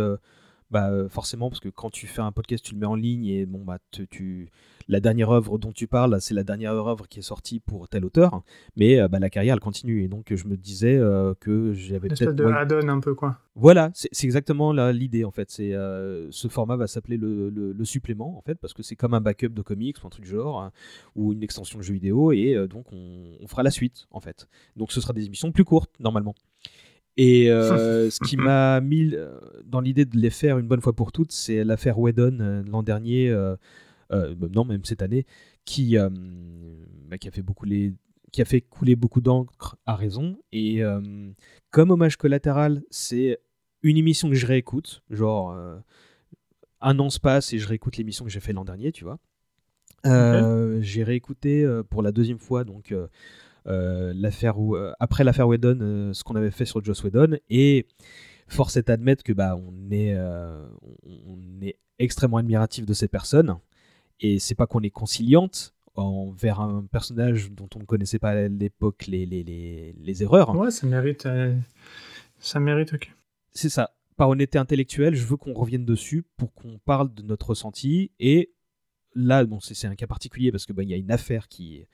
bah 0.70 0.90
forcément 1.10 1.48
parce 1.48 1.60
que 1.60 1.68
quand 1.68 1.90
tu 1.90 2.08
fais 2.08 2.22
un 2.22 2.32
podcast, 2.32 2.64
tu 2.64 2.74
le 2.74 2.80
mets 2.80 2.86
en 2.86 2.96
ligne 2.96 3.26
et 3.26 3.46
bon 3.46 3.62
bah 3.64 3.78
tu, 3.92 4.50
la 4.88 5.00
dernière 5.00 5.30
œuvre 5.30 5.58
dont 5.58 5.72
tu 5.72 5.86
parles, 5.86 6.20
c'est 6.20 6.34
la 6.34 6.44
dernière 6.44 6.72
œuvre 6.72 7.06
qui 7.08 7.18
est 7.18 7.22
sortie 7.22 7.60
pour 7.60 7.88
tel 7.88 8.04
auteur, 8.04 8.42
mais 8.76 9.00
euh, 9.00 9.08
bah, 9.08 9.18
la 9.18 9.30
carrière 9.30 9.54
elle 9.54 9.60
continue 9.60 10.02
et 10.02 10.08
donc 10.08 10.32
je 10.34 10.46
me 10.46 10.56
disais 10.56 10.96
euh, 10.96 11.34
que 11.38 11.72
j'avais 11.72 12.08
peut-être 12.08 12.34
de 12.34 12.44
add-on 12.44 12.88
un 12.88 13.00
peu 13.00 13.14
quoi. 13.14 13.38
Voilà, 13.54 13.90
c'est 13.92 14.24
exactement 14.24 14.72
l'idée 14.90 15.24
en 15.24 15.30
fait. 15.30 15.50
C'est 15.50 15.74
euh, 15.74 16.30
ce 16.30 16.48
format 16.48 16.76
va 16.76 16.86
s'appeler 16.86 17.18
le, 17.18 17.84
supplément 17.84 18.38
en 18.38 18.42
fait 18.42 18.54
parce 18.54 18.72
que 18.72 18.82
c'est 18.82 18.96
comme 18.96 19.12
un 19.12 19.20
backup 19.20 19.48
de 19.48 19.62
comics 19.62 19.96
ou 20.02 20.06
un 20.06 20.10
truc 20.10 20.24
du 20.24 20.30
genre 20.30 20.62
hein, 20.62 20.72
ou 21.16 21.32
une 21.32 21.42
extension 21.42 21.78
de 21.78 21.84
jeu 21.84 21.92
vidéo 21.92 22.32
et 22.32 22.66
donc 22.68 22.86
on, 22.92 23.46
fera 23.46 23.62
la 23.62 23.70
suite 23.70 24.06
en 24.10 24.20
fait. 24.20 24.48
Donc 24.76 24.92
ce 24.92 25.00
sera 25.00 25.12
des 25.12 25.26
émissions 25.26 25.52
plus 25.52 25.64
courtes 25.64 25.90
normalement. 26.00 26.34
Et 27.18 27.46
ce 27.48 28.24
qui 28.24 28.36
m'a 28.38 28.80
mis 28.80 29.14
dans 29.66 29.80
l'idée 29.80 30.06
de 30.06 30.16
les 30.16 30.30
faire 30.30 30.58
une 30.58 30.66
bonne 30.66 30.80
fois 30.80 30.94
pour 30.94 31.12
toutes, 31.12 31.32
c'est 31.32 31.64
l'affaire 31.64 31.98
Whedon 31.98 32.64
l'an 32.70 32.82
dernier 32.82 33.30
euh, 33.30 33.56
non 34.12 34.64
même 34.64 34.84
cette 34.84 35.02
année, 35.02 35.26
qui, 35.64 35.96
euh, 35.96 36.08
bah, 37.08 37.18
qui 37.18 37.28
a 37.28 37.30
fait 37.30 37.42
beaucoup 37.42 37.64
les 37.64 37.94
qui 38.32 38.40
a 38.40 38.46
fait 38.46 38.62
couler 38.62 38.96
beaucoup 38.96 39.20
d'encre 39.20 39.76
à 39.84 39.94
raison. 39.94 40.38
Et 40.52 40.82
euh, 40.82 41.30
comme 41.70 41.90
hommage 41.90 42.16
collatéral, 42.16 42.82
c'est 42.88 43.38
une 43.82 43.98
émission 43.98 44.30
que 44.30 44.34
je 44.34 44.46
réécoute, 44.46 45.02
genre 45.10 45.54
un 46.80 46.98
an 46.98 47.10
se 47.10 47.20
passe 47.20 47.52
et 47.52 47.58
je 47.58 47.68
réécoute 47.68 47.98
l'émission 47.98 48.24
que 48.24 48.30
j'ai 48.30 48.40
fait 48.40 48.54
l'an 48.54 48.64
dernier, 48.64 48.90
tu 48.90 49.04
vois. 49.04 49.18
J'ai 50.04 51.04
réécouté 51.04 51.68
pour 51.90 52.02
la 52.02 52.10
deuxième 52.10 52.38
fois 52.38 52.64
donc 52.64 52.94
l'affaire 53.66 54.56
après 54.98 55.24
l'affaire 55.24 55.46
Whedon, 55.46 56.14
ce 56.14 56.24
qu'on 56.24 56.36
avait 56.36 56.50
fait 56.50 56.64
sur 56.64 56.82
Joss 56.82 57.04
Whedon 57.04 57.36
et 57.50 57.86
force 58.48 58.78
est 58.78 58.86
d'admettre 58.88 59.24
que 59.24 59.34
bah 59.34 59.56
on 59.56 59.90
est 59.90 60.16
on 60.16 61.60
est 61.60 61.76
extrêmement 61.98 62.38
admiratif 62.38 62.86
de 62.86 62.94
ces 62.94 63.08
personnes 63.08 63.58
et 64.22 64.38
c'est 64.38 64.54
pas 64.54 64.66
qu'on 64.66 64.80
est 64.80 64.90
conciliante 64.90 65.74
envers 65.94 66.60
un 66.60 66.86
personnage 66.90 67.50
dont 67.50 67.68
on 67.74 67.80
ne 67.80 67.84
connaissait 67.84 68.20
pas 68.20 68.30
à 68.30 68.48
l'époque 68.48 69.06
les, 69.08 69.26
les, 69.26 69.42
les, 69.42 69.94
les, 69.98 70.22
erreurs. 70.22 70.56
Ouais, 70.56 70.70
ça 70.70 70.86
mérite. 70.86 71.26
Euh, 71.26 71.54
ça 72.38 72.60
mérite, 72.60 72.94
ok. 72.94 73.12
C'est 73.52 73.68
ça. 73.68 73.90
Par 74.16 74.28
honnêteté 74.30 74.58
intellectuelle, 74.58 75.14
je 75.14 75.26
veux 75.26 75.36
qu'on 75.36 75.52
revienne 75.52 75.84
dessus 75.84 76.24
pour 76.36 76.54
qu'on 76.54 76.78
parle 76.78 77.12
de 77.12 77.22
notre 77.22 77.50
ressenti. 77.50 78.10
Et 78.20 78.52
là, 79.14 79.44
bon, 79.44 79.60
c'est 79.60 79.86
un 79.86 79.96
cas 79.96 80.06
particulier 80.06 80.50
parce 80.50 80.64
qu'il 80.64 80.74
bah, 80.74 80.84
y 80.84 80.94
a 80.94 80.96
une 80.96 81.10
affaire 81.10 81.48
qui, 81.48 81.84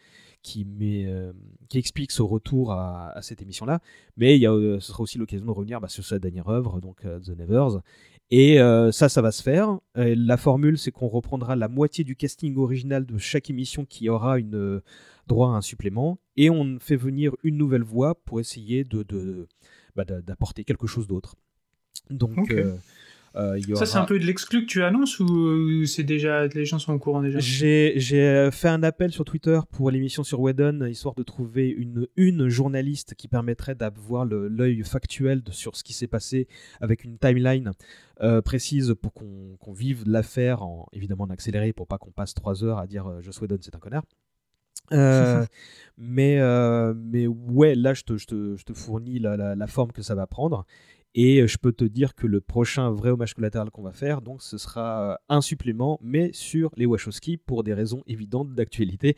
qui, 0.43 0.65
met, 0.65 1.07
euh, 1.07 1.33
qui 1.69 1.79
explique 1.79 2.13
ce 2.13 2.23
retour 2.23 2.73
à, 2.73 3.11
à 3.11 3.23
cette 3.23 3.43
émission-là. 3.43 3.81
Mais 4.17 4.37
il 4.37 4.43
y 4.43 4.47
a, 4.47 4.53
euh, 4.53 4.79
ce 4.79 4.93
sera 4.93 5.03
aussi 5.03 5.19
l'occasion 5.19 5.47
de 5.47 5.51
revenir 5.51 5.81
bah, 5.81 5.89
sur 5.89 6.05
sa 6.05 6.19
dernière 6.19 6.49
œuvre, 6.49 6.81
donc 6.81 7.01
The 7.01 7.31
Nevers, 7.31 7.81
et 8.31 8.61
euh, 8.61 8.93
ça, 8.93 9.09
ça 9.09 9.23
va 9.23 9.33
se 9.33 9.43
faire. 9.43 9.79
la 9.95 10.37
formule, 10.37 10.79
c'est 10.79 10.91
qu'on 10.91 11.09
reprendra 11.09 11.57
la 11.57 11.69
moitié 11.69 12.05
du 12.05 12.15
casting 12.17 12.57
original 12.57 13.07
de 13.07 13.19
chaque 13.19 13.49
émission 13.51 13.85
qui 13.85 14.09
aura 14.09 14.39
une, 14.39 14.55
euh, 14.55 14.83
droit 15.27 15.49
à 15.49 15.57
un 15.57 15.61
supplément. 15.63 16.19
Et 16.37 16.51
on 16.51 16.79
fait 16.79 16.97
venir 16.97 17.35
une 17.43 17.57
nouvelle 17.57 17.83
voix 17.83 18.15
pour 18.15 18.41
essayer 18.41 18.85
de, 18.85 19.47
bah, 19.97 20.05
d'apporter 20.05 20.65
quelque 20.65 20.87
chose 20.87 21.07
d'autre. 21.07 21.37
Donc, 22.11 22.51
Euh, 22.51 22.75
ça, 23.74 23.86
c'est 23.86 23.98
un 23.98 24.05
peu 24.05 24.19
de 24.19 24.24
l'exclu 24.24 24.62
que 24.62 24.66
tu 24.66 24.82
annonces 24.82 25.20
ou 25.20 25.85
c'est 25.86 26.02
déjà 26.02 26.47
les 26.47 26.65
gens 26.65 26.78
sont 26.78 26.93
au 26.93 26.98
courant 26.98 27.23
déjà? 27.23 27.39
J'ai 27.39 28.48
fait 28.52 28.69
un 28.69 28.82
appel 28.82 29.12
sur 29.12 29.24
Twitter 29.24 29.59
pour 29.70 29.90
l'émission 29.90 30.24
sur 30.24 30.40
Whedon, 30.40 30.85
histoire 30.86 31.15
de 31.15 31.23
trouver 31.23 31.69
une, 31.69 32.06
une 32.16 32.48
journaliste 32.48 33.15
qui 33.15 33.28
permettrait 33.28 33.74
d'avoir 33.74 34.24
l'œil 34.24 34.82
factuel 34.85 35.43
sur 35.51 35.77
ce 35.77 35.85
qui 35.85 35.93
s'est 35.93 36.06
passé 36.06 36.48
avec 36.81 37.05
une 37.05 37.19
timeline 37.19 37.73
euh, 38.20 38.43
précise 38.43 38.94
pour 39.01 39.12
qu'on 39.15 39.73
vive 39.73 40.02
l'affaire, 40.06 40.62
en, 40.62 40.89
évidemment 40.93 41.24
en 41.24 41.31
accéléré 41.31 41.73
pour 41.73 41.86
pas 41.86 41.98
qu'on 41.98 42.10
passe 42.10 42.35
trois 42.35 42.65
heures 42.65 42.78
à 42.78 42.86
dire 42.89 43.06
euh, 43.06 43.23
Joss 43.23 43.40
Whedon 43.40 43.59
c'est 43.60 43.77
un 43.77 43.78
connard. 43.78 44.02
Euh, 44.93 45.44
mais, 45.98 46.40
mais 46.97 47.27
ouais, 47.27 47.74
là, 47.74 47.94
je 47.94 48.02
te, 48.02 48.16
je 48.16 48.27
te, 48.27 48.56
je 48.56 48.65
te 48.65 48.73
fournis 48.73 49.20
la, 49.20 49.36
la, 49.36 49.55
la, 49.55 49.66
forme 49.66 49.93
que 49.93 50.02
ça 50.02 50.15
va 50.15 50.27
prendre. 50.27 50.66
Et 51.15 51.47
je 51.47 51.59
peux 51.59 51.73
te 51.73 51.85
dire 51.85 52.15
que 52.15 52.27
le 52.27 52.41
prochain 52.41 52.91
vrai 52.91 53.11
hommage 53.11 53.35
collatéral 53.35 53.71
qu'on 53.71 53.83
va 53.83 53.93
faire, 53.93 54.21
donc 54.21 54.43
ce 54.43 54.59
sera 54.59 55.19
un 55.29 55.41
supplément, 55.41 55.99
mais 56.03 56.31
sur 56.33 56.71
les 56.77 56.87
Wachowski 56.87 57.39
pour 57.39 57.65
des 57.65 57.73
raisons 57.75 58.03
évidentes 58.07 58.55
d'actualité. 58.55 59.17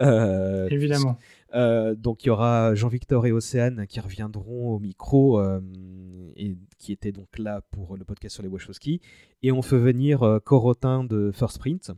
Euh, 0.00 0.68
Évidemment. 0.70 1.18
Euh, 1.54 1.94
donc 1.94 2.24
il 2.24 2.28
y 2.28 2.30
aura 2.30 2.74
Jean-Victor 2.74 3.26
et 3.26 3.32
Océane 3.32 3.86
qui 3.86 4.00
reviendront 4.00 4.74
au 4.74 4.78
micro 4.78 5.40
euh, 5.40 5.60
et 6.36 6.56
qui 6.78 6.92
étaient 6.92 7.12
donc 7.12 7.38
là 7.38 7.62
pour 7.70 7.96
le 7.96 8.04
podcast 8.04 8.34
sur 8.34 8.42
les 8.42 8.48
Wachowski. 8.48 9.00
Et 9.42 9.52
on 9.52 9.62
fait 9.62 9.78
venir 9.78 10.40
Corotin 10.44 11.04
de 11.04 11.30
First 11.32 11.58
Print. 11.58 11.92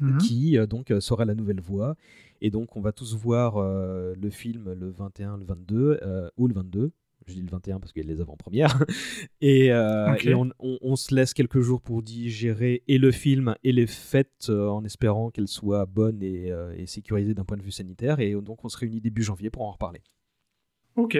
Mhm. 0.00 0.18
qui 0.18 0.56
donc 0.68 0.90
sera 1.00 1.26
la 1.26 1.34
nouvelle 1.34 1.60
voix. 1.60 1.96
Et 2.40 2.50
donc 2.50 2.76
on 2.76 2.80
va 2.80 2.92
tous 2.92 3.14
voir 3.14 3.60
le 3.60 4.30
film 4.30 4.72
le 4.72 4.90
21, 4.90 5.36
le 5.36 5.44
22 5.44 6.00
ou 6.38 6.48
le 6.48 6.54
22 6.54 6.92
je 7.26 7.34
dis 7.34 7.40
le 7.40 7.48
21 7.48 7.80
parce 7.80 7.92
qu'il 7.92 8.04
y 8.04 8.10
a 8.10 8.12
les 8.12 8.20
avant-premières. 8.20 8.84
et, 9.40 9.72
euh, 9.72 10.14
on, 10.58 10.96
se 10.96 11.14
laisse 11.14 11.34
quelques 11.34 11.60
jours 11.60 11.80
pour 11.80 12.02
digérer 12.02 12.82
et 12.88 12.98
le 12.98 13.10
film 13.10 13.54
et 13.64 13.72
les 13.72 13.86
fêtes 13.86 14.48
euh, 14.48 14.68
en 14.68 14.84
espérant 14.84 15.30
qu'elles 15.30 15.48
soient 15.48 15.86
bonnes 15.86 16.22
et, 16.22 16.50
euh, 16.50 16.74
et 16.76 16.86
sécurisées 16.86 17.34
d'un 17.34 17.44
point 17.44 17.56
de 17.56 17.62
vue 17.62 17.70
sanitaire. 17.70 18.20
Et 18.20 18.32
donc 18.32 18.64
on 18.64 18.68
se 18.68 18.76
réunit 18.76 19.00
début 19.00 19.22
janvier 19.22 19.50
pour 19.50 19.62
en 19.62 19.72
reparler. 19.72 20.00
Ok. 20.96 21.18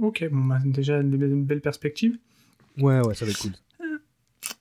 Ok, 0.00 0.28
bon, 0.30 0.44
bah, 0.44 0.58
déjà 0.64 1.00
une 1.00 1.44
belle 1.44 1.60
perspective. 1.60 2.18
Ouais, 2.78 3.00
ouais, 3.00 3.14
ça 3.14 3.24
va 3.24 3.30
être 3.30 3.38
cool. 3.38 3.52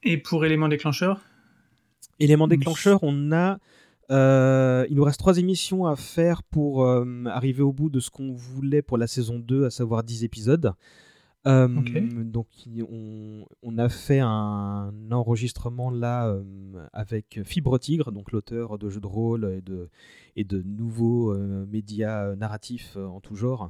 Et 0.04 0.18
pour 0.18 0.46
élément 0.46 0.68
déclencheur? 0.68 1.22
Élément 2.20 2.48
déclencheur, 2.48 3.00
on 3.02 3.32
a 3.32 3.60
euh, 4.12 4.86
il 4.90 4.96
nous 4.96 5.04
reste 5.04 5.20
trois 5.20 5.38
émissions 5.38 5.86
à 5.86 5.96
faire 5.96 6.44
pour 6.44 6.84
euh, 6.84 7.26
arriver 7.26 7.64
au 7.64 7.74
bout 7.74 7.90
de 7.90 8.00
ce 8.00 8.10
qu'on 8.10 8.34
voulait 8.34 8.82
pour 8.82 8.98
la 8.98 9.08
saison 9.08 9.40
2, 9.40 9.66
à 9.66 9.70
savoir 9.70 10.04
10 10.04 10.24
épisodes. 10.24 10.74
Euh, 11.48 11.68
donc 12.24 12.48
on, 13.62 13.78
a 13.78 13.88
fait 13.88 14.20
un 14.20 14.92
enregistrement 15.12 15.92
là 15.92 16.36
avec 16.92 17.40
Fibre 17.44 17.78
Tigre, 17.78 18.12
donc 18.12 18.32
l'auteur 18.32 18.80
de 18.80 18.90
jeux 18.90 19.00
de 19.00 19.06
rôle 19.06 19.54
et 19.56 19.62
de, 19.62 19.90
et 20.36 20.44
de 20.44 20.64
nouveaux 20.64 21.38
médias 21.68 22.36
narratifs 22.36 22.98
en 22.98 23.20
tout 23.20 23.36
genre. 23.36 23.70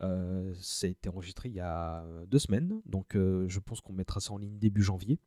ça 0.00 0.86
a 0.86 0.90
été 0.90 1.08
enregistré 1.08 1.48
il 1.48 1.54
y 1.54 1.60
a 1.60 2.04
deux 2.30 2.38
semaines, 2.38 2.82
donc 2.84 3.14
je 3.14 3.58
pense 3.58 3.80
qu'on 3.80 3.94
mettra 3.94 4.20
ça 4.20 4.34
en 4.34 4.36
ligne 4.36 4.58
début 4.58 4.82
janvier. 4.82 5.18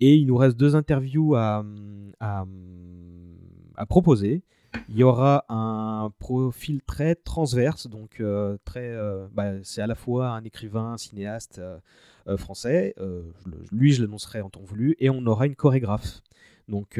Et 0.00 0.16
il 0.16 0.26
nous 0.26 0.36
reste 0.36 0.56
deux 0.56 0.76
interviews 0.76 1.34
à, 1.34 1.64
proposer. 3.88 4.42
Il 4.88 4.96
y 4.96 5.04
aura 5.04 5.44
un 5.48 6.10
profil 6.18 6.82
très 6.82 7.14
transverse, 7.14 7.86
donc 7.86 8.20
euh, 8.20 8.56
très, 8.64 8.88
euh, 8.88 9.26
bah, 9.32 9.52
c'est 9.62 9.80
à 9.80 9.86
la 9.86 9.94
fois 9.94 10.30
un 10.30 10.42
écrivain, 10.42 10.94
un 10.94 10.96
cinéaste 10.96 11.60
euh, 12.26 12.36
français, 12.36 12.94
lui 13.70 13.92
je 13.92 14.02
l'annoncerai 14.02 14.40
en 14.40 14.50
temps 14.50 14.62
voulu, 14.64 14.96
et 14.98 15.10
on 15.10 15.24
aura 15.26 15.46
une 15.46 15.54
chorégraphe. 15.54 16.22
Donc 16.66 16.98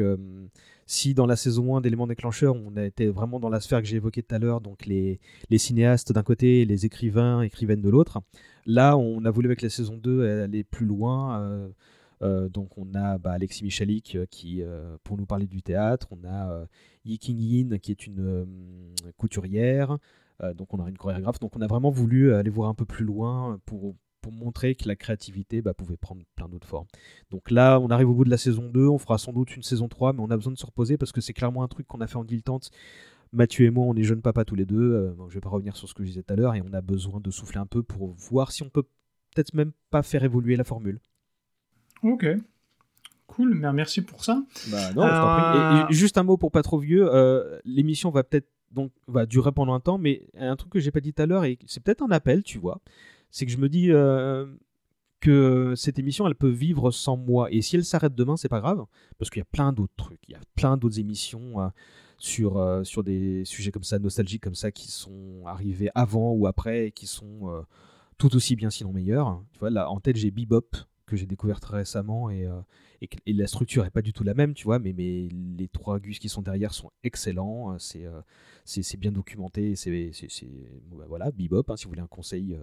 si 0.85 1.15
dans 1.15 1.25
la 1.25 1.35
saison 1.35 1.75
1 1.75 1.81
d'éléments 1.81 2.07
déclencheurs, 2.07 2.55
on 2.55 2.77
a 2.77 2.85
été 2.85 3.07
vraiment 3.07 3.39
dans 3.39 3.49
la 3.49 3.59
sphère 3.59 3.81
que 3.81 3.87
j'ai 3.87 3.97
évoquée 3.97 4.21
tout 4.21 4.35
à 4.35 4.39
l'heure, 4.39 4.61
donc 4.61 4.85
les, 4.85 5.19
les 5.49 5.57
cinéastes 5.57 6.13
d'un 6.13 6.23
côté 6.23 6.61
et 6.61 6.65
les 6.65 6.85
écrivains, 6.85 7.41
écrivaines 7.41 7.81
de 7.81 7.89
l'autre, 7.89 8.21
là 8.65 8.95
on 8.95 9.25
a 9.25 9.31
voulu 9.31 9.47
avec 9.47 9.63
la 9.63 9.69
saison 9.69 9.97
2 9.97 10.43
aller 10.43 10.63
plus 10.63 10.85
loin 10.85 11.71
euh, 12.21 12.49
donc 12.49 12.77
on 12.77 12.93
a 12.93 13.17
bah, 13.17 13.31
Alexis 13.31 13.63
Michalik 13.63 14.15
euh, 14.15 14.25
qui, 14.29 14.61
euh, 14.61 14.97
pour 15.03 15.17
nous 15.17 15.25
parler 15.25 15.47
du 15.47 15.61
théâtre, 15.61 16.07
on 16.11 16.27
a 16.27 16.65
Yi 17.03 17.19
King 17.19 17.39
Yin 17.39 17.79
qui 17.79 17.91
est 17.91 18.07
une 18.07 18.45
couturière, 19.17 19.97
donc 20.55 20.73
on 20.73 20.83
a 20.83 20.89
une 20.89 20.97
chorégraphe, 20.97 21.39
donc 21.39 21.55
on 21.55 21.61
a 21.61 21.67
vraiment 21.67 21.91
voulu 21.91 22.33
aller 22.33 22.49
voir 22.49 22.69
un 22.69 22.73
peu 22.73 22.85
plus 22.85 23.05
loin 23.05 23.59
pour, 23.65 23.95
montrer 24.31 24.73
que 24.73 24.87
la 24.87 24.95
créativité 24.95 25.61
bah, 25.61 25.75
pouvait 25.75 25.97
prendre 25.97 26.23
plein 26.35 26.49
d'autres 26.49 26.67
formes. 26.67 26.87
Donc 27.29 27.51
là, 27.51 27.79
on 27.79 27.89
arrive 27.89 28.09
au 28.09 28.15
bout 28.15 28.25
de 28.25 28.31
la 28.31 28.39
saison 28.39 28.67
2, 28.67 28.87
on 28.87 28.97
fera 28.97 29.19
sans 29.19 29.33
doute 29.33 29.55
une 29.55 29.61
saison 29.61 29.87
3, 29.87 30.13
mais 30.13 30.21
on 30.21 30.31
a 30.31 30.35
besoin 30.35 30.51
de 30.51 30.57
se 30.57 30.65
reposer 30.65 30.97
parce 30.97 31.11
que 31.11 31.21
c'est 31.21 31.33
clairement 31.33 31.61
un 31.61 31.67
truc 31.67 31.85
qu'on 31.85 32.01
a 32.01 32.07
fait 32.07 32.15
en 32.15 32.23
dilettante. 32.23 32.71
Mathieu 33.31 33.67
et 33.67 33.69
moi, 33.69 33.85
on 33.85 33.93
est 33.95 34.01
jeunes 34.01 34.23
papas 34.23 34.43
tous 34.43 34.55
les 34.55 34.65
deux, 34.65 35.15
je 35.29 35.33
vais 35.35 35.41
pas 35.41 35.49
revenir 35.49 35.77
sur 35.77 35.87
ce 35.87 35.93
que 35.93 36.01
je 36.01 36.07
disais 36.07 36.23
tout 36.23 36.33
à 36.33 36.35
l'heure, 36.35 36.55
et 36.55 36.63
on 36.67 36.73
a 36.73 36.81
besoin 36.81 37.19
de 37.19 37.29
souffler 37.29 37.59
un 37.59 37.67
peu 37.67 37.83
pour 37.83 38.15
voir 38.15 38.51
si 38.51 38.63
on 38.63 38.69
peut 38.69 38.85
peut-être 39.35 39.53
même 39.53 39.73
pas 39.91 40.01
faire 40.01 40.23
évoluer 40.23 40.55
la 40.55 40.63
formule. 40.63 40.99
Ok. 42.05 42.27
Cool, 43.25 43.55
merci 43.73 44.01
pour 44.01 44.23
ça. 44.23 44.43
Bah 44.67 44.93
non, 44.93 45.01
euh, 45.01 45.87
Et, 45.89 45.93
juste 45.93 46.17
un 46.17 46.23
mot 46.23 46.37
pour 46.37 46.51
pas 46.51 46.61
trop 46.61 46.77
vieux, 46.77 47.11
euh, 47.11 47.59
l'émission 47.65 48.11
va 48.11 48.23
peut-être 48.23 48.47
donc 48.71 48.91
va 49.07 49.25
durer 49.25 49.51
pendant 49.51 49.73
un 49.73 49.79
temps, 49.79 49.97
mais 49.97 50.27
un 50.37 50.55
truc 50.55 50.71
que 50.73 50.79
j'ai 50.79 50.91
pas 50.91 50.99
dit 50.99 51.13
tout 51.13 51.23
à 51.23 51.25
l'heure 51.25 51.43
et 51.43 51.57
c'est 51.65 51.81
peut-être 51.81 52.03
un 52.03 52.11
appel, 52.11 52.43
tu 52.43 52.59
vois, 52.59 52.81
c'est 53.31 53.45
que 53.45 53.51
je 53.51 53.57
me 53.57 53.67
dis 53.67 53.91
euh, 53.91 54.45
que 55.19 55.73
cette 55.75 55.97
émission 55.97 56.27
elle 56.27 56.35
peut 56.35 56.49
vivre 56.49 56.91
sans 56.91 57.17
moi 57.17 57.51
et 57.51 57.61
si 57.61 57.75
elle 57.75 57.85
s'arrête 57.85 58.13
demain 58.13 58.37
c'est 58.37 58.49
pas 58.49 58.59
grave 58.59 58.85
parce 59.17 59.31
qu'il 59.31 59.39
y 59.39 59.41
a 59.41 59.49
plein 59.51 59.73
d'autres 59.73 59.95
trucs, 59.97 60.21
il 60.27 60.33
y 60.33 60.35
a 60.35 60.41
plein 60.55 60.77
d'autres 60.77 60.99
émissions 60.99 61.71
sur 62.19 62.81
sur 62.85 63.03
des 63.03 63.43
sujets 63.45 63.71
comme 63.71 63.83
ça 63.83 63.97
nostalgiques 63.97 64.43
comme 64.43 64.55
ça 64.55 64.71
qui 64.71 64.91
sont 64.91 65.43
arrivés 65.45 65.89
avant 65.95 66.31
ou 66.31 66.45
après 66.45 66.87
et 66.87 66.91
qui 66.91 67.07
sont 67.07 67.65
tout 68.17 68.35
aussi 68.35 68.55
bien 68.55 68.69
sinon 68.69 68.93
meilleurs. 68.93 69.41
Tu 69.53 69.59
vois 69.59 69.71
là 69.71 69.89
en 69.89 69.99
tête 69.99 70.17
j'ai 70.17 70.31
Bebop 70.31 70.75
que 71.05 71.15
j'ai 71.15 71.25
découvert 71.25 71.59
très 71.59 71.77
récemment 71.77 72.29
et, 72.29 72.45
euh, 72.45 72.59
et, 73.01 73.33
la 73.33 73.47
structure 73.47 73.85
est 73.85 73.91
pas 73.91 74.01
du 74.01 74.13
tout 74.13 74.23
la 74.23 74.33
même, 74.33 74.53
tu 74.53 74.63
vois, 74.63 74.79
mais, 74.79 74.93
mais 74.93 75.27
les 75.57 75.67
trois 75.67 75.99
gus 75.99 76.19
qui 76.19 76.29
sont 76.29 76.41
derrière 76.41 76.73
sont 76.73 76.91
excellents, 77.03 77.73
euh, 77.73 77.75
c'est 77.77 78.05
euh, 78.05 78.21
c'est 78.63 78.97
bien 78.97 79.11
documenté, 79.11 79.75
c'est 79.75 80.11
bah, 80.91 81.05
voilà, 81.07 81.31
bebop, 81.31 81.69
hein, 81.69 81.77
si 81.77 81.85
vous 81.85 81.91
voulez 81.91 82.01
un 82.01 82.07
conseil 82.07 82.57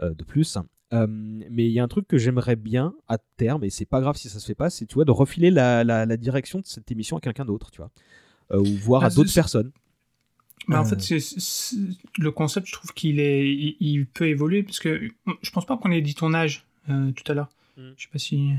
de 0.00 0.24
plus. 0.24 0.56
mais 0.90 1.66
il 1.66 1.72
y 1.72 1.78
a 1.78 1.84
un 1.84 1.88
truc 1.88 2.08
que 2.08 2.16
j'aimerais 2.16 2.56
bien 2.56 2.94
à 3.06 3.18
terme, 3.18 3.62
et 3.64 3.70
c'est 3.70 3.84
pas 3.84 4.00
grave 4.00 4.16
si 4.16 4.30
ça 4.30 4.40
se 4.40 4.46
fait 4.46 4.54
pas, 4.54 4.70
c'est 4.70 4.86
tu 4.86 4.94
vois, 4.94 5.04
de 5.04 5.10
refiler 5.10 5.50
la, 5.50 5.84
la, 5.84 6.16
direction 6.16 6.60
de 6.60 6.64
cette 6.64 6.90
émission 6.90 7.18
à 7.18 7.20
quelqu'un 7.20 7.44
d'autre, 7.44 7.70
tu 7.70 7.82
vois, 7.82 7.90
ou 8.58 8.64
voir 8.64 9.04
à 9.04 9.08
bah, 9.08 9.14
d'autres 9.14 9.34
personnes. 9.34 9.72
Mais 10.68 10.76
en 10.76 10.86
fait, 10.86 10.96
le 12.18 12.30
concept, 12.30 12.66
je 12.66 12.72
trouve 12.72 12.94
qu'il 12.94 13.20
est, 13.20 13.46
il, 13.78 14.06
peut 14.06 14.26
évoluer 14.26 14.62
parce 14.62 14.78
que 14.78 15.10
je 15.42 15.50
pense 15.50 15.66
pas 15.66 15.76
qu'on 15.76 15.92
ait 15.92 16.00
dit 16.00 16.14
ton 16.14 16.32
âge 16.32 16.66
tout 16.86 17.30
à 17.30 17.34
l'heure. 17.34 17.50
Mm. 17.76 17.90
Je 17.96 18.02
sais 18.02 18.08
pas 18.12 18.18
si. 18.18 18.50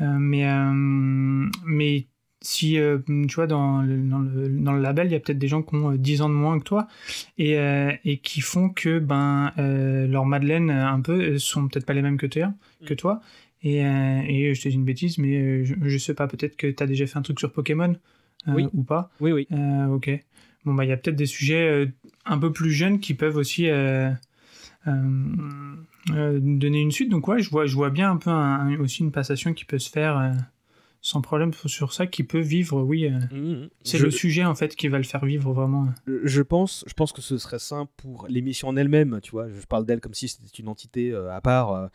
Euh, 0.00 0.16
mais, 0.18 0.48
euh, 0.48 0.72
mais 1.64 2.06
si 2.40 2.78
euh, 2.78 2.98
tu 3.06 3.34
vois 3.34 3.46
dans 3.46 3.82
le, 3.82 3.96
dans 3.98 4.18
le, 4.18 4.48
dans 4.48 4.72
le 4.72 4.80
label 4.80 5.06
il 5.06 5.12
y 5.12 5.14
a 5.14 5.20
peut-être 5.20 5.38
des 5.38 5.48
gens 5.48 5.62
qui 5.62 5.76
ont 5.76 5.92
10 5.92 6.22
ans 6.22 6.28
de 6.28 6.34
moins 6.34 6.58
que 6.58 6.64
toi 6.64 6.88
et, 7.38 7.56
et 8.04 8.18
qui 8.18 8.40
font 8.40 8.68
que 8.68 8.98
ben 8.98 9.52
leurs 9.56 10.26
Madeleine 10.26 10.70
un 10.70 11.00
peu 11.00 11.38
sont 11.38 11.68
peut-être 11.68 11.86
pas 11.86 11.92
les 11.92 12.02
mêmes 12.02 12.16
que 12.16 12.26
toi, 12.26 12.48
mm. 12.48 12.86
que 12.86 12.94
toi 12.94 13.20
et, 13.62 13.76
et 13.76 14.54
je 14.56 14.60
te 14.60 14.68
dis 14.68 14.74
une 14.74 14.84
bêtise 14.84 15.18
mais 15.18 15.64
je, 15.64 15.76
je 15.80 15.98
sais 15.98 16.14
pas 16.14 16.26
peut-être 16.26 16.56
que 16.56 16.66
tu 16.66 16.82
as 16.82 16.86
déjà 16.86 17.06
fait 17.06 17.16
un 17.16 17.22
truc 17.22 17.38
sur 17.38 17.52
Pokémon 17.52 17.94
oui. 18.48 18.66
ou 18.72 18.82
pas 18.82 19.12
oui 19.20 19.30
oui 19.30 19.46
ok 19.92 20.10
bon 20.64 20.74
bah 20.74 20.84
il 20.84 20.88
y 20.88 20.92
a 20.92 20.96
peut-être 20.96 21.14
des 21.14 21.26
sujets 21.26 21.86
un 22.24 22.38
peu 22.38 22.52
plus 22.52 22.72
jeunes 22.72 22.98
qui 23.00 23.14
peuvent 23.14 23.36
aussi 23.36 23.68
euh, 23.68 24.10
donner 24.86 26.80
une 26.80 26.92
suite. 26.92 27.10
Donc 27.10 27.28
ouais, 27.28 27.40
je 27.40 27.50
vois, 27.50 27.66
je 27.66 27.74
vois 27.74 27.90
bien 27.90 28.10
un 28.10 28.16
peu 28.16 28.30
aussi 28.82 29.02
une 29.02 29.12
passation 29.12 29.54
qui 29.54 29.64
peut 29.64 29.78
se 29.78 29.90
faire 29.90 30.18
euh, 30.18 30.32
sans 31.00 31.20
problème 31.20 31.52
sur 31.66 31.92
ça, 31.92 32.06
qui 32.06 32.24
peut 32.24 32.40
vivre, 32.40 32.82
oui. 32.82 33.06
Euh. 33.06 33.18
Mmh, 33.30 33.52
mmh. 33.52 33.68
C'est 33.82 33.98
le 33.98 34.10
sujet 34.10 34.44
en 34.44 34.54
fait 34.54 34.74
qui 34.76 34.88
va 34.88 34.98
le 34.98 35.04
faire 35.04 35.24
vivre 35.24 35.52
vraiment. 35.52 35.88
Je 36.06 36.42
pense, 36.42 36.84
je 36.86 36.94
pense 36.94 37.12
que 37.12 37.22
ce 37.22 37.38
serait 37.38 37.58
simple 37.58 37.92
pour 37.96 38.26
l'émission 38.28 38.68
en 38.68 38.76
elle-même, 38.76 39.20
tu 39.22 39.32
vois. 39.32 39.48
Je 39.48 39.66
parle 39.66 39.86
d'elle 39.86 40.00
comme 40.00 40.14
si 40.14 40.28
c'était 40.28 40.62
une 40.62 40.68
entité 40.68 41.14
à 41.14 41.40
part. 41.40 41.90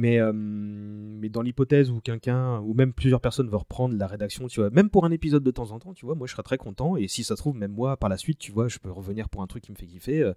Mais, 0.00 0.20
mais 0.32 1.28
dans 1.28 1.42
l'hypothèse 1.42 1.90
où 1.90 2.00
quelqu'un, 2.00 2.60
ou 2.60 2.72
même 2.72 2.92
plusieurs 2.92 3.20
personnes 3.20 3.48
veulent 3.48 3.56
reprendre 3.56 3.96
la 3.96 4.06
rédaction, 4.06 4.46
tu 4.46 4.60
vois, 4.60 4.70
même 4.70 4.90
pour 4.90 5.04
un 5.04 5.10
épisode 5.10 5.42
de 5.42 5.50
temps 5.50 5.72
en 5.72 5.80
temps, 5.80 5.92
tu 5.92 6.06
vois, 6.06 6.14
moi 6.14 6.28
je 6.28 6.32
serais 6.32 6.44
très 6.44 6.56
content. 6.56 6.96
Et 6.96 7.08
si 7.08 7.24
ça 7.24 7.34
se 7.34 7.42
trouve, 7.42 7.56
même 7.56 7.72
moi, 7.72 7.96
par 7.96 8.08
la 8.08 8.16
suite, 8.16 8.38
tu 8.38 8.52
vois, 8.52 8.68
je 8.68 8.78
peux 8.78 8.92
revenir 8.92 9.28
pour 9.28 9.42
un 9.42 9.48
truc 9.48 9.64
qui 9.64 9.72
me 9.72 9.76
fait 9.76 9.86
kiffer. 9.86 10.32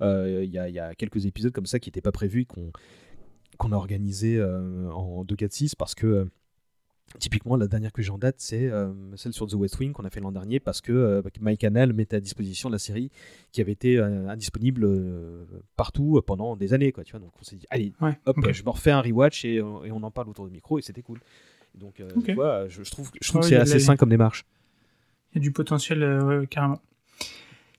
Il 0.00 0.50
y, 0.52 0.58
a, 0.58 0.68
y, 0.68 0.78
a, 0.78 0.94
quelques 0.94 1.24
épisodes 1.24 1.52
comme 1.52 1.66
ça 1.66 1.78
qui 1.78 1.88
n'étaient 1.88 2.02
pas 2.02 2.12
prévus, 2.12 2.44
qu'on 2.44 2.70
qu'on 3.56 3.72
a 3.72 3.76
organisé 3.76 4.40
en 4.42 5.24
2-4-6 5.24 5.72
parce 5.76 5.94
que 5.94 6.28
Typiquement, 7.18 7.56
la 7.56 7.66
dernière 7.66 7.92
que 7.92 8.02
j'ai 8.02 8.10
en 8.10 8.18
date, 8.18 8.36
c'est 8.38 8.70
celle 9.16 9.32
sur 9.32 9.46
The 9.46 9.54
West 9.54 9.78
Wing 9.78 9.92
qu'on 9.92 10.04
a 10.04 10.10
fait 10.10 10.20
l'an 10.20 10.30
dernier 10.30 10.60
parce 10.60 10.80
que 10.80 11.22
MyCanal 11.40 11.92
mettait 11.92 12.16
à 12.16 12.20
disposition 12.20 12.68
la 12.68 12.78
série 12.78 13.10
qui 13.50 13.60
avait 13.60 13.72
été 13.72 13.98
indisponible 13.98 14.86
partout 15.76 16.20
pendant 16.26 16.54
des 16.54 16.74
années. 16.74 16.92
Quoi, 16.92 17.04
tu 17.04 17.12
vois 17.12 17.20
donc 17.20 17.32
on 17.40 17.44
s'est 17.44 17.56
dit, 17.56 17.66
allez, 17.70 17.92
hop, 18.26 18.36
je 18.52 18.62
me 18.62 18.70
refais 18.70 18.90
un 18.90 19.00
rewatch 19.00 19.44
et, 19.44 19.54
et, 19.54 19.62
on 19.62 20.02
en 20.02 20.10
parle 20.10 20.28
autour 20.28 20.46
du 20.46 20.52
micro 20.52 20.78
et 20.78 20.82
c'était 20.82 21.02
cool. 21.02 21.20
Donc, 21.74 22.02
tu 22.24 22.34
vois, 22.34 22.68
je, 22.68 22.82
trouve, 22.82 23.10
je 23.20 23.28
trouve 23.28 23.40
que 23.40 23.46
c'est 23.48 23.56
assez 23.56 23.80
sain 23.80 23.96
comme 23.96 24.10
démarche. 24.10 24.44
Il 25.32 25.36
y 25.36 25.38
a 25.38 25.42
du 25.42 25.52
potentiel, 25.52 26.46
carrément. 26.50 26.80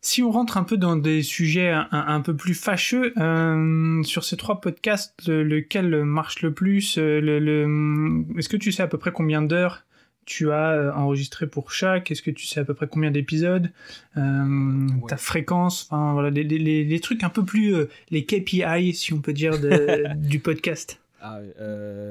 Si 0.01 0.23
on 0.23 0.31
rentre 0.31 0.57
un 0.57 0.63
peu 0.63 0.77
dans 0.77 0.95
des 0.95 1.21
sujets 1.23 1.71
un, 1.71 2.21
peu 2.21 2.33
plus 2.35 2.53
fâcheux, 2.53 3.13
euh, 3.17 4.01
sur 4.03 4.23
ces 4.23 4.37
trois 4.37 4.61
podcasts, 4.61 5.27
lequel 5.27 6.05
marche 6.05 6.41
le 6.41 6.53
plus 6.53 6.97
euh, 6.97 7.19
le, 7.19 8.25
Est-ce 8.37 8.47
que 8.47 8.57
tu 8.57 8.71
sais 8.71 8.81
à 8.81 8.87
peu 8.87 8.97
près 8.97 9.11
combien 9.11 9.41
d'heures 9.41 9.83
tu 10.25 10.51
as 10.51 10.71
euh, 10.71 10.93
enregistré 10.93 11.47
pour 11.47 11.71
chaque? 11.71 12.11
Est-ce 12.11 12.21
que 12.21 12.31
tu 12.31 12.45
sais 12.45 12.61
à 12.61 12.63
peu 12.63 12.73
près 12.73 12.87
combien 12.87 13.11
d'épisodes? 13.11 13.71
Ta 14.15 15.17
fréquence? 15.17 15.87
Enfin 15.91 16.13
voilà, 16.13 16.29
les, 16.29 16.43
les, 16.43 16.85
les, 16.85 16.99
trucs 17.01 17.23
un 17.23 17.29
peu 17.29 17.43
plus... 17.43 17.75
les 18.09 18.25
KPI, 18.25 18.93
si 18.93 19.11
on 19.11 19.19
peut 19.19 19.33
dire, 19.33 19.59
de, 19.59 20.05
du 20.15 20.39
podcast. 20.39 21.01
Ah, 21.21 21.39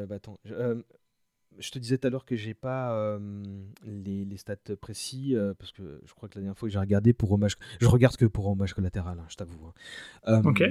bah 0.06 0.16
attends 0.16 0.36
je 1.58 1.70
te 1.70 1.78
disais 1.78 1.98
tout 1.98 2.06
à 2.06 2.10
l'heure 2.10 2.24
que 2.24 2.36
j'ai 2.36 2.54
pas 2.54 2.92
euh, 2.92 3.18
les, 3.84 4.36
stats 4.36 4.56
précis 4.80 5.34
euh, 5.34 5.54
parce 5.58 5.72
que 5.72 6.00
je 6.06 6.14
crois 6.14 6.28
que 6.28 6.36
la 6.36 6.42
dernière 6.42 6.56
fois 6.56 6.68
que 6.68 6.72
j'ai 6.72 6.78
regardé 6.78 7.12
pour 7.12 7.32
hommage, 7.32 7.56
je 7.80 7.86
regarde 7.86 8.16
que 8.16 8.24
pour 8.24 8.46
hommage 8.46 8.74
collatéral, 8.74 9.18
hein, 9.18 9.26
je 9.28 9.36
t'avoue. 9.36 9.58
Hein. 10.26 10.42
ok. 10.44 10.62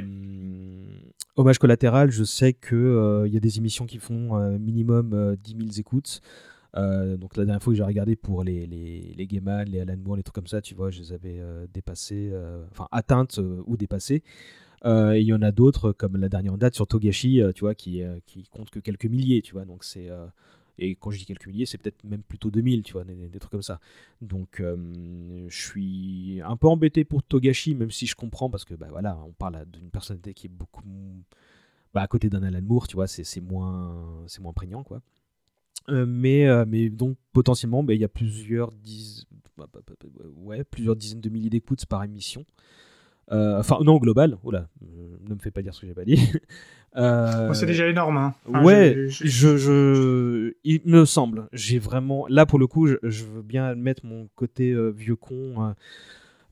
Hommage 1.35 1.59
collatéral, 1.59 2.11
je 2.11 2.23
sais 2.23 2.53
que 2.53 3.23
il 3.27 3.33
y 3.33 3.37
a 3.37 3.39
des 3.39 3.57
émissions 3.57 3.85
qui 3.85 3.99
font 3.99 4.57
minimum 4.57 5.35
10 5.43 5.55
000 5.57 5.69
écoutes. 5.77 6.21
donc 6.73 7.35
la 7.35 7.45
dernière 7.45 7.61
fois 7.61 7.73
que 7.73 7.77
j'ai 7.77 7.83
regardé 7.83 8.15
pour 8.15 8.43
les 8.43 8.65
les 8.65 9.13
les 9.15 9.27
Gaiman, 9.27 9.67
les 9.67 9.81
Alan 9.81 9.97
Moore, 9.97 10.15
les 10.17 10.23
trucs 10.23 10.35
comme 10.35 10.47
ça, 10.47 10.61
tu 10.61 10.73
vois, 10.73 10.89
je 10.89 10.99
les 10.99 11.13
avais 11.13 11.41
dépassés, 11.73 12.31
enfin 12.71 12.87
atteintes 12.91 13.39
ou 13.65 13.77
dépassées. 13.77 14.23
Il 14.85 15.23
y 15.23 15.33
en 15.33 15.41
a 15.41 15.51
d'autres 15.51 15.91
comme 15.91 16.17
la 16.17 16.29
dernière 16.29 16.53
en 16.53 16.57
date 16.57 16.75
sur 16.75 16.87
Togashi, 16.87 17.41
tu 17.53 17.61
vois, 17.61 17.75
qui 17.75 18.01
qui 18.25 18.43
compte 18.49 18.69
que 18.69 18.79
quelques 18.79 19.05
milliers, 19.05 19.41
tu 19.41 19.53
vois. 19.53 19.65
Donc 19.65 19.83
c'est 19.83 20.09
et 20.79 20.95
quand 20.95 21.11
je 21.11 21.17
dis 21.17 21.25
quelques 21.25 21.47
milliers, 21.47 21.65
c'est 21.65 21.77
peut-être 21.77 22.03
même 22.03 22.21
plutôt 22.21 22.51
2000, 22.51 22.83
tu 22.83 22.93
vois, 22.93 23.03
des, 23.03 23.39
trucs 23.39 23.51
comme 23.51 23.61
ça. 23.61 23.79
Donc, 24.21 24.59
euh, 24.59 25.45
je 25.47 25.61
suis 25.61 26.41
un 26.43 26.55
peu 26.55 26.67
embêté 26.67 27.03
pour 27.03 27.23
Togashi, 27.23 27.73
même 27.75 27.91
si 27.91 28.05
je 28.05 28.15
comprends, 28.15 28.49
parce 28.49 28.65
que, 28.65 28.75
bah 28.75 28.87
voilà, 28.89 29.17
on 29.27 29.33
parle 29.33 29.65
d'une 29.65 29.89
personnalité 29.89 30.33
qui 30.33 30.47
est 30.47 30.51
beaucoup. 30.51 30.83
Bah, 31.93 32.01
à 32.01 32.07
côté 32.07 32.29
d'un 32.29 32.43
Alan 32.43 32.61
Moore, 32.61 32.87
tu 32.87 32.95
vois, 32.95 33.07
c'est 33.07 33.41
moins, 33.41 34.25
moins 34.39 34.53
prégnant, 34.53 34.83
quoi. 34.83 35.01
Euh, 35.89 36.05
mais, 36.05 36.47
euh, 36.47 36.65
mais 36.67 36.89
donc, 36.89 37.17
potentiellement, 37.33 37.83
bah, 37.83 37.93
il 37.93 38.01
y 38.01 38.05
a 38.05 38.09
plusieurs, 38.09 38.71
diz... 38.71 39.25
Bah, 39.57 39.67
ouais, 40.35 40.63
plusieurs 40.63 40.95
dizaines 40.95 41.21
de 41.21 41.29
milliers 41.29 41.49
d'écoutes 41.49 41.85
par 41.87 42.03
émission. 42.03 42.45
Enfin, 43.29 43.79
non, 43.83 43.97
global, 43.97 44.37
oula, 44.43 44.67
ne 45.27 45.35
me 45.35 45.39
fais 45.39 45.51
pas 45.51 45.61
dire 45.61 45.73
ce 45.73 45.81
que 45.81 45.87
j'ai 45.87 45.93
pas 45.93 46.05
dit. 46.05 46.31
Euh, 46.95 47.53
c'est 47.53 47.67
déjà 47.67 47.87
énorme. 47.87 48.17
Hein. 48.17 48.63
ouais, 48.63 49.05
je, 49.07 49.55
je, 49.55 50.53
il 50.63 50.81
me 50.85 51.05
semble. 51.05 51.47
J'ai 51.53 51.77
vraiment. 51.77 52.25
Là, 52.27 52.47
pour 52.47 52.57
le 52.57 52.65
coup, 52.65 52.87
je, 52.87 53.25
veux 53.25 53.43
bien 53.43 53.65
admettre 53.65 54.03
mon 54.03 54.29
côté 54.35 54.71
euh, 54.71 54.89
vieux 54.89 55.15
con. 55.15 55.75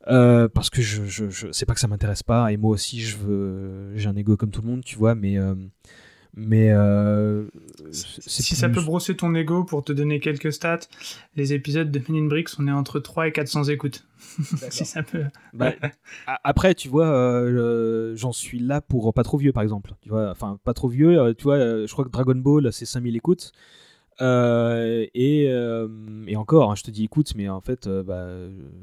Euh, 0.07 0.47
parce 0.47 0.69
que 0.69 0.83
je, 0.83 1.05
je, 1.05 1.31
je 1.31 1.47
c'est 1.51 1.65
pas 1.65 1.73
que 1.73 1.79
ça 1.79 1.87
m'intéresse 1.87 2.21
pas. 2.21 2.51
Et 2.51 2.57
moi 2.57 2.69
aussi, 2.69 2.99
je 2.99 3.17
veux. 3.17 3.95
J'ai 3.95 4.07
un 4.07 4.15
ego 4.15 4.37
comme 4.37 4.51
tout 4.51 4.61
le 4.61 4.67
monde, 4.67 4.83
tu 4.83 4.97
vois. 4.97 5.15
Mais 5.15 5.39
mais 6.37 6.69
euh, 6.71 7.45
si 7.91 8.55
ça 8.55 8.67
peut 8.67 8.81
brosser 8.81 9.15
ton 9.15 9.33
ego 9.35 9.63
pour 9.63 9.85
te 9.85 9.93
donner 9.93 10.19
quelques 10.19 10.51
stats, 10.51 10.81
les 11.37 11.53
épisodes 11.53 11.89
de 11.89 12.01
Men 12.09 12.25
in 12.25 12.27
Bricks, 12.27 12.49
on 12.59 12.67
est 12.67 12.71
entre 12.71 12.99
3 12.99 13.27
et 13.27 13.31
400 13.31 13.65
écoutes. 13.65 14.05
si 14.69 14.83
ça 14.83 15.01
peut. 15.01 15.23
Bah, 15.53 15.71
après, 16.43 16.75
tu 16.75 16.89
vois, 16.89 17.07
euh, 17.07 18.15
j'en 18.17 18.33
suis 18.33 18.59
là 18.59 18.81
pour 18.81 19.13
pas 19.13 19.23
trop 19.23 19.37
vieux, 19.37 19.53
par 19.53 19.63
exemple. 19.63 19.93
Tu 20.01 20.09
vois, 20.09 20.29
enfin, 20.29 20.59
pas 20.65 20.73
trop 20.73 20.89
vieux. 20.89 21.17
Euh, 21.17 21.33
tu 21.33 21.43
vois, 21.43 21.57
je 21.57 21.91
crois 21.91 22.03
que 22.03 22.11
Dragon 22.11 22.35
Ball, 22.35 22.73
c'est 22.73 22.85
5000 22.85 23.15
écoutes. 23.15 23.53
Euh, 24.21 25.05
et, 25.13 25.47
euh, 25.49 25.87
et, 26.25 26.37
encore, 26.37 26.71
hein, 26.71 26.75
je 26.75 26.83
te 26.83 26.91
dis 26.91 27.03
écoute, 27.03 27.33
mais 27.35 27.49
en 27.49 27.59
fait, 27.59 27.87
euh, 27.87 28.01
bah, 28.01 28.27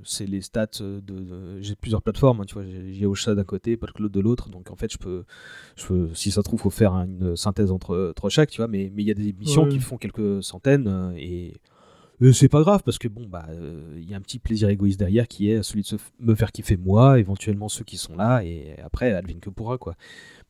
c'est 0.04 0.26
les 0.26 0.42
stats 0.42 0.80
de. 0.80 1.60
j'ai 1.60 1.74
plusieurs 1.74 2.02
plateformes, 2.02 2.42
hein, 2.42 2.44
tu 2.46 2.54
vois, 2.54 2.64
j'ai 2.64 3.06
Ocha 3.06 3.34
d'un 3.34 3.44
côté, 3.44 3.76
PodCloud 3.76 4.12
de 4.12 4.20
l'autre, 4.20 4.50
donc 4.50 4.70
en 4.70 4.76
fait, 4.76 4.92
je 4.92 4.98
peux, 4.98 5.24
je 5.76 5.86
peux, 5.86 6.08
si 6.14 6.30
ça 6.30 6.42
se 6.42 6.44
trouve, 6.44 6.60
faut 6.60 6.70
faire 6.70 6.92
une 6.92 7.34
synthèse 7.36 7.70
entre, 7.72 8.10
entre 8.10 8.28
chaque, 8.28 8.50
tu 8.50 8.58
vois, 8.58 8.68
mais 8.68 8.92
il 8.94 9.02
y 9.02 9.10
a 9.10 9.14
des 9.14 9.28
émissions 9.28 9.66
qui 9.68 9.80
font 9.80 9.96
quelques 9.96 10.42
centaines 10.42 11.14
et. 11.16 11.54
c'est 12.32 12.48
pas 12.48 12.60
grave 12.60 12.82
parce 12.84 12.98
que 12.98 13.08
bon 13.08 13.26
bah 13.26 13.46
il 13.96 14.08
y 14.08 14.14
a 14.14 14.16
un 14.16 14.20
petit 14.20 14.38
plaisir 14.38 14.68
égoïste 14.68 14.96
derrière 15.00 15.26
qui 15.26 15.50
est 15.50 15.60
celui 15.64 15.82
de 15.82 15.86
se 15.88 15.96
me 16.20 16.36
faire 16.36 16.52
kiffer 16.52 16.76
moi, 16.76 17.18
éventuellement 17.18 17.68
ceux 17.68 17.84
qui 17.84 17.96
sont 17.96 18.14
là 18.14 18.44
et 18.44 18.76
après 18.84 19.12
Alvin 19.12 19.40
que 19.40 19.50
pourra 19.50 19.76
quoi. 19.76 19.96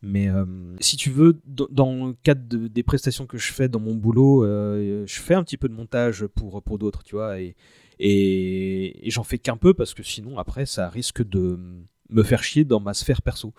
Mais 0.03 0.29
euh, 0.29 0.45
si 0.81 0.97
tu 0.97 1.11
veux, 1.11 1.41
dans 1.47 2.07
le 2.07 2.13
cadre 2.25 2.43
des 2.69 2.83
prestations 2.83 3.27
que 3.27 3.39
je 3.39 3.53
fais 3.53 3.69
dans 3.69 3.79
mon 3.79 3.95
boulot, 3.95 4.45
euh, 4.45 5.05
je 5.07 5.21
fais 5.21 5.35
un 5.35 5.45
petit 5.45 5.57
peu 5.57 5.69
de 5.69 5.75
montage 5.75 6.27
pour, 6.27 6.61
pour 6.63 6.79
d'autres, 6.79 7.05
tu 7.05 7.15
vois, 7.15 7.41
et, 7.41 7.55
et, 8.01 9.09
j'en 9.11 9.23
fais 9.23 9.39
qu'un 9.39 9.57
peu 9.57 9.75
parce 9.75 9.95
que 9.95 10.03
sinon, 10.03 10.39
après, 10.39 10.67
ça 10.67 10.89
risque 10.89 11.23
de 11.27 11.57
me 12.11 12.23
faire 12.25 12.43
chier 12.43 12.65
dans 12.65 12.81
ma 12.81 12.95
sphère 12.95 13.23
perso. 13.23 13.55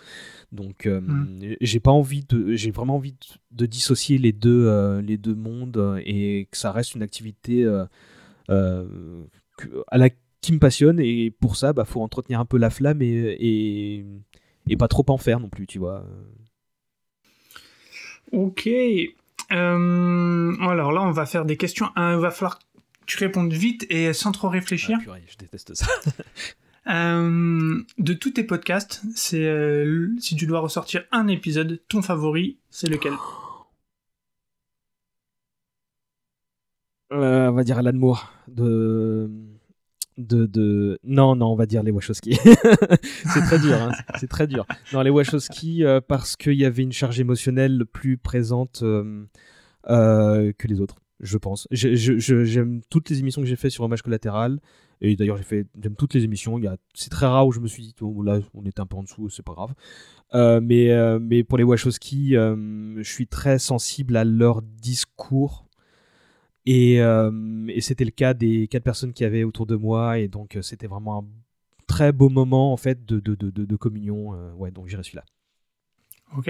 Donc, 0.51 0.85
euh, 0.85 0.99
mmh. 0.99 1.55
j'ai 1.61 1.79
pas 1.79 1.91
envie 1.91 2.25
de, 2.25 2.55
j'ai 2.55 2.71
vraiment 2.71 2.97
envie 2.97 3.15
de, 3.51 3.65
dissocier 3.65 4.17
les 4.17 4.33
deux, 4.33 4.99
les 4.99 5.17
deux 5.17 5.35
mondes 5.35 6.01
et 6.05 6.49
que 6.51 6.57
ça 6.57 6.73
reste 6.73 6.93
une 6.93 7.03
activité 7.03 7.65
à 8.49 8.77
la 9.97 10.09
qui 10.43 10.51
me 10.51 10.59
passionne 10.59 10.99
et 10.99 11.31
pour 11.31 11.55
ça, 11.55 11.71
bah, 11.71 11.85
faut 11.85 12.01
entretenir 12.01 12.39
un 12.39 12.45
peu 12.45 12.57
la 12.57 12.69
flamme 12.69 13.01
et, 13.01 13.37
et 13.39 14.05
et 14.69 14.77
pas 14.77 14.87
trop 14.87 15.05
en 15.09 15.17
faire 15.17 15.39
non 15.39 15.49
plus, 15.49 15.67
tu 15.67 15.79
vois. 15.79 16.05
Ok. 18.31 18.67
Euh, 19.51 20.55
alors 20.61 20.91
là, 20.91 21.01
on 21.01 21.11
va 21.11 21.25
faire 21.25 21.45
des 21.45 21.57
questions. 21.57 21.87
Il 21.97 22.17
va 22.17 22.31
falloir 22.31 22.59
que 22.59 22.63
tu 23.05 23.17
répondes 23.17 23.53
vite 23.53 23.85
et 23.89 24.13
sans 24.13 24.31
trop 24.31 24.49
réfléchir. 24.49 24.97
Ah, 25.07 25.15
je 25.27 25.37
déteste 25.37 25.75
ça. 25.75 25.87
Euh, 26.87 27.81
de 27.97 28.13
tous 28.13 28.31
tes 28.31 28.43
podcasts, 28.43 29.03
c'est 29.15 29.45
euh, 29.45 30.13
si 30.19 30.35
tu 30.35 30.45
dois 30.45 30.59
ressortir 30.59 31.05
un 31.13 31.29
épisode, 31.29 31.81
ton 31.87 32.01
favori, 32.01 32.57
c'est 32.71 32.89
lequel? 32.89 33.13
On 37.09 37.51
va 37.51 37.63
dire 37.63 37.77
Alan 37.77 37.93
Moore 37.93 38.33
de 38.49 39.31
de, 40.17 40.45
de... 40.45 40.99
Non, 41.03 41.35
non, 41.35 41.47
on 41.47 41.55
va 41.55 41.65
dire 41.65 41.83
les 41.83 41.91
Wachowski. 41.91 42.33
c'est 43.03 43.41
très 43.41 43.59
dur, 43.59 43.75
hein, 43.81 43.91
c'est 44.19 44.29
très 44.29 44.47
dur. 44.47 44.65
Non, 44.93 45.01
les 45.01 45.09
Wachowski, 45.09 45.83
euh, 45.83 46.01
parce 46.01 46.35
qu'il 46.35 46.53
y 46.53 46.65
avait 46.65 46.83
une 46.83 46.91
charge 46.91 47.19
émotionnelle 47.19 47.85
plus 47.85 48.17
présente 48.17 48.81
euh, 48.83 49.25
euh, 49.89 50.51
que 50.57 50.67
les 50.67 50.81
autres, 50.81 50.95
je 51.19 51.37
pense. 51.37 51.67
J'aime 51.71 52.81
toutes 52.89 53.09
les 53.09 53.19
émissions 53.19 53.41
que 53.41 53.47
j'ai 53.47 53.55
fait 53.55 53.69
sur 53.69 53.83
Hommage 53.83 54.01
collatéral, 54.01 54.59
et 55.01 55.15
d'ailleurs 55.15 55.37
j'ai 55.37 55.43
fait 55.43 55.67
j'aime 55.81 55.95
toutes 55.95 56.13
les 56.13 56.23
émissions. 56.23 56.59
C'est 56.93 57.09
très 57.09 57.25
rare 57.25 57.47
où 57.47 57.51
je 57.51 57.59
me 57.59 57.67
suis 57.67 57.83
dit, 57.83 57.95
oh, 58.01 58.21
là, 58.21 58.39
on 58.53 58.65
était 58.65 58.81
un 58.81 58.85
peu 58.85 58.97
en 58.97 59.03
dessous, 59.03 59.29
c'est 59.29 59.45
pas 59.45 59.53
grave. 59.53 59.73
mais, 60.61 61.19
mais 61.19 61.43
pour 61.43 61.57
les 61.57 61.63
Wachowski, 61.63 62.33
je 62.33 63.03
suis 63.03 63.27
très 63.27 63.59
sensible 63.59 64.15
à 64.15 64.23
leur 64.23 64.61
discours 64.61 65.65
euh, 66.67 67.67
et, 67.67 67.81
c'était 67.81 68.05
le 68.05 68.11
cas 68.11 68.33
des 68.33 68.67
quatre 68.67 68.83
personnes 68.83 69.13
qui 69.13 69.25
avaient 69.25 69.43
autour 69.43 69.65
de 69.65 69.75
moi. 69.75 70.19
Et 70.19 70.27
donc, 70.27 70.55
euh, 70.55 70.61
c'était 70.61 70.87
vraiment 70.87 71.19
un 71.19 71.25
très 71.87 72.11
beau 72.11 72.29
moment, 72.29 72.73
en 72.73 72.77
fait, 72.77 73.05
de, 73.05 73.19
de, 73.19 73.35
de, 73.35 73.49
de 73.49 73.75
communion. 73.75 74.33
Euh, 74.33 74.53
ouais, 74.53 74.71
donc 74.71 74.87
j'irai 74.87 75.03
celui-là. 75.03 75.25
Ok. 76.37 76.49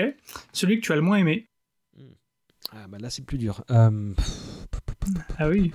Celui 0.51 0.79
que 0.79 0.85
tu 0.85 0.91
as 0.91 0.95
le 0.95 1.01
moins 1.01 1.17
aimé 1.17 1.47
ah, 2.71 2.87
bah 2.87 2.97
Là, 2.99 3.09
c'est 3.09 3.25
plus 3.25 3.37
dur. 3.37 3.63
Ah 3.69 3.89
oui 5.49 5.71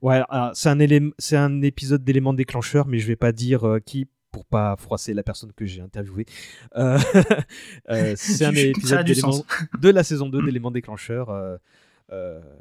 Ouais, 0.00 0.22
c'est 0.54 0.68
un, 0.68 1.10
c'est 1.18 1.36
un 1.36 1.62
épisode 1.62 2.04
d'éléments 2.04 2.34
déclencheurs, 2.34 2.86
mais 2.86 2.98
je 2.98 3.06
vais 3.06 3.16
pas 3.16 3.32
dire 3.32 3.78
qui 3.84 4.08
pour 4.30 4.46
pas 4.46 4.76
froisser 4.76 5.12
la 5.12 5.22
personne 5.22 5.52
que 5.52 5.66
j'ai 5.66 5.82
interviewée. 5.82 6.24
c'est 6.74 8.44
un 8.44 8.54
épisode 8.54 9.06
de 9.06 9.90
la 9.90 10.02
saison 10.02 10.28
2 10.28 10.42
d'éléments 10.42 10.70
déclencheurs. 10.70 11.30
Euh, 11.30 11.58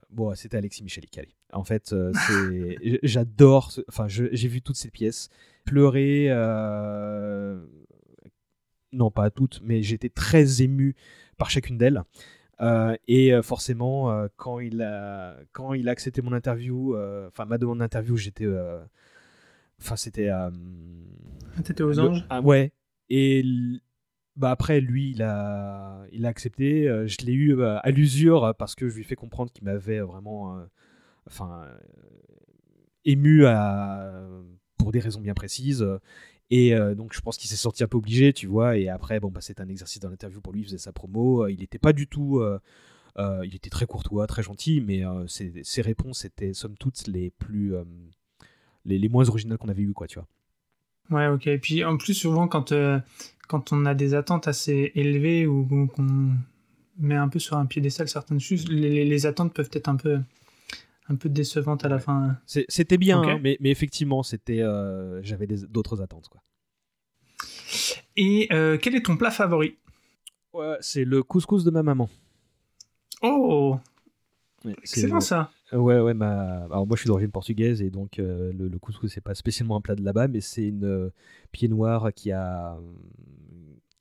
bon, 0.09 0.33
c'était 0.35 0.57
Alexis 0.57 0.83
Michalik. 0.83 1.19
En 1.53 1.63
fait, 1.63 1.93
euh, 1.93 2.11
j'adore. 3.03 3.71
Enfin, 3.87 4.07
j'ai 4.07 4.47
vu 4.47 4.61
toutes 4.61 4.75
ces 4.75 4.89
pièces 4.89 5.29
pleurer. 5.65 6.27
Euh, 6.29 7.59
non, 8.91 9.11
pas 9.11 9.29
toutes, 9.29 9.61
mais 9.63 9.81
j'étais 9.81 10.09
très 10.09 10.61
ému 10.61 10.95
par 11.37 11.49
chacune 11.49 11.77
d'elles. 11.77 12.03
et 13.07 13.31
forcément, 13.41 14.27
quand 14.35 14.59
il 14.59 14.81
a 14.81 15.37
quand 15.51 15.73
il 15.73 15.87
a 15.89 15.91
accepté 15.91 16.21
mon 16.21 16.33
interview, 16.33 16.95
enfin 17.27 17.45
ma 17.45 17.57
demande 17.57 17.79
d'interview, 17.79 18.17
j'étais, 18.17 18.47
enfin 19.79 19.95
c'était. 19.95 20.29
T'étais 21.63 21.83
aux 21.83 21.99
anges? 21.99 22.25
Ah, 22.29 22.41
ouais. 22.41 22.71
Et 23.09 23.43
bah 24.41 24.49
après, 24.49 24.81
lui, 24.81 25.11
il 25.11 25.21
a, 25.21 26.03
il 26.11 26.25
a 26.25 26.29
accepté. 26.29 26.89
Euh, 26.89 27.05
je 27.05 27.17
l'ai 27.23 27.31
eu 27.31 27.59
euh, 27.59 27.77
à 27.83 27.91
l'usure 27.91 28.55
parce 28.57 28.73
que 28.73 28.89
je 28.89 28.95
lui 28.95 29.01
ai 29.01 29.03
fait 29.03 29.15
comprendre 29.15 29.51
qu'il 29.51 29.63
m'avait 29.63 29.99
vraiment 29.99 30.59
enfin, 31.27 31.67
ému 33.05 33.43
pour 34.77 34.91
des 34.91 34.99
raisons 34.99 35.21
bien 35.21 35.35
précises. 35.35 35.85
Et 36.49 36.75
donc, 36.95 37.13
je 37.13 37.21
pense 37.21 37.37
qu'il 37.37 37.49
s'est 37.49 37.55
senti 37.55 37.83
un 37.83 37.87
peu 37.87 37.97
obligé, 37.97 38.33
tu 38.33 38.47
vois. 38.47 38.77
Et 38.77 38.89
après, 38.89 39.19
bon, 39.19 39.29
bah, 39.29 39.41
c'était 39.41 39.61
un 39.61 39.69
exercice 39.69 39.99
dans 39.99 40.09
l'interview 40.09 40.41
pour 40.41 40.53
lui, 40.53 40.61
il 40.61 40.65
faisait 40.65 40.79
sa 40.79 40.91
promo. 40.91 41.47
il 41.47 41.59
n'était 41.59 41.77
pas 41.77 41.93
du 41.93 42.07
tout. 42.07 42.43
il 43.17 43.55
était 43.55 43.69
très 43.69 43.85
courtois, 43.85 44.25
très 44.25 44.41
gentil, 44.41 44.81
mais 44.81 45.03
ses, 45.27 45.53
ses, 45.63 45.81
réponses 45.83 46.25
étaient, 46.25 46.53
somme 46.53 46.75
toute, 46.79 47.07
les 47.07 47.29
plus. 47.29 47.75
Les, 48.85 48.97
les, 48.97 49.09
moins 49.09 49.29
originales 49.29 49.59
qu'on 49.59 49.69
avait 49.69 49.83
eues, 49.83 49.93
quoi, 49.93 50.07
tu 50.07 50.17
vois. 50.17 50.27
Ouais, 51.11 51.27
ok. 51.27 51.45
Et 51.45 51.59
puis, 51.59 51.85
en 51.85 51.97
plus, 51.97 52.15
souvent, 52.15 52.47
quand, 52.47 52.73
quand 53.51 53.73
on 53.73 53.85
a 53.85 53.93
des 53.93 54.13
attentes 54.13 54.47
assez 54.47 54.93
élevées 54.95 55.45
ou, 55.45 55.87
qu'on 55.87 56.31
met 56.97 57.15
un 57.15 57.27
peu 57.27 57.37
sur 57.37 57.57
un 57.57 57.65
piédestal 57.65 58.07
certaines 58.07 58.39
choses, 58.39 58.69
les, 58.69 59.03
les, 59.03 59.25
attentes 59.25 59.53
peuvent 59.53 59.69
être 59.73 59.89
un 59.89 59.97
peu 59.97 60.21
un 61.09 61.15
peu 61.15 61.27
décevantes 61.27 61.83
à 61.83 61.89
la 61.89 61.99
fin. 61.99 62.37
C'était 62.45 62.97
bien, 62.97 63.21
hein, 63.21 63.39
mais, 63.43 63.57
mais, 63.59 63.69
effectivement, 63.69 64.23
c'était 64.23 64.61
euh, 64.61 65.21
j'avais 65.21 65.47
d'autres 65.47 66.01
attentes. 66.01 66.29
Quoi. 66.29 66.41
Et 68.15 68.47
euh, 68.53 68.77
quel 68.81 68.95
est 68.95 69.05
ton 69.05 69.17
plat 69.17 69.31
favori? 69.31 69.77
Ouais, 70.53 70.77
C'est 70.79 71.03
le 71.03 71.21
couscous 71.21 71.65
de 71.65 71.71
ma 71.71 71.83
maman. 71.83 72.09
Oh 73.21 73.77
C'est 74.85 75.07
bon 75.07 75.19
ça 75.19 75.51
Ouais, 75.73 75.99
ouais, 75.99 76.13
ma... 76.13 76.65
Alors 76.65 76.85
moi 76.85 76.97
je 76.97 77.01
suis 77.01 77.07
d'origine 77.07 77.31
portugaise 77.31 77.81
et 77.81 77.89
donc 77.89 78.19
euh, 78.19 78.51
le, 78.51 78.67
le, 78.67 78.79
couscous 78.79 79.11
c'est 79.13 79.21
pas 79.21 79.35
spécialement 79.35 79.77
un 79.77 79.81
plat 79.81 79.95
de 79.95 80.03
là-bas, 80.03 80.27
mais 80.27 80.41
c'est 80.41 80.67
une 80.67 80.83
euh, 80.83 81.09
pied 81.53 81.69
noire 81.69 82.11
qui 82.13 82.33
a, 82.33 82.77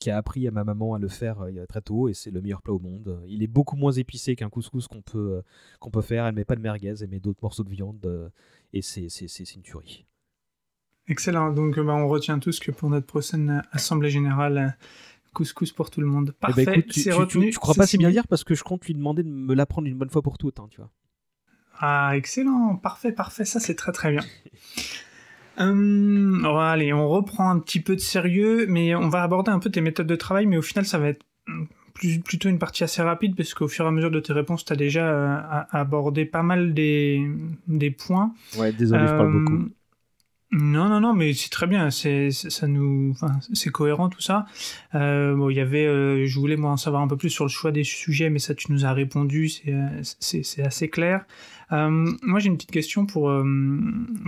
qui 0.01 0.11
a 0.11 0.17
appris 0.17 0.49
à 0.49 0.51
ma 0.51 0.65
maman 0.65 0.95
à 0.95 0.99
le 0.99 1.07
faire 1.07 1.43
euh, 1.43 1.67
très 1.69 1.81
tôt 1.81 2.09
et 2.09 2.15
c'est 2.15 2.33
le 2.33 2.41
meilleur 2.41 2.61
plat 2.63 2.75
au 2.75 2.81
monde. 2.81 3.23
Il 3.29 3.45
est 3.45 3.49
beaucoup 3.49 3.77
moins 3.77 3.93
épicé 3.93 4.35
qu'un 4.35 4.49
couscous 4.49 4.89
qu'on 4.89 5.01
peut, 5.01 5.43
qu'on 5.79 5.91
peut 5.91 6.03
faire. 6.03 6.27
Elle 6.27 6.35
met 6.35 6.45
pas 6.45 6.57
de 6.57 6.61
merguez, 6.61 6.95
elle 7.03 7.09
met 7.09 7.21
d'autres 7.21 7.41
morceaux 7.43 7.65
de 7.65 7.71
viande 7.71 8.33
et 8.73 8.83
c'est, 8.83 9.09
c'est, 9.09 9.55
une 9.55 9.63
tuerie. 9.63 10.07
Excellent, 11.07 11.53
donc 11.53 11.79
bah, 11.79 11.95
on 11.95 12.09
retient 12.09 12.41
tous 12.41 12.59
que 12.59 12.73
pour 12.73 12.91
notre 12.91 13.07
prochaine 13.07 13.63
assemblée 13.71 14.11
générale, 14.11 14.77
couscous 15.35 15.71
pour 15.71 15.91
tout 15.91 16.01
le 16.01 16.09
monde. 16.09 16.35
Eh 16.49 16.53
ben, 16.53 16.65
Parfait, 16.65 16.87
c'est 16.91 17.13
retenu. 17.13 17.51
Tu, 17.51 17.59
crois 17.59 17.75
pas 17.75 17.87
si 17.87 17.97
bien 17.97 18.11
dire 18.11 18.27
parce 18.27 18.43
que 18.43 18.57
je 18.57 18.65
compte 18.65 18.85
lui 18.87 18.95
demander 18.95 19.23
de 19.23 19.29
me 19.29 19.55
l'apprendre 19.55 19.87
une 19.87 19.97
bonne 19.97 20.11
fois 20.11 20.23
pour 20.23 20.37
toutes, 20.37 20.59
hein, 20.59 20.67
tu 20.69 20.81
vois. 20.81 20.91
Ah, 21.81 22.13
excellent, 22.15 22.77
parfait, 22.77 23.13
parfait, 23.13 23.45
ça 23.45 23.59
c'est 23.59 23.75
très 23.75 23.93
très 23.93 24.11
bien. 24.11 24.23
Hum, 25.59 26.47
allez, 26.59 26.95
on 26.95 27.07
reprend 27.07 27.51
un 27.51 27.59
petit 27.59 27.81
peu 27.81 27.95
de 27.95 28.01
sérieux, 28.01 28.65
mais 28.67 28.95
on 28.95 29.11
va 29.11 29.23
aborder 29.23 29.51
un 29.51 29.59
peu 29.59 29.69
tes 29.69 29.83
méthodes 29.83 30.07
de 30.07 30.17
travail, 30.17 30.47
mais 30.47 30.57
au 30.57 30.63
final 30.63 30.87
ça 30.87 30.99
va 30.99 31.09
être 31.09 31.23
plus, 31.93 32.21
plutôt 32.21 32.49
une 32.49 32.59
partie 32.59 32.83
assez 32.83 33.03
rapide, 33.03 33.37
parce 33.37 33.53
qu'au 33.53 33.69
fur 33.69 33.85
et 33.85 33.89
à 33.89 33.91
mesure 33.91 34.11
de 34.11 34.21
tes 34.21 34.33
réponses, 34.33 34.65
tu 34.65 34.73
as 34.73 34.77
déjà 34.77 35.07
euh, 35.07 35.63
abordé 35.71 36.25
pas 36.25 36.43
mal 36.43 36.73
des, 36.73 37.29
des 37.67 37.91
points. 37.91 38.33
Ouais, 38.57 38.73
désolé, 38.73 39.07
je 39.07 39.13
parle 39.13 39.33
beaucoup. 39.33 39.69
Non, 40.53 40.89
non, 40.89 41.01
non, 41.01 41.15
mais 41.15 41.33
c'est 41.33 41.49
très 41.49 41.69
bien. 41.69 41.91
C'est, 41.91 42.33
ça 42.33 42.67
nous, 42.67 43.11
enfin, 43.13 43.39
c'est 43.53 43.71
cohérent 43.71 44.09
tout 44.09 44.21
ça. 44.21 44.47
Euh, 44.97 45.37
bon, 45.37 45.49
il 45.49 45.57
y 45.57 45.61
avait, 45.61 45.87
euh, 45.87 46.27
je 46.27 46.39
voulais 46.41 46.57
moi 46.57 46.73
en 46.73 46.77
savoir 46.77 47.03
un 47.03 47.09
peu 47.09 47.17
plus 47.17 47.31
sur 47.31 47.45
le 47.45 47.51
choix 47.51 47.71
des 47.71 47.85
sujets, 47.85 48.31
mais 48.31 48.41
ça, 48.41 48.55
tu 48.57 48.73
nous 48.73 48.85
as 48.85 48.93
répondu. 48.93 49.49
C'est, 49.49 49.73
euh, 49.73 49.87
c'est, 50.03 50.43
c'est 50.43 50.63
assez 50.63 50.89
clair. 50.89 51.25
moi, 51.71 52.41
j'ai 52.41 52.49
une 52.49 52.57
petite 52.57 52.73
question 52.73 53.07
pour 53.07 53.33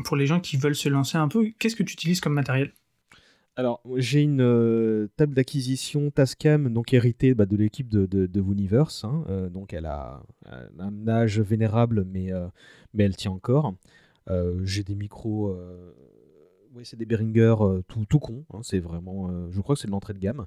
pour 0.05 0.17
les 0.17 0.27
gens 0.27 0.39
qui 0.39 0.57
veulent 0.57 0.77
se 0.77 0.89
lancer 0.89 1.19
un 1.19 1.27
peu. 1.27 1.51
Qu'est-ce 1.59 1.75
que 1.75 1.83
tu 1.83 1.95
utilises 1.95 2.21
comme 2.21 2.35
matériel? 2.35 2.73
Alors, 3.57 3.83
j'ai 3.97 4.23
une 4.23 5.09
table 5.17 5.35
d'acquisition 5.35 6.11
Tascam, 6.13 6.73
donc 6.73 6.95
héritée 6.95 7.35
bah, 7.35 7.47
de 7.47 7.57
l'équipe 7.57 7.89
de, 7.89 8.07
de, 8.07 8.27
de 8.27 8.41
Universe. 8.41 9.05
Hein. 9.05 9.25
donc, 9.51 9.73
elle 9.73 9.87
a 9.87 10.23
un 10.79 11.09
âge 11.09 11.41
vénérable, 11.41 12.05
mais, 12.05 12.31
mais 12.95 13.03
elle 13.05 13.17
tient 13.17 13.33
encore. 13.33 13.75
j'ai 14.63 14.85
des 14.85 14.95
micros 14.95 15.59
oui, 16.75 16.85
c'est 16.85 16.97
des 16.97 17.07
Behringer 17.07 17.57
euh, 17.61 17.83
tout, 17.87 18.05
tout 18.09 18.19
con. 18.19 18.45
Hein, 18.53 18.61
c'est 18.63 18.79
vraiment, 18.79 19.29
euh, 19.29 19.49
je 19.51 19.61
crois 19.61 19.75
que 19.75 19.81
c'est 19.81 19.89
de 19.89 19.93
l'entrée 19.93 20.15
de 20.15 20.19
gamme. 20.19 20.47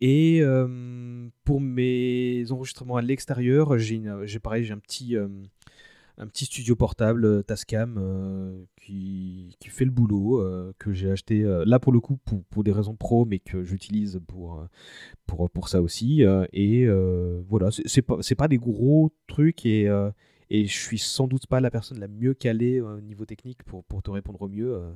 et 0.00 0.42
pour 1.44 1.60
mes 1.60 2.44
enregistrements 2.50 2.96
à 2.96 3.02
l'extérieur, 3.02 3.78
j'ai, 3.78 4.02
j'ai 4.24 4.38
pareil, 4.38 4.64
j'ai 4.64 4.72
un 4.72 4.78
petit, 4.78 5.16
un 5.16 6.26
petit 6.26 6.44
studio 6.44 6.76
portable 6.76 7.44
Tascam 7.44 8.66
qui, 8.76 9.56
qui, 9.60 9.68
fait 9.68 9.84
le 9.84 9.90
boulot, 9.90 10.44
que 10.78 10.92
j'ai 10.92 11.10
acheté 11.10 11.42
là 11.64 11.78
pour 11.78 11.92
le 11.92 12.00
coup 12.00 12.16
pour, 12.16 12.42
pour, 12.44 12.64
des 12.64 12.72
raisons 12.72 12.96
pro, 12.96 13.24
mais 13.24 13.38
que 13.38 13.62
j'utilise 13.62 14.20
pour, 14.26 14.66
pour, 15.26 15.48
pour 15.48 15.68
ça 15.68 15.80
aussi. 15.80 16.24
et 16.52 16.88
voilà, 17.48 17.70
c'est, 17.70 18.02
pas, 18.02 18.18
pas 18.36 18.48
des 18.48 18.58
gros 18.58 19.12
trucs 19.28 19.64
et 19.64 19.88
et 20.50 20.66
je 20.66 20.78
suis 20.78 20.98
sans 20.98 21.28
doute 21.28 21.46
pas 21.46 21.60
la 21.60 21.70
personne 21.70 22.00
la 22.00 22.08
mieux 22.08 22.34
calée 22.34 22.80
euh, 22.80 22.96
au 22.96 23.00
niveau 23.00 23.24
technique 23.24 23.62
pour, 23.62 23.84
pour 23.84 24.02
te 24.02 24.10
répondre 24.10 24.42
au 24.42 24.48
mieux. 24.48 24.74
Euh, 24.74 24.92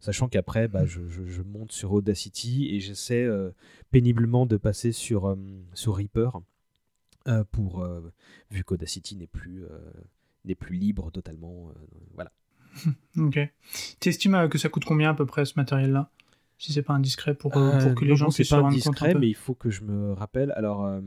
sachant 0.00 0.28
qu'après, 0.28 0.66
bah, 0.66 0.84
je, 0.86 1.42
monte 1.42 1.72
sur 1.72 1.92
Audacity 1.92 2.68
et 2.74 2.80
j'essaie 2.80 3.22
euh, 3.22 3.50
péniblement 3.90 4.46
de 4.46 4.56
passer 4.56 4.92
sur, 4.92 5.36
sur 5.74 5.96
Reaper. 5.96 6.40
pour, 7.52 7.86
vu 8.50 8.64
qu'Audacity 8.64 9.16
n'est 9.16 9.26
plus, 9.26 9.64
n'est 10.44 10.54
plus 10.54 10.76
libre 10.76 11.10
totalement. 11.10 11.72
voilà. 12.14 12.32
ok. 13.16 13.38
Tu 14.00 14.08
estimes 14.08 14.48
que 14.50 14.58
ça 14.58 14.68
coûte 14.68 14.84
combien 14.84 15.10
à 15.10 15.14
peu 15.14 15.24
près 15.24 15.46
ce 15.46 15.54
matériel-là? 15.56 16.10
Si 16.58 16.72
c'est 16.72 16.82
pas 16.82 16.94
indiscret 16.94 17.34
pour, 17.34 17.56
euh, 17.56 17.78
pour 17.78 17.94
que 17.94 18.04
les 18.04 18.16
gens 18.16 18.28
puissent 18.28 18.48
se 18.48 18.54
rendre 18.54 18.82
compte 18.82 19.02
un 19.02 19.12
peu. 19.12 19.18
mais 19.18 19.28
il 19.28 19.34
faut 19.34 19.54
que 19.54 19.70
je 19.70 19.82
me 19.82 20.12
rappelle. 20.12 20.52
Alors, 20.56 20.84
euh, 20.84 21.00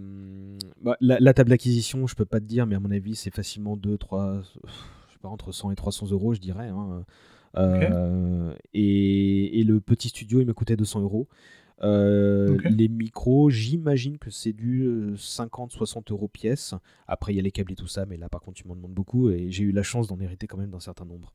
bah, 0.82 0.98
la, 1.00 1.34
table 1.34 1.50
d'acquisition, 1.50 2.06
je 2.08 2.16
peux 2.16 2.26
pas 2.26 2.40
te 2.40 2.46
dire, 2.46 2.66
mais 2.66 2.76
à 2.76 2.80
mon 2.80 2.92
avis, 2.92 3.16
c'est 3.16 3.34
facilement 3.34 3.78
2, 3.78 3.98
3, 3.98 4.42
je 4.42 5.14
sais 5.14 5.20
pas, 5.22 5.30
entre 5.30 5.52
100 5.52 5.72
et 5.72 5.76
300 5.76 6.12
euros, 6.12 6.34
je 6.34 6.40
dirais. 6.40 6.68
Hein. 6.68 7.06
Euh, 7.58 8.54
et, 8.74 9.60
et, 9.60 9.64
le 9.64 9.80
petit 9.80 10.10
studio, 10.10 10.42
il 10.42 10.46
me 10.46 10.54
coûtait 10.54 10.76
200 10.76 11.02
euros. 11.02 11.28
Les 11.82 12.88
micros, 12.88 13.50
j'imagine 13.50 14.18
que 14.18 14.30
c'est 14.30 14.54
du 14.54 15.14
50-60 15.16 16.12
euros 16.12 16.28
pièce. 16.28 16.76
Après, 17.08 17.34
il 17.34 17.38
y 17.38 17.40
a 17.40 17.44
les 17.44 17.52
câbles 17.52 17.72
et 17.72 17.76
tout 17.76 17.88
ça, 17.88 18.06
mais 18.06 18.18
là, 18.18 18.30
par 18.30 18.42
contre, 18.42 18.62
tu 18.62 18.68
m'en 18.68 18.76
demandes 18.76 18.94
beaucoup 18.94 19.30
et 19.30 19.50
j'ai 19.50 19.64
eu 19.64 19.72
la 19.72 19.84
chance 19.84 20.08
d'en 20.08 20.20
hériter 20.20 20.46
quand 20.46 20.58
même 20.58 20.72
d'un 20.72 20.80
certain 20.80 21.06
nombre. 21.06 21.34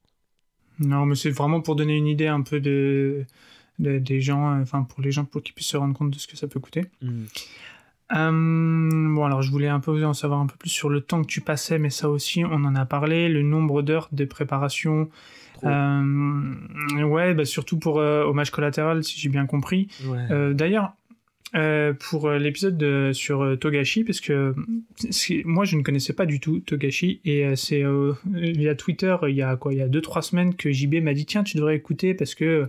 Non, 0.79 1.07
mais 1.07 1.15
c'est 1.15 1.31
vraiment 1.31 1.61
pour 1.61 1.77
donner 1.77 1.97
une 1.97 2.07
idée 2.07 2.27
un 2.27 2.43
peu 2.43 2.61
de 2.61 3.27
des 3.83 4.21
gens, 4.21 4.55
euh, 4.55 4.63
enfin 4.63 4.83
pour 4.83 5.03
les 5.03 5.11
gens 5.11 5.25
pour 5.25 5.43
qu'ils 5.43 5.55
puissent 5.55 5.69
se 5.69 5.77
rendre 5.77 5.95
compte 5.95 6.11
de 6.11 6.19
ce 6.19 6.27
que 6.27 6.37
ça 6.37 6.47
peut 6.47 6.61
coûter. 6.61 6.85
Mm. 7.01 7.25
Euh, 8.15 9.15
bon, 9.15 9.25
alors 9.25 9.43
je 9.43 9.51
voulais 9.51 9.69
un 9.69 9.81
peu 9.81 10.05
en 10.05 10.13
savoir 10.13 10.41
un 10.41 10.47
peu 10.47 10.57
plus 10.59 10.71
sur 10.71 10.91
le 10.91 11.01
temps 11.01 11.23
que 11.23 11.27
tu 11.27 11.41
passais, 11.41 11.79
mais 11.79 11.91
ça 11.91 12.11
aussi, 12.11 12.45
on 12.45 12.65
en 12.65 12.75
a 12.75 12.85
parlé, 12.85 13.29
le 13.29 13.43
nombre 13.43 13.83
d'heures 13.83 14.09
de 14.13 14.25
préparation. 14.25 15.09
Euh, 15.65 17.03
ouais, 17.05 17.35
bah, 17.35 17.45
surtout 17.45 17.79
pour 17.79 17.97
Hommage 17.97 18.51
collatéral, 18.51 19.03
si 19.03 19.19
j'ai 19.19 19.29
bien 19.31 19.47
compris. 19.47 19.89
D'ailleurs, 20.31 20.93
pour 22.01 22.31
l'épisode 22.33 23.13
sur 23.15 23.59
Togashi, 23.59 24.05
parce 24.05 24.21
que 24.21 24.55
moi 25.47 25.65
je 25.65 25.77
ne 25.77 25.83
connaissais 25.83 26.13
pas 26.13 26.27
du 26.27 26.39
tout 26.39 26.59
Togashi, 26.61 27.21
et 27.25 27.57
c'est 27.57 27.83
via 28.27 28.75
Twitter, 28.75 29.17
il 29.29 29.37
y 29.37 29.43
a 29.43 29.57
quoi, 29.57 29.73
il 29.73 29.79
y 29.79 29.83
a 29.83 29.89
2-3 29.89 30.21
semaines 30.21 30.55
que 30.55 30.71
JB 30.71 30.97
m'a 30.97 31.15
dit 31.15 31.25
tiens, 31.25 31.45
tu 31.45 31.57
devrais 31.57 31.77
écouter 31.77 32.13
parce 32.13 32.35
que 32.35 32.69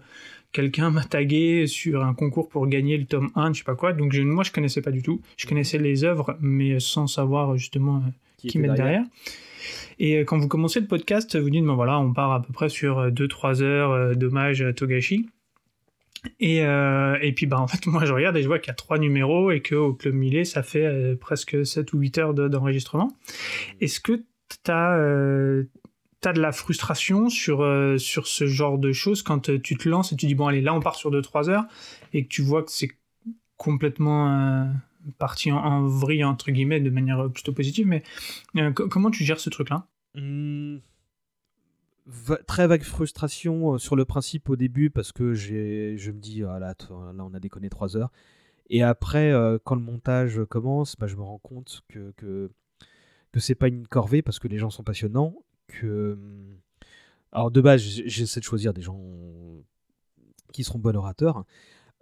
quelqu'un 0.54 0.92
m'a 0.92 1.04
tagué 1.04 1.68
sur 1.68 2.06
un 2.06 2.14
concours 2.14 2.48
pour 2.48 2.68
gagner 2.68 2.98
le 2.98 3.06
tome 3.06 3.32
1, 3.36 3.54
je 3.54 3.60
sais 3.60 3.64
pas 3.66 3.76
quoi. 3.76 3.92
Donc 3.92 4.14
je, 4.14 4.22
moi, 4.22 4.44
je 4.44 4.52
connaissais 4.52 4.82
pas 4.82 4.92
du 4.92 5.02
tout. 5.02 5.22
Je 5.36 5.48
connaissais 5.48 5.80
les 5.80 6.06
œuvres, 6.06 6.38
mais 6.40 6.80
sans 6.80 7.08
savoir 7.08 7.58
justement 7.58 7.98
euh, 7.98 8.10
qui, 8.38 8.48
qui 8.48 8.60
derrière. 8.60 9.04
Et 10.00 10.20
euh, 10.20 10.24
quand 10.24 10.38
vous 10.38 10.48
commencez 10.48 10.80
le 10.80 10.88
podcast, 10.88 11.38
vous 11.38 11.50
dites, 11.50 11.66
ben 11.66 11.74
voilà, 11.74 12.00
on 12.00 12.14
part 12.14 12.32
à 12.32 12.42
peu 12.42 12.54
près 12.54 12.70
sur 12.70 13.10
2-3 13.10 13.62
euh, 13.62 13.66
heures 13.66 14.16
d'hommage 14.16 14.62
à 14.62 14.72
Togashi. 14.72 15.28
Et, 16.40 16.60
et 16.60 17.34
puis 17.36 17.48
bah 17.48 17.60
en 17.60 17.68
fait 17.68 17.86
moi 17.86 18.06
je 18.06 18.14
regarde 18.14 18.38
et 18.38 18.42
je 18.42 18.48
vois 18.48 18.58
qu'il 18.58 18.70
y 18.70 18.72
a 18.72 18.76
trois 18.76 18.98
numéros 18.98 19.52
et 19.52 19.62
qu'au 19.62 19.94
Club 19.94 20.14
Millet 20.14 20.46
ça 20.46 20.64
fait 20.64 21.18
presque 21.20 21.66
7 21.66 21.92
ou 21.92 21.98
8 21.98 22.18
heures 22.18 22.34
d'enregistrement. 22.34 23.12
Est-ce 23.82 24.00
que 24.00 24.14
tu 24.48 24.72
as, 24.72 24.96
t'as 26.24 26.32
de 26.32 26.42
la 26.42 26.54
frustration 26.54 27.30
sur, 27.30 27.62
euh, 27.62 27.98
sur 27.98 28.28
ce 28.28 28.48
genre 28.48 28.78
de 28.78 28.94
choses 28.94 29.24
quand 29.24 29.50
euh, 29.50 29.60
tu 29.60 29.76
te 29.76 29.90
lances 29.90 30.14
et 30.14 30.16
tu 30.16 30.26
dis 30.26 30.36
bon 30.36 30.48
allez 30.48 30.62
là 30.62 30.74
on 30.74 30.80
part 30.80 30.96
sur 30.96 31.12
2-3 31.12 31.50
heures 31.50 31.66
et 32.14 32.24
que 32.24 32.30
tu 32.30 32.42
vois 32.42 32.64
que 32.64 32.72
c'est 32.72 32.90
complètement 33.58 34.32
euh, 34.32 34.66
parti 35.18 35.52
en, 35.52 35.86
vrille 35.86 36.24
entre 36.24 36.52
guillemets 36.52 36.80
de 36.80 36.90
manière 36.90 37.30
plutôt 37.30 37.52
positive 37.52 37.88
mais 37.88 38.04
comment 38.74 39.12
tu 39.12 39.26
gères 39.26 39.42
ce 39.42 39.50
truc 39.50 39.70
là 39.70 39.86
mmh. 40.16 40.78
très 42.48 42.68
vague 42.68 42.84
frustration 42.84 43.78
sur 43.78 43.98
le 43.98 44.06
principe 44.06 44.50
au 44.50 44.56
début 44.56 44.90
parce 44.90 45.12
que 45.12 45.34
je 45.34 45.52
me 46.10 46.20
dis 46.20 46.42
ah 46.44 46.58
là, 46.58 46.74
là 46.90 47.26
on 47.26 47.34
a 47.34 47.40
déconné 47.42 47.68
3 47.68 47.98
heures 47.98 48.12
et 48.70 48.82
après 48.82 49.34
quand 49.66 49.76
le 49.76 49.82
montage 49.82 50.40
commence 50.50 50.96
bah, 50.96 51.08
je 51.08 51.18
me 51.18 51.24
rends 51.24 51.40
compte 51.40 51.84
que, 51.90 52.12
que 52.16 52.50
que 53.34 53.42
c'est 53.42 53.56
pas 53.56 53.68
une 53.68 53.88
corvée 53.88 54.22
parce 54.22 54.40
que 54.40 54.48
les 54.48 54.58
gens 54.58 54.70
sont 54.70 54.84
passionnants 54.84 55.36
que. 55.80 56.18
Alors, 57.32 57.52
de 57.52 57.62
base, 57.62 57.82
j'essaie 57.82 58.40
de 58.40 58.46
choisir 58.46 58.74
des 58.74 58.82
gens 58.82 59.02
qui 60.52 60.64
seront 60.64 60.80
bons 60.80 60.96
orateurs. 60.96 61.46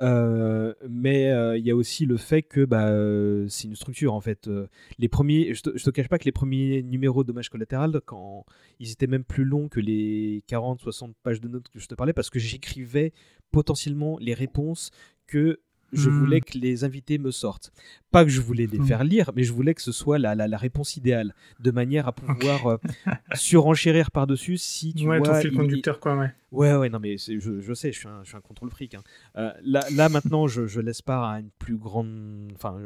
Euh, 0.02 0.74
mais 0.90 1.30
euh, 1.30 1.58
il 1.58 1.66
y 1.66 1.70
a 1.70 1.76
aussi 1.76 2.08
le 2.08 2.18
fait 2.18 2.42
que 2.42 2.66
bah, 2.66 2.88
euh, 2.88 3.46
c'est 3.50 3.68
une 3.68 3.76
structure 3.76 4.14
en 4.14 4.22
fait. 4.22 4.50
les 4.98 5.08
premiers, 5.08 5.54
je 5.54 5.62
te, 5.62 5.70
te 5.70 5.90
cache 5.92 6.08
pas 6.08 6.18
que 6.18 6.26
les 6.26 6.32
premiers 6.32 6.82
numéros 6.82 7.24
Dommage 7.24 7.50
collatéral, 7.50 8.02
quand 8.06 8.46
ils 8.80 8.92
étaient 8.92 9.08
même 9.08 9.24
plus 9.24 9.44
longs 9.44 9.70
que 9.70 9.80
les 9.80 10.44
40-60 10.50 11.14
pages 11.22 11.40
de 11.40 11.48
notes 11.48 11.70
que 11.70 11.80
je 11.80 11.88
te 11.88 11.96
parlais, 11.96 12.14
parce 12.14 12.30
que 12.30 12.40
j'écrivais 12.40 13.14
potentiellement 13.52 14.18
les 14.20 14.34
réponses 14.34 14.90
que 15.28 15.60
je 15.94 16.10
hmm. 16.10 16.20
voulais 16.20 16.42
que 16.42 16.58
les 16.58 16.84
invités 16.84 17.18
me 17.18 17.32
sortent. 17.32 17.72
Pas 18.12 18.24
que 18.24 18.30
je 18.30 18.42
voulais 18.42 18.68
les 18.68 18.80
hmm. 18.80 18.86
faire 18.86 19.04
lire, 19.04 19.32
mais 19.36 19.44
je 19.44 19.54
voulais 19.54 19.74
que 19.74 19.82
ce 19.82 19.92
soit 19.92 20.20
la, 20.20 20.36
la, 20.36 20.58
réponse 20.58 20.98
idéale, 20.98 21.34
de 21.60 21.72
manière 21.72 22.08
à 22.08 22.12
pouvoir 22.12 22.68
euh, 22.68 22.78
surenchérir 23.34 24.12
par-dessus 24.12 24.58
si 24.58 24.94
tu 24.94 25.08
ouais, 25.08 25.20
vois... 25.20 25.28
ton 25.28 25.36
fil 25.36 25.54
conducteur, 25.54 26.00
quoi, 26.00 26.18
ouais. 26.18 26.32
Ouais, 26.52 26.76
ouais, 26.76 26.90
non, 26.90 27.00
mais 27.00 27.18
je, 27.18 27.62
je, 27.62 27.74
sais, 27.74 27.92
je 27.92 28.00
suis 28.00 28.08
un, 28.08 28.24
je 28.24 28.30
suis 28.30 28.38
un 28.38 28.42
contrôle 28.42 28.70
fric. 28.70 28.96
Hein. 28.96 29.04
Euh, 29.38 29.52
là, 29.64 29.86
là, 29.94 30.10
maintenant, 30.10 30.48
je, 30.48 30.68
je 30.68 30.82
laisse 30.82 31.02
pas 31.02 31.32
à 31.32 31.40
une 31.40 31.50
plus 31.60 31.78
grande... 31.78 32.52
Enfin, 32.56 32.78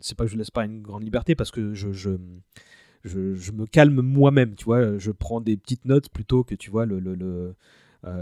c'est 0.00 0.16
pas 0.16 0.24
que 0.24 0.30
je 0.30 0.36
laisse 0.36 0.50
pas 0.50 0.62
à 0.62 0.66
une 0.66 0.82
grande 0.82 1.04
liberté, 1.04 1.34
parce 1.34 1.50
que 1.50 1.74
je... 1.74 1.92
je... 1.92 2.10
Je, 3.06 3.52
me 3.52 3.66
calme 3.66 4.00
moi-même, 4.00 4.54
tu 4.54 4.64
vois, 4.64 4.96
je 4.96 5.10
prends 5.10 5.42
des 5.42 5.58
petites 5.58 5.84
notes 5.84 6.08
plutôt 6.08 6.42
que, 6.42 6.54
tu 6.54 6.70
vois, 6.70 6.86
le, 6.86 7.00
le, 7.00 7.14
le 7.14 7.26
euh, 7.26 7.52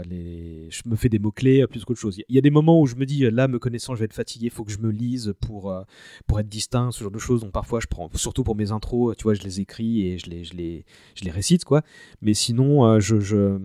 les... 0.09 0.67
je 0.69 0.81
me 0.85 0.95
fais 0.95 1.09
des 1.09 1.19
mots-clés 1.19 1.61
euh, 1.61 1.67
plus 1.67 1.83
qu'autre 1.85 1.99
chose. 1.99 2.17
Il 2.27 2.35
y 2.35 2.37
a 2.37 2.41
des 2.41 2.49
moments 2.49 2.79
où 2.79 2.85
je 2.85 2.95
me 2.95 3.05
dis, 3.05 3.29
là, 3.29 3.47
me 3.47 3.59
connaissant, 3.59 3.95
je 3.95 3.99
vais 3.99 4.05
être 4.05 4.13
fatigué, 4.13 4.45
il 4.45 4.51
faut 4.51 4.63
que 4.63 4.71
je 4.71 4.79
me 4.79 4.91
lise 4.91 5.33
pour, 5.41 5.71
euh, 5.71 5.83
pour 6.27 6.39
être 6.39 6.47
distinct, 6.47 6.91
ce 6.91 7.03
genre 7.03 7.11
de 7.11 7.19
choses. 7.19 7.41
Donc 7.41 7.51
parfois, 7.51 7.79
je 7.79 7.87
prends, 7.87 8.09
surtout 8.15 8.43
pour 8.43 8.55
mes 8.55 8.71
intros, 8.71 9.15
tu 9.17 9.23
vois, 9.23 9.33
je 9.33 9.43
les 9.43 9.59
écris 9.59 10.07
et 10.07 10.17
je 10.17 10.29
les, 10.29 10.43
je 10.43 10.53
les, 10.53 10.85
je 11.15 11.23
les 11.23 11.31
récite, 11.31 11.65
quoi. 11.65 11.81
Mais 12.21 12.33
sinon, 12.33 12.99
je, 12.99 13.19
je, 13.19 13.57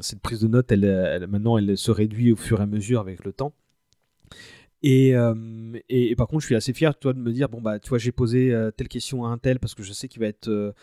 cette 0.00 0.20
prise 0.20 0.40
de 0.40 0.48
notes, 0.48 0.70
elle, 0.72 1.26
maintenant, 1.28 1.58
elle 1.58 1.76
se 1.76 1.90
réduit 1.90 2.32
au 2.32 2.36
fur 2.36 2.60
et 2.60 2.62
à 2.62 2.66
mesure 2.66 3.00
avec 3.00 3.24
le 3.24 3.32
temps. 3.32 3.52
Et, 4.82 5.14
et, 5.88 6.14
par 6.16 6.26
contre, 6.26 6.42
je 6.42 6.46
suis 6.46 6.54
assez 6.54 6.74
fier 6.74 6.98
toi, 6.98 7.14
de 7.14 7.18
me 7.18 7.32
dire 7.32 7.48
bon, 7.48 7.62
bah, 7.62 7.78
tu 7.78 7.88
vois, 7.88 7.98
j'ai 7.98 8.12
posé 8.12 8.54
telle 8.76 8.88
question 8.88 9.24
à 9.24 9.28
un 9.28 9.38
tel 9.38 9.58
parce 9.58 9.74
que 9.74 9.82
je 9.82 9.92
sais 9.92 10.08
qu'il 10.08 10.20
va 10.20 10.26
être 10.26 10.74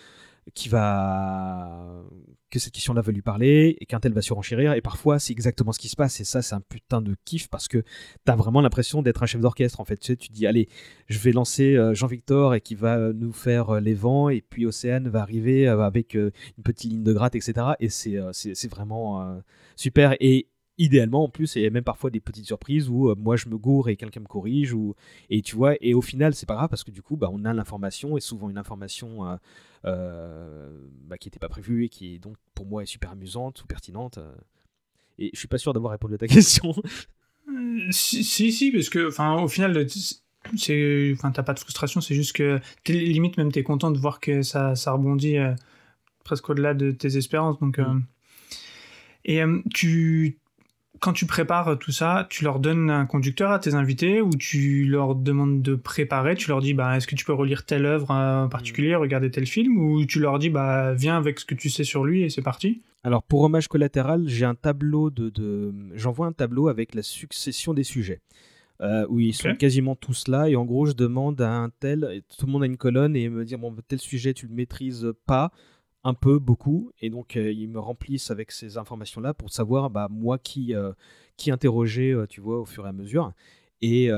qui 0.53 0.69
va 0.69 2.03
que 2.49 2.59
cette 2.59 2.73
question-là 2.73 3.01
va 3.01 3.11
lui 3.13 3.21
parler 3.21 3.77
et 3.79 3.85
qu'un 3.85 3.99
tel 3.99 4.13
va 4.13 4.21
surenchérir. 4.21 4.73
Et 4.73 4.81
parfois 4.81 5.19
c'est 5.19 5.31
exactement 5.31 5.71
ce 5.71 5.79
qui 5.79 5.87
se 5.87 5.95
passe. 5.95 6.19
Et 6.19 6.23
ça 6.23 6.41
c'est 6.41 6.53
un 6.53 6.61
putain 6.61 7.01
de 7.01 7.15
kiff 7.25 7.47
parce 7.47 7.67
que 7.67 7.83
t'as 8.25 8.35
vraiment 8.35 8.61
l'impression 8.61 9.01
d'être 9.01 9.23
un 9.23 9.25
chef 9.25 9.41
d'orchestre 9.41 9.79
en 9.79 9.85
fait. 9.85 9.97
Tu 9.97 10.07
sais 10.07 10.15
tu 10.17 10.31
dis 10.31 10.45
allez 10.45 10.67
je 11.07 11.19
vais 11.19 11.31
lancer 11.31 11.75
euh, 11.75 11.93
Jean-Victor 11.93 12.55
et 12.55 12.61
qui 12.61 12.75
va 12.75 13.13
nous 13.13 13.31
faire 13.31 13.69
euh, 13.69 13.79
les 13.79 13.93
vents. 13.93 14.29
Et 14.29 14.41
puis 14.41 14.65
Océane 14.65 15.07
va 15.07 15.21
arriver 15.21 15.67
euh, 15.67 15.81
avec 15.81 16.15
une 16.15 16.31
petite 16.63 16.91
ligne 16.91 17.03
de 17.03 17.13
gratte 17.13 17.35
etc 17.35 17.67
et 17.79 17.89
c'est 17.89 18.17
c'est 18.33 18.69
vraiment 18.69 19.41
super. 19.75 20.15
Et 20.19 20.47
idéalement 20.81 21.23
en 21.25 21.29
plus 21.29 21.55
il 21.55 21.61
y 21.61 21.65
a 21.65 21.69
même 21.69 21.83
parfois 21.83 22.09
des 22.09 22.19
petites 22.19 22.47
surprises 22.47 22.89
où 22.89 23.09
euh, 23.09 23.15
moi 23.15 23.35
je 23.35 23.49
me 23.49 23.57
gourre 23.57 23.89
et 23.89 23.95
quelqu'un 23.95 24.21
me 24.21 24.25
corrige 24.25 24.73
ou 24.73 24.95
et 25.29 25.41
tu 25.41 25.55
vois. 25.55 25.75
Et 25.81 25.93
au 25.93 26.01
final 26.01 26.33
c'est 26.33 26.47
pas 26.47 26.55
grave 26.55 26.69
parce 26.69 26.83
que 26.83 26.91
du 26.91 27.01
coup 27.01 27.17
bah, 27.17 27.29
on 27.31 27.45
a 27.45 27.53
l'information 27.53 28.17
et 28.17 28.21
souvent 28.21 28.49
une 28.49 28.57
information 28.57 29.25
euh, 29.25 29.35
euh, 29.35 29.37
bah, 29.83 31.17
qui 31.19 31.27
n'était 31.27 31.39
pas 31.39 31.49
prévue 31.49 31.85
et 31.85 31.89
qui 31.89 32.19
donc 32.19 32.37
pour 32.53 32.65
moi 32.65 32.83
est 32.83 32.87
super 32.87 33.11
amusante 33.11 33.61
ou 33.63 33.67
pertinente 33.67 34.19
et 35.17 35.29
je 35.33 35.39
suis 35.39 35.47
pas 35.47 35.57
sûr 35.57 35.73
d'avoir 35.73 35.91
répondu 35.91 36.15
à 36.15 36.17
ta 36.17 36.27
question. 36.35 36.73
Si 37.91 38.23
si 38.23 38.71
parce 38.71 38.89
que 38.89 39.07
enfin 39.07 39.41
au 39.41 39.47
final 39.47 39.85
c'est 40.57 41.11
enfin 41.13 41.31
t'as 41.31 41.43
pas 41.43 41.53
de 41.53 41.59
frustration 41.59 42.01
c'est 42.01 42.15
juste 42.15 42.33
que 42.33 42.59
limite 42.87 43.37
même 43.37 43.51
t'es 43.51 43.63
content 43.63 43.91
de 43.91 43.97
voir 43.97 44.19
que 44.19 44.41
ça, 44.41 44.75
ça 44.75 44.91
rebondit 44.93 45.37
presque 46.23 46.49
au-delà 46.49 46.73
de 46.73 46.91
tes 46.91 47.17
espérances 47.17 47.59
donc 47.59 47.77
mm. 47.77 48.03
et 49.25 49.41
tu 49.73 50.40
quand 51.01 51.13
tu 51.13 51.25
prépares 51.25 51.79
tout 51.79 51.91
ça, 51.91 52.27
tu 52.29 52.43
leur 52.43 52.59
donnes 52.59 52.91
un 52.91 53.07
conducteur 53.07 53.51
à 53.51 53.57
tes 53.57 53.73
invités 53.73 54.21
ou 54.21 54.29
tu 54.29 54.85
leur 54.85 55.15
demandes 55.15 55.63
de 55.63 55.73
préparer, 55.73 56.35
tu 56.35 56.47
leur 56.49 56.61
dis 56.61 56.75
bah, 56.75 56.95
est-ce 56.95 57.07
que 57.07 57.15
tu 57.15 57.25
peux 57.25 57.33
relire 57.33 57.65
telle 57.65 57.87
œuvre 57.87 58.11
en 58.11 58.47
particulier, 58.47 58.93
regarder 58.93 59.31
tel 59.31 59.47
film, 59.47 59.77
ou 59.77 60.05
tu 60.05 60.19
leur 60.19 60.37
dis 60.37 60.51
bah, 60.51 60.93
viens 60.93 61.17
avec 61.17 61.39
ce 61.39 61.45
que 61.45 61.55
tu 61.55 61.71
sais 61.71 61.83
sur 61.83 62.05
lui 62.05 62.21
et 62.21 62.29
c'est 62.29 62.43
parti? 62.43 62.83
Alors 63.03 63.23
pour 63.23 63.41
Hommage 63.41 63.67
collatéral, 63.67 64.25
j'ai 64.27 64.45
un 64.45 64.53
tableau 64.53 65.09
de, 65.09 65.73
j'envoie 65.95 66.27
un 66.27 66.33
tableau 66.33 66.67
avec 66.67 66.93
la 66.93 67.01
succession 67.01 67.73
des 67.73 67.83
sujets. 67.83 68.21
Euh, 68.81 69.05
où 69.09 69.19
ils 69.19 69.33
sont 69.35 69.53
quasiment 69.53 69.95
tous 69.95 70.27
là 70.27 70.49
et 70.49 70.55
en 70.55 70.65
gros 70.65 70.87
je 70.87 70.93
demande 70.93 71.39
à 71.39 71.51
un 71.51 71.69
tel, 71.69 72.23
tout 72.35 72.47
le 72.47 72.51
monde 72.51 72.63
a 72.63 72.65
une 72.65 72.77
colonne 72.77 73.15
et 73.15 73.29
me 73.29 73.45
dire 73.45 73.59
bon 73.59 73.75
tel 73.87 73.99
sujet 73.99 74.33
tu 74.33 74.47
le 74.47 74.55
maîtrises 74.55 75.07
pas, 75.27 75.51
un 76.03 76.13
peu, 76.13 76.39
beaucoup, 76.39 76.91
et 76.99 77.09
donc 77.09 77.35
euh, 77.35 77.51
ils 77.51 77.69
me 77.69 77.79
remplissent 77.79 78.31
avec 78.31 78.51
ces 78.51 78.77
informations-là 78.77 79.33
pour 79.33 79.51
savoir, 79.51 79.89
bah, 79.89 80.07
moi, 80.09 80.39
qui, 80.39 80.73
euh, 80.73 80.93
qui 81.37 81.51
interroger, 81.51 82.11
euh, 82.11 82.25
tu 82.27 82.41
vois, 82.41 82.59
au 82.59 82.65
fur 82.65 82.85
et 82.85 82.89
à 82.89 82.93
mesure. 82.93 83.33
Et, 83.83 84.11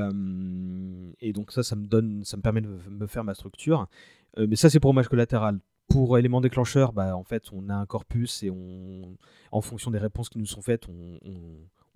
et, 1.20 1.32
donc 1.32 1.50
ça, 1.50 1.62
ça 1.62 1.74
me 1.74 1.86
donne, 1.86 2.22
ça 2.22 2.36
me 2.36 2.42
permet 2.42 2.60
de 2.60 2.68
me 2.90 3.06
faire 3.06 3.24
ma 3.24 3.32
structure. 3.32 3.88
mais 4.36 4.56
ça, 4.56 4.68
c'est 4.68 4.78
pour 4.78 4.90
hommage 4.90 5.08
collatéral. 5.08 5.58
Pour 5.88 6.18
élément 6.18 6.42
déclencheur, 6.42 6.92
bah, 6.92 7.16
en 7.16 7.24
fait, 7.24 7.44
on 7.50 7.70
a 7.70 7.74
un 7.74 7.86
corpus 7.86 8.42
et 8.42 8.50
on, 8.50 9.16
en 9.52 9.60
fonction 9.62 9.90
des 9.90 9.96
réponses 9.98 10.28
qui 10.28 10.38
nous 10.38 10.44
sont 10.44 10.60
faites, 10.60 10.86
on, 10.86 11.18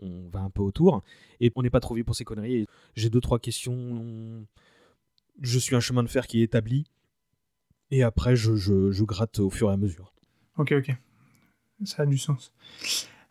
on, 0.01 0.29
va 0.31 0.41
un 0.41 0.49
peu 0.49 0.63
autour. 0.63 1.03
Et 1.41 1.53
on 1.57 1.63
n'est 1.63 1.69
pas 1.69 1.81
trop 1.81 1.95
vieux 1.95 2.05
pour 2.05 2.15
ces 2.15 2.25
conneries. 2.25 2.67
J'ai 2.95 3.11
deux, 3.11 3.21
trois 3.21 3.39
questions. 3.39 4.47
Je 5.43 5.59
suis 5.59 5.77
un 5.77 5.81
chemin 5.81 6.03
de 6.03 6.09
fer 6.09 6.27
qui 6.27 6.41
est 6.41 6.45
établi 6.45 6.87
et 7.91 8.03
après, 8.03 8.37
je, 8.37 8.57
je, 8.57 8.91
je, 8.91 9.05
gratte 9.05 9.39
au 9.39 9.51
fur 9.51 9.71
et 9.71 9.73
à 9.73 9.77
mesure. 9.77 10.13
Ok, 10.57 10.73
ok. 10.73 10.95
Ça 11.85 12.03
a 12.03 12.07
du 12.07 12.19
sens. 12.19 12.53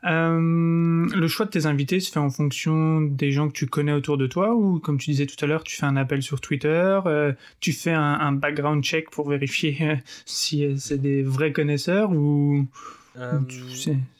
Euh, 0.03 1.07
le 1.13 1.27
choix 1.27 1.45
de 1.45 1.51
tes 1.51 1.65
invités 1.65 1.99
se 1.99 2.11
fait 2.11 2.19
en 2.19 2.29
fonction 2.29 3.01
des 3.01 3.31
gens 3.31 3.47
que 3.47 3.53
tu 3.53 3.65
connais 3.65 3.91
autour 3.91 4.17
de 4.17 4.27
toi 4.27 4.55
ou 4.55 4.79
comme 4.79 4.97
tu 4.97 5.09
disais 5.09 5.25
tout 5.25 5.43
à 5.43 5.47
l'heure, 5.47 5.63
tu 5.63 5.75
fais 5.75 5.85
un 5.85 5.97
appel 5.97 6.21
sur 6.21 6.39
Twitter, 6.39 6.99
euh, 7.05 7.33
tu 7.59 7.73
fais 7.73 7.91
un, 7.91 8.31
background 8.31 8.83
check 8.83 9.09
pour 9.09 9.27
vérifier 9.27 9.77
euh, 9.81 9.95
si 10.25 10.79
c'est 10.79 10.99
des 10.99 11.23
vrais 11.23 11.51
connaisseurs 11.51 12.11
ou... 12.11 12.67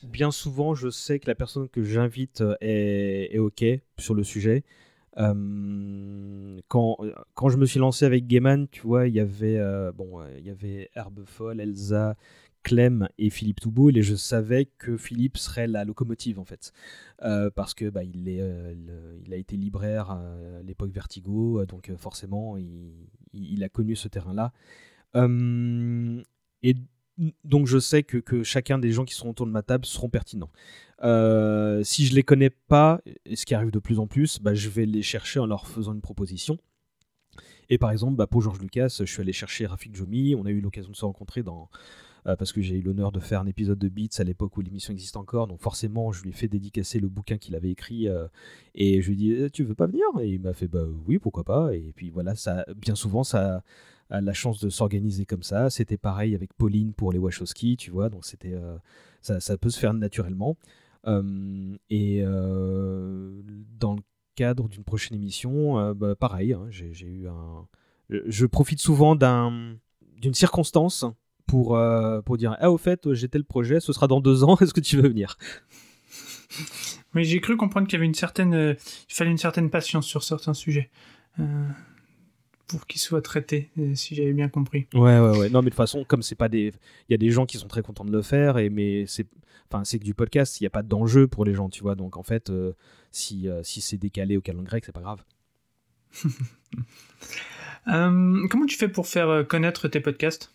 bien 0.04 0.32
souvent, 0.32 0.74
je 0.74 0.90
sais 0.90 1.20
que 1.20 1.28
la 1.28 1.36
personne 1.36 1.70
que 1.70 1.84
j'invite 1.84 2.44
est, 2.60 3.36
est, 3.36 3.40
OK 3.40 3.64
sur 4.00 4.16
le 4.16 4.24
sujet. 4.24 4.64
Euh, 5.18 6.60
quand, 6.68 6.98
quand 7.34 7.50
je 7.50 7.58
me 7.58 7.66
suis 7.66 7.80
lancé 7.80 8.06
avec 8.06 8.28
Gaiman, 8.28 8.68
tu 8.70 8.82
vois, 8.82 9.08
il 9.08 9.16
y 9.16 9.20
avait 9.20 9.58
euh, 9.58 9.92
bon, 9.92 10.22
il 10.38 10.46
y 10.46 10.50
avait 10.50 10.90
Herbefoll, 10.96 11.60
Elsa, 11.60 12.16
Clem 12.64 13.08
et 13.18 13.30
Philippe 13.30 13.60
Touboul 13.60 13.98
et 13.98 14.04
je 14.04 14.16
savais 14.16 14.66
que 14.66 14.98
Philippe 14.98 15.38
serait 15.38 15.68
la 15.68 15.86
locomotive 15.86 16.40
en 16.40 16.46
fait. 16.46 16.72
Euh, 17.24 17.50
parce 17.50 17.74
que 17.74 17.90
bah, 17.90 18.04
il, 18.04 18.28
est, 18.28 18.44
il 19.26 19.34
a 19.34 19.38
été 19.38 19.56
libraire 19.58 20.12
à 20.12 20.24
l'époque 20.64 20.92
Vertigo 20.92 21.66
donc 21.66 21.92
forcément 21.98 22.58
il, 22.58 22.94
il, 23.34 23.64
a 23.64 23.70
connu 23.70 23.96
ce 23.96 24.08
terrain 24.08 24.34
là 24.34 24.52
et 26.64 26.76
donc 27.44 27.68
je 27.68 27.80
sais 27.80 28.04
que, 28.04 28.18
que, 28.18 28.44
chacun 28.44 28.78
des 28.78 28.92
gens 28.92 29.06
qui 29.06 29.14
sont 29.14 29.30
autour 29.30 29.46
de 29.46 29.52
ma 29.52 29.64
table 29.64 29.86
seront 29.86 30.10
pertinents. 30.10 30.50
Euh, 31.04 31.84
si 31.84 32.06
je 32.06 32.16
les 32.16 32.24
connais 32.24 32.50
pas, 32.50 33.02
ce 33.34 33.46
qui 33.46 33.54
arrive 33.54 33.72
de 33.72 33.80
plus 33.80 34.00
en 34.00 34.08
plus, 34.08 34.40
bah, 34.40 34.54
je 34.54 34.70
vais 34.70 34.86
les 34.86 35.02
chercher 35.02 35.40
en 35.40 35.46
leur 35.46 35.68
faisant 35.68 35.94
une 35.94 36.02
proposition. 36.02 36.58
Et 37.70 37.78
par 37.78 37.92
exemple, 37.92 38.16
bah, 38.16 38.28
pour 38.28 38.42
Georges 38.42 38.62
Lucas, 38.62 38.98
je 39.00 39.06
suis 39.06 39.22
allé 39.22 39.34
chercher 39.34 39.66
Rafik 39.66 39.96
Jomi. 39.96 40.36
On 40.36 40.46
a 40.46 40.52
eu 40.52 40.62
l'occasion 40.62 40.92
de 40.92 40.96
se 40.96 41.06
rencontrer 41.06 41.44
dans, 41.44 41.70
euh, 42.28 42.36
parce 42.36 42.52
que 42.52 42.62
j'ai 42.62 42.76
eu 42.76 42.82
l'honneur 42.82 43.12
de 43.12 43.20
faire 43.20 43.42
un 43.42 43.48
épisode 43.48 43.80
de 43.80 43.90
Beats 43.90 44.20
à 44.20 44.24
l'époque 44.24 44.56
où 44.58 44.62
l'émission 44.62 44.94
existe 44.94 45.18
encore. 45.18 45.48
Donc 45.48 45.62
forcément, 45.62 46.12
je 46.12 46.24
lui 46.24 46.30
ai 46.30 46.34
fait 46.34 46.48
dédicacer 46.48 47.00
le 47.00 47.10
bouquin 47.10 47.38
qu'il 47.38 47.56
avait 47.56 47.72
écrit 47.72 48.08
euh, 48.08 48.28
et 48.76 49.02
je 49.02 49.08
lui 49.08 49.14
ai 49.14 49.18
dit 49.18 49.32
eh, 49.34 49.50
"Tu 49.50 49.64
veux 49.64 49.76
pas 49.76 49.88
venir? 49.88 50.06
Et 50.22 50.30
il 50.30 50.42
m'a 50.42 50.54
fait 50.54 50.68
"Bah 50.68 50.84
oui, 51.08 51.20
pourquoi 51.20 51.44
pas." 51.44 51.74
Et 51.74 51.94
puis 51.96 52.10
voilà, 52.10 52.36
ça, 52.36 52.66
bien 52.76 52.96
souvent, 52.96 53.24
ça 53.24 53.64
a 54.10 54.22
la 54.22 54.34
chance 54.34 54.60
de 54.60 54.70
s'organiser 54.70 55.26
comme 55.26 55.44
ça. 55.44 55.70
C'était 55.70 55.98
pareil 55.98 56.36
avec 56.36 56.54
Pauline 56.54 56.94
pour 56.94 57.12
les 57.12 57.20
Wachowski, 57.20 57.78
tu 57.78 57.92
vois. 57.92 58.10
Donc 58.10 58.26
c'était, 58.26 58.56
ça, 59.22 59.40
ça, 59.40 59.58
peut 59.58 59.70
se 59.70 59.80
faire 59.80 59.94
naturellement. 59.94 60.58
Euh, 61.08 61.76
et 61.90 62.22
euh, 62.22 63.42
dans 63.80 63.96
le 63.96 64.02
cadre 64.36 64.68
d'une 64.68 64.84
prochaine 64.84 65.18
émission, 65.18 65.80
euh, 65.80 65.94
bah, 65.94 66.16
pareil, 66.16 66.54
hein, 66.54 66.66
j'ai 66.70 67.08
eu 67.08 67.28
un. 67.28 67.68
Je 68.10 68.46
profite 68.46 68.80
souvent 68.80 69.16
d'une 69.16 70.34
circonstance 70.34 71.06
pour, 71.46 71.78
pour 72.26 72.38
dire 72.38 72.56
Ah, 72.60 72.72
au 72.72 72.78
fait, 72.78 73.14
j'ai 73.14 73.28
tel 73.28 73.44
projet, 73.44 73.80
ce 73.80 73.92
sera 73.94 74.08
dans 74.08 74.22
deux 74.22 74.44
ans, 74.44 74.58
est-ce 74.62 74.74
que 74.74 74.80
tu 74.80 74.98
veux 74.98 75.10
venir? 75.10 75.38
Oui, 77.14 77.26
j'ai 77.26 77.42
cru 77.42 77.58
comprendre 77.58 77.88
qu'il 77.88 77.98
y 77.98 78.00
avait 78.00 78.06
une 78.06 78.14
certaine. 78.14 78.76
fallait 79.10 79.32
une 79.32 79.38
certaine 79.38 79.70
patience 79.70 80.06
sur 80.06 80.24
certains 80.24 80.54
sujets. 80.54 80.90
Pour 82.68 82.86
qu'ils 82.86 83.02
soient 83.02 83.22
traités, 83.22 83.70
si 83.96 84.16
j'avais 84.16 84.34
bien 84.34 84.50
compris. 84.50 84.88
Ouais, 84.94 85.20
ouais, 85.20 85.38
ouais. 85.38 85.50
Non, 85.50 85.62
mais 85.62 85.66
de 85.66 85.70
toute 85.70 85.76
façon, 85.76 86.04
comme 86.04 86.22
c'est 86.22 86.36
pas 86.36 86.50
des. 86.50 86.74
Il 87.08 87.12
y 87.12 87.14
a 87.14 87.18
des 87.18 87.32
gens 87.32 87.46
qui 87.46 87.58
sont 87.58 87.68
très 87.68 87.82
contents 87.82 88.06
de 88.06 88.12
le 88.12 88.22
faire, 88.22 88.58
et 88.58 88.70
mais 88.70 89.06
c'est 89.08 89.26
Enfin, 89.70 89.84
c'est 89.84 90.00
que 90.00 90.04
du 90.06 90.14
podcast, 90.14 90.60
il 90.60 90.64
n'y 90.64 90.68
a 90.68 90.72
pas 90.72 90.84
d'enjeu 90.84 91.28
pour 91.28 91.44
les 91.44 91.54
gens, 91.54 91.70
tu 91.70 91.82
vois. 91.82 91.96
Donc 91.96 92.16
en 92.18 92.24
fait, 92.24 92.50
euh, 92.50 92.74
si, 93.12 93.50
euh, 93.50 93.64
si 93.64 93.82
c'est 93.82 93.98
décalé 93.98 94.38
au 94.38 94.42
calendrier 94.42 94.68
grec, 94.68 94.86
c'est 94.86 94.92
pas 94.92 95.02
grave. 95.02 95.24
Euh, 97.90 98.46
comment 98.50 98.66
tu 98.66 98.76
fais 98.76 98.90
pour 98.90 99.08
faire 99.08 99.48
connaître 99.48 99.88
tes 99.88 100.02
podcasts? 100.02 100.54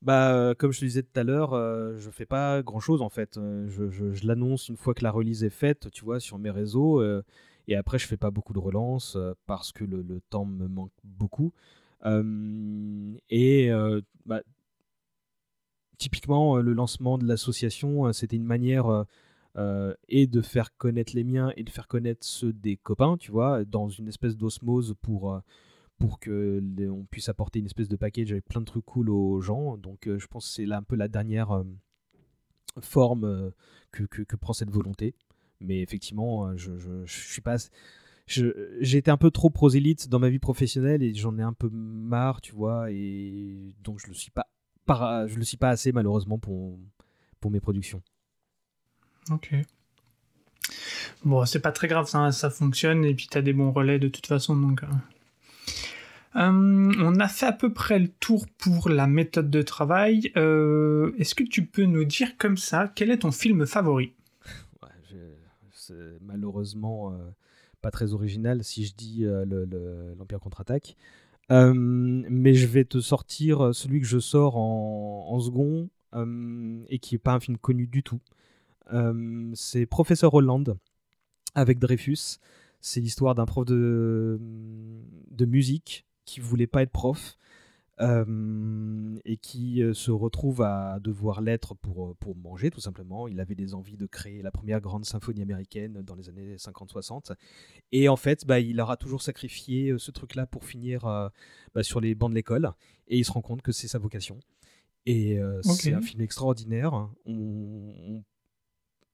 Bah, 0.00 0.54
comme 0.56 0.70
je 0.70 0.78
te 0.78 0.84
disais 0.84 1.02
tout 1.02 1.18
à 1.18 1.24
l'heure, 1.24 1.50
je 1.98 2.08
fais 2.10 2.24
pas 2.24 2.62
grand 2.62 2.78
chose 2.78 3.02
en 3.02 3.08
fait. 3.08 3.36
je, 3.66 3.90
je, 3.90 4.26
l'annonce 4.28 4.68
une 4.68 4.76
fois 4.76 4.94
que 4.94 5.02
la 5.02 5.10
release 5.10 5.42
est 5.42 5.50
faite, 5.50 5.90
tu 5.90 6.04
vois, 6.04 6.20
sur 6.20 6.38
mes 6.38 6.52
réseaux. 6.52 7.02
Et 7.68 7.76
après, 7.76 7.98
je 7.98 8.06
fais 8.06 8.16
pas 8.16 8.30
beaucoup 8.30 8.52
de 8.52 8.58
relances 8.58 9.16
parce 9.46 9.72
que 9.72 9.84
le, 9.84 10.20
temps 10.30 10.44
me 10.44 10.68
manque 10.68 10.92
beaucoup. 11.04 11.52
et 12.04 13.70
bah, 14.24 14.40
typiquement, 15.98 16.58
le 16.58 16.72
lancement 16.72 17.18
de 17.18 17.26
l'association, 17.26 18.12
c'était 18.12 18.36
une 18.36 18.44
manière 18.44 19.04
et 20.08 20.26
de 20.26 20.40
faire 20.42 20.76
connaître 20.76 21.14
les 21.14 21.24
miens 21.24 21.52
et 21.56 21.64
de 21.64 21.70
faire 21.70 21.88
connaître 21.88 22.24
ceux 22.24 22.52
des 22.52 22.76
copains, 22.76 23.16
tu 23.16 23.30
vois, 23.30 23.64
dans 23.64 23.88
une 23.88 24.08
espèce 24.08 24.36
d'osmose 24.36 24.94
pour 25.02 25.40
pour 25.98 26.18
que 26.18 26.62
on 26.90 27.04
puisse 27.04 27.28
apporter 27.28 27.58
une 27.58 27.66
espèce 27.66 27.88
de 27.88 27.96
package 27.96 28.32
avec 28.32 28.44
plein 28.44 28.60
de 28.60 28.66
trucs 28.66 28.84
cool 28.84 29.10
aux 29.10 29.40
gens. 29.40 29.76
Donc 29.76 30.06
euh, 30.06 30.18
je 30.18 30.26
pense 30.26 30.46
que 30.46 30.54
c'est 30.54 30.66
là 30.66 30.78
un 30.78 30.82
peu 30.82 30.96
la 30.96 31.08
dernière 31.08 31.52
euh, 31.52 31.64
forme 32.80 33.24
euh, 33.24 33.50
que, 33.92 34.04
que, 34.04 34.36
prend 34.36 34.52
cette 34.52 34.70
volonté. 34.70 35.14
Mais 35.60 35.80
effectivement, 35.80 36.56
je, 36.56 36.78
je, 36.78 37.04
suis 37.06 37.40
pas 37.40 37.56
j'ai 38.26 38.98
été 38.98 39.10
un 39.10 39.16
peu 39.16 39.30
trop 39.30 39.50
prosélyte 39.50 40.08
dans 40.08 40.18
ma 40.18 40.28
vie 40.28 40.38
professionnelle 40.38 41.02
et 41.02 41.14
j'en 41.14 41.38
ai 41.38 41.42
un 41.42 41.52
peu 41.52 41.68
marre, 41.72 42.40
tu 42.40 42.52
vois, 42.52 42.90
et 42.90 43.74
donc 43.82 44.00
je 44.00 44.08
le 44.08 44.14
suis 44.14 44.32
pas, 44.32 44.46
je 44.88 45.36
le 45.36 45.44
suis 45.44 45.56
pas 45.56 45.70
assez 45.70 45.92
malheureusement 45.92 46.38
pour, 46.38 46.78
pour 47.40 47.50
mes 47.50 47.60
productions. 47.60 48.02
Ok. 49.30 49.54
Bon, 51.24 51.44
c'est 51.46 51.60
pas 51.60 51.72
très 51.72 51.86
grave, 51.86 52.08
ça, 52.08 52.50
fonctionne 52.50 53.04
et 53.04 53.14
puis 53.14 53.28
tu 53.30 53.38
as 53.38 53.42
des 53.42 53.52
bons 53.52 53.70
relais 53.70 54.00
de 54.00 54.08
toute 54.08 54.26
façon, 54.26 54.56
donc 54.56 54.82
euh, 54.82 54.88
on 56.34 57.18
a 57.20 57.28
fait 57.28 57.46
à 57.46 57.52
peu 57.52 57.72
près 57.72 57.98
le 57.98 58.08
tour 58.08 58.46
pour 58.58 58.88
la 58.88 59.06
méthode 59.06 59.50
de 59.50 59.62
travail. 59.62 60.32
Euh, 60.36 61.12
est-ce 61.16 61.34
que 61.34 61.44
tu 61.44 61.64
peux 61.64 61.84
nous 61.84 62.04
dire 62.04 62.36
comme 62.36 62.56
ça 62.56 62.90
quel 62.94 63.10
est 63.10 63.18
ton 63.18 63.30
film 63.30 63.66
favori? 63.66 64.12
Malheureusement 66.20 67.12
euh, 67.12 67.16
pas 67.82 67.90
très 67.90 68.12
original 68.12 68.64
si 68.64 68.84
je 68.84 68.94
dis 68.94 69.24
l'Empire 70.16 70.40
contre-attaque. 70.40 70.96
mais 71.50 72.54
je 72.54 72.66
vais 72.66 72.84
te 72.84 73.00
sortir 73.00 73.74
celui 73.74 74.00
que 74.00 74.06
je 74.06 74.18
sors 74.18 74.56
en, 74.56 75.38
second 75.40 75.88
et 76.88 76.98
qui 76.98 77.14
n'est 77.14 77.20
pas 77.20 77.34
un 77.34 77.40
film 77.40 77.58
connu 77.58 77.86
du 77.86 78.02
tout. 78.02 78.20
c'est 79.54 79.86
Professeur 79.86 80.34
Holland 80.34 80.76
avec 81.54 81.78
Dreyfus. 81.78 82.38
C'est 82.80 83.00
l'histoire 83.00 83.34
d'un 83.34 83.46
prof 83.46 83.64
de, 83.64 84.38
de 85.30 85.44
musique 85.44 86.06
qui 86.24 86.40
voulait 86.40 86.66
pas 86.66 86.82
être 86.82 86.92
prof 86.92 87.36
euh, 87.98 89.18
et 89.24 89.38
qui 89.38 89.82
se 89.94 90.10
retrouve 90.10 90.60
à 90.60 90.98
devoir 91.00 91.40
l'être 91.40 91.74
pour, 91.74 92.14
pour 92.16 92.36
manger 92.36 92.70
tout 92.70 92.80
simplement. 92.80 93.26
Il 93.26 93.40
avait 93.40 93.54
des 93.54 93.72
envies 93.72 93.96
de 93.96 94.04
créer 94.06 94.42
la 94.42 94.50
première 94.50 94.82
grande 94.82 95.06
symphonie 95.06 95.40
américaine 95.40 96.02
dans 96.02 96.14
les 96.14 96.28
années 96.28 96.56
50-60 96.56 97.32
et 97.92 98.10
en 98.10 98.16
fait 98.16 98.44
bah, 98.46 98.60
il 98.60 98.78
aura 98.82 98.98
toujours 98.98 99.22
sacrifié 99.22 99.94
ce 99.96 100.10
truc-là 100.10 100.46
pour 100.46 100.66
finir 100.66 101.30
bah, 101.74 101.82
sur 101.82 102.00
les 102.00 102.14
bancs 102.14 102.28
de 102.28 102.34
l'école 102.34 102.70
et 103.08 103.16
il 103.16 103.24
se 103.24 103.32
rend 103.32 103.40
compte 103.40 103.62
que 103.62 103.72
c'est 103.72 103.88
sa 103.88 103.98
vocation. 103.98 104.40
Et 105.06 105.38
c'est 105.62 105.94
un 105.94 106.02
film 106.02 106.20
extraordinaire. 106.20 106.92
On, 107.24 108.22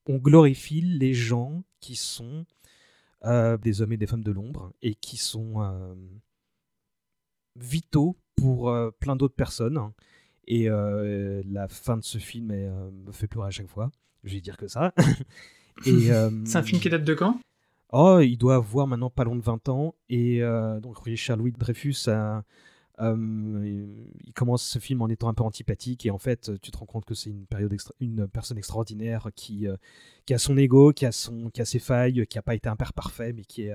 on, 0.06 0.16
glorifie 0.16 0.80
les 0.80 1.14
gens 1.14 1.62
qui 1.80 1.94
sont 1.94 2.46
des 3.22 3.80
hommes 3.80 3.92
et 3.92 3.96
des 3.96 4.06
femmes 4.09 4.24
de 4.24 4.32
l'ombre 4.32 4.72
et 4.82 4.96
qui 4.96 5.18
sont 5.18 5.94
vitaux 7.54 8.16
pour 8.36 8.70
euh, 8.70 8.90
plein 8.90 9.16
d'autres 9.16 9.34
personnes. 9.34 9.78
Et 10.46 10.68
euh, 10.68 11.42
la 11.46 11.68
fin 11.68 11.96
de 11.96 12.02
ce 12.02 12.18
film 12.18 12.50
euh, 12.50 12.90
me 13.06 13.12
fait 13.12 13.26
pleurer 13.26 13.48
à 13.48 13.50
chaque 13.50 13.68
fois. 13.68 13.90
Je 14.24 14.34
vais 14.34 14.40
dire 14.40 14.56
que 14.56 14.68
ça. 14.68 14.92
c'est 15.84 16.10
un 16.10 16.62
film 16.62 16.80
qui 16.80 16.90
date 16.90 17.04
de 17.04 17.14
quand? 17.14 17.38
Oh, 17.92 18.20
il 18.20 18.36
doit 18.36 18.56
avoir 18.56 18.86
maintenant 18.86 19.10
pas 19.10 19.24
loin 19.24 19.36
de 19.36 19.42
20 19.42 19.68
ans. 19.68 19.94
Et 20.09 20.40
donc, 20.82 20.96
Charles-Louis 21.14 21.52
Dreyfus, 21.52 22.09
il 22.98 24.32
commence 24.34 24.62
ce 24.62 24.78
film 24.78 25.02
en 25.02 25.09
étant 25.09 25.28
un 25.28 25.34
peu 25.34 25.42
antipathique. 25.42 26.06
Et 26.06 26.10
en 26.10 26.18
fait, 26.18 26.50
tu 26.62 26.70
te 26.70 26.78
rends 26.78 26.86
compte 26.86 27.04
que 27.04 27.14
c'est 27.14 27.28
une, 27.28 27.44
période 27.44 27.76
une 28.00 28.26
personne 28.28 28.56
extraordinaire 28.56 29.28
qui, 29.34 29.66
qui 30.24 30.32
a 30.32 30.38
son 30.38 30.56
ego, 30.56 30.92
qui 30.92 31.04
a, 31.04 31.12
son, 31.12 31.50
qui 31.50 31.60
a 31.60 31.66
ses 31.66 31.80
failles, 31.80 32.26
qui 32.26 32.38
n'a 32.38 32.42
pas 32.42 32.54
été 32.54 32.68
un 32.70 32.76
père 32.76 32.94
parfait, 32.94 33.34
mais 33.34 33.44
qui 33.44 33.64
est 33.64 33.74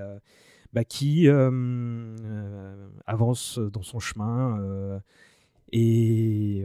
bah, 0.72 0.84
qui 0.84 1.28
euh, 1.28 1.50
euh, 1.52 2.88
avance 3.06 3.58
dans 3.58 3.82
son 3.82 4.00
chemin. 4.00 4.60
Euh, 4.60 4.98
et 5.72 6.64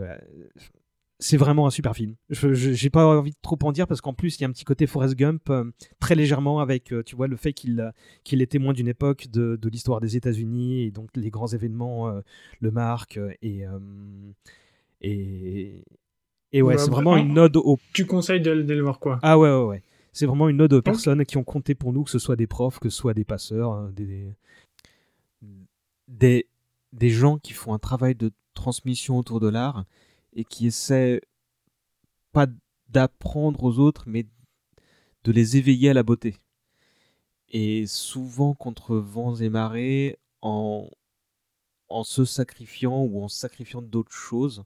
c'est 1.20 1.38
vraiment 1.38 1.68
un 1.68 1.70
super 1.70 1.96
film. 1.96 2.16
Je 2.30 2.84
n'ai 2.84 2.90
pas 2.90 3.06
envie 3.06 3.32
de 3.32 3.38
trop 3.42 3.58
en 3.64 3.72
dire 3.72 3.88
parce 3.88 4.02
qu'en 4.02 4.14
plus, 4.14 4.38
il 4.38 4.42
y 4.42 4.46
a 4.46 4.48
un 4.48 4.52
petit 4.52 4.66
côté 4.66 4.88
Forrest 4.88 5.16
Gump 5.16 5.52
très 6.00 6.16
légèrement 6.16 6.60
avec, 6.60 6.94
tu 7.06 7.16
vois, 7.16 7.28
le 7.28 7.36
fait 7.36 7.54
qu'il 7.54 7.92
qu'il 8.24 8.42
est 8.42 8.48
témoin 8.48 8.74
d'une 8.74 8.88
époque 8.88 9.28
de, 9.32 9.58
de 9.58 9.70
l'histoire 9.70 10.00
des 10.00 10.16
États-Unis 10.16 10.84
et 10.84 10.92
donc 10.92 11.10
les 11.16 11.30
grands 11.30 11.48
événements 11.48 12.14
le 12.62 12.72
marquent. 12.72 13.20
Et, 13.42 13.66
et, 15.02 15.84
et 16.54 16.62
ouais, 16.62 16.78
c'est 16.78 16.92
vraiment 16.92 17.18
une 17.18 17.38
ode 17.40 17.58
au. 17.58 17.78
Tu 17.94 18.06
conseilles 18.06 18.42
de, 18.42 18.62
de, 18.62 18.74
le 18.74 18.82
voir 18.82 19.00
quoi? 19.00 19.20
Ah 19.22 19.38
ouais, 19.38 19.50
ouais, 19.50 19.66
ouais. 19.66 19.84
C'est 20.14 20.26
vraiment 20.26 20.48
une 20.48 20.62
ode 20.62 20.74
aux 20.74 20.82
personnes 20.82 21.26
qui 21.26 21.38
ont 21.38 21.44
compté 21.44 21.76
pour 21.76 21.92
nous, 21.92 22.04
que 22.04 22.12
ce 22.12 22.20
soit 22.20 22.36
des 22.36 22.48
profs, 22.48 22.80
que 22.80 22.90
ce 22.90 22.98
soit 22.98 23.14
des 23.14 23.26
passeurs, 23.26 23.72
hein, 23.74 23.92
des, 23.94 24.32
des, 26.08 26.48
des 26.92 27.10
gens 27.10 27.40
qui 27.40 27.54
font 27.54 27.74
un 27.74 27.80
travail 27.80 28.16
de 28.16 28.32
transmission 28.54 29.18
autour 29.18 29.40
de 29.40 29.50
l'art 29.50 29.86
et 30.34 30.44
qui 30.44 30.68
essaient 30.68 31.22
pas 32.32 32.48
d'apprendre 32.90 33.64
aux 33.64 33.80
autres, 33.80 34.04
mais 34.08 34.28
de 35.24 35.32
les 35.32 35.58
éveiller 35.58 35.90
à 35.90 35.94
la 35.94 36.04
beauté. 36.04 36.38
Et 37.50 37.86
souvent 37.88 38.54
contre 38.54 38.98
vents 38.98 39.36
et 39.36 39.50
marées, 39.50 40.20
en, 40.42 40.90
en 41.90 42.04
se 42.04 42.26
sacrifiant 42.26 43.02
ou 43.02 43.24
en 43.24 43.28
sacrifiant 43.28 43.82
d'autres 43.82 44.12
choses 44.12 44.64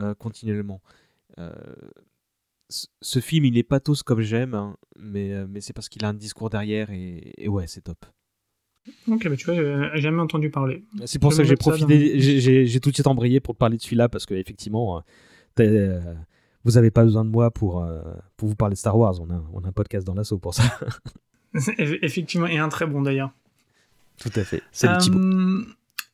euh, 0.00 0.14
continuellement. 0.14 0.80
Euh, 1.38 1.52
ce 2.68 3.20
film, 3.20 3.46
il 3.46 3.56
est 3.56 3.62
pathos 3.62 4.02
comme 4.02 4.20
j'aime, 4.20 4.54
hein, 4.54 4.76
mais, 4.98 5.32
euh, 5.32 5.46
mais 5.48 5.60
c'est 5.60 5.72
parce 5.72 5.88
qu'il 5.88 6.04
a 6.04 6.08
un 6.08 6.14
discours 6.14 6.50
derrière 6.50 6.90
et, 6.90 7.32
ouais, 7.46 7.66
c'est 7.66 7.82
top. 7.82 8.04
Ok, 9.06 9.26
mais 9.26 9.36
tu 9.36 9.46
vois, 9.46 9.54
j'ai 9.94 10.00
jamais 10.00 10.20
entendu 10.20 10.50
parler. 10.50 10.84
C'est 11.04 11.18
pour 11.18 11.32
ça 11.32 11.42
que 11.42 11.48
j'ai 11.48 11.56
profité, 11.56 12.18
j'ai 12.20 12.80
tout 12.80 12.90
de 12.90 12.94
suite 12.94 13.06
embrayé 13.06 13.40
pour 13.40 13.54
te 13.54 13.58
parler 13.58 13.76
de 13.76 13.82
celui-là 13.82 14.08
parce 14.08 14.24
qu'effectivement, 14.24 14.98
euh, 14.98 15.00
euh, 15.60 16.14
vous 16.64 16.72
n'avez 16.72 16.90
pas 16.90 17.04
besoin 17.04 17.24
de 17.24 17.30
moi 17.30 17.50
pour, 17.50 17.86
pour 18.36 18.48
vous 18.48 18.54
parler 18.54 18.74
de 18.74 18.78
Star 18.78 18.96
Wars. 18.96 19.20
On 19.20 19.30
a, 19.30 19.42
on 19.52 19.64
a 19.64 19.68
un 19.68 19.72
podcast 19.72 20.06
dans 20.06 20.14
l'assaut 20.14 20.38
pour 20.38 20.54
ça. 20.54 20.62
effectivement, 21.78 22.46
et 22.46 22.58
un 22.58 22.70
très 22.70 22.86
bon 22.86 23.02
d'ailleurs. 23.02 23.32
Tout 24.18 24.32
à 24.34 24.44
fait. 24.44 24.62
Salut 24.72 24.98
Thibaut. 24.98 25.20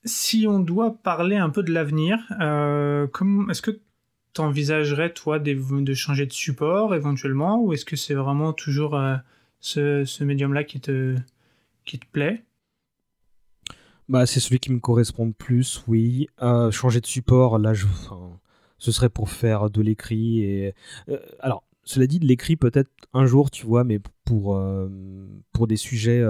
Si 0.05 0.47
on 0.49 0.59
doit 0.59 0.99
parler 1.03 1.37
un 1.37 1.51
peu 1.51 1.63
de 1.63 1.73
l'avenir, 1.73 2.19
est-ce 2.41 3.63
que 3.63 3.79
t'envisagerais 4.35 5.13
toi 5.13 5.39
de 5.39 5.95
changer 5.95 6.27
de 6.27 6.33
support 6.33 6.95
éventuellement 6.95 7.63
ou 7.63 7.73
est-ce 7.73 7.85
que 7.85 7.97
c'est 7.97 8.15
vraiment 8.15 8.53
toujours 8.53 8.97
euh, 8.97 9.17
ce, 9.61 10.25
médium-là 10.25 10.65
qui 10.65 10.81
te, 10.81 11.17
plaît? 12.13 12.45
Bah, 14.09 14.27
C'est 14.27 14.41
celui 14.41 14.59
qui 14.59 14.73
me 14.73 14.81
correspond 14.81 15.27
le 15.27 15.33
plus, 15.33 15.83
oui. 15.87 16.29
Euh, 16.43 16.71
changer 16.71 17.01
de 17.01 17.07
support, 17.07 17.59
là, 17.59 17.73
je, 17.73 17.87
ce 18.79 18.93
serait 18.93 19.09
pour 19.09 19.31
faire 19.31 19.71
de 19.71 19.81
l'écrit. 19.81 20.67
Euh, 21.09 21.19
alors, 21.39 21.63
cela 21.85 22.07
dit, 22.07 22.19
de 22.19 22.27
l'écrit 22.27 22.57
peut-être 22.57 22.91
un 23.13 23.27
jour, 23.27 23.51
tu 23.51 23.65
vois, 23.65 23.85
mais 23.85 24.01
pour 24.25 25.67
des 25.67 25.77
sujets 25.77 26.23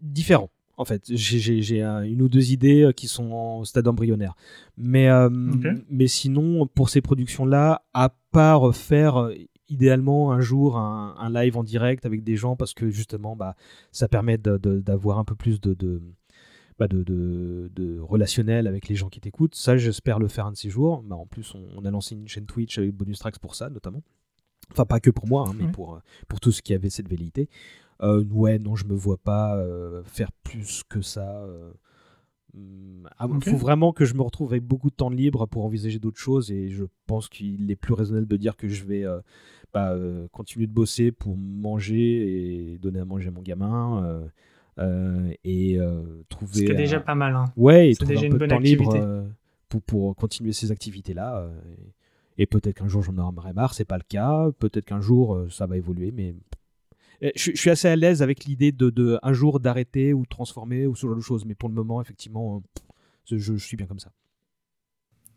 différents 0.00 0.50
en 0.76 0.84
fait. 0.84 1.04
J'ai 1.08 1.82
une 1.82 2.22
ou 2.22 2.28
deux 2.28 2.52
idées 2.52 2.82
euh, 2.82 2.92
qui 2.92 3.08
sont 3.08 3.32
en 3.32 3.64
stade 3.64 3.86
embryonnaire. 3.88 4.34
Mais, 4.76 5.08
euh, 5.08 5.28
mais 5.88 6.06
sinon, 6.06 6.66
pour 6.66 6.88
ces 6.88 7.00
productions-là, 7.00 7.84
à 7.92 8.14
part 8.32 8.74
faire 8.74 9.16
euh, 9.16 9.34
idéalement 9.68 10.32
un 10.32 10.40
jour 10.40 10.76
un, 10.76 11.30
live 11.30 11.56
en 11.56 11.64
direct 11.64 12.06
avec 12.06 12.22
des 12.22 12.36
gens, 12.36 12.56
parce 12.56 12.74
que 12.74 12.90
justement, 12.90 13.36
bah, 13.36 13.56
ça 13.92 14.08
permet 14.08 14.38
d'avoir 14.38 15.18
un 15.18 15.24
peu 15.24 15.34
plus 15.34 15.60
de, 15.60 16.02
bah, 16.78 16.88
de, 16.88 17.02
de, 17.04 17.98
relationnel 18.00 18.66
avec 18.66 18.88
les 18.88 18.94
gens 18.94 19.08
qui 19.08 19.20
t'écoutent. 19.20 19.54
Ça, 19.54 19.76
j'espère 19.76 20.18
le 20.18 20.28
faire 20.28 20.46
un 20.46 20.52
de 20.52 20.56
ces 20.56 20.70
jours. 20.70 21.02
Bah, 21.02 21.16
en 21.16 21.26
plus, 21.26 21.54
on, 21.76 21.84
a 21.84 21.90
lancé 21.90 22.14
une 22.14 22.28
chaîne 22.28 22.46
Twitch 22.46 22.78
avec 22.78 22.92
Bonus 22.92 23.18
Tracks 23.18 23.38
pour 23.38 23.54
ça, 23.54 23.70
notamment. 23.70 24.02
Enfin, 24.70 24.86
pas 24.86 24.98
que 24.98 25.10
pour 25.10 25.28
moi, 25.28 25.46
hein, 25.46 25.54
mais 25.58 25.70
pour, 25.70 26.00
pour 26.26 26.40
tous 26.40 26.52
ceux 26.52 26.62
qui 26.62 26.72
avaient 26.72 26.90
cette 26.90 27.08
velléité. 27.08 27.48
Euh, 28.02 28.24
ouais, 28.30 28.58
non, 28.58 28.76
je 28.76 28.84
me 28.84 28.94
vois 28.94 29.16
pas 29.16 29.56
euh, 29.56 30.02
faire 30.04 30.32
plus 30.42 30.82
que 30.88 31.00
ça. 31.00 31.42
Euh. 31.42 31.70
Hmm, 32.54 33.06
ah, 33.18 33.26
il 33.32 33.50
faut 33.50 33.56
vraiment 33.56 33.92
que 33.92 34.04
je 34.04 34.14
me 34.14 34.22
retrouve 34.22 34.52
avec 34.52 34.64
beaucoup 34.64 34.90
de 34.90 34.94
temps 34.94 35.10
libre 35.10 35.46
pour 35.46 35.64
envisager 35.64 35.98
d'autres 35.98 36.20
choses 36.20 36.52
et 36.52 36.68
je 36.68 36.84
pense 37.06 37.28
qu'il 37.28 37.70
est 37.70 37.76
plus 37.76 37.94
raisonnable 37.94 38.28
de 38.28 38.36
dire 38.36 38.56
que 38.56 38.68
je 38.68 38.84
vais 38.84 39.04
bah, 39.72 39.96
continuer 40.30 40.68
de 40.68 40.72
bosser 40.72 41.10
pour 41.10 41.36
manger 41.36 42.74
et 42.74 42.78
donner 42.78 43.00
à 43.00 43.04
manger 43.04 43.28
à 43.28 43.30
mon 43.32 43.42
gamin 43.42 44.22
et 44.78 45.78
trouver. 46.28 46.52
C'était 46.52 46.74
déjà 46.76 47.00
pas 47.00 47.16
mal. 47.16 47.34
Hein. 47.34 47.46
Ouais, 47.56 47.90
et 47.90 47.94
trouver 47.96 48.14
déjà 48.14 48.26
un 48.28 48.30
peu 48.30 48.38
de 48.38 48.46
temps 48.46 48.60
libre 48.60 49.24
pour, 49.68 49.82
pour 49.82 50.14
continuer 50.14 50.52
ces 50.52 50.70
activités-là. 50.70 51.48
et, 52.38 52.46
peut-être 52.46 52.76
qu'un 52.76 52.88
jour 52.88 53.02
j'en 53.02 53.18
aurai 53.18 53.52
marre, 53.52 53.74
c'est 53.74 53.84
pas 53.84 53.98
le 53.98 54.04
cas. 54.08 54.52
Peut-être 54.60 54.84
qu'un 54.84 55.00
jour 55.00 55.44
ça 55.50 55.66
va 55.66 55.76
évoluer, 55.76 56.12
mais 56.12 56.36
je, 57.22 57.52
suis 57.52 57.70
assez 57.70 57.88
à 57.88 57.96
l'aise 57.96 58.22
avec 58.22 58.44
l'idée 58.44 58.72
de, 58.72 58.90
de, 58.90 59.18
un 59.22 59.32
jour 59.32 59.60
d'arrêter 59.60 60.12
ou 60.12 60.22
de 60.22 60.28
transformer 60.28 60.86
ou 60.86 60.94
ce 60.94 61.06
genre 61.06 61.16
de 61.16 61.20
choses. 61.20 61.44
Mais 61.44 61.54
pour 61.54 61.68
le 61.68 61.74
moment, 61.74 62.00
effectivement, 62.00 62.62
je, 63.24 63.36
je 63.36 63.54
suis 63.56 63.76
bien 63.76 63.86
comme 63.86 64.00
ça. 64.00 64.10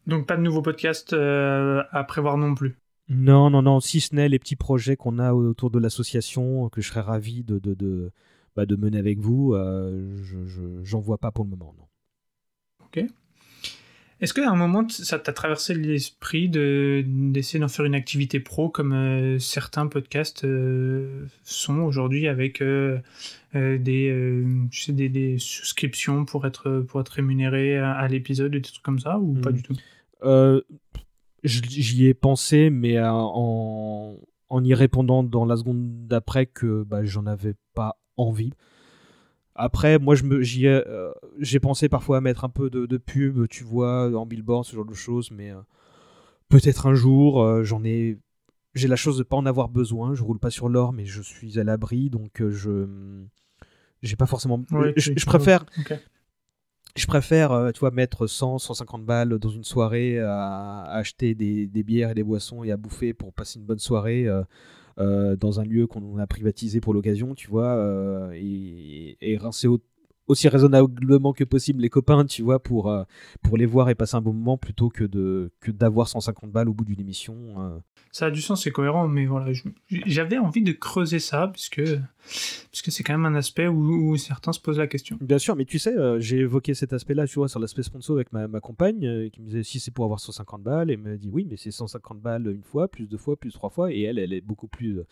Donc 0.05 0.25
pas 0.27 0.37
de 0.37 0.41
nouveau 0.41 0.61
podcast 0.61 1.13
à 1.13 2.03
prévoir 2.03 2.37
non 2.37 2.55
plus? 2.55 2.77
Non, 3.09 3.49
non, 3.49 3.61
non, 3.61 3.79
si 3.79 4.01
ce 4.01 4.13
n'est 4.15 4.27
les 4.27 4.39
petits 4.39 4.57
projets 4.57 4.97
qu'on 4.97 5.17
a 5.17 5.33
autour 5.33 5.71
de 5.71 5.79
l'association, 5.79 6.67
que 6.69 6.81
je 6.81 6.89
serais 6.89 7.01
ravi 7.01 7.43
de, 7.43 7.57
de, 7.57 7.73
de, 7.73 8.11
bah, 8.55 8.65
de 8.65 8.75
mener 8.75 8.97
avec 8.97 9.19
vous, 9.19 9.53
euh, 9.53 10.17
je 10.23 10.83
j'en 10.83 10.99
vois 10.99 11.17
pas 11.17 11.31
pour 11.31 11.45
le 11.45 11.51
moment, 11.51 11.73
non. 11.77 11.87
Ok. 12.85 13.05
Est-ce 14.19 14.33
qu'à 14.33 14.49
un 14.49 14.55
moment, 14.55 14.87
ça 14.89 15.19
t'a 15.19 15.31
traversé 15.31 15.75
l'esprit 15.75 16.49
d'essayer 16.49 17.59
d'en 17.59 17.67
faire 17.67 17.85
une 17.85 17.95
activité 17.95 18.39
pro 18.39 18.69
comme 18.69 18.93
euh, 18.93 19.37
certains 19.37 19.85
podcasts 19.85 20.43
euh, 20.43 21.25
sont 21.43 21.79
aujourd'hui 21.79 22.27
avec 22.27 22.63
des, 22.63 22.99
des, 23.53 25.09
des, 25.09 25.37
souscriptions 25.37 26.25
pour 26.25 26.47
être, 26.47 26.79
pour 26.87 27.01
être 27.01 27.09
rémunéré 27.09 27.77
à, 27.77 28.07
l'épisode, 28.07 28.51
des 28.51 28.61
trucs 28.61 28.81
comme 28.81 28.99
ça, 28.99 29.19
ou 29.19 29.33
pas 29.35 29.51
hmm. 29.51 29.53
du 29.53 29.63
tout? 29.63 29.75
J'y 31.43 32.07
ai 32.07 32.13
pensé, 32.13 32.69
mais 32.69 32.97
euh, 32.97 33.09
en, 33.11 34.17
en, 34.49 34.63
y 34.63 34.73
répondant 34.73 35.23
dans 35.23 35.45
la 35.45 35.55
seconde 35.55 36.07
d'après 36.07 36.45
que 36.45 36.83
bah, 36.83 37.03
j'en 37.03 37.25
avais 37.25 37.53
pas 37.73 37.97
envie. 38.17 38.51
Après, 39.57 39.99
moi, 39.99 40.15
j'y 40.15 40.65
ai, 40.65 40.83
euh, 40.87 41.11
j'ai 41.39 41.59
pensé 41.59 41.89
parfois 41.89 42.17
à 42.17 42.21
mettre 42.21 42.45
un 42.45 42.49
peu 42.49 42.69
de, 42.69 42.97
pub, 42.97 43.47
tu 43.47 43.63
vois, 43.63 44.15
en 44.15 44.25
billboard, 44.25 44.65
ce 44.65 44.75
genre 44.75 44.85
de 44.85 44.93
choses, 44.93 45.31
mais 45.31 45.51
euh, 45.51 45.59
peut-être 46.49 46.87
un 46.87 46.93
jour, 46.93 47.63
j'en 47.63 47.83
ai. 47.83 48.17
J'ai 48.75 48.87
la 48.87 48.95
chose 48.95 49.17
de 49.17 49.23
pas 49.23 49.35
en 49.37 49.45
avoir 49.47 49.69
besoin. 49.69 50.13
Je 50.13 50.23
roule 50.23 50.39
pas 50.39 50.51
sur 50.51 50.69
l'or, 50.69 50.93
mais 50.93 51.05
je 51.05 51.21
suis 51.21 51.59
à 51.59 51.63
l'abri, 51.63 52.09
donc 52.09 52.41
je. 52.47 52.85
J'ai 54.03 54.15
pas 54.15 54.27
forcément. 54.27 54.63
je, 54.95 55.25
préfère 55.25 55.65
je 56.97 57.05
préfère, 57.05 57.51
euh, 57.51 57.71
tu 57.71 57.79
vois, 57.79 57.91
mettre 57.91 58.27
100, 58.27 58.57
150 58.57 59.05
balles 59.05 59.37
dans 59.37 59.49
une 59.49 59.63
soirée 59.63 60.19
à, 60.19 60.83
acheter 60.89 61.35
des, 61.35 61.67
bières 61.83 62.11
et 62.11 62.15
des 62.15 62.23
boissons 62.23 62.63
et 62.63 62.71
à 62.71 62.77
bouffer 62.77 63.13
pour 63.13 63.33
passer 63.33 63.59
une 63.59 63.65
bonne 63.65 63.79
soirée 63.79 64.27
euh, 64.27 64.39
euh, 64.39 64.43
dans 64.97 65.59
un 65.59 65.63
lieu 65.63 65.87
qu'on 65.87 66.17
a 66.17 66.27
privatisé 66.27 66.81
pour 66.81 66.93
l'occasion, 66.93 67.35
tu 67.35 67.49
vois, 67.49 68.29
et, 68.33 69.17
et, 69.21 69.37
rincer 69.37 69.67
aussi 70.27 70.49
raisonnablement 70.49 71.33
que 71.33 71.43
possible 71.43 71.81
les 71.81 71.89
copains, 71.89 72.25
tu 72.25 72.41
vois, 72.41 72.61
pour, 72.61 72.93
pour 73.43 73.57
les 73.57 73.65
voir 73.65 73.89
et 73.89 73.95
passer 73.95 74.15
un 74.15 74.21
bon 74.21 74.33
moment 74.33 74.57
plutôt 74.57 74.89
que 74.89 75.05
que 75.59 75.71
d'avoir 75.71 76.07
150 76.07 76.51
balles 76.51 76.69
au 76.69 76.73
bout 76.73 76.85
d'une 76.85 76.99
émission 76.99 77.81
ça 78.17 78.27
a 78.27 78.31
du 78.31 78.41
sens, 78.41 78.63
c'est 78.63 78.71
cohérent, 78.71 79.07
mais 79.07 79.27
voilà, 79.27 79.51
j'avais 80.05 80.39
envie 80.39 80.63
de 80.63 80.71
creuser 80.71 81.19
ça, 81.19 81.49
puisque, 81.53 81.81
puisque 82.71 82.91
c'est 82.91 83.03
quand 83.03 83.13
même 83.13 83.25
un 83.25 83.35
aspect 83.35 83.67
où, 83.67 84.15
certains 84.17 84.53
se 84.53 84.59
posent 84.59 84.79
la 84.79 84.87
question. 84.87 85.17
Bien 85.21 85.37
sûr, 85.37 85.55
mais 85.55 85.65
tu 85.65 85.79
sais, 85.79 85.95
euh, 85.97 86.19
j'ai 86.19 86.37
évoqué 86.37 86.73
cet 86.73 86.93
aspect-là, 86.93 87.27
tu 87.27 87.35
vois, 87.35 87.47
sur 87.47 87.59
l'aspect 87.59 87.83
sponsor 87.83 88.17
avec 88.17 88.31
ma, 88.33 88.47
ma 88.47 88.59
compagne, 88.59 89.05
euh, 89.05 89.29
qui 89.29 89.41
me 89.41 89.47
disait 89.47 89.63
si 89.63 89.79
c'est 89.79 89.91
pour 89.91 90.05
avoir 90.05 90.19
150 90.19 90.61
balles, 90.61 90.89
et 90.89 90.93
elle 90.93 90.99
m'a 90.99 91.15
dit 91.15 91.29
oui, 91.31 91.47
mais 91.49 91.57
c'est 91.57 91.71
150 91.71 92.19
balles 92.19 92.47
une 92.47 92.63
fois, 92.63 92.87
plus 92.87 93.07
deux 93.07 93.17
fois, 93.17 93.35
plus 93.35 93.51
trois 93.51 93.69
fois, 93.69 93.91
et 93.91 94.01
elle, 94.01 94.19
elle 94.19 94.33
est 94.33 94.41
beaucoup 94.41 94.67
plus 94.67 94.99
euh, 94.99 95.07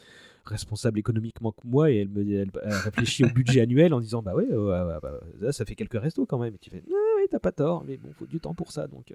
responsable 0.46 1.00
économiquement 1.00 1.52
que 1.52 1.66
moi, 1.66 1.92
et 1.92 1.98
elle 1.98 2.10
me 2.10 2.22
elle, 2.30 2.52
réfléchit 2.64 3.24
au 3.24 3.30
budget 3.30 3.62
annuel 3.62 3.94
en 3.94 4.00
disant 4.00 4.22
bah 4.22 4.36
ouais, 4.36 4.48
bah, 4.52 5.52
ça 5.52 5.66
fait 5.66 5.76
quelques 5.76 6.00
restos 6.00 6.26
quand 6.26 6.40
même, 6.40 6.54
et 6.56 6.60
tu 6.60 6.70
fais 6.70 6.84
oui, 6.88 7.24
t'as 7.32 7.40
pas 7.40 7.52
tort, 7.52 7.84
mais 7.88 7.98
bon, 7.98 8.10
faut 8.14 8.26
du 8.26 8.40
temps 8.40 8.54
pour 8.54 8.72
ça, 8.72 8.88
donc, 8.88 9.14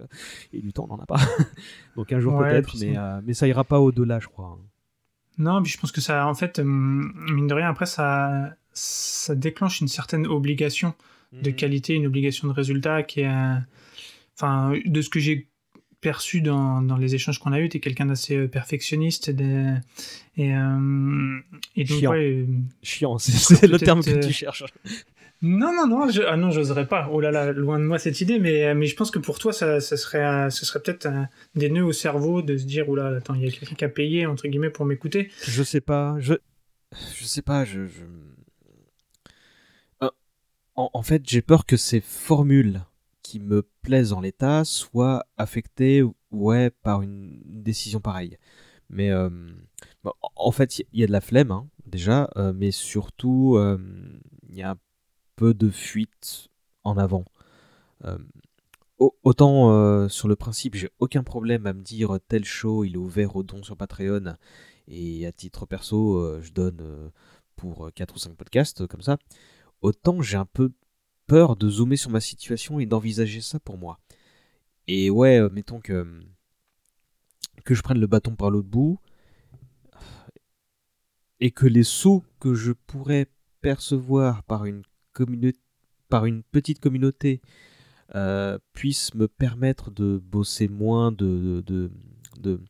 et 0.52 0.60
du 0.60 0.72
temps, 0.72 0.86
on 0.90 0.96
n'en 0.96 1.02
a 1.02 1.06
pas. 1.06 1.20
donc 1.96 2.12
un 2.12 2.20
jour 2.20 2.38
peut-être, 2.38 2.76
mais, 2.80 2.96
mais 3.24 3.34
ça 3.34 3.46
ira 3.46 3.64
pas 3.64 3.78
au-delà, 3.78 4.18
je 4.18 4.26
crois. 4.28 4.58
Non, 5.40 5.62
puis 5.62 5.72
je 5.72 5.78
pense 5.78 5.90
que 5.90 6.00
ça, 6.00 6.26
en 6.26 6.34
fait, 6.34 6.58
hum, 6.58 7.12
mine 7.32 7.46
de 7.46 7.54
rien, 7.54 7.68
après, 7.68 7.86
ça, 7.86 8.54
ça 8.72 9.34
déclenche 9.34 9.80
une 9.80 9.88
certaine 9.88 10.26
obligation 10.26 10.94
de 11.32 11.50
mhm. 11.50 11.56
qualité, 11.56 11.94
une 11.94 12.06
obligation 12.06 12.46
de 12.48 12.52
résultat 12.52 13.02
qui 13.02 13.20
est. 13.20 13.30
Enfin, 14.36 14.72
de 14.84 15.02
ce 15.02 15.10
que 15.10 15.20
j'ai 15.20 15.50
perçu 16.00 16.40
dans, 16.40 16.80
dans, 16.82 16.96
les 16.96 17.14
échanges 17.14 17.38
qu'on 17.38 17.52
a 17.52 17.60
eu, 17.60 17.68
tu 17.68 17.76
es 17.76 17.80
quelqu'un 17.80 18.06
d'assez 18.06 18.36
euh, 18.36 18.48
perfectionniste. 18.48 19.28
et, 19.28 20.54
euh, 20.54 21.38
et 21.76 21.84
donc, 21.84 21.98
Chiant, 21.98 22.10
ouais, 22.10 22.46
Chiant 22.82 23.18
c'est 23.18 23.66
le 23.66 23.78
terme 23.78 24.02
que 24.02 24.20
tu 24.20 24.28
euh, 24.28 24.30
cherches. 24.30 24.64
Non, 25.42 25.72
non, 25.74 25.86
non, 25.86 26.10
je, 26.10 26.20
ah 26.22 26.36
non, 26.36 26.50
j'oserais 26.50 26.86
pas. 26.86 27.08
Oh 27.10 27.20
là 27.20 27.30
là, 27.30 27.52
loin 27.52 27.78
de 27.78 27.84
moi 27.84 27.98
cette 27.98 28.20
idée, 28.20 28.38
mais, 28.38 28.74
mais 28.74 28.86
je 28.86 28.94
pense 28.94 29.10
que 29.10 29.18
pour 29.18 29.38
toi, 29.38 29.54
ça, 29.54 29.80
ça 29.80 29.96
serait, 29.96 30.50
serait 30.50 30.80
peut-être 30.82 31.08
des 31.54 31.70
nœuds 31.70 31.84
au 31.84 31.92
cerveau 31.92 32.42
de 32.42 32.58
se 32.58 32.64
dire, 32.64 32.88
oh 32.88 32.94
là, 32.94 33.16
attends, 33.16 33.34
il 33.34 33.44
y 33.44 33.48
a 33.48 33.50
quelqu'un 33.50 33.74
qui 33.74 33.84
a 33.84 33.88
payé, 33.88 34.26
entre 34.26 34.46
guillemets, 34.48 34.70
pour 34.70 34.84
m'écouter. 34.84 35.30
Je 35.46 35.62
sais 35.62 35.80
pas, 35.80 36.16
je, 36.18 36.34
je 37.14 37.24
sais 37.24 37.40
pas, 37.40 37.64
je. 37.64 37.80
Euh, 40.02 40.10
en, 40.74 40.90
en, 40.92 41.02
fait, 41.02 41.22
j'ai 41.26 41.40
peur 41.40 41.64
que 41.64 41.78
ces 41.78 42.00
formules 42.00 42.82
qui 43.22 43.40
me 43.40 43.62
plaisent 43.82 44.12
en 44.12 44.20
l'état 44.20 44.64
soient 44.64 45.24
affectées, 45.38 46.02
ouais, 46.30 46.70
par 46.82 47.00
une 47.00 47.40
décision 47.46 48.00
pareille. 48.00 48.36
Mais, 48.90 49.10
euh, 49.10 49.30
en 50.36 50.50
fait, 50.50 50.80
il 50.80 51.00
y 51.00 51.04
a 51.04 51.06
de 51.06 51.12
la 51.12 51.20
flemme, 51.20 51.50
hein, 51.50 51.68
déjà, 51.86 52.28
euh, 52.36 52.52
mais 52.54 52.72
surtout, 52.72 53.58
il 54.48 54.56
y 54.56 54.62
a 54.62 54.76
de 55.42 55.70
fuite 55.70 56.48
en 56.84 56.96
avant. 56.96 57.24
Euh, 58.04 58.18
autant 58.98 59.70
euh, 59.70 60.08
sur 60.08 60.28
le 60.28 60.36
principe, 60.36 60.74
j'ai 60.74 60.90
aucun 60.98 61.22
problème 61.22 61.66
à 61.66 61.72
me 61.72 61.82
dire 61.82 62.18
tel 62.28 62.44
show 62.44 62.84
il 62.84 62.94
est 62.94 62.98
ouvert 62.98 63.36
aux 63.36 63.42
dons 63.42 63.62
sur 63.62 63.76
Patreon 63.76 64.36
et 64.88 65.26
à 65.26 65.32
titre 65.32 65.66
perso, 65.66 66.16
euh, 66.16 66.40
je 66.42 66.52
donne 66.52 67.10
pour 67.56 67.90
4 67.94 68.14
ou 68.14 68.18
5 68.18 68.36
podcasts 68.36 68.86
comme 68.86 69.02
ça. 69.02 69.18
Autant 69.82 70.20
j'ai 70.22 70.36
un 70.36 70.46
peu 70.46 70.72
peur 71.26 71.56
de 71.56 71.68
zoomer 71.68 71.96
sur 71.96 72.10
ma 72.10 72.20
situation 72.20 72.80
et 72.80 72.86
d'envisager 72.86 73.40
ça 73.40 73.60
pour 73.60 73.78
moi. 73.78 73.98
Et 74.86 75.10
ouais, 75.10 75.48
mettons 75.50 75.80
que 75.80 76.06
que 77.64 77.74
je 77.74 77.82
prenne 77.82 78.00
le 78.00 78.06
bâton 78.06 78.34
par 78.36 78.50
l'autre 78.50 78.68
bout 78.68 78.98
et 81.40 81.50
que 81.50 81.66
les 81.66 81.84
sauts 81.84 82.24
que 82.38 82.54
je 82.54 82.72
pourrais 82.72 83.26
percevoir 83.60 84.42
par 84.44 84.64
une 84.64 84.82
par 86.08 86.26
une 86.26 86.42
petite 86.42 86.80
communauté 86.80 87.40
euh, 88.14 88.58
puisse 88.72 89.14
me 89.14 89.28
permettre 89.28 89.90
de 89.90 90.18
bosser 90.18 90.68
moins, 90.68 91.12
de, 91.12 91.62
de, 91.64 92.60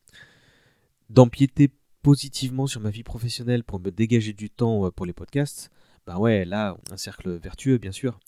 d'empiéter 1.09 1.71
positivement 2.03 2.67
sur 2.67 2.81
ma 2.81 2.89
vie 2.89 3.03
professionnelle 3.03 3.63
pour 3.63 3.79
me 3.79 3.89
dégager 3.89 4.33
du 4.33 4.49
temps 4.49 4.85
euh, 4.85 4.91
pour 4.91 5.05
les 5.05 5.13
podcasts, 5.13 5.71
ben 6.05 6.17
ouais, 6.17 6.45
là, 6.45 6.77
un 6.91 6.97
cercle 6.97 7.31
vertueux, 7.37 7.77
bien 7.77 7.91
sûr. 7.91 8.19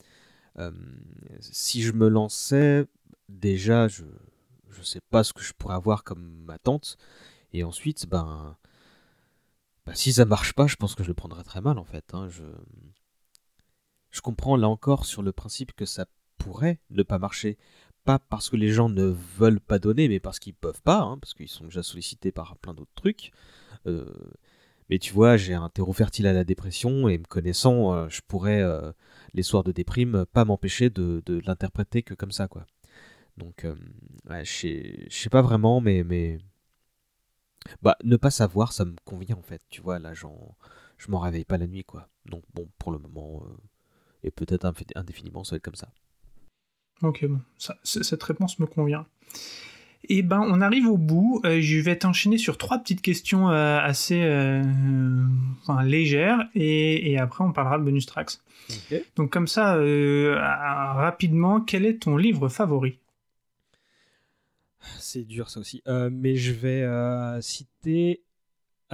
Euh, 0.60 0.72
si 1.40 1.81
je 1.81 1.91
me 1.91 2.07
lançais, 2.07 2.85
déjà, 3.30 3.88
je 3.88 4.03
ne 4.77 4.84
sais 4.84 5.02
pas 5.10 5.23
ce 5.23 5.34
que 5.34 5.44
je 5.44 5.53
pourrais 5.53 5.76
avoir 5.76 6.03
comme 6.03 6.49
attente. 6.49 6.98
Et 7.52 7.64
ensuite, 7.64 8.07
ben, 8.07 8.57
ben, 9.85 9.94
si 9.95 10.14
ça 10.14 10.26
marche 10.26 10.53
pas, 10.53 10.68
je 10.68 10.76
pense 10.76 10.95
que 10.95 11.03
je 11.03 11.10
le 11.10 11.14
prendrais 11.14 11.44
très 11.44 11.61
mal, 11.61 11.77
en 11.77 11.84
fait. 11.84 12.14
Hein. 12.14 12.27
Je, 12.30 12.44
je 14.14 14.22
comprends 14.22 14.56
là 14.56 14.69
encore 14.69 15.06
sur 15.06 15.23
le 15.23 15.31
principe 15.34 15.73
que 15.73 15.85
ça 15.85 16.06
pourrait 16.38 16.80
ne 16.91 17.03
pas 17.03 17.18
marcher. 17.18 17.57
Pas 18.06 18.19
parce 18.19 18.49
que 18.49 18.56
les 18.56 18.69
gens 18.69 18.88
ne 18.88 19.06
veulent 19.06 19.60
pas 19.60 19.80
donner, 19.80 20.07
mais 20.07 20.19
parce 20.19 20.40
qu'ils 20.40 20.53
peuvent 20.53 20.81
pas, 20.84 20.99
hein, 20.99 21.18
parce 21.18 21.34
qu'ils 21.34 21.49
sont 21.49 21.65
déjà 21.65 21.81
sollicités 21.81 22.31
par 22.31 22.56
plein 22.57 22.76
d'autres 22.76 22.94
trucs. 22.95 23.31
Euh, 23.88 24.06
mais 24.90 24.99
tu 24.99 25.14
vois, 25.14 25.35
j'ai 25.35 25.56
un 25.56 25.69
terreau 25.69 25.94
fertile 25.94 26.27
à 26.27 26.34
la 26.34 26.44
dépression, 26.44 27.07
et 27.07 27.18
me 27.18 27.23
connaissant, 27.23 27.94
euh, 27.94 28.07
je 28.10 28.22
pourrais, 28.27 28.61
euh, 28.61 28.91
les 29.34 29.41
soirs 29.41 29.64
de 29.64 29.72
déprime, 29.72 30.26
pas 30.31 30.45
m'empêcher 30.45 30.91
de, 30.91 31.23
l'interpréter 31.48 32.03
que 32.03 32.14
comme 32.14 32.31
ça, 32.31 32.48
quoi. 32.48 32.68
Donc, 33.38 33.65
ouais, 34.30 34.45
je 34.45 35.07
sais 35.10 35.30
pas 35.30 35.41
vraiment, 35.41 35.81
mais. 35.81 36.38
Bah, 37.81 37.98
ne 38.03 38.18
pas 38.18 38.30
savoir, 38.31 38.73
ça 38.73 38.85
me 38.85 38.95
convient 39.06 39.38
en 39.38 39.41
fait, 39.41 39.61
tu 39.69 39.81
vois, 39.81 39.98
là, 39.98 40.14
je 40.14 40.27
m'en 41.07 41.19
réveille 41.19 41.45
pas 41.45 41.57
la 41.57 41.68
nuit, 41.68 41.84
quoi. 41.84 42.10
Donc, 42.26 42.44
bon, 42.53 42.69
pour 42.77 42.91
le 42.91 42.99
moment 42.99 43.41
et 44.24 44.32
peut-être 44.32 44.72
indéfiniment 44.95 45.44
ça 45.44 45.52
va 45.52 45.58
être 45.58 45.64
comme 45.64 45.76
ça. 45.76 45.90
Ok, 47.02 47.26
bon, 47.26 47.41
cette 47.84 48.24
réponse 48.24 48.60
me 48.60 48.66
convient. 48.66 49.06
Et 50.10 50.18
eh 50.18 50.22
ben, 50.22 50.41
on 50.41 50.60
arrive 50.60 50.88
au 50.88 50.98
bout. 50.98 51.41
Euh, 51.45 51.62
je 51.62 51.80
vais 51.80 51.98
t'enchaîner 51.98 52.38
sur 52.38 52.58
trois 52.58 52.78
petites 52.78 53.02
questions 53.02 53.50
euh, 53.50 53.80
assez 53.80 54.22
euh, 54.22 54.62
légères 55.86 56.50
et, 56.56 57.18
après 57.18 57.45
on 57.45 57.54
parlera 57.54 57.78
de 57.78 57.84
bonus 57.84 58.06
tracks. 58.06 58.40
Donc 59.16 59.32
comme 59.32 59.48
ça, 59.48 59.76
rapidement, 59.76 61.62
quel 61.62 61.86
est 61.86 62.04
ton 62.04 62.18
livre 62.18 62.50
favori? 62.50 63.00
C'est 65.00 65.24
dur 65.24 65.50
ça 65.50 65.62
aussi, 65.62 65.82
mais 66.12 66.36
je 66.36 66.52
vais 66.52 67.41
citer 67.41 68.24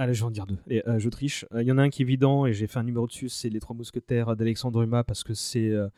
Allez, 0.00 0.14
je 0.14 0.20
vais 0.20 0.28
en 0.28 0.30
dire 0.30 0.46
deux. 0.46 0.56
Euh, 0.86 0.98
je 0.98 1.10
triche. 1.10 1.44
Il 1.50 1.58
euh, 1.58 1.62
y 1.62 1.70
en 1.70 1.76
a 1.76 1.82
un 1.82 1.90
qui 1.90 2.00
est 2.00 2.06
évident 2.06 2.46
et 2.46 2.54
j'ai 2.54 2.66
fait 2.66 2.78
un 2.78 2.84
numéro 2.84 3.06
dessus, 3.06 3.28
c'est 3.28 3.50
Les 3.50 3.60
Trois 3.60 3.76
Mousquetaires 3.76 4.34
d'Alexandre 4.34 4.82
Dumas 4.82 5.04
parce 5.04 5.22
que 5.22 5.34
c'est 5.34 5.68
euh, 5.68 5.90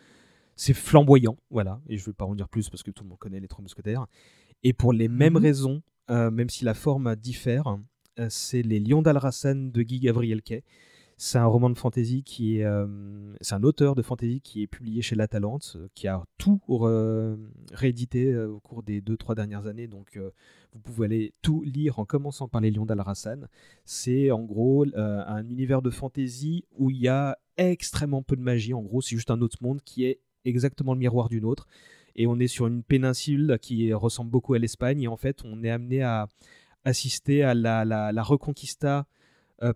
c'est 0.56 0.74
flamboyant, 0.74 1.36
voilà, 1.50 1.80
et 1.88 1.96
je 1.96 2.02
ne 2.02 2.06
vais 2.06 2.12
pas 2.12 2.24
en 2.24 2.34
dire 2.34 2.48
plus 2.48 2.68
parce 2.68 2.82
que 2.82 2.90
tout 2.90 3.04
le 3.04 3.10
monde 3.10 3.20
connaît 3.20 3.38
les 3.38 3.46
trois 3.46 3.62
mousquetaires. 3.62 4.06
Et 4.64 4.72
pour 4.72 4.92
les 4.92 5.06
mêmes 5.06 5.34
mhm. 5.34 5.42
raisons, 5.42 5.82
même 6.08 6.50
si 6.50 6.64
la 6.64 6.74
forme 6.74 7.14
diffère, 7.14 7.78
c'est 8.28 8.62
les 8.62 8.80
Lions 8.80 9.02
d'Alrasan 9.02 9.70
de 9.72 9.82
Guy 9.82 10.00
Gabriel 10.00 10.42
Kay. 10.42 10.62
C'est 11.24 11.38
un 11.38 11.46
roman 11.46 11.70
de 11.70 11.78
fantasy 11.78 12.24
qui 12.24 12.58
est. 12.58 12.64
Euh, 12.64 12.84
c'est 13.40 13.54
un 13.54 13.62
auteur 13.62 13.94
de 13.94 14.02
fantasy 14.02 14.40
qui 14.40 14.64
est 14.64 14.66
publié 14.66 15.02
chez 15.02 15.14
La 15.14 15.28
Talente, 15.28 15.74
euh, 15.76 15.86
qui 15.94 16.08
a 16.08 16.24
tout 16.36 16.60
réédité 17.72 18.32
euh, 18.32 18.48
au 18.48 18.58
cours 18.58 18.82
des 18.82 19.00
2-3 19.00 19.36
dernières 19.36 19.68
années. 19.68 19.86
Donc 19.86 20.18
vous 20.72 20.80
pouvez 20.80 21.04
aller 21.04 21.32
tout 21.40 21.62
lire 21.62 22.00
en 22.00 22.04
commençant 22.04 22.48
par 22.48 22.60
Les 22.60 22.72
Lions 22.72 22.86
d'Al-Rassan. 22.86 23.46
C'est 23.84 24.32
en 24.32 24.42
gros 24.42 24.84
un 24.96 25.48
univers 25.48 25.80
de 25.80 25.90
fantasy 25.90 26.64
où 26.76 26.90
il 26.90 26.96
y 26.96 27.06
a 27.06 27.38
extrêmement 27.56 28.24
peu 28.24 28.34
de 28.34 28.42
magie. 28.42 28.74
En 28.74 28.82
gros, 28.82 29.00
c'est 29.00 29.14
juste 29.14 29.30
un 29.30 29.42
autre 29.42 29.58
monde 29.60 29.80
qui 29.84 30.04
est 30.04 30.18
exactement 30.44 30.92
le 30.92 30.98
miroir 30.98 31.28
d'une 31.28 31.44
autre. 31.44 31.68
Et 32.16 32.26
on 32.26 32.40
est 32.40 32.48
sur 32.48 32.66
une 32.66 32.82
péninsule 32.82 33.60
qui 33.62 33.94
ressemble 33.94 34.32
beaucoup 34.32 34.54
à 34.54 34.58
l'Espagne. 34.58 35.00
Et 35.02 35.08
en 35.08 35.16
fait, 35.16 35.42
on 35.44 35.62
est 35.62 35.70
amené 35.70 36.02
à 36.02 36.26
assister 36.84 37.44
à 37.44 37.54
la, 37.54 38.22
reconquista 38.24 39.06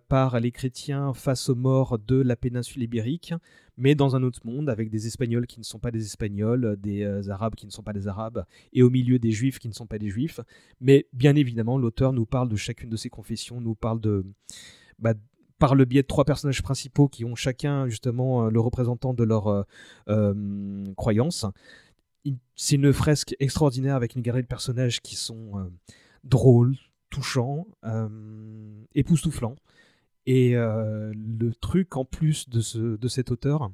par 0.07 0.39
les 0.39 0.51
chrétiens 0.51 1.13
face 1.13 1.49
aux 1.49 1.55
morts 1.55 1.97
de 1.97 2.15
la 2.15 2.35
péninsule 2.35 2.83
ibérique, 2.83 3.33
mais 3.77 3.95
dans 3.95 4.15
un 4.15 4.23
autre 4.23 4.41
monde, 4.43 4.69
avec 4.69 4.89
des 4.89 5.07
Espagnols 5.07 5.47
qui 5.47 5.59
ne 5.59 5.63
sont 5.63 5.79
pas 5.79 5.91
des 5.91 6.03
Espagnols, 6.03 6.75
des 6.77 7.03
euh, 7.03 7.29
Arabes 7.29 7.55
qui 7.55 7.65
ne 7.65 7.71
sont 7.71 7.83
pas 7.83 7.93
des 7.93 8.07
Arabes, 8.07 8.45
et 8.73 8.81
au 8.81 8.89
milieu 8.89 9.19
des 9.19 9.31
Juifs 9.31 9.59
qui 9.59 9.67
ne 9.67 9.73
sont 9.73 9.85
pas 9.85 9.99
des 9.99 10.09
Juifs. 10.09 10.39
Mais 10.81 11.07
bien 11.13 11.35
évidemment, 11.35 11.77
l'auteur 11.77 12.11
nous 12.11 12.25
parle 12.25 12.49
de 12.49 12.55
chacune 12.55 12.89
de 12.89 12.97
ces 12.97 13.09
confessions, 13.09 13.61
nous 13.61 13.75
parle 13.75 14.01
de... 14.01 14.25
Bah, 14.99 15.13
par 15.59 15.73
le 15.73 15.85
biais 15.85 16.03
de 16.03 16.07
trois 16.07 16.25
personnages 16.25 16.61
principaux 16.61 17.07
qui 17.07 17.25
ont 17.25 17.33
chacun 17.33 17.87
justement 17.87 18.45
euh, 18.45 18.49
le 18.49 18.59
représentant 18.59 19.13
de 19.13 19.23
leur 19.23 19.65
croyance. 20.95 21.45
C'est 22.55 22.75
une 22.75 22.91
fresque 22.93 23.35
extraordinaire 23.39 23.95
avec 23.95 24.15
une 24.15 24.21
galerie 24.21 24.43
de 24.43 24.47
personnages 24.47 25.01
qui 25.01 25.15
sont 25.15 25.71
drôles, 26.23 26.75
touchants, 27.09 27.67
époustouflants. 28.93 29.55
Et 30.27 30.57
euh, 30.57 31.13
le 31.15 31.53
truc 31.53 31.95
en 31.95 32.03
plus 32.03 32.49
de, 32.49 32.59
ce, 32.59 32.97
de 32.97 33.07
cet 33.07 33.31
auteur, 33.31 33.71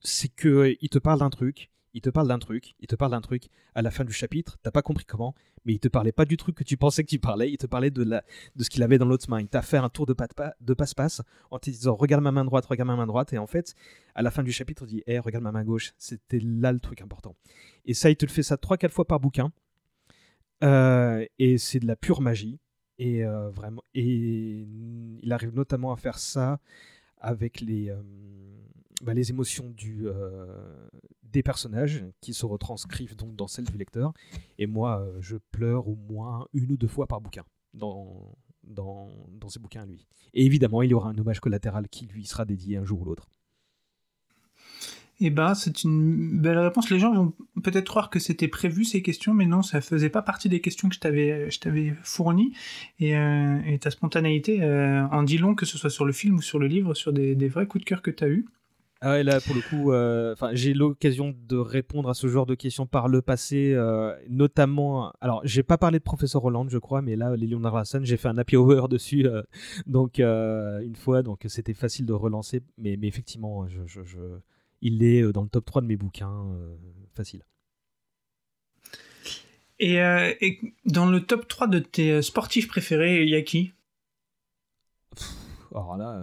c'est 0.00 0.28
que 0.28 0.48
euh, 0.48 0.88
te 0.90 0.98
parle 0.98 1.18
d'un 1.18 1.28
truc, 1.28 1.72
il 1.92 2.00
te 2.00 2.08
parle 2.08 2.28
d'un 2.28 2.38
truc, 2.38 2.76
il 2.78 2.86
te 2.86 2.94
parle 2.94 3.10
d'un 3.10 3.20
truc 3.20 3.48
à 3.74 3.82
la 3.82 3.90
fin 3.90 4.04
du 4.04 4.12
chapitre, 4.12 4.58
t'as 4.62 4.70
pas 4.70 4.80
compris 4.80 5.04
comment, 5.04 5.34
mais 5.64 5.72
il 5.72 5.80
te 5.80 5.88
parlait 5.88 6.12
pas 6.12 6.24
du 6.24 6.36
truc 6.36 6.54
que 6.54 6.62
tu 6.62 6.76
pensais 6.76 7.02
que 7.02 7.08
tu 7.08 7.18
parlais, 7.18 7.50
il 7.50 7.56
te 7.56 7.66
parlait 7.66 7.90
de, 7.90 8.04
de 8.04 8.22
ce 8.62 8.70
qu'il 8.70 8.80
avait 8.84 8.96
dans 8.96 9.06
l'autre 9.06 9.28
main. 9.28 9.40
Il 9.40 9.48
t'a 9.48 9.60
fait 9.60 9.76
un 9.76 9.88
tour 9.88 10.06
de, 10.06 10.12
passe-passe 10.12 11.20
en 11.50 11.58
te 11.58 11.68
disant 11.68 11.96
regarde 11.96 12.22
ma 12.22 12.30
main 12.30 12.44
droite, 12.44 12.66
regarde 12.66 12.86
ma 12.86 12.94
main 12.94 13.08
droite, 13.08 13.32
et 13.32 13.38
en 13.38 13.48
fait, 13.48 13.74
à 14.14 14.22
la 14.22 14.30
fin 14.30 14.44
du 14.44 14.52
chapitre, 14.52 14.84
il 14.86 14.88
dit 14.88 15.02
hé, 15.08 15.18
regarde 15.18 15.42
ma 15.42 15.50
main 15.50 15.64
gauche, 15.64 15.94
c'était 15.98 16.38
là 16.40 16.70
le 16.70 16.78
truc 16.78 17.00
important. 17.00 17.34
Et 17.86 17.94
ça, 17.94 18.08
il 18.08 18.14
te 18.14 18.24
le 18.24 18.30
fait 18.30 18.44
ça 18.44 18.54
3-4 18.54 18.90
fois 18.90 19.04
par 19.04 19.18
bouquin, 19.18 19.50
euh, 20.62 21.24
et 21.38 21.58
c'est 21.58 21.80
de 21.80 21.86
la 21.86 21.96
pure 21.96 22.20
magie. 22.20 22.58
Et 22.98 23.24
euh, 23.24 23.50
vraiment, 23.50 23.82
et 23.94 24.66
il 25.22 25.32
arrive 25.32 25.54
notamment 25.54 25.92
à 25.92 25.96
faire 25.96 26.18
ça 26.18 26.58
avec 27.18 27.60
les, 27.60 27.90
euh, 27.90 28.02
bah, 29.02 29.14
les 29.14 29.30
émotions 29.30 29.70
du, 29.70 30.08
des 31.22 31.44
personnages 31.44 32.04
qui 32.20 32.34
se 32.34 32.44
retranscrivent 32.44 33.14
donc 33.14 33.36
dans 33.36 33.46
celles 33.46 33.66
du 33.66 33.78
lecteur. 33.78 34.12
Et 34.58 34.66
moi, 34.66 35.08
je 35.20 35.36
pleure 35.52 35.88
au 35.88 35.94
moins 35.94 36.48
une 36.52 36.72
ou 36.72 36.76
deux 36.76 36.88
fois 36.88 37.06
par 37.06 37.20
bouquin 37.20 37.44
dans, 37.72 38.36
dans, 38.64 39.08
dans 39.30 39.48
ces 39.48 39.60
bouquins 39.60 39.82
à 39.82 39.86
lui. 39.86 40.06
Et 40.34 40.44
évidemment, 40.44 40.82
il 40.82 40.90
y 40.90 40.94
aura 40.94 41.10
un 41.10 41.18
hommage 41.18 41.38
collatéral 41.38 41.88
qui 41.88 42.06
lui 42.06 42.26
sera 42.26 42.44
dédié 42.44 42.78
un 42.78 42.84
jour 42.84 43.02
ou 43.02 43.04
l'autre. 43.04 43.28
Eh 45.20 45.30
ben, 45.30 45.54
c'est 45.54 45.82
une 45.82 46.40
belle 46.40 46.58
réponse. 46.58 46.90
Les 46.90 47.00
gens 47.00 47.12
vont 47.12 47.32
peut-être 47.62 47.88
croire 47.88 48.08
que 48.08 48.20
c'était 48.20 48.46
prévu 48.46 48.84
ces 48.84 49.02
questions, 49.02 49.34
mais 49.34 49.46
non, 49.46 49.62
ça 49.62 49.80
faisait 49.80 50.10
pas 50.10 50.22
partie 50.22 50.48
des 50.48 50.60
questions 50.60 50.88
que 50.88 50.94
je 50.94 51.00
t'avais, 51.00 51.50
je 51.50 51.58
t'avais 51.58 51.94
fournies. 52.04 52.52
Et, 53.00 53.16
euh, 53.16 53.76
ta 53.80 53.90
spontanéité 53.90 54.62
euh, 54.62 55.04
en 55.08 55.24
dit 55.24 55.38
long, 55.38 55.56
que 55.56 55.66
ce 55.66 55.76
soit 55.76 55.90
sur 55.90 56.04
le 56.04 56.12
film 56.12 56.36
ou 56.36 56.42
sur 56.42 56.60
le 56.60 56.68
livre, 56.68 56.94
sur 56.94 57.12
des, 57.12 57.34
vrais 57.48 57.66
coups 57.66 57.84
de 57.84 57.88
cœur 57.88 58.02
que 58.02 58.12
tu 58.12 58.22
as 58.24 58.28
eus. 58.28 58.46
Ah 59.00 59.10
ouais, 59.10 59.24
là, 59.24 59.40
pour 59.40 59.54
le 59.54 59.60
coup, 59.60 59.92
euh, 59.92 60.34
j'ai 60.52 60.74
l'occasion 60.74 61.34
de 61.48 61.56
répondre 61.56 62.08
à 62.08 62.14
ce 62.14 62.26
genre 62.26 62.46
de 62.46 62.56
questions 62.56 62.86
par 62.86 63.08
le 63.08 63.20
passé, 63.20 63.76
notamment. 64.28 65.12
Alors, 65.20 65.40
j'ai 65.44 65.64
pas 65.64 65.78
parlé 65.78 65.98
de 65.98 66.04
Professeur 66.04 66.44
Hollande, 66.44 66.70
je 66.70 66.78
crois, 66.78 67.02
mais 67.02 67.16
là, 67.16 67.34
les 67.34 67.46
Lions 67.48 67.62
j'ai 68.02 68.16
fait 68.16 68.28
un 68.28 68.38
happy 68.38 68.56
hour 68.56 68.88
dessus, 68.88 69.26
donc 69.86 70.18
une 70.20 70.96
fois, 70.96 71.22
donc 71.22 71.44
c'était 71.48 71.74
facile 71.74 72.06
de 72.06 72.12
relancer. 72.12 72.60
Mais, 72.76 72.96
mais 72.96 73.08
effectivement, 73.08 73.68
je, 73.68 73.82
je 73.86 74.18
il 74.80 75.02
est 75.02 75.22
euh, 75.22 75.32
dans 75.32 75.42
le 75.42 75.48
top 75.48 75.64
3 75.64 75.82
de 75.82 75.86
mes 75.86 75.96
bouquins, 75.96 76.46
euh, 76.52 76.76
facile. 77.14 77.42
Euh, 79.80 80.34
et, 80.40 80.60
dans 80.86 81.06
le 81.06 81.20
top 81.20 81.46
3 81.46 81.68
de 81.68 81.78
tes 81.78 82.20
sportifs 82.22 82.68
préférés, 82.68 83.22
il 83.22 83.28
y 83.28 83.36
a 83.36 83.42
qui? 83.42 83.72
Alors 85.72 85.96
là, 85.96 86.20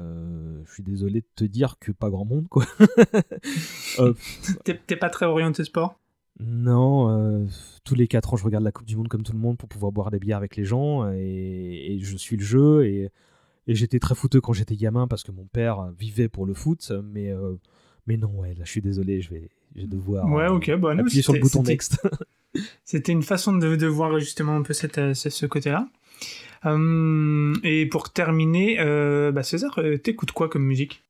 je 0.66 0.74
suis 0.74 0.84
désolé 0.84 1.22
de 1.22 1.28
te 1.36 1.44
dire 1.44 1.78
que 1.80 1.92
pas 1.92 2.10
grand 2.10 2.26
monde, 2.26 2.48
quoi. 2.50 2.66
T'es 4.66 4.96
pas 4.96 5.10
très 5.10 5.28
orienté 5.28 5.64
sport? 5.64 6.00
Non, 6.40 7.48
tous 7.86 7.96
les 7.96 8.08
4 8.08 8.34
ans, 8.34 8.38
je 8.38 8.44
regarde 8.44 8.64
la 8.64 8.72
Coupe 8.72 8.88
du 8.88 8.98
Monde 8.98 9.08
comme 9.08 9.24
tout 9.24 9.34
le 9.34 9.38
monde 9.38 9.58
pour 9.58 9.70
pouvoir 9.70 9.92
boire 9.92 10.12
des 10.12 10.20
bières 10.20 10.38
avec 10.38 10.56
les 10.56 10.66
gens, 10.66 11.10
et, 11.14 11.98
je 12.02 12.18
suis 12.18 12.38
le 12.38 12.44
jeu, 12.44 12.86
et, 12.86 13.12
j'étais 13.68 14.00
très 14.00 14.16
fouteux 14.16 14.42
quand 14.42 14.52
j'étais 14.52 14.76
gamin 14.76 15.08
parce 15.08 15.24
que 15.24 15.32
mon 15.32 15.46
père 15.46 15.92
vivait 15.98 16.28
pour 16.28 16.48
le 16.48 16.56
foot, 16.56 16.92
mais 17.04 17.32
mais 18.08 18.18
non, 18.18 18.30
ouais, 18.40 18.54
là, 18.54 18.64
je 18.64 18.70
suis 18.70 18.82
désolé, 18.82 19.22
je 19.22 19.32
vais, 19.32 19.50
devoir 19.88 20.30
ouais, 20.32 20.48
ok, 20.48 20.76
bah, 20.76 20.92
appuyer 20.92 21.22
sur 21.22 21.34
le 21.34 21.40
bouton 21.40 21.64
next. 21.64 22.00
C'était 22.86 23.12
une 23.12 23.24
façon 23.24 23.54
de, 23.54 23.76
de, 23.76 23.88
voir 23.88 24.18
justement 24.20 24.56
un 24.56 24.62
peu 24.62 24.74
cette, 24.74 24.98
euh, 24.98 25.14
ce 25.14 25.46
côté-là. 25.46 25.90
Euh, 26.66 27.54
et 27.64 27.86
pour 27.86 28.12
terminer, 28.14 28.80
euh, 28.80 29.32
bah 29.32 29.44
César, 29.44 29.80
t'écoutes 30.04 30.32
quoi 30.32 30.50
comme 30.50 30.64
musique? 30.64 31.04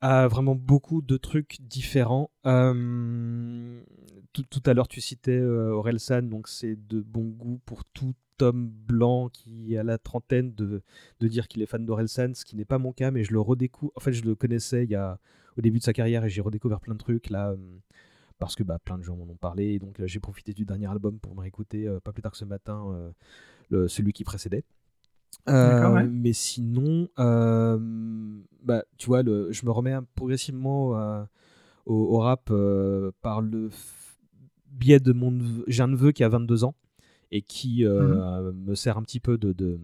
Ah, 0.00 0.28
Vraiment 0.28 0.54
beaucoup 0.54 1.02
de 1.02 1.16
trucs 1.16 1.58
différents. 1.60 2.30
tout, 2.44 4.42
tout, 4.50 4.62
à 4.66 4.74
l'heure, 4.74 4.88
tu 4.88 5.00
citais 5.00 5.40
Orelsan, 5.40 6.22
donc 6.22 6.48
c'est 6.48 6.76
de 6.88 7.00
bon 7.00 7.24
goût 7.24 7.60
pour 7.66 7.84
tout 7.84 8.14
homme 8.40 8.68
blanc 8.68 9.28
qui 9.28 9.76
a 9.76 9.82
la 9.82 9.98
trentaine 9.98 10.52
de, 10.54 10.82
de 11.20 11.28
dire 11.28 11.48
qu'il 11.48 11.62
est 11.62 11.66
fan 11.66 11.84
d'Orelsan, 11.84 12.34
ce 12.34 12.44
qui 12.44 12.56
n'est 12.56 12.64
pas 12.64 12.78
mon 12.78 12.92
cas, 12.92 13.10
mais 13.10 13.24
je 13.24 13.32
le 13.32 13.40
redécouvre. 13.40 13.92
En 13.94 14.00
fait, 14.00 14.12
je 14.12 14.24
le 14.24 14.34
connaissais 14.34 14.84
il 14.84 14.90
y 14.90 14.96
a 14.96 15.18
au 15.58 15.60
début 15.60 15.78
de 15.78 15.84
sa 15.84 15.92
carrière 15.92 16.24
et 16.24 16.30
j'ai 16.30 16.40
redécouvert 16.40 16.80
plein 16.80 16.94
de 16.94 16.98
trucs 16.98 17.30
là 17.30 17.50
euh, 17.50 17.56
parce 18.38 18.54
que 18.56 18.62
bah, 18.62 18.78
plein 18.78 18.98
de 18.98 19.02
gens 19.02 19.16
m'en 19.16 19.24
ont 19.24 19.36
parlé. 19.36 19.74
Et 19.74 19.78
donc 19.78 20.00
j'ai 20.04 20.20
profité 20.20 20.52
du 20.52 20.64
dernier 20.64 20.86
album 20.86 21.18
pour 21.18 21.34
me 21.34 21.40
réécouter 21.40 21.86
euh, 21.86 22.00
pas 22.00 22.12
plus 22.12 22.22
tard 22.22 22.32
que 22.32 22.38
ce 22.38 22.44
matin 22.44 22.86
euh, 22.92 23.10
le, 23.70 23.88
celui 23.88 24.12
qui 24.12 24.24
précédait. 24.24 24.64
Mais 26.10 26.32
sinon, 26.32 27.08
bah, 27.16 28.84
tu 28.98 29.06
vois, 29.06 29.22
le, 29.22 29.50
je 29.50 29.64
me 29.64 29.70
remets 29.70 29.96
progressivement 30.14 31.26
au, 31.86 32.18
rap 32.18 32.52
par 33.22 33.40
le 33.40 33.70
biais 34.66 35.00
de 35.00 35.12
mon 35.12 35.38
j'ai 35.66 35.82
un 35.82 35.88
neveu 35.88 36.12
qui 36.12 36.22
a 36.22 36.28
22 36.28 36.64
ans 36.64 36.74
et 37.30 37.42
qui 37.42 37.84
mmh 37.84 38.52
me 38.52 38.74
sert 38.74 38.98
un 38.98 39.02
petit 39.02 39.20
peu 39.20 39.38
de, 39.38 39.52
de, 39.52 39.80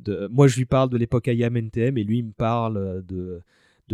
de, 0.00 0.28
moi 0.30 0.46
je 0.46 0.56
lui 0.56 0.66
parle 0.66 0.90
de 0.90 0.96
l'époque 0.96 1.28
IAM 1.28 1.56
NTM 1.56 1.96
et 1.96 2.04
lui 2.04 2.18
il 2.18 2.26
me 2.26 2.32
parle 2.32 3.04
de 3.06 3.40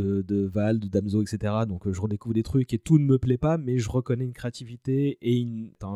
de, 0.01 0.45
Val, 0.47 0.79
de 0.79 0.89
Damso, 0.89 1.23
etc. 1.23 1.55
Donc 1.69 1.87
euh, 1.87 1.93
je 1.93 2.01
redécouvre 2.01 2.35
des 2.35 2.43
trucs 2.43 2.73
et 2.73 2.79
tout 2.79 2.99
ne 2.99 3.05
me 3.05 3.19
plaît 3.19 3.39
pas, 3.39 3.59
mais 3.59 3.79
je 3.79 3.91
reconnais 3.91 4.25
une 4.25 4.33
créativité 4.33 5.19
et 5.23 5.47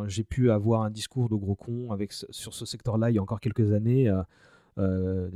j'ai 0.07 0.25
pu 0.25 0.51
avoir 0.51 0.83
un 0.83 0.91
discours 0.91 1.29
de 1.29 1.35
gros 1.35 1.55
con 1.55 1.93
avec, 1.93 2.13
sur 2.13 2.55
ce 2.55 2.67
secteur-là 2.67 3.11
il 3.11 3.15
y 3.15 3.19
a 3.19 3.23
encore 3.23 3.41
quelques 3.41 3.73
années. 3.73 4.09
Euh, 4.09 4.23
euh, 4.79 5.29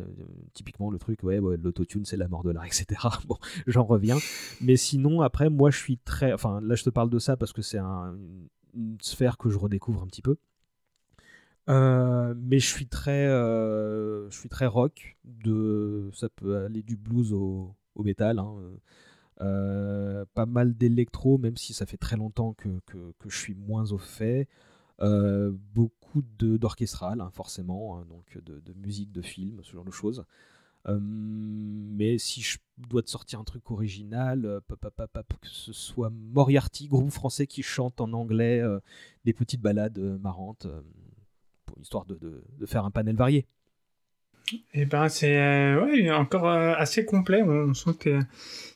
typiquement 0.55 0.91
le 0.91 0.99
truc, 0.99 1.23
ouais, 1.23 1.41
l'autotune 1.63 2.05
c'est 2.05 2.17
la 2.17 2.29
mort 2.29 2.45
de 2.45 2.51
l'art, 2.51 2.65
etc. 2.67 2.87
Bon, 3.27 3.37
j'en 3.67 3.85
reviens. 3.85 4.17
Mais 4.61 4.77
sinon, 4.77 5.21
après, 5.21 5.51
moi 5.51 5.71
je 5.71 5.79
suis 5.79 5.99
très. 5.99 6.33
Enfin, 6.33 6.61
là 6.63 6.75
je 6.75 6.85
te 6.85 6.91
parle 6.91 7.11
de 7.11 7.19
ça 7.19 7.37
parce 7.37 7.53
que 7.53 7.63
c'est 7.63 7.79
une 7.79 8.99
sphère 9.01 9.37
que 9.37 9.51
je 9.51 9.59
redécouvre 9.59 10.03
un 10.03 10.07
petit 10.07 10.23
peu. 10.23 10.37
mais 11.69 12.59
je 12.59 12.67
suis 12.67 12.87
très, 12.87 13.27
je 13.27 14.29
suis 14.31 14.49
très 14.49 14.67
rock. 14.67 15.17
De, 15.25 16.11
ça 16.15 16.29
peut 16.29 16.57
aller 16.57 16.83
du 16.83 16.97
blues 16.97 17.33
au, 17.33 17.75
au 17.95 18.03
métal. 18.03 18.39
Hein, 18.39 18.55
euh, 18.61 18.77
euh, 19.41 20.25
pas 20.35 20.47
mal 20.47 20.75
d'électro, 20.75 21.39
même 21.39 21.57
si 21.57 21.73
ça 21.73 21.87
fait 21.87 21.97
très 21.97 22.17
longtemps 22.17 22.55
que, 22.55 22.69
que, 22.87 23.29
je 23.29 23.37
suis 23.37 23.55
moins 23.55 23.91
au 23.93 23.99
fait. 23.99 24.49
Euh, 25.01 25.53
beaucoup 25.75 26.23
d'orchestral, 26.39 27.21
hein, 27.21 27.31
forcément, 27.33 27.99
hein, 27.99 28.07
donc 28.09 28.39
de, 28.45 28.73
musique, 28.75 29.11
de 29.11 29.23
film, 29.23 29.61
ce 29.65 29.73
genre 29.73 29.85
de 29.85 29.91
choses. 29.91 30.25
mais 30.87 32.19
si 32.19 32.43
je 32.43 32.59
dois 32.79 33.03
te 33.03 33.11
sortir 33.11 33.41
un 33.41 33.45
truc 33.45 33.71
original, 33.73 34.61
que 34.69 35.49
ce 35.49 35.73
soit 35.73 36.11
Moriarty, 36.11 36.87
groupe 36.87 37.11
français 37.11 37.49
qui 37.49 37.63
chante 37.63 38.01
en 38.01 38.13
anglais 38.13 38.63
des 39.25 39.33
petites 39.33 39.61
balades 39.61 39.99
marrantes, 39.99 40.69
pour 41.67 41.81
histoire 41.81 42.05
de, 42.05 42.17
de, 42.59 42.67
faire 42.67 42.85
un 42.85 42.93
panel 42.93 43.17
varié. 43.17 43.47
Et 44.75 44.85
ben 44.85 45.09
c'est 45.09 45.37
ouais, 45.77 46.11
encore 46.11 46.49
assez 46.49 47.05
complet. 47.05 47.43
On 47.43 47.75
sent 47.75 47.95
que 47.99 48.21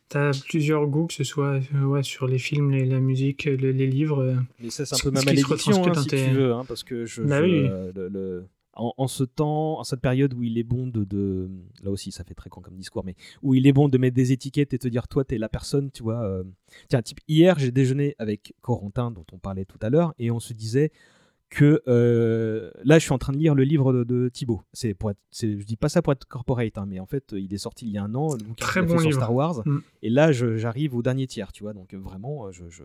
T'as 0.08 0.30
plusieurs 0.48 0.86
goûts, 0.86 1.06
que 1.06 1.12
ce 1.12 1.24
soit 1.24 1.60
euh, 1.74 1.84
ouais, 1.84 2.02
sur 2.02 2.26
les 2.26 2.38
films, 2.38 2.70
les, 2.70 2.86
la 2.86 2.98
musique, 2.98 3.44
les 3.44 3.72
livres. 3.86 4.22
Euh, 4.22 4.36
Mais 4.58 4.70
ça, 4.70 4.86
c'est 4.86 4.94
un 4.94 4.98
peu 5.02 5.10
ma 5.10 5.22
malédiction, 5.22 5.86
hein, 5.86 5.94
si 5.94 6.08
tu 6.08 6.30
veux, 6.30 6.54
hein, 6.54 6.64
parce 6.66 6.82
que 6.82 7.04
je, 7.04 7.22
bah 7.22 7.40
euh, 7.40 7.92
le, 7.94 8.46
en, 8.72 9.06
ce 9.06 9.22
temps, 9.24 9.80
en 9.80 9.84
cette 9.84 10.00
période 10.00 10.32
où 10.32 10.42
il 10.42 10.56
est 10.56 10.62
bon 10.62 10.86
de, 10.86 11.04
de, 11.04 11.50
là 11.82 11.90
aussi, 11.90 12.10
ça 12.10 12.24
fait 12.24 12.32
très 12.32 12.48
con 12.48 12.62
comme 12.62 12.76
discours, 12.76 13.04
mais 13.04 13.16
où 13.42 13.54
il 13.54 13.66
est 13.66 13.72
bon 13.72 13.90
de 13.90 13.98
mettre 13.98 14.16
des 14.16 14.32
étiquettes 14.32 14.72
et 14.72 14.78
te 14.78 14.88
dire, 14.88 15.08
toi, 15.08 15.24
t'es 15.24 15.36
la 15.36 15.50
personne, 15.50 15.90
tu 15.90 16.02
vois. 16.02 16.42
Tiens, 16.88 17.02
type, 17.02 17.20
hier, 17.28 17.58
j'ai 17.58 17.72
déjeuné 17.72 18.14
avec 18.18 18.54
Corentin, 18.62 19.10
dont 19.10 19.26
on 19.32 19.38
parlait 19.38 19.66
tout 19.66 19.78
à 19.82 19.90
l'heure, 19.90 20.14
et 20.18 20.30
on 20.30 20.40
se 20.40 20.54
disait, 20.54 20.90
que 21.50 21.82
euh, 21.88 22.70
là 22.84 22.98
je 22.98 23.04
suis 23.04 23.12
en 23.12 23.18
train 23.18 23.32
de 23.32 23.38
lire 23.38 23.54
le 23.54 23.64
livre 23.64 23.92
de, 23.92 24.04
de 24.04 24.28
Thibaut. 24.28 24.62
C'est 24.72 24.94
pour 24.94 25.10
être, 25.10 25.20
je 25.32 25.64
dis 25.64 25.76
pas 25.76 25.88
ça 25.88 26.02
pour 26.02 26.12
être 26.12 26.26
corporate, 26.26 26.76
hein, 26.76 26.86
mais 26.86 27.00
en 27.00 27.06
fait 27.06 27.32
il 27.32 27.52
est 27.52 27.58
sorti 27.58 27.86
il 27.86 27.92
y 27.92 27.98
a 27.98 28.04
un 28.04 28.14
an, 28.14 28.34
le 28.34 28.54
Très 28.56 28.82
bon 28.82 28.94
livre. 28.94 29.02
sur 29.02 29.12
Star 29.14 29.34
Wars, 29.34 29.62
mm. 29.64 29.78
et 30.02 30.10
là 30.10 30.32
j'arrive 30.32 30.94
au 30.94 31.02
dernier 31.02 31.26
tiers, 31.26 31.52
tu 31.52 31.62
vois, 31.62 31.72
donc 31.72 31.94
vraiment 31.94 32.50
je, 32.52 32.68
je... 32.68 32.84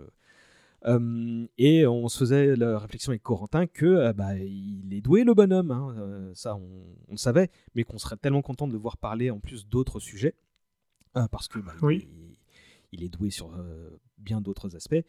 Euh, 0.86 1.46
et 1.58 1.88
on 1.88 2.10
se 2.10 2.18
faisait 2.18 2.56
la 2.58 2.78
réflexion 2.78 3.12
avec 3.12 3.24
Corentin 3.24 3.68
que 3.68 3.86
euh, 3.86 4.14
bah, 4.14 4.36
il 4.36 4.94
est 4.94 5.02
doué 5.02 5.24
le 5.24 5.34
bonhomme, 5.34 5.72
hein, 5.72 6.32
ça 6.34 6.56
on, 6.56 7.12
le 7.12 7.18
savait, 7.18 7.50
mais 7.76 7.84
qu'on 7.84 7.98
serait 7.98 8.18
tellement 8.18 8.42
content 8.42 8.68
de 8.68 8.74
le 8.74 8.80
voir 8.80 8.98
parler 8.98 9.30
en 9.30 9.40
plus 9.40 9.68
d'autres 9.68 10.00
sujets 10.00 10.36
parce 11.30 11.48
que 11.48 11.60
bah, 11.60 11.74
oui. 11.84 12.08
il, 12.92 13.00
il, 13.00 13.04
est 13.04 13.10
doué 13.10 13.30
sur 13.30 13.52
bien 14.18 14.42
d'autres 14.42 14.76
aspects 14.76 15.04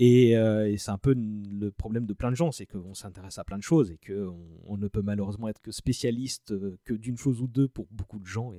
euh, 0.00 0.66
et, 0.66 0.78
c'est 0.78 0.90
un 0.90 0.98
peu 0.98 1.14
le 1.14 1.70
problème 1.70 2.06
de 2.06 2.14
plein 2.14 2.30
de 2.30 2.36
gens, 2.36 2.52
c'est 2.52 2.66
qu'on 2.66 2.94
s'intéresse 2.94 3.38
à 3.38 3.44
plein 3.44 3.58
de 3.58 3.62
choses 3.62 3.90
et 3.90 3.98
qu'on 3.98 4.38
on 4.64 4.76
ne 4.76 4.88
peut 4.88 5.02
malheureusement 5.02 5.48
être 5.48 5.60
que 5.60 5.72
spécialiste 5.72 6.52
euh, 6.52 6.78
que 6.84 6.94
d'une 6.94 7.18
chose 7.18 7.42
ou 7.42 7.46
deux 7.46 7.68
pour 7.68 7.86
beaucoup 7.90 8.18
de 8.18 8.26
gens. 8.26 8.52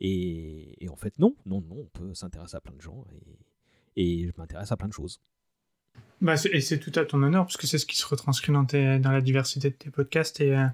Et, 0.00 0.86
en 0.88 0.96
fait, 0.96 1.18
non, 1.18 1.34
non, 1.46 1.60
non, 1.60 1.78
on 1.78 1.98
peut 1.98 2.14
s'intéresser 2.14 2.56
à 2.56 2.60
plein 2.60 2.74
de 2.74 2.80
gens 2.80 3.04
et, 3.96 4.26
je 4.26 4.32
m'intéresse 4.38 4.70
à 4.70 4.76
plein 4.76 4.88
de 4.88 4.92
choses. 4.92 5.20
Bah 6.20 6.34
et 6.52 6.60
c'est 6.60 6.78
tout 6.78 6.92
à 6.98 7.04
ton 7.04 7.22
honneur, 7.22 7.44
parce 7.44 7.56
que 7.56 7.66
c'est 7.66 7.78
ce 7.78 7.86
qui 7.86 7.96
se 7.96 8.06
retranscrit 8.06 8.52
dans, 8.52 8.66
la 8.72 9.20
diversité 9.20 9.70
de 9.70 9.74
tes 9.74 9.90
podcasts 9.90 10.40
et, 10.40 10.56
euh, 10.56 10.66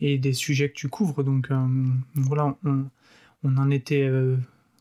et 0.00 0.16
des 0.16 0.32
sujets 0.32 0.70
que 0.70 0.74
tu 0.74 0.88
couvres. 0.88 1.22
Donc 1.22 1.50
voilà, 2.14 2.56
on, 2.64 2.88
en 3.44 3.70
était 3.70 4.08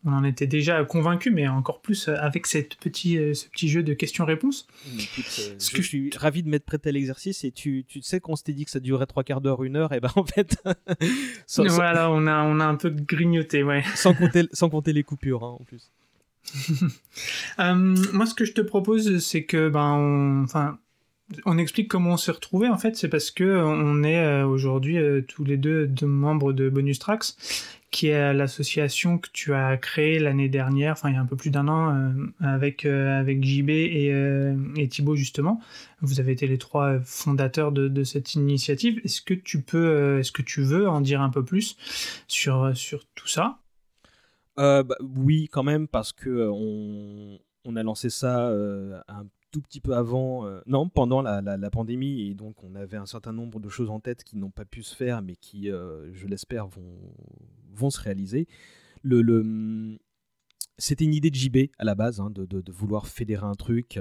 on 0.03 0.13
en 0.13 0.23
était 0.23 0.47
déjà 0.47 0.83
convaincu, 0.83 1.29
mais 1.29 1.47
encore 1.47 1.81
plus 1.81 2.07
avec 2.07 2.47
cette 2.47 2.75
petit, 2.75 3.17
euh, 3.17 3.33
ce 3.33 3.47
petit 3.47 3.69
jeu 3.69 3.83
de 3.83 3.93
questions-réponses. 3.93 4.67
Euh, 4.87 5.53
je, 5.59 5.81
suis 5.81 6.09
ravi 6.15 6.41
de 6.41 6.49
m'être 6.49 6.65
prêté 6.65 6.89
à 6.89 6.91
l'exercice 6.91 7.43
et 7.43 7.51
tu, 7.51 7.85
tu 7.87 8.01
sais 8.01 8.19
qu'on 8.19 8.35
s'était 8.35 8.53
dit 8.53 8.65
que 8.65 8.71
ça 8.71 8.79
durerait 8.79 9.05
trois 9.05 9.23
quarts 9.23 9.41
d'heure, 9.41 9.63
une 9.63 9.75
heure, 9.75 9.93
et 9.93 9.99
ben 9.99 10.09
en 10.15 10.25
fait. 10.25 10.57
voilà, 11.57 12.09
on 12.09 12.25
a, 12.25 12.43
on 12.43 12.59
a 12.59 12.65
un 12.65 12.75
peu 12.75 12.89
grignoté, 12.89 13.63
ouais. 13.63 13.83
sans, 13.95 14.13
compter, 14.13 14.47
sans 14.53 14.69
compter 14.69 14.91
les 14.91 15.03
coupures, 15.03 15.43
hein, 15.43 15.57
en 15.59 15.63
plus. 15.63 15.91
Euh, 17.59 17.75
moi, 18.13 18.25
ce 18.25 18.33
que 18.33 18.45
je 18.45 18.53
te 18.53 18.61
propose, 18.61 19.19
c'est 19.19 19.43
que, 19.43 19.69
ben, 19.69 19.93
on, 19.93 20.43
enfin, 20.43 20.79
on 21.45 21.57
explique 21.57 21.89
comment 21.89 22.13
on 22.13 22.17
s'est 22.17 22.31
retrouvé 22.31 22.67
en 22.69 22.77
fait, 22.77 22.95
c'est 22.95 23.09
parce 23.09 23.29
que 23.29 23.43
on 23.43 24.03
est 24.03 24.41
aujourd'hui 24.43 24.97
tous 25.27 25.43
les 25.43 25.57
deux, 25.57 25.85
deux 25.85 26.07
membres 26.07 26.53
de 26.53 26.69
Bonus 26.69 26.97
Tracks 26.97 27.35
qui 27.91 28.07
est 28.07 28.33
l'association 28.33 29.17
que 29.17 29.27
tu 29.33 29.53
as 29.53 29.75
créée 29.77 30.17
l'année 30.17 30.47
dernière, 30.47 30.93
enfin 30.93 31.09
il 31.09 31.15
y 31.15 31.17
a 31.17 31.21
un 31.21 31.25
peu 31.25 31.35
plus 31.35 31.51
d'un 31.51 31.67
an, 31.67 31.93
euh, 31.93 32.13
avec, 32.39 32.85
euh, 32.85 33.19
avec 33.19 33.43
JB 33.43 33.69
et, 33.69 34.09
euh, 34.13 34.55
et, 34.77 34.87
Thibaut 34.87 35.17
justement. 35.17 35.59
Vous 35.99 36.21
avez 36.21 36.31
été 36.31 36.47
les 36.47 36.57
trois 36.57 37.01
fondateurs 37.01 37.73
de, 37.73 37.89
de 37.89 38.03
cette 38.05 38.33
initiative. 38.33 39.01
Est-ce 39.03 39.21
que 39.21 39.33
tu 39.33 39.61
peux, 39.61 40.19
est-ce 40.19 40.31
que 40.31 40.41
tu 40.41 40.61
veux 40.63 40.87
en 40.87 41.01
dire 41.01 41.21
un 41.21 41.29
peu 41.29 41.43
plus 41.43 41.75
sur, 42.27 42.75
sur 42.75 43.05
tout 43.13 43.27
ça? 43.27 43.59
Bah, 44.55 44.83
Oui, 45.01 45.49
quand 45.51 45.63
même, 45.63 45.89
parce 45.89 46.13
que 46.13 46.49
on, 46.49 47.39
on 47.65 47.75
a 47.75 47.83
lancé 47.83 48.09
ça 48.09 48.47
un 49.07 49.25
tout 49.51 49.61
petit 49.61 49.81
peu 49.81 49.95
avant, 49.95 50.45
non, 50.65 50.89
pendant 50.89 51.21
la, 51.21 51.41
la, 51.41 51.69
pandémie, 51.69 52.29
et 52.29 52.33
donc 52.33 52.63
on 52.63 52.75
avait 52.75 52.97
un 52.97 53.05
certain 53.05 53.33
nombre 53.33 53.59
de 53.59 53.69
choses 53.69 53.89
en 53.89 53.99
tête 53.99 54.23
qui 54.23 54.37
n'ont 54.37 54.49
pas 54.51 54.65
pu 54.65 54.81
se 54.81 54.95
faire, 54.95 55.21
mais 55.21 55.35
qui, 55.35 55.67
je 55.67 56.27
l'espère, 56.27 56.67
vont, 56.67 56.97
vont 57.73 57.89
se 57.89 57.99
réaliser. 57.99 58.47
Le, 59.03 59.21
le... 59.21 59.99
C'était 60.77 61.05
une 61.05 61.13
idée 61.13 61.29
de 61.29 61.35
JB 61.35 61.69
à 61.77 61.83
la 61.83 61.95
base, 61.95 62.19
hein, 62.19 62.29
de, 62.29 62.45
de, 62.45 62.71
vouloir 62.71 63.07
fédérer 63.07 63.45
un 63.45 63.55
truc. 63.55 63.99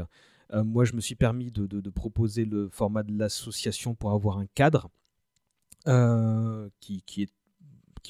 Euh, 0.53 0.65
moi, 0.65 0.85
je 0.85 0.95
me 0.95 1.01
suis 1.01 1.15
permis 1.15 1.51
de, 1.51 1.67
de 1.67 1.91
proposer 1.91 2.45
le 2.45 2.69
format 2.69 3.03
de 3.03 3.17
l'association 3.17 3.95
pour 3.95 4.13
avoir 4.13 4.39
un 4.39 4.47
cadre 4.47 4.91
euh, 5.89 6.69
qui, 6.81 7.03
qui, 7.03 7.29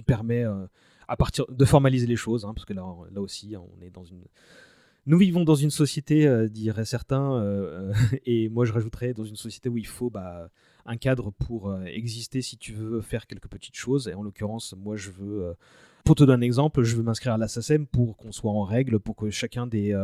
permet 0.06 0.44
euh, 0.44 0.66
à 1.08 1.16
partir 1.16 1.44
de 1.48 1.64
formaliser 1.66 2.06
les 2.06 2.16
choses, 2.16 2.46
hein, 2.46 2.54
parce 2.54 2.64
que 2.64 2.72
là, 2.72 2.82
là 3.10 3.20
aussi, 3.20 3.54
hein, 3.54 3.62
on 3.76 3.82
est 3.82 3.90
dans 3.90 4.04
une 4.04 4.24
nous 5.06 5.18
vivons 5.18 5.44
dans 5.44 5.54
une 5.54 5.70
société, 5.70 6.26
euh, 6.26 6.48
diraient 6.48 6.84
certains, 6.84 7.34
euh, 7.34 7.92
et 8.26 8.48
moi 8.48 8.64
je 8.64 8.72
rajouterais 8.72 9.14
dans 9.14 9.24
une 9.24 9.36
société 9.36 9.68
où 9.68 9.78
il 9.78 9.86
faut 9.86 10.10
bah, 10.10 10.50
un 10.84 10.96
cadre 10.96 11.30
pour 11.30 11.70
euh, 11.70 11.84
exister 11.84 12.42
si 12.42 12.58
tu 12.58 12.72
veux 12.72 13.00
faire 13.00 13.26
quelques 13.26 13.48
petites 13.48 13.76
choses. 13.76 14.08
Et 14.08 14.14
en 14.14 14.22
l'occurrence, 14.22 14.74
moi 14.76 14.96
je 14.96 15.10
veux, 15.10 15.54
pour 16.04 16.14
te 16.14 16.24
donner 16.24 16.44
un 16.44 16.46
exemple, 16.46 16.82
je 16.82 16.96
veux 16.96 17.02
m'inscrire 17.02 17.34
à 17.34 17.38
la 17.38 17.48
SACEM 17.48 17.86
pour 17.86 18.16
qu'on 18.16 18.32
soit 18.32 18.52
en 18.52 18.64
règle, 18.64 19.00
pour 19.00 19.16
que 19.16 19.30
chacun 19.30 19.66
des, 19.66 19.98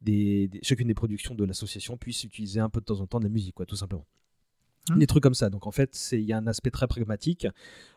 des, 0.00 0.50
chacune 0.62 0.88
des 0.88 0.94
productions 0.94 1.34
de 1.34 1.44
l'association 1.44 1.96
puisse 1.96 2.22
utiliser 2.24 2.60
un 2.60 2.68
peu 2.68 2.80
de 2.80 2.84
temps 2.84 3.00
en 3.00 3.06
temps 3.06 3.18
de 3.18 3.24
la 3.24 3.30
musique, 3.30 3.54
quoi, 3.54 3.66
tout 3.66 3.76
simplement. 3.76 4.06
Mmh. 4.90 4.98
Des 4.98 5.06
trucs 5.06 5.22
comme 5.22 5.34
ça. 5.34 5.50
Donc 5.50 5.66
en 5.66 5.70
fait, 5.70 6.08
il 6.12 6.22
y 6.22 6.32
a 6.32 6.38
un 6.38 6.46
aspect 6.46 6.70
très 6.70 6.86
pragmatique 6.86 7.46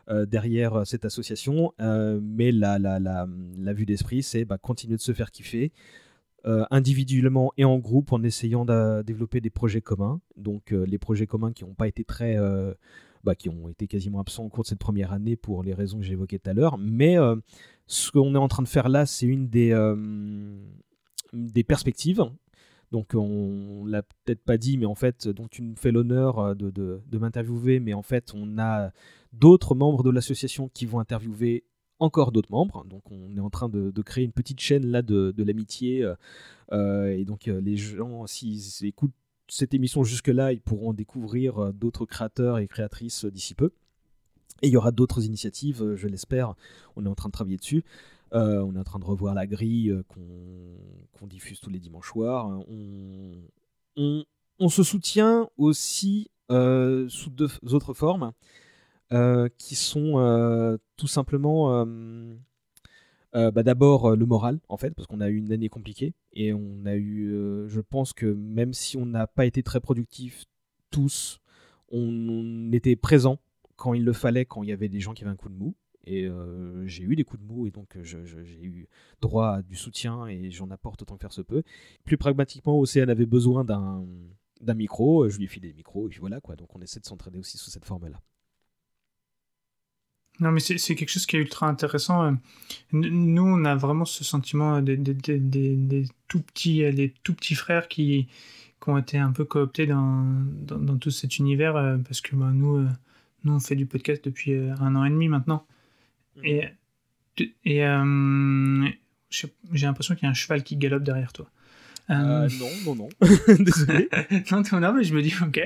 derrière 0.08 0.86
cette 0.86 1.04
association, 1.04 1.72
mais 1.78 2.50
la, 2.50 2.78
la, 2.78 2.98
la, 2.98 3.28
la 3.56 3.72
vue 3.72 3.86
d'esprit, 3.86 4.22
c'est 4.22 4.44
bah, 4.44 4.58
continuer 4.58 4.96
de 4.96 5.02
se 5.02 5.12
faire 5.12 5.30
kiffer, 5.30 5.72
euh, 6.46 6.64
individuellement 6.70 7.52
et 7.56 7.64
en 7.64 7.78
groupe 7.78 8.12
en 8.12 8.22
essayant 8.22 8.66
de 8.66 9.00
développer 9.02 9.40
des 9.40 9.48
projets 9.48 9.80
communs. 9.80 10.20
Donc 10.36 10.72
euh, 10.72 10.84
les 10.84 10.98
projets 10.98 11.26
communs 11.26 11.52
qui 11.52 11.64
n'ont 11.64 11.74
pas 11.74 11.88
été 11.88 12.04
très... 12.04 12.36
Euh, 12.38 12.74
bah, 13.22 13.34
qui 13.34 13.48
ont 13.48 13.70
été 13.70 13.86
quasiment 13.86 14.20
absents 14.20 14.44
au 14.44 14.50
cours 14.50 14.64
de 14.64 14.68
cette 14.68 14.78
première 14.78 15.10
année 15.10 15.34
pour 15.34 15.62
les 15.62 15.72
raisons 15.72 15.98
que 15.98 16.04
j'évoquais 16.04 16.38
tout 16.38 16.50
à 16.50 16.52
l'heure. 16.52 16.76
Mais 16.76 17.16
ce 17.86 18.10
qu'on 18.10 18.34
est 18.34 18.38
en 18.38 18.48
train 18.48 18.62
de 18.62 18.68
faire 18.68 18.90
là, 18.90 19.06
c'est 19.06 19.24
une 19.24 19.48
des, 19.48 19.72
perspectives. 21.66 22.22
Donc 22.92 23.14
on 23.14 23.86
l'a 23.86 24.02
peut-être 24.02 24.44
pas 24.44 24.58
dit, 24.58 24.76
mais 24.76 24.84
en 24.84 24.94
fait, 24.94 25.26
donc 25.26 25.48
tu 25.48 25.62
me 25.62 25.74
fais 25.74 25.90
l'honneur 25.90 26.54
de, 26.54 26.68
de, 26.68 27.00
de 27.06 27.18
m'interviewer, 27.18 27.80
mais 27.80 27.94
en 27.94 28.02
fait, 28.02 28.32
on 28.34 28.58
a 28.58 28.90
d'autres 29.32 29.74
membres 29.74 30.02
de 30.02 30.10
l'association 30.10 30.68
qui 30.68 30.84
vont 30.84 31.00
interviewer 31.00 31.64
encore 32.04 32.32
d'autres 32.32 32.50
membres. 32.50 32.84
Donc 32.84 33.02
on 33.10 33.36
est 33.36 33.40
en 33.40 33.50
train 33.50 33.68
de, 33.68 34.02
créer 34.02 34.24
une 34.24 34.32
petite 34.32 34.60
chaîne 34.60 34.86
là 34.86 35.02
de, 35.02 35.34
l'amitié. 35.38 36.02
Euh, 36.02 36.14
euh, 36.72 37.08
et 37.08 37.24
donc 37.24 37.48
euh, 37.48 37.60
les 37.60 37.76
gens, 37.76 38.26
s'ils 38.26 38.86
écoutent 38.86 39.14
cette 39.48 39.74
émission 39.74 40.04
jusque-là, 40.04 40.52
ils 40.52 40.60
pourront 40.60 40.92
découvrir 40.92 41.72
d'autres 41.74 42.06
créateurs 42.06 42.58
et 42.58 42.66
créatrices 42.66 43.24
d'ici 43.24 43.54
peu. 43.54 43.72
Et 44.62 44.68
il 44.68 44.70
y 44.70 44.76
aura 44.76 44.92
d'autres 44.92 45.24
initiatives, 45.24 45.94
je 45.96 46.08
l'espère. 46.08 46.54
On 46.96 47.04
est 47.04 47.08
en 47.08 47.14
train 47.14 47.28
de 47.28 47.32
travailler 47.32 47.58
dessus. 47.58 47.84
on 48.32 48.74
est 48.74 48.78
en 48.78 48.84
train 48.84 48.98
de 48.98 49.04
revoir 49.04 49.34
la 49.34 49.46
grille 49.46 49.94
qu'on 50.08 51.26
diffuse 51.26 51.60
tous 51.60 51.68
les 51.68 51.78
dimanches 51.78 52.08
soirs. 52.08 52.46
On, 53.96 54.24
on 54.58 54.68
se 54.70 54.82
soutient 54.82 55.50
aussi 55.58 56.30
sous 56.48 57.30
deux 57.30 57.50
autres 57.70 57.92
formes. 57.92 58.32
Euh, 59.14 59.48
qui 59.58 59.76
sont 59.76 60.18
euh, 60.18 60.76
tout 60.96 61.06
simplement 61.06 61.86
euh, 63.34 63.50
bah, 63.52 63.62
d'abord 63.62 64.16
le 64.16 64.26
moral 64.26 64.58
en 64.68 64.76
fait 64.76 64.92
parce 64.92 65.06
qu'on 65.06 65.20
a 65.20 65.28
eu 65.28 65.36
une 65.36 65.52
année 65.52 65.68
compliquée 65.68 66.14
et 66.32 66.52
on 66.52 66.84
a 66.84 66.96
eu 66.96 67.30
je 67.68 67.80
pense 67.80 68.12
que 68.12 68.26
même 68.26 68.72
si 68.72 68.96
on 68.96 69.06
n'a 69.06 69.28
pas 69.28 69.46
été 69.46 69.62
très 69.62 69.78
productifs 69.78 70.46
tous 70.90 71.38
on, 71.92 72.72
était 72.72 72.96
présent 72.96 73.38
quand 73.76 73.94
il 73.94 74.04
le 74.04 74.12
fallait 74.12 74.46
quand 74.46 74.64
il 74.64 74.70
y 74.70 74.72
avait 74.72 74.88
des 74.88 74.98
gens 74.98 75.14
qui 75.14 75.22
avaient 75.22 75.32
un 75.32 75.36
coup 75.36 75.48
de 75.48 75.54
mou. 75.54 75.76
Et 76.06 76.28
j'ai 76.86 77.04
eu 77.04 77.14
des 77.14 77.24
coups 77.24 77.40
de 77.40 77.46
mou 77.46 77.66
et 77.66 77.70
donc 77.70 77.96
j'ai 78.02 78.18
eu 78.62 78.88
droit 79.20 79.48
à 79.48 79.62
du 79.62 79.76
soutien 79.76 80.26
et 80.26 80.50
j'en 80.50 80.70
apporte 80.70 81.02
autant 81.02 81.16
que 81.16 81.20
faire 81.20 81.32
se 81.32 81.40
peut. 81.40 81.62
Plus 82.04 82.16
pragmatiquement 82.16 82.78
Océane 82.78 83.10
avait 83.10 83.26
besoin 83.26 83.64
d'un 83.64 84.74
micro 84.74 85.28
je 85.28 85.38
lui 85.38 85.44
ai 85.44 85.48
filé 85.48 85.68
des 85.68 85.74
micros 85.74 86.06
et 86.06 86.08
puis 86.08 86.20
voilà 86.20 86.40
quoi. 86.40 86.56
Donc 86.56 86.74
on 86.74 86.80
essaie 86.80 87.00
de 87.00 87.06
s'entraider 87.06 87.38
aussi 87.38 87.58
sous 87.58 87.70
cette 87.70 87.84
forme 87.84 88.08
là 88.08 88.20
non, 90.40 90.50
mais 90.50 90.60
c'est 90.60 90.94
quelque 90.96 91.10
chose 91.10 91.26
qui 91.26 91.36
est 91.36 91.40
ultra 91.40 91.68
intéressant. 91.68 92.24
Euh. 92.24 92.32
Nous, 92.92 93.42
on 93.42 93.64
a 93.64 93.76
vraiment 93.76 94.04
ce 94.04 94.24
sentiment 94.24 94.82
des, 94.82 94.96
des, 94.96 95.14
des, 95.14 95.76
des 95.76 96.06
tout 96.26 96.40
petits, 96.40 96.84
euh, 96.84 96.92
des 96.92 97.14
tout 97.22 97.34
petits 97.34 97.54
frères 97.54 97.86
qui, 97.86 98.26
qui 98.82 98.88
ont 98.88 98.98
été 98.98 99.16
un 99.16 99.30
peu 99.30 99.44
cooptés 99.44 99.86
dans, 99.86 100.24
dans, 100.62 100.78
dans 100.78 100.98
tout 100.98 101.10
cet 101.10 101.38
univers 101.38 101.76
euh, 101.76 101.98
parce 101.98 102.20
que 102.20 102.34
bah, 102.34 102.50
nous, 102.52 102.84
nous, 103.44 103.52
on 103.52 103.60
fait 103.60 103.76
du 103.76 103.86
podcast 103.86 104.24
depuis 104.24 104.56
un 104.56 104.96
an 104.96 105.04
et 105.04 105.10
demi 105.10 105.28
maintenant. 105.28 105.66
Mmh. 106.36 106.44
Et, 106.44 106.68
et 107.64 107.84
j'ai 109.30 109.86
l'impression 109.86 110.14
qu'il 110.16 110.24
y 110.24 110.26
a 110.26 110.30
un 110.30 110.34
cheval 110.34 110.64
qui 110.64 110.76
galope 110.76 111.04
derrière 111.04 111.32
toi. 111.32 111.48
non, 112.08 112.48
non, 112.84 112.94
non. 112.94 113.08
Désolé. 113.58 114.08
non, 114.50 114.62
non, 114.80 114.92
mais 114.92 115.04
je 115.04 115.14
me 115.14 115.22
dis, 115.22 115.34
ok. 115.40 115.58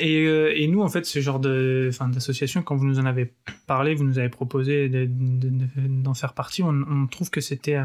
et, 0.00 0.62
et, 0.62 0.68
nous, 0.68 0.82
en 0.82 0.88
fait, 0.88 1.04
ce 1.04 1.20
genre 1.20 1.40
de, 1.40 1.90
d'association, 2.12 2.62
quand 2.62 2.76
vous 2.76 2.86
nous 2.86 2.98
en 2.98 3.06
avez 3.06 3.32
parlé, 3.66 3.94
vous 3.94 4.04
nous 4.04 4.18
avez 4.18 4.30
proposé 4.30 4.88
d'en 4.88 6.14
faire 6.14 6.32
partie, 6.32 6.62
on, 6.62 6.84
on 6.88 7.06
trouve 7.06 7.30
que 7.30 7.40
c'était 7.40 7.78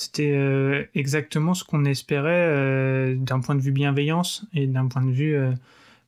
c'était 0.00 0.32
euh, 0.34 0.84
exactement 0.94 1.52
ce 1.52 1.62
qu'on 1.62 1.84
espérait 1.84 2.46
euh, 2.48 3.14
d'un 3.16 3.40
point 3.40 3.54
de 3.54 3.60
vue 3.60 3.70
bienveillance 3.70 4.46
et 4.54 4.66
d'un 4.66 4.86
point 4.86 5.02
de 5.02 5.10
vue. 5.10 5.36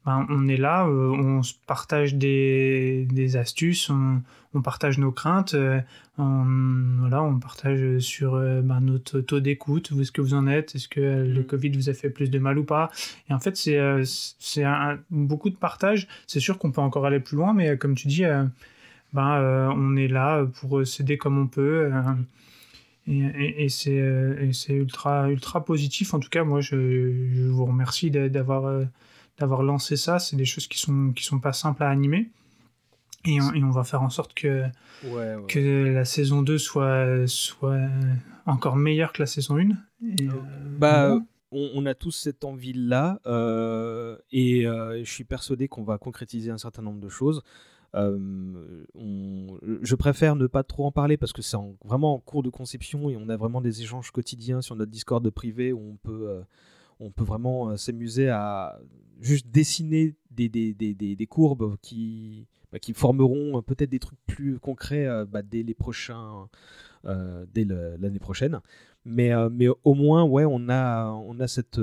Euh, 0.06 0.10
ben, 0.10 0.26
on 0.28 0.48
est 0.48 0.56
là, 0.56 0.86
on 0.86 1.42
se 1.42 1.54
partage 1.66 2.14
des, 2.14 3.06
des 3.10 3.36
astuces, 3.36 3.90
on, 3.90 4.22
partage 4.62 4.98
nos 4.98 5.12
craintes, 5.12 5.56
on, 6.18 6.44
voilà, 7.00 7.22
on 7.22 7.38
partage 7.38 7.98
sur 7.98 8.32
ben, 8.32 8.80
notre 8.80 9.20
taux 9.20 9.40
d'écoute, 9.40 9.90
où 9.92 10.00
est-ce 10.00 10.12
que 10.12 10.20
vous 10.20 10.34
en 10.34 10.46
êtes, 10.46 10.74
est-ce 10.74 10.88
que 10.88 11.00
le 11.00 11.40
mm. 11.40 11.46
Covid 11.46 11.70
vous 11.70 11.88
a 11.88 11.94
fait 11.94 12.10
plus 12.10 12.30
de 12.30 12.38
mal 12.38 12.58
ou 12.58 12.64
pas. 12.64 12.90
Et 13.30 13.34
en 13.34 13.40
fait, 13.40 13.56
c'est 13.56 13.80
c'est 14.04 14.64
beaucoup 15.10 15.50
de 15.50 15.56
partage. 15.56 16.06
C'est 16.26 16.40
sûr 16.40 16.58
qu'on 16.58 16.70
peut 16.70 16.80
encore 16.80 17.06
aller 17.06 17.20
plus 17.20 17.36
loin, 17.36 17.54
mais 17.54 17.78
comme 17.78 17.94
tu 17.94 18.08
dis, 18.08 18.24
ben, 19.12 19.72
on 19.74 19.96
est 19.96 20.08
là 20.08 20.44
pour 20.60 20.86
s'aider 20.86 21.16
comme 21.16 21.38
on 21.38 21.46
peut. 21.46 21.90
Et, 23.06 23.24
euh, 23.24 24.36
et, 24.38 24.52
c'est 24.52 24.74
ultra, 24.74 25.30
ultra 25.30 25.64
positif. 25.64 26.14
En 26.14 26.20
tout 26.20 26.28
cas, 26.28 26.44
moi, 26.44 26.60
je, 26.60 27.30
je 27.34 27.42
vous 27.48 27.64
remercie 27.64 28.10
d'avoir 28.10 28.66
euh, 28.66 28.84
d'avoir 29.42 29.62
lancé 29.62 29.96
ça. 29.96 30.18
C'est 30.18 30.36
des 30.36 30.44
choses 30.44 30.66
qui 30.66 30.78
sont, 30.78 31.12
qui 31.14 31.24
sont 31.24 31.38
pas 31.38 31.52
simples 31.52 31.82
à 31.82 31.90
animer. 31.90 32.30
Et 33.24 33.40
on, 33.40 33.52
et 33.52 33.62
on 33.62 33.70
va 33.70 33.84
faire 33.84 34.02
en 34.02 34.10
sorte 34.10 34.34
que, 34.34 34.64
que 35.46 35.92
la 35.92 36.04
saison 36.04 36.42
2 36.42 36.58
soit, 36.58 37.26
soit 37.26 37.88
encore 38.46 38.76
meilleure 38.76 39.12
que 39.12 39.22
la 39.22 39.26
saison 39.26 39.58
1. 39.58 39.68
Et, 40.18 40.28
euh, 40.28 40.32
bah, 40.78 41.18
on, 41.52 41.70
on, 41.74 41.86
a 41.86 41.94
tous 41.94 42.10
cette 42.10 42.44
envie-là. 42.44 43.20
et 44.32 44.62
je 44.64 45.04
suis 45.04 45.24
persuadé 45.24 45.68
qu'on 45.68 45.84
va 45.84 45.98
concrétiser 45.98 46.50
un 46.50 46.58
certain 46.58 46.82
nombre 46.82 47.00
de 47.00 47.08
choses. 47.08 47.42
Euh, 47.94 48.84
je 49.82 49.94
préfère 49.94 50.34
ne 50.34 50.46
pas 50.46 50.62
trop 50.62 50.86
en 50.86 50.92
parler 50.92 51.16
parce 51.16 51.32
que 51.32 51.42
c'est 51.42 51.58
vraiment 51.84 52.14
en 52.14 52.18
cours 52.18 52.42
de 52.42 52.48
conception 52.48 53.10
et 53.10 53.16
on 53.16 53.28
a 53.28 53.36
vraiment 53.36 53.60
des 53.60 53.82
échanges 53.82 54.10
quotidiens 54.10 54.62
sur 54.62 54.76
notre 54.76 54.90
Discord 54.90 55.28
privé 55.30 55.72
où 55.72 55.80
on 55.92 55.96
peut, 55.96 56.28
euh, 56.28 56.42
on 57.00 57.10
peut 57.10 57.24
vraiment 57.24 57.70
euh, 57.70 57.76
s'amuser 57.76 58.30
à 58.30 58.78
juste 59.22 59.48
dessiner 59.48 60.14
des, 60.30 60.48
des, 60.48 60.74
des, 60.74 60.94
des 60.94 61.26
courbes 61.26 61.76
qui, 61.80 62.46
bah, 62.70 62.78
qui 62.78 62.92
formeront 62.92 63.62
peut-être 63.62 63.90
des 63.90 63.98
trucs 63.98 64.18
plus 64.26 64.58
concrets 64.58 65.08
bah, 65.26 65.42
dès 65.42 65.62
les 65.62 65.74
prochains, 65.74 66.48
dès 67.04 67.64
l'année 67.64 68.18
prochaine. 68.18 68.60
Mais, 69.04 69.30
mais 69.50 69.68
au 69.84 69.94
moins, 69.94 70.24
ouais, 70.24 70.44
on 70.44 70.68
a, 70.68 71.10
on 71.10 71.40
a 71.40 71.48
cette, 71.48 71.80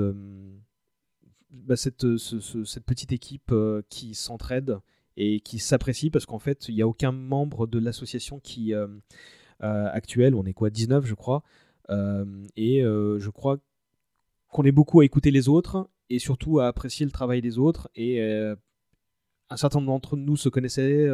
bah, 1.50 1.76
cette, 1.76 2.16
cette 2.16 2.84
petite 2.84 3.12
équipe 3.12 3.52
qui 3.88 4.14
s'entraide 4.14 4.78
et 5.16 5.40
qui 5.40 5.58
s'apprécie 5.58 6.10
parce 6.10 6.26
qu'en 6.26 6.38
fait, 6.38 6.68
il 6.68 6.74
n'y 6.74 6.82
a 6.82 6.88
aucun 6.88 7.12
membre 7.12 7.66
de 7.66 7.78
l'association 7.78 8.40
qui 8.40 8.74
euh, 8.74 8.86
euh, 9.62 9.88
actuelle, 9.92 10.34
on 10.34 10.44
est 10.44 10.54
quoi, 10.54 10.70
19 10.70 11.04
je 11.04 11.14
crois, 11.14 11.42
euh, 11.90 12.24
et 12.56 12.80
je 12.82 13.28
crois 13.28 13.58
qu'on 14.48 14.64
est 14.64 14.72
beaucoup 14.72 15.00
à 15.00 15.04
écouter 15.04 15.30
les 15.30 15.48
autres 15.48 15.88
et 16.10 16.18
surtout 16.18 16.60
à 16.60 16.66
apprécier 16.66 17.06
le 17.06 17.12
travail 17.12 17.40
des 17.40 17.58
autres 17.58 17.88
et 17.94 18.20
un 19.50 19.56
certain 19.56 19.78
nombre 19.80 19.92
d'entre 19.92 20.16
nous 20.16 20.36
se 20.36 20.48
connaissaient 20.48 21.08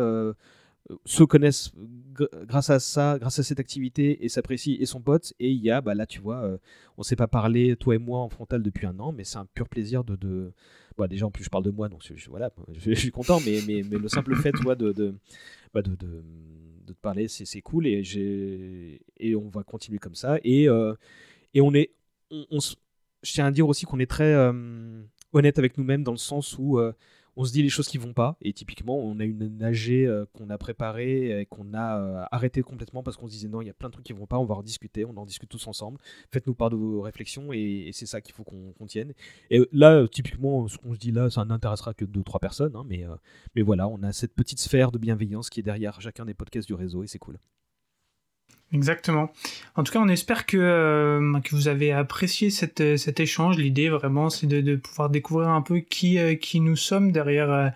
se 1.04 1.24
connaissent 1.24 1.72
grâce 2.46 2.70
à 2.70 2.78
ça, 2.78 3.18
grâce 3.18 3.38
à 3.38 3.42
cette 3.42 3.60
activité 3.60 4.24
et 4.24 4.28
s'apprécient 4.28 4.76
et 4.78 4.86
son 4.86 5.00
pote. 5.00 5.34
Et 5.40 5.50
il 5.50 5.60
y 5.62 5.70
a, 5.70 5.80
bah 5.80 5.94
là, 5.94 6.06
tu 6.06 6.20
vois, 6.20 6.42
on 6.46 6.58
on 6.98 7.02
s'est 7.02 7.16
pas 7.16 7.26
parlé, 7.26 7.76
toi 7.76 7.94
et 7.94 7.98
moi, 7.98 8.20
en 8.20 8.28
frontal 8.28 8.62
depuis 8.62 8.86
un 8.86 8.98
an, 9.00 9.12
mais 9.12 9.24
c'est 9.24 9.38
un 9.38 9.46
pur 9.46 9.68
plaisir 9.68 10.04
de, 10.04 10.16
de, 10.16 10.52
bah, 10.96 11.08
déjà, 11.08 11.26
en 11.26 11.30
plus, 11.30 11.44
je 11.44 11.50
parle 11.50 11.64
de 11.64 11.70
moi, 11.70 11.88
donc 11.88 12.02
je, 12.02 12.30
voilà, 12.30 12.50
je, 12.74 12.92
suis 12.94 13.10
content, 13.10 13.38
mais, 13.44 13.60
mais, 13.66 13.82
mais, 13.88 13.98
le 13.98 14.08
simple 14.08 14.34
fait 14.36 14.52
toi, 14.52 14.74
de, 14.74 14.92
de, 14.92 15.14
bah, 15.74 15.82
de, 15.82 15.94
de, 15.94 16.24
de, 16.86 16.92
te 16.92 17.00
parler, 17.00 17.28
c'est 17.28 17.60
cool 17.62 17.86
et, 17.86 19.00
et 19.18 19.36
on 19.36 19.48
va 19.48 19.62
continuer 19.62 19.98
comme 19.98 20.14
ça. 20.14 20.38
Et, 20.44 20.68
euh, 20.68 20.94
et 21.54 21.60
on 21.60 21.74
est. 21.74 21.92
je 23.22 23.32
tiens 23.32 23.46
à 23.46 23.50
dire 23.50 23.68
aussi 23.68 23.86
qu'on 23.86 23.98
est 23.98 24.10
très 24.10 24.32
euh, 24.32 25.02
honnête 25.32 25.58
avec 25.58 25.78
nous-mêmes 25.78 26.02
dans 26.02 26.12
le 26.12 26.18
sens 26.18 26.56
où 26.58 26.78
euh, 26.78 26.92
on 27.36 27.44
se 27.44 27.52
dit 27.52 27.62
les 27.62 27.68
choses 27.68 27.88
qui 27.88 27.98
vont 27.98 28.14
pas. 28.14 28.36
Et 28.40 28.52
typiquement, 28.52 28.98
on 28.98 29.20
a 29.20 29.24
une 29.24 29.62
AG 29.62 29.90
euh, 29.90 30.24
qu'on 30.32 30.48
a 30.50 30.58
préparée 30.58 31.40
et 31.40 31.46
qu'on 31.46 31.74
a 31.74 32.00
euh, 32.00 32.24
arrêté 32.30 32.62
complètement 32.62 33.02
parce 33.02 33.16
qu'on 33.16 33.26
se 33.26 33.32
disait 33.32 33.48
non, 33.48 33.60
il 33.60 33.66
y 33.66 33.70
a 33.70 33.74
plein 33.74 33.88
de 33.88 33.92
trucs 33.92 34.06
qui 34.06 34.14
vont 34.14 34.26
pas, 34.26 34.38
on 34.38 34.44
va 34.44 34.54
en 34.54 34.62
discuter, 34.62 35.04
on 35.04 35.16
en 35.16 35.26
discute 35.26 35.48
tous 35.48 35.66
ensemble. 35.66 35.98
Faites-nous 36.32 36.54
part 36.54 36.70
de 36.70 36.76
vos 36.76 37.02
réflexions 37.02 37.52
et, 37.52 37.90
c'est 37.92 38.06
ça 38.06 38.20
qu'il 38.20 38.34
faut 38.34 38.44
qu'on 38.44 38.86
tienne. 38.86 39.12
Et 39.50 39.60
là, 39.72 40.06
typiquement, 40.08 40.66
ce 40.68 40.78
qu'on 40.78 40.94
se 40.94 40.98
dit 40.98 41.12
là, 41.12 41.30
ça 41.30 41.44
n'intéressera 41.44 41.94
que 41.94 42.04
deux, 42.04 42.22
trois 42.22 42.40
personnes. 42.40 42.74
Hein, 42.74 42.84
mais, 42.86 43.04
mais 43.54 43.62
voilà, 43.62 43.88
on 43.88 44.02
a 44.02 44.12
cette 44.12 44.34
petite 44.34 44.58
sphère 44.58 44.90
de 44.90 44.98
bienveillance 44.98 45.50
qui 45.50 45.60
est 45.60 45.62
derrière 45.62 46.00
chacun 46.00 46.24
des 46.24 46.34
podcasts 46.34 46.66
du 46.66 46.74
réseau 46.74 47.02
et 47.02 47.06
c'est 47.06 47.18
cool. 47.18 47.38
Exactement. 48.72 49.30
En 49.76 49.84
tout 49.84 49.92
cas, 49.92 50.00
on 50.00 50.08
espère 50.08 50.44
que, 50.44 50.56
euh, 50.56 51.40
que 51.40 51.54
vous 51.54 51.68
avez 51.68 51.92
apprécié 51.92 52.50
cette, 52.50 52.80
euh, 52.80 52.96
cet 52.96 53.20
échange. 53.20 53.56
L'idée, 53.58 53.88
vraiment, 53.88 54.28
c'est 54.28 54.48
de, 54.48 54.60
de, 54.60 54.74
pouvoir 54.74 55.08
découvrir 55.08 55.50
un 55.50 55.62
peu 55.62 55.78
qui, 55.78 56.18
euh, 56.18 56.34
qui 56.34 56.60
nous 56.60 56.74
sommes 56.74 57.12
derrière, 57.12 57.72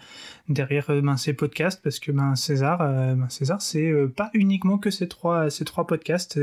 derrière 0.49 0.87
ben, 0.89 1.17
ces 1.17 1.33
podcasts, 1.33 1.81
parce 1.83 2.01
que 2.01 2.11
ben, 2.11 2.35
César, 2.35 2.79
ben, 2.79 3.29
César 3.29 3.63
c'est 3.63 3.93
pas 4.17 4.31
uniquement 4.35 4.79
que 4.79 4.91
ces 4.91 5.07
trois, 5.07 5.49
ces 5.49 5.65
trois 5.65 5.87
podcasts 5.87 6.41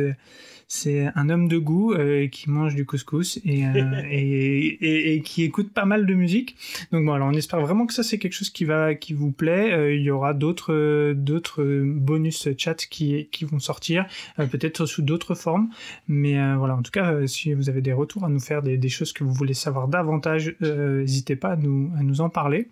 c'est 0.68 1.08
un 1.16 1.30
homme 1.30 1.48
de 1.48 1.58
goût 1.58 1.94
euh, 1.94 2.28
qui 2.28 2.50
mange 2.50 2.76
du 2.76 2.86
couscous 2.86 3.40
et, 3.46 3.66
euh, 3.66 4.02
et, 4.12 5.14
et, 5.14 5.22
qui 5.22 5.44
écoute 5.44 5.72
pas 5.72 5.86
mal 5.86 6.06
de 6.06 6.14
musique. 6.14 6.58
Donc 6.92 7.06
bon, 7.06 7.14
alors 7.14 7.30
on 7.30 7.34
espère 7.34 7.62
vraiment 7.62 7.86
que 7.86 7.94
ça 7.94 8.04
c'est 8.04 8.20
quelque 8.20 8.34
chose 8.34 8.50
qui 8.50 8.66
va 8.66 8.94
qui 8.94 9.14
vous 9.14 9.32
plaît. 9.32 9.72
Euh, 9.72 9.96
il 9.96 10.02
y 10.02 10.12
aura 10.12 10.34
d'autres 10.34 11.14
d'autres 11.14 11.64
bonus 11.86 12.50
chats 12.58 12.76
qui 12.76 13.30
qui 13.32 13.46
vont 13.46 13.60
sortir, 13.60 14.06
peut-être 14.36 14.86
sous 14.86 15.02
d'autres 15.02 15.36
formes. 15.36 15.70
Mais 16.08 16.36
voilà, 16.56 16.76
en 16.76 16.82
tout 16.82 16.92
cas, 16.92 17.26
si 17.28 17.54
vous 17.54 17.70
avez 17.70 17.82
des 17.82 17.94
retours 17.94 18.26
à 18.26 18.30
nous 18.30 18.40
faire, 18.40 18.62
des, 18.62 18.78
des 18.78 18.90
choses 18.90 19.14
que 19.14 19.24
vous 19.24 19.34
voulez 19.34 19.54
savoir 19.54 19.88
davantage, 19.88 20.56
n'hésitez 20.60 21.36
pas 21.38 21.52
à 21.52 21.56
nous 21.56 21.92
à 21.98 22.04
nous 22.04 22.20
en 22.22 22.30
parler. 22.30 22.70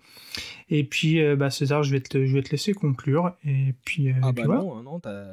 Et 0.68 0.84
puis, 0.84 1.20
bah, 1.36 1.50
César, 1.50 1.82
je 1.82 1.92
vais 1.92 2.00
te 2.00 2.26
je 2.26 2.34
vais 2.34 2.42
te 2.42 2.50
laisser 2.50 2.74
conclure. 2.74 3.32
Et 3.44 3.74
puis, 3.84 4.10
ah 4.22 4.32
bah 4.32 4.44
non, 4.44 4.82
non, 4.82 5.00
t'as 5.00 5.24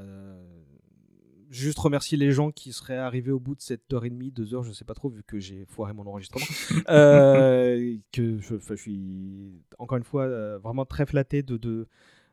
juste 1.53 1.79
remercier 1.79 2.17
les 2.17 2.31
gens 2.31 2.51
qui 2.51 2.73
seraient 2.73 2.97
arrivés 2.97 3.31
au 3.31 3.39
bout 3.39 3.55
de 3.55 3.61
cette 3.61 3.91
heure 3.93 4.05
et 4.05 4.09
demie, 4.09 4.31
deux 4.31 4.53
heures, 4.53 4.63
je 4.63 4.71
sais 4.71 4.85
pas 4.85 4.93
trop, 4.93 5.09
vu 5.09 5.23
que 5.23 5.39
j'ai 5.39 5.65
foiré 5.65 5.93
mon 5.93 6.05
enregistrement. 6.07 6.45
euh, 6.89 7.95
que 8.11 8.39
je, 8.39 8.55
je, 8.57 8.73
suis 8.75 9.61
encore 9.77 9.97
une 9.97 10.03
fois 10.03 10.23
euh, 10.23 10.57
vraiment 10.57 10.85
très 10.85 11.05
flatté 11.05 11.43
de, 11.43 11.57
de, 11.57 11.87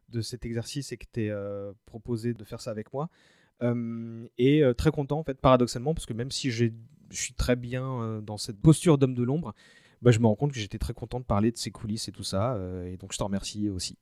de, 0.09 0.20
cet 0.20 0.44
exercice 0.47 0.92
et 0.92 0.97
que 0.97 1.06
tu 1.12 1.30
euh, 1.30 1.72
proposé 1.86 2.34
de 2.34 2.44
faire 2.44 2.60
ça 2.60 2.70
avec 2.70 2.92
moi. 2.92 3.09
Euh, 3.62 4.26
et 4.38 4.62
très 4.76 4.90
content, 4.90 5.18
en 5.18 5.24
fait, 5.24 5.38
paradoxalement, 5.40 5.94
parce 5.94 6.06
que 6.06 6.14
même 6.14 6.30
si 6.30 6.51
je 6.51 6.66
suis 7.10 7.34
très 7.34 7.56
bien 7.56 8.22
dans 8.22 8.38
cette 8.38 8.60
posture 8.60 8.97
d'homme 8.97 9.14
de 9.14 9.22
l'ombre, 9.22 9.55
bah, 10.01 10.12
je 10.12 10.18
me 10.18 10.26
rends 10.26 10.36
compte 10.36 10.52
que 10.52 10.59
j'étais 10.59 10.78
très 10.78 10.94
content 10.94 11.20
de 11.20 11.26
parler 11.26 11.52
de 11.52 11.59
ces 11.59 11.70
coulisses 11.70 12.09
et 12.09 12.12
tout 12.12 12.22
ça. 12.22 12.59
et 12.86 12.97
donc, 12.97 13.12
je 13.12 13.18
te 13.18 13.22
remercie 13.22 13.68
aussi. 13.68 13.98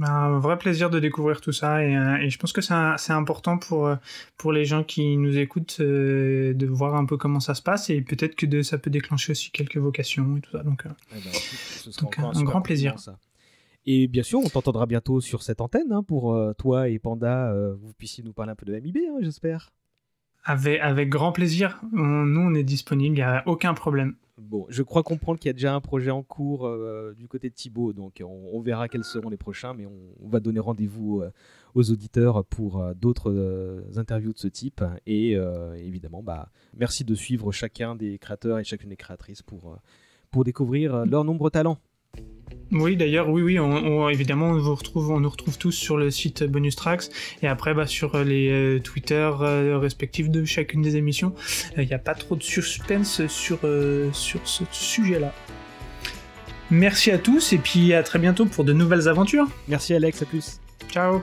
Un 0.00 0.38
vrai 0.38 0.58
plaisir 0.58 0.90
de 0.90 1.00
découvrir 1.00 1.40
tout 1.40 1.52
ça 1.52 1.82
et, 1.82 1.96
euh, 1.96 2.16
et 2.16 2.28
je 2.28 2.38
pense 2.38 2.52
que 2.52 2.60
c'est 2.60 3.12
important 3.12 3.56
pour, 3.56 3.86
euh, 3.86 3.96
pour 4.36 4.52
les 4.52 4.64
gens 4.64 4.84
qui 4.84 5.16
nous 5.16 5.38
écoutent 5.38 5.78
euh, 5.80 6.52
de 6.52 6.66
voir 6.66 6.96
un 6.96 7.06
peu 7.06 7.16
comment 7.16 7.40
ça 7.40 7.54
se 7.54 7.62
passe 7.62 7.88
et 7.88 8.02
peut-être 8.02 8.36
que 8.36 8.44
de, 8.44 8.60
ça 8.62 8.76
peut 8.76 8.90
déclencher 8.90 9.32
aussi 9.32 9.50
quelques 9.50 9.78
vocations 9.78 10.36
et 10.36 10.40
tout 10.40 10.50
ça. 10.50 10.62
Donc, 10.62 10.84
eh 10.84 11.14
ben, 11.14 11.92
donc 12.00 12.18
un, 12.18 12.42
grand 12.42 12.60
plaisir. 12.60 12.98
Ça. 12.98 13.18
Et 13.86 14.06
bien 14.06 14.22
sûr, 14.22 14.40
on 14.40 14.48
t'entendra 14.48 14.84
bientôt 14.84 15.20
sur 15.20 15.42
cette 15.42 15.62
antenne 15.62 15.92
hein, 15.92 16.02
pour 16.02 16.38
toi 16.58 16.88
et 16.88 16.98
Panda, 16.98 17.54
vous 17.80 17.92
puissiez 17.94 18.22
nous 18.22 18.32
parler 18.32 18.52
un 18.52 18.56
peu 18.56 18.66
de 18.66 18.78
MIB, 18.78 18.98
hein, 19.08 19.18
j'espère. 19.22 19.70
Avec, 20.44 20.80
avec 20.80 21.08
grand 21.08 21.32
plaisir. 21.32 21.80
nous, 21.92 22.40
on 22.40 22.54
est 22.54 22.64
disponible, 22.64 23.16
il 23.16 23.20
n'y 23.20 23.22
a 23.22 23.42
aucun 23.46 23.72
problème. 23.72 24.14
Bon, 24.38 24.66
je 24.68 24.82
crois 24.82 25.02
comprendre 25.02 25.38
qu'il 25.38 25.48
y 25.48 25.50
a 25.50 25.54
déjà 25.54 25.74
un 25.74 25.80
projet 25.80 26.10
en 26.10 26.22
cours 26.22 26.66
euh, 26.66 27.14
du 27.16 27.26
côté 27.26 27.48
de 27.48 27.54
Thibaut, 27.54 27.94
donc 27.94 28.22
on, 28.22 28.60
verra 28.60 28.86
quels 28.86 29.02
seront 29.02 29.30
les 29.30 29.38
prochains, 29.38 29.72
mais 29.72 29.86
on, 29.86 30.28
va 30.28 30.40
donner 30.40 30.60
rendez-vous 30.60 31.22
euh, 31.22 31.30
aux 31.74 31.90
auditeurs 31.90 32.44
pour 32.44 32.82
euh, 32.82 32.92
d'autres 32.92 33.82
interviews 33.96 34.34
de 34.34 34.38
ce 34.38 34.48
type. 34.48 34.84
Et 35.06 35.38
évidemment, 35.76 36.22
bah, 36.22 36.50
merci 36.76 37.04
de 37.04 37.14
suivre 37.14 37.50
chacun 37.50 37.94
des 37.94 38.18
créateurs 38.18 38.58
et 38.58 38.64
chacune 38.64 38.90
des 38.90 38.96
créatrices 38.96 39.40
pour, 39.40 39.78
pour 40.30 40.44
découvrir 40.44 41.06
leurs 41.06 41.24
nombreux 41.24 41.50
talents. 41.50 41.78
Oui, 42.72 42.96
d'ailleurs, 42.96 43.28
oui, 43.28 43.42
oui, 43.42 43.58
on, 43.60 44.08
évidemment, 44.08 44.50
on, 44.50 44.58
vous 44.58 44.74
retrouve, 44.74 45.10
on 45.10 45.20
nous 45.20 45.30
retrouve 45.30 45.56
tous 45.56 45.72
sur 45.72 45.96
le 45.96 46.10
site 46.10 46.42
Bonus 46.42 46.74
Tracks 46.74 47.04
et 47.42 47.46
après 47.46 47.74
bah, 47.74 47.86
sur 47.86 48.18
les 48.24 48.50
euh, 48.50 48.80
Twitter 48.80 49.30
euh, 49.40 49.78
respectifs 49.78 50.30
de 50.30 50.44
chacune 50.44 50.82
des 50.82 50.96
émissions. 50.96 51.32
Il 51.76 51.86
n'y 51.86 51.94
a 51.94 51.98
pas 51.98 52.14
trop 52.14 52.34
de 52.34 52.42
suspense 52.42 53.26
sur, 53.28 53.60
euh, 53.64 54.10
sur 54.12 54.40
ce 54.44 54.64
sujet-là. 54.72 55.32
Merci 56.70 57.12
à 57.12 57.18
tous 57.18 57.52
et 57.52 57.58
puis 57.58 57.94
à 57.94 58.02
très 58.02 58.18
bientôt 58.18 58.46
pour 58.46 58.64
de 58.64 58.72
nouvelles 58.72 59.08
aventures. 59.08 59.46
Merci 59.68 59.94
Alex, 59.94 60.22
à 60.22 60.26
plus. 60.26 60.60
Ciao. 60.90 61.22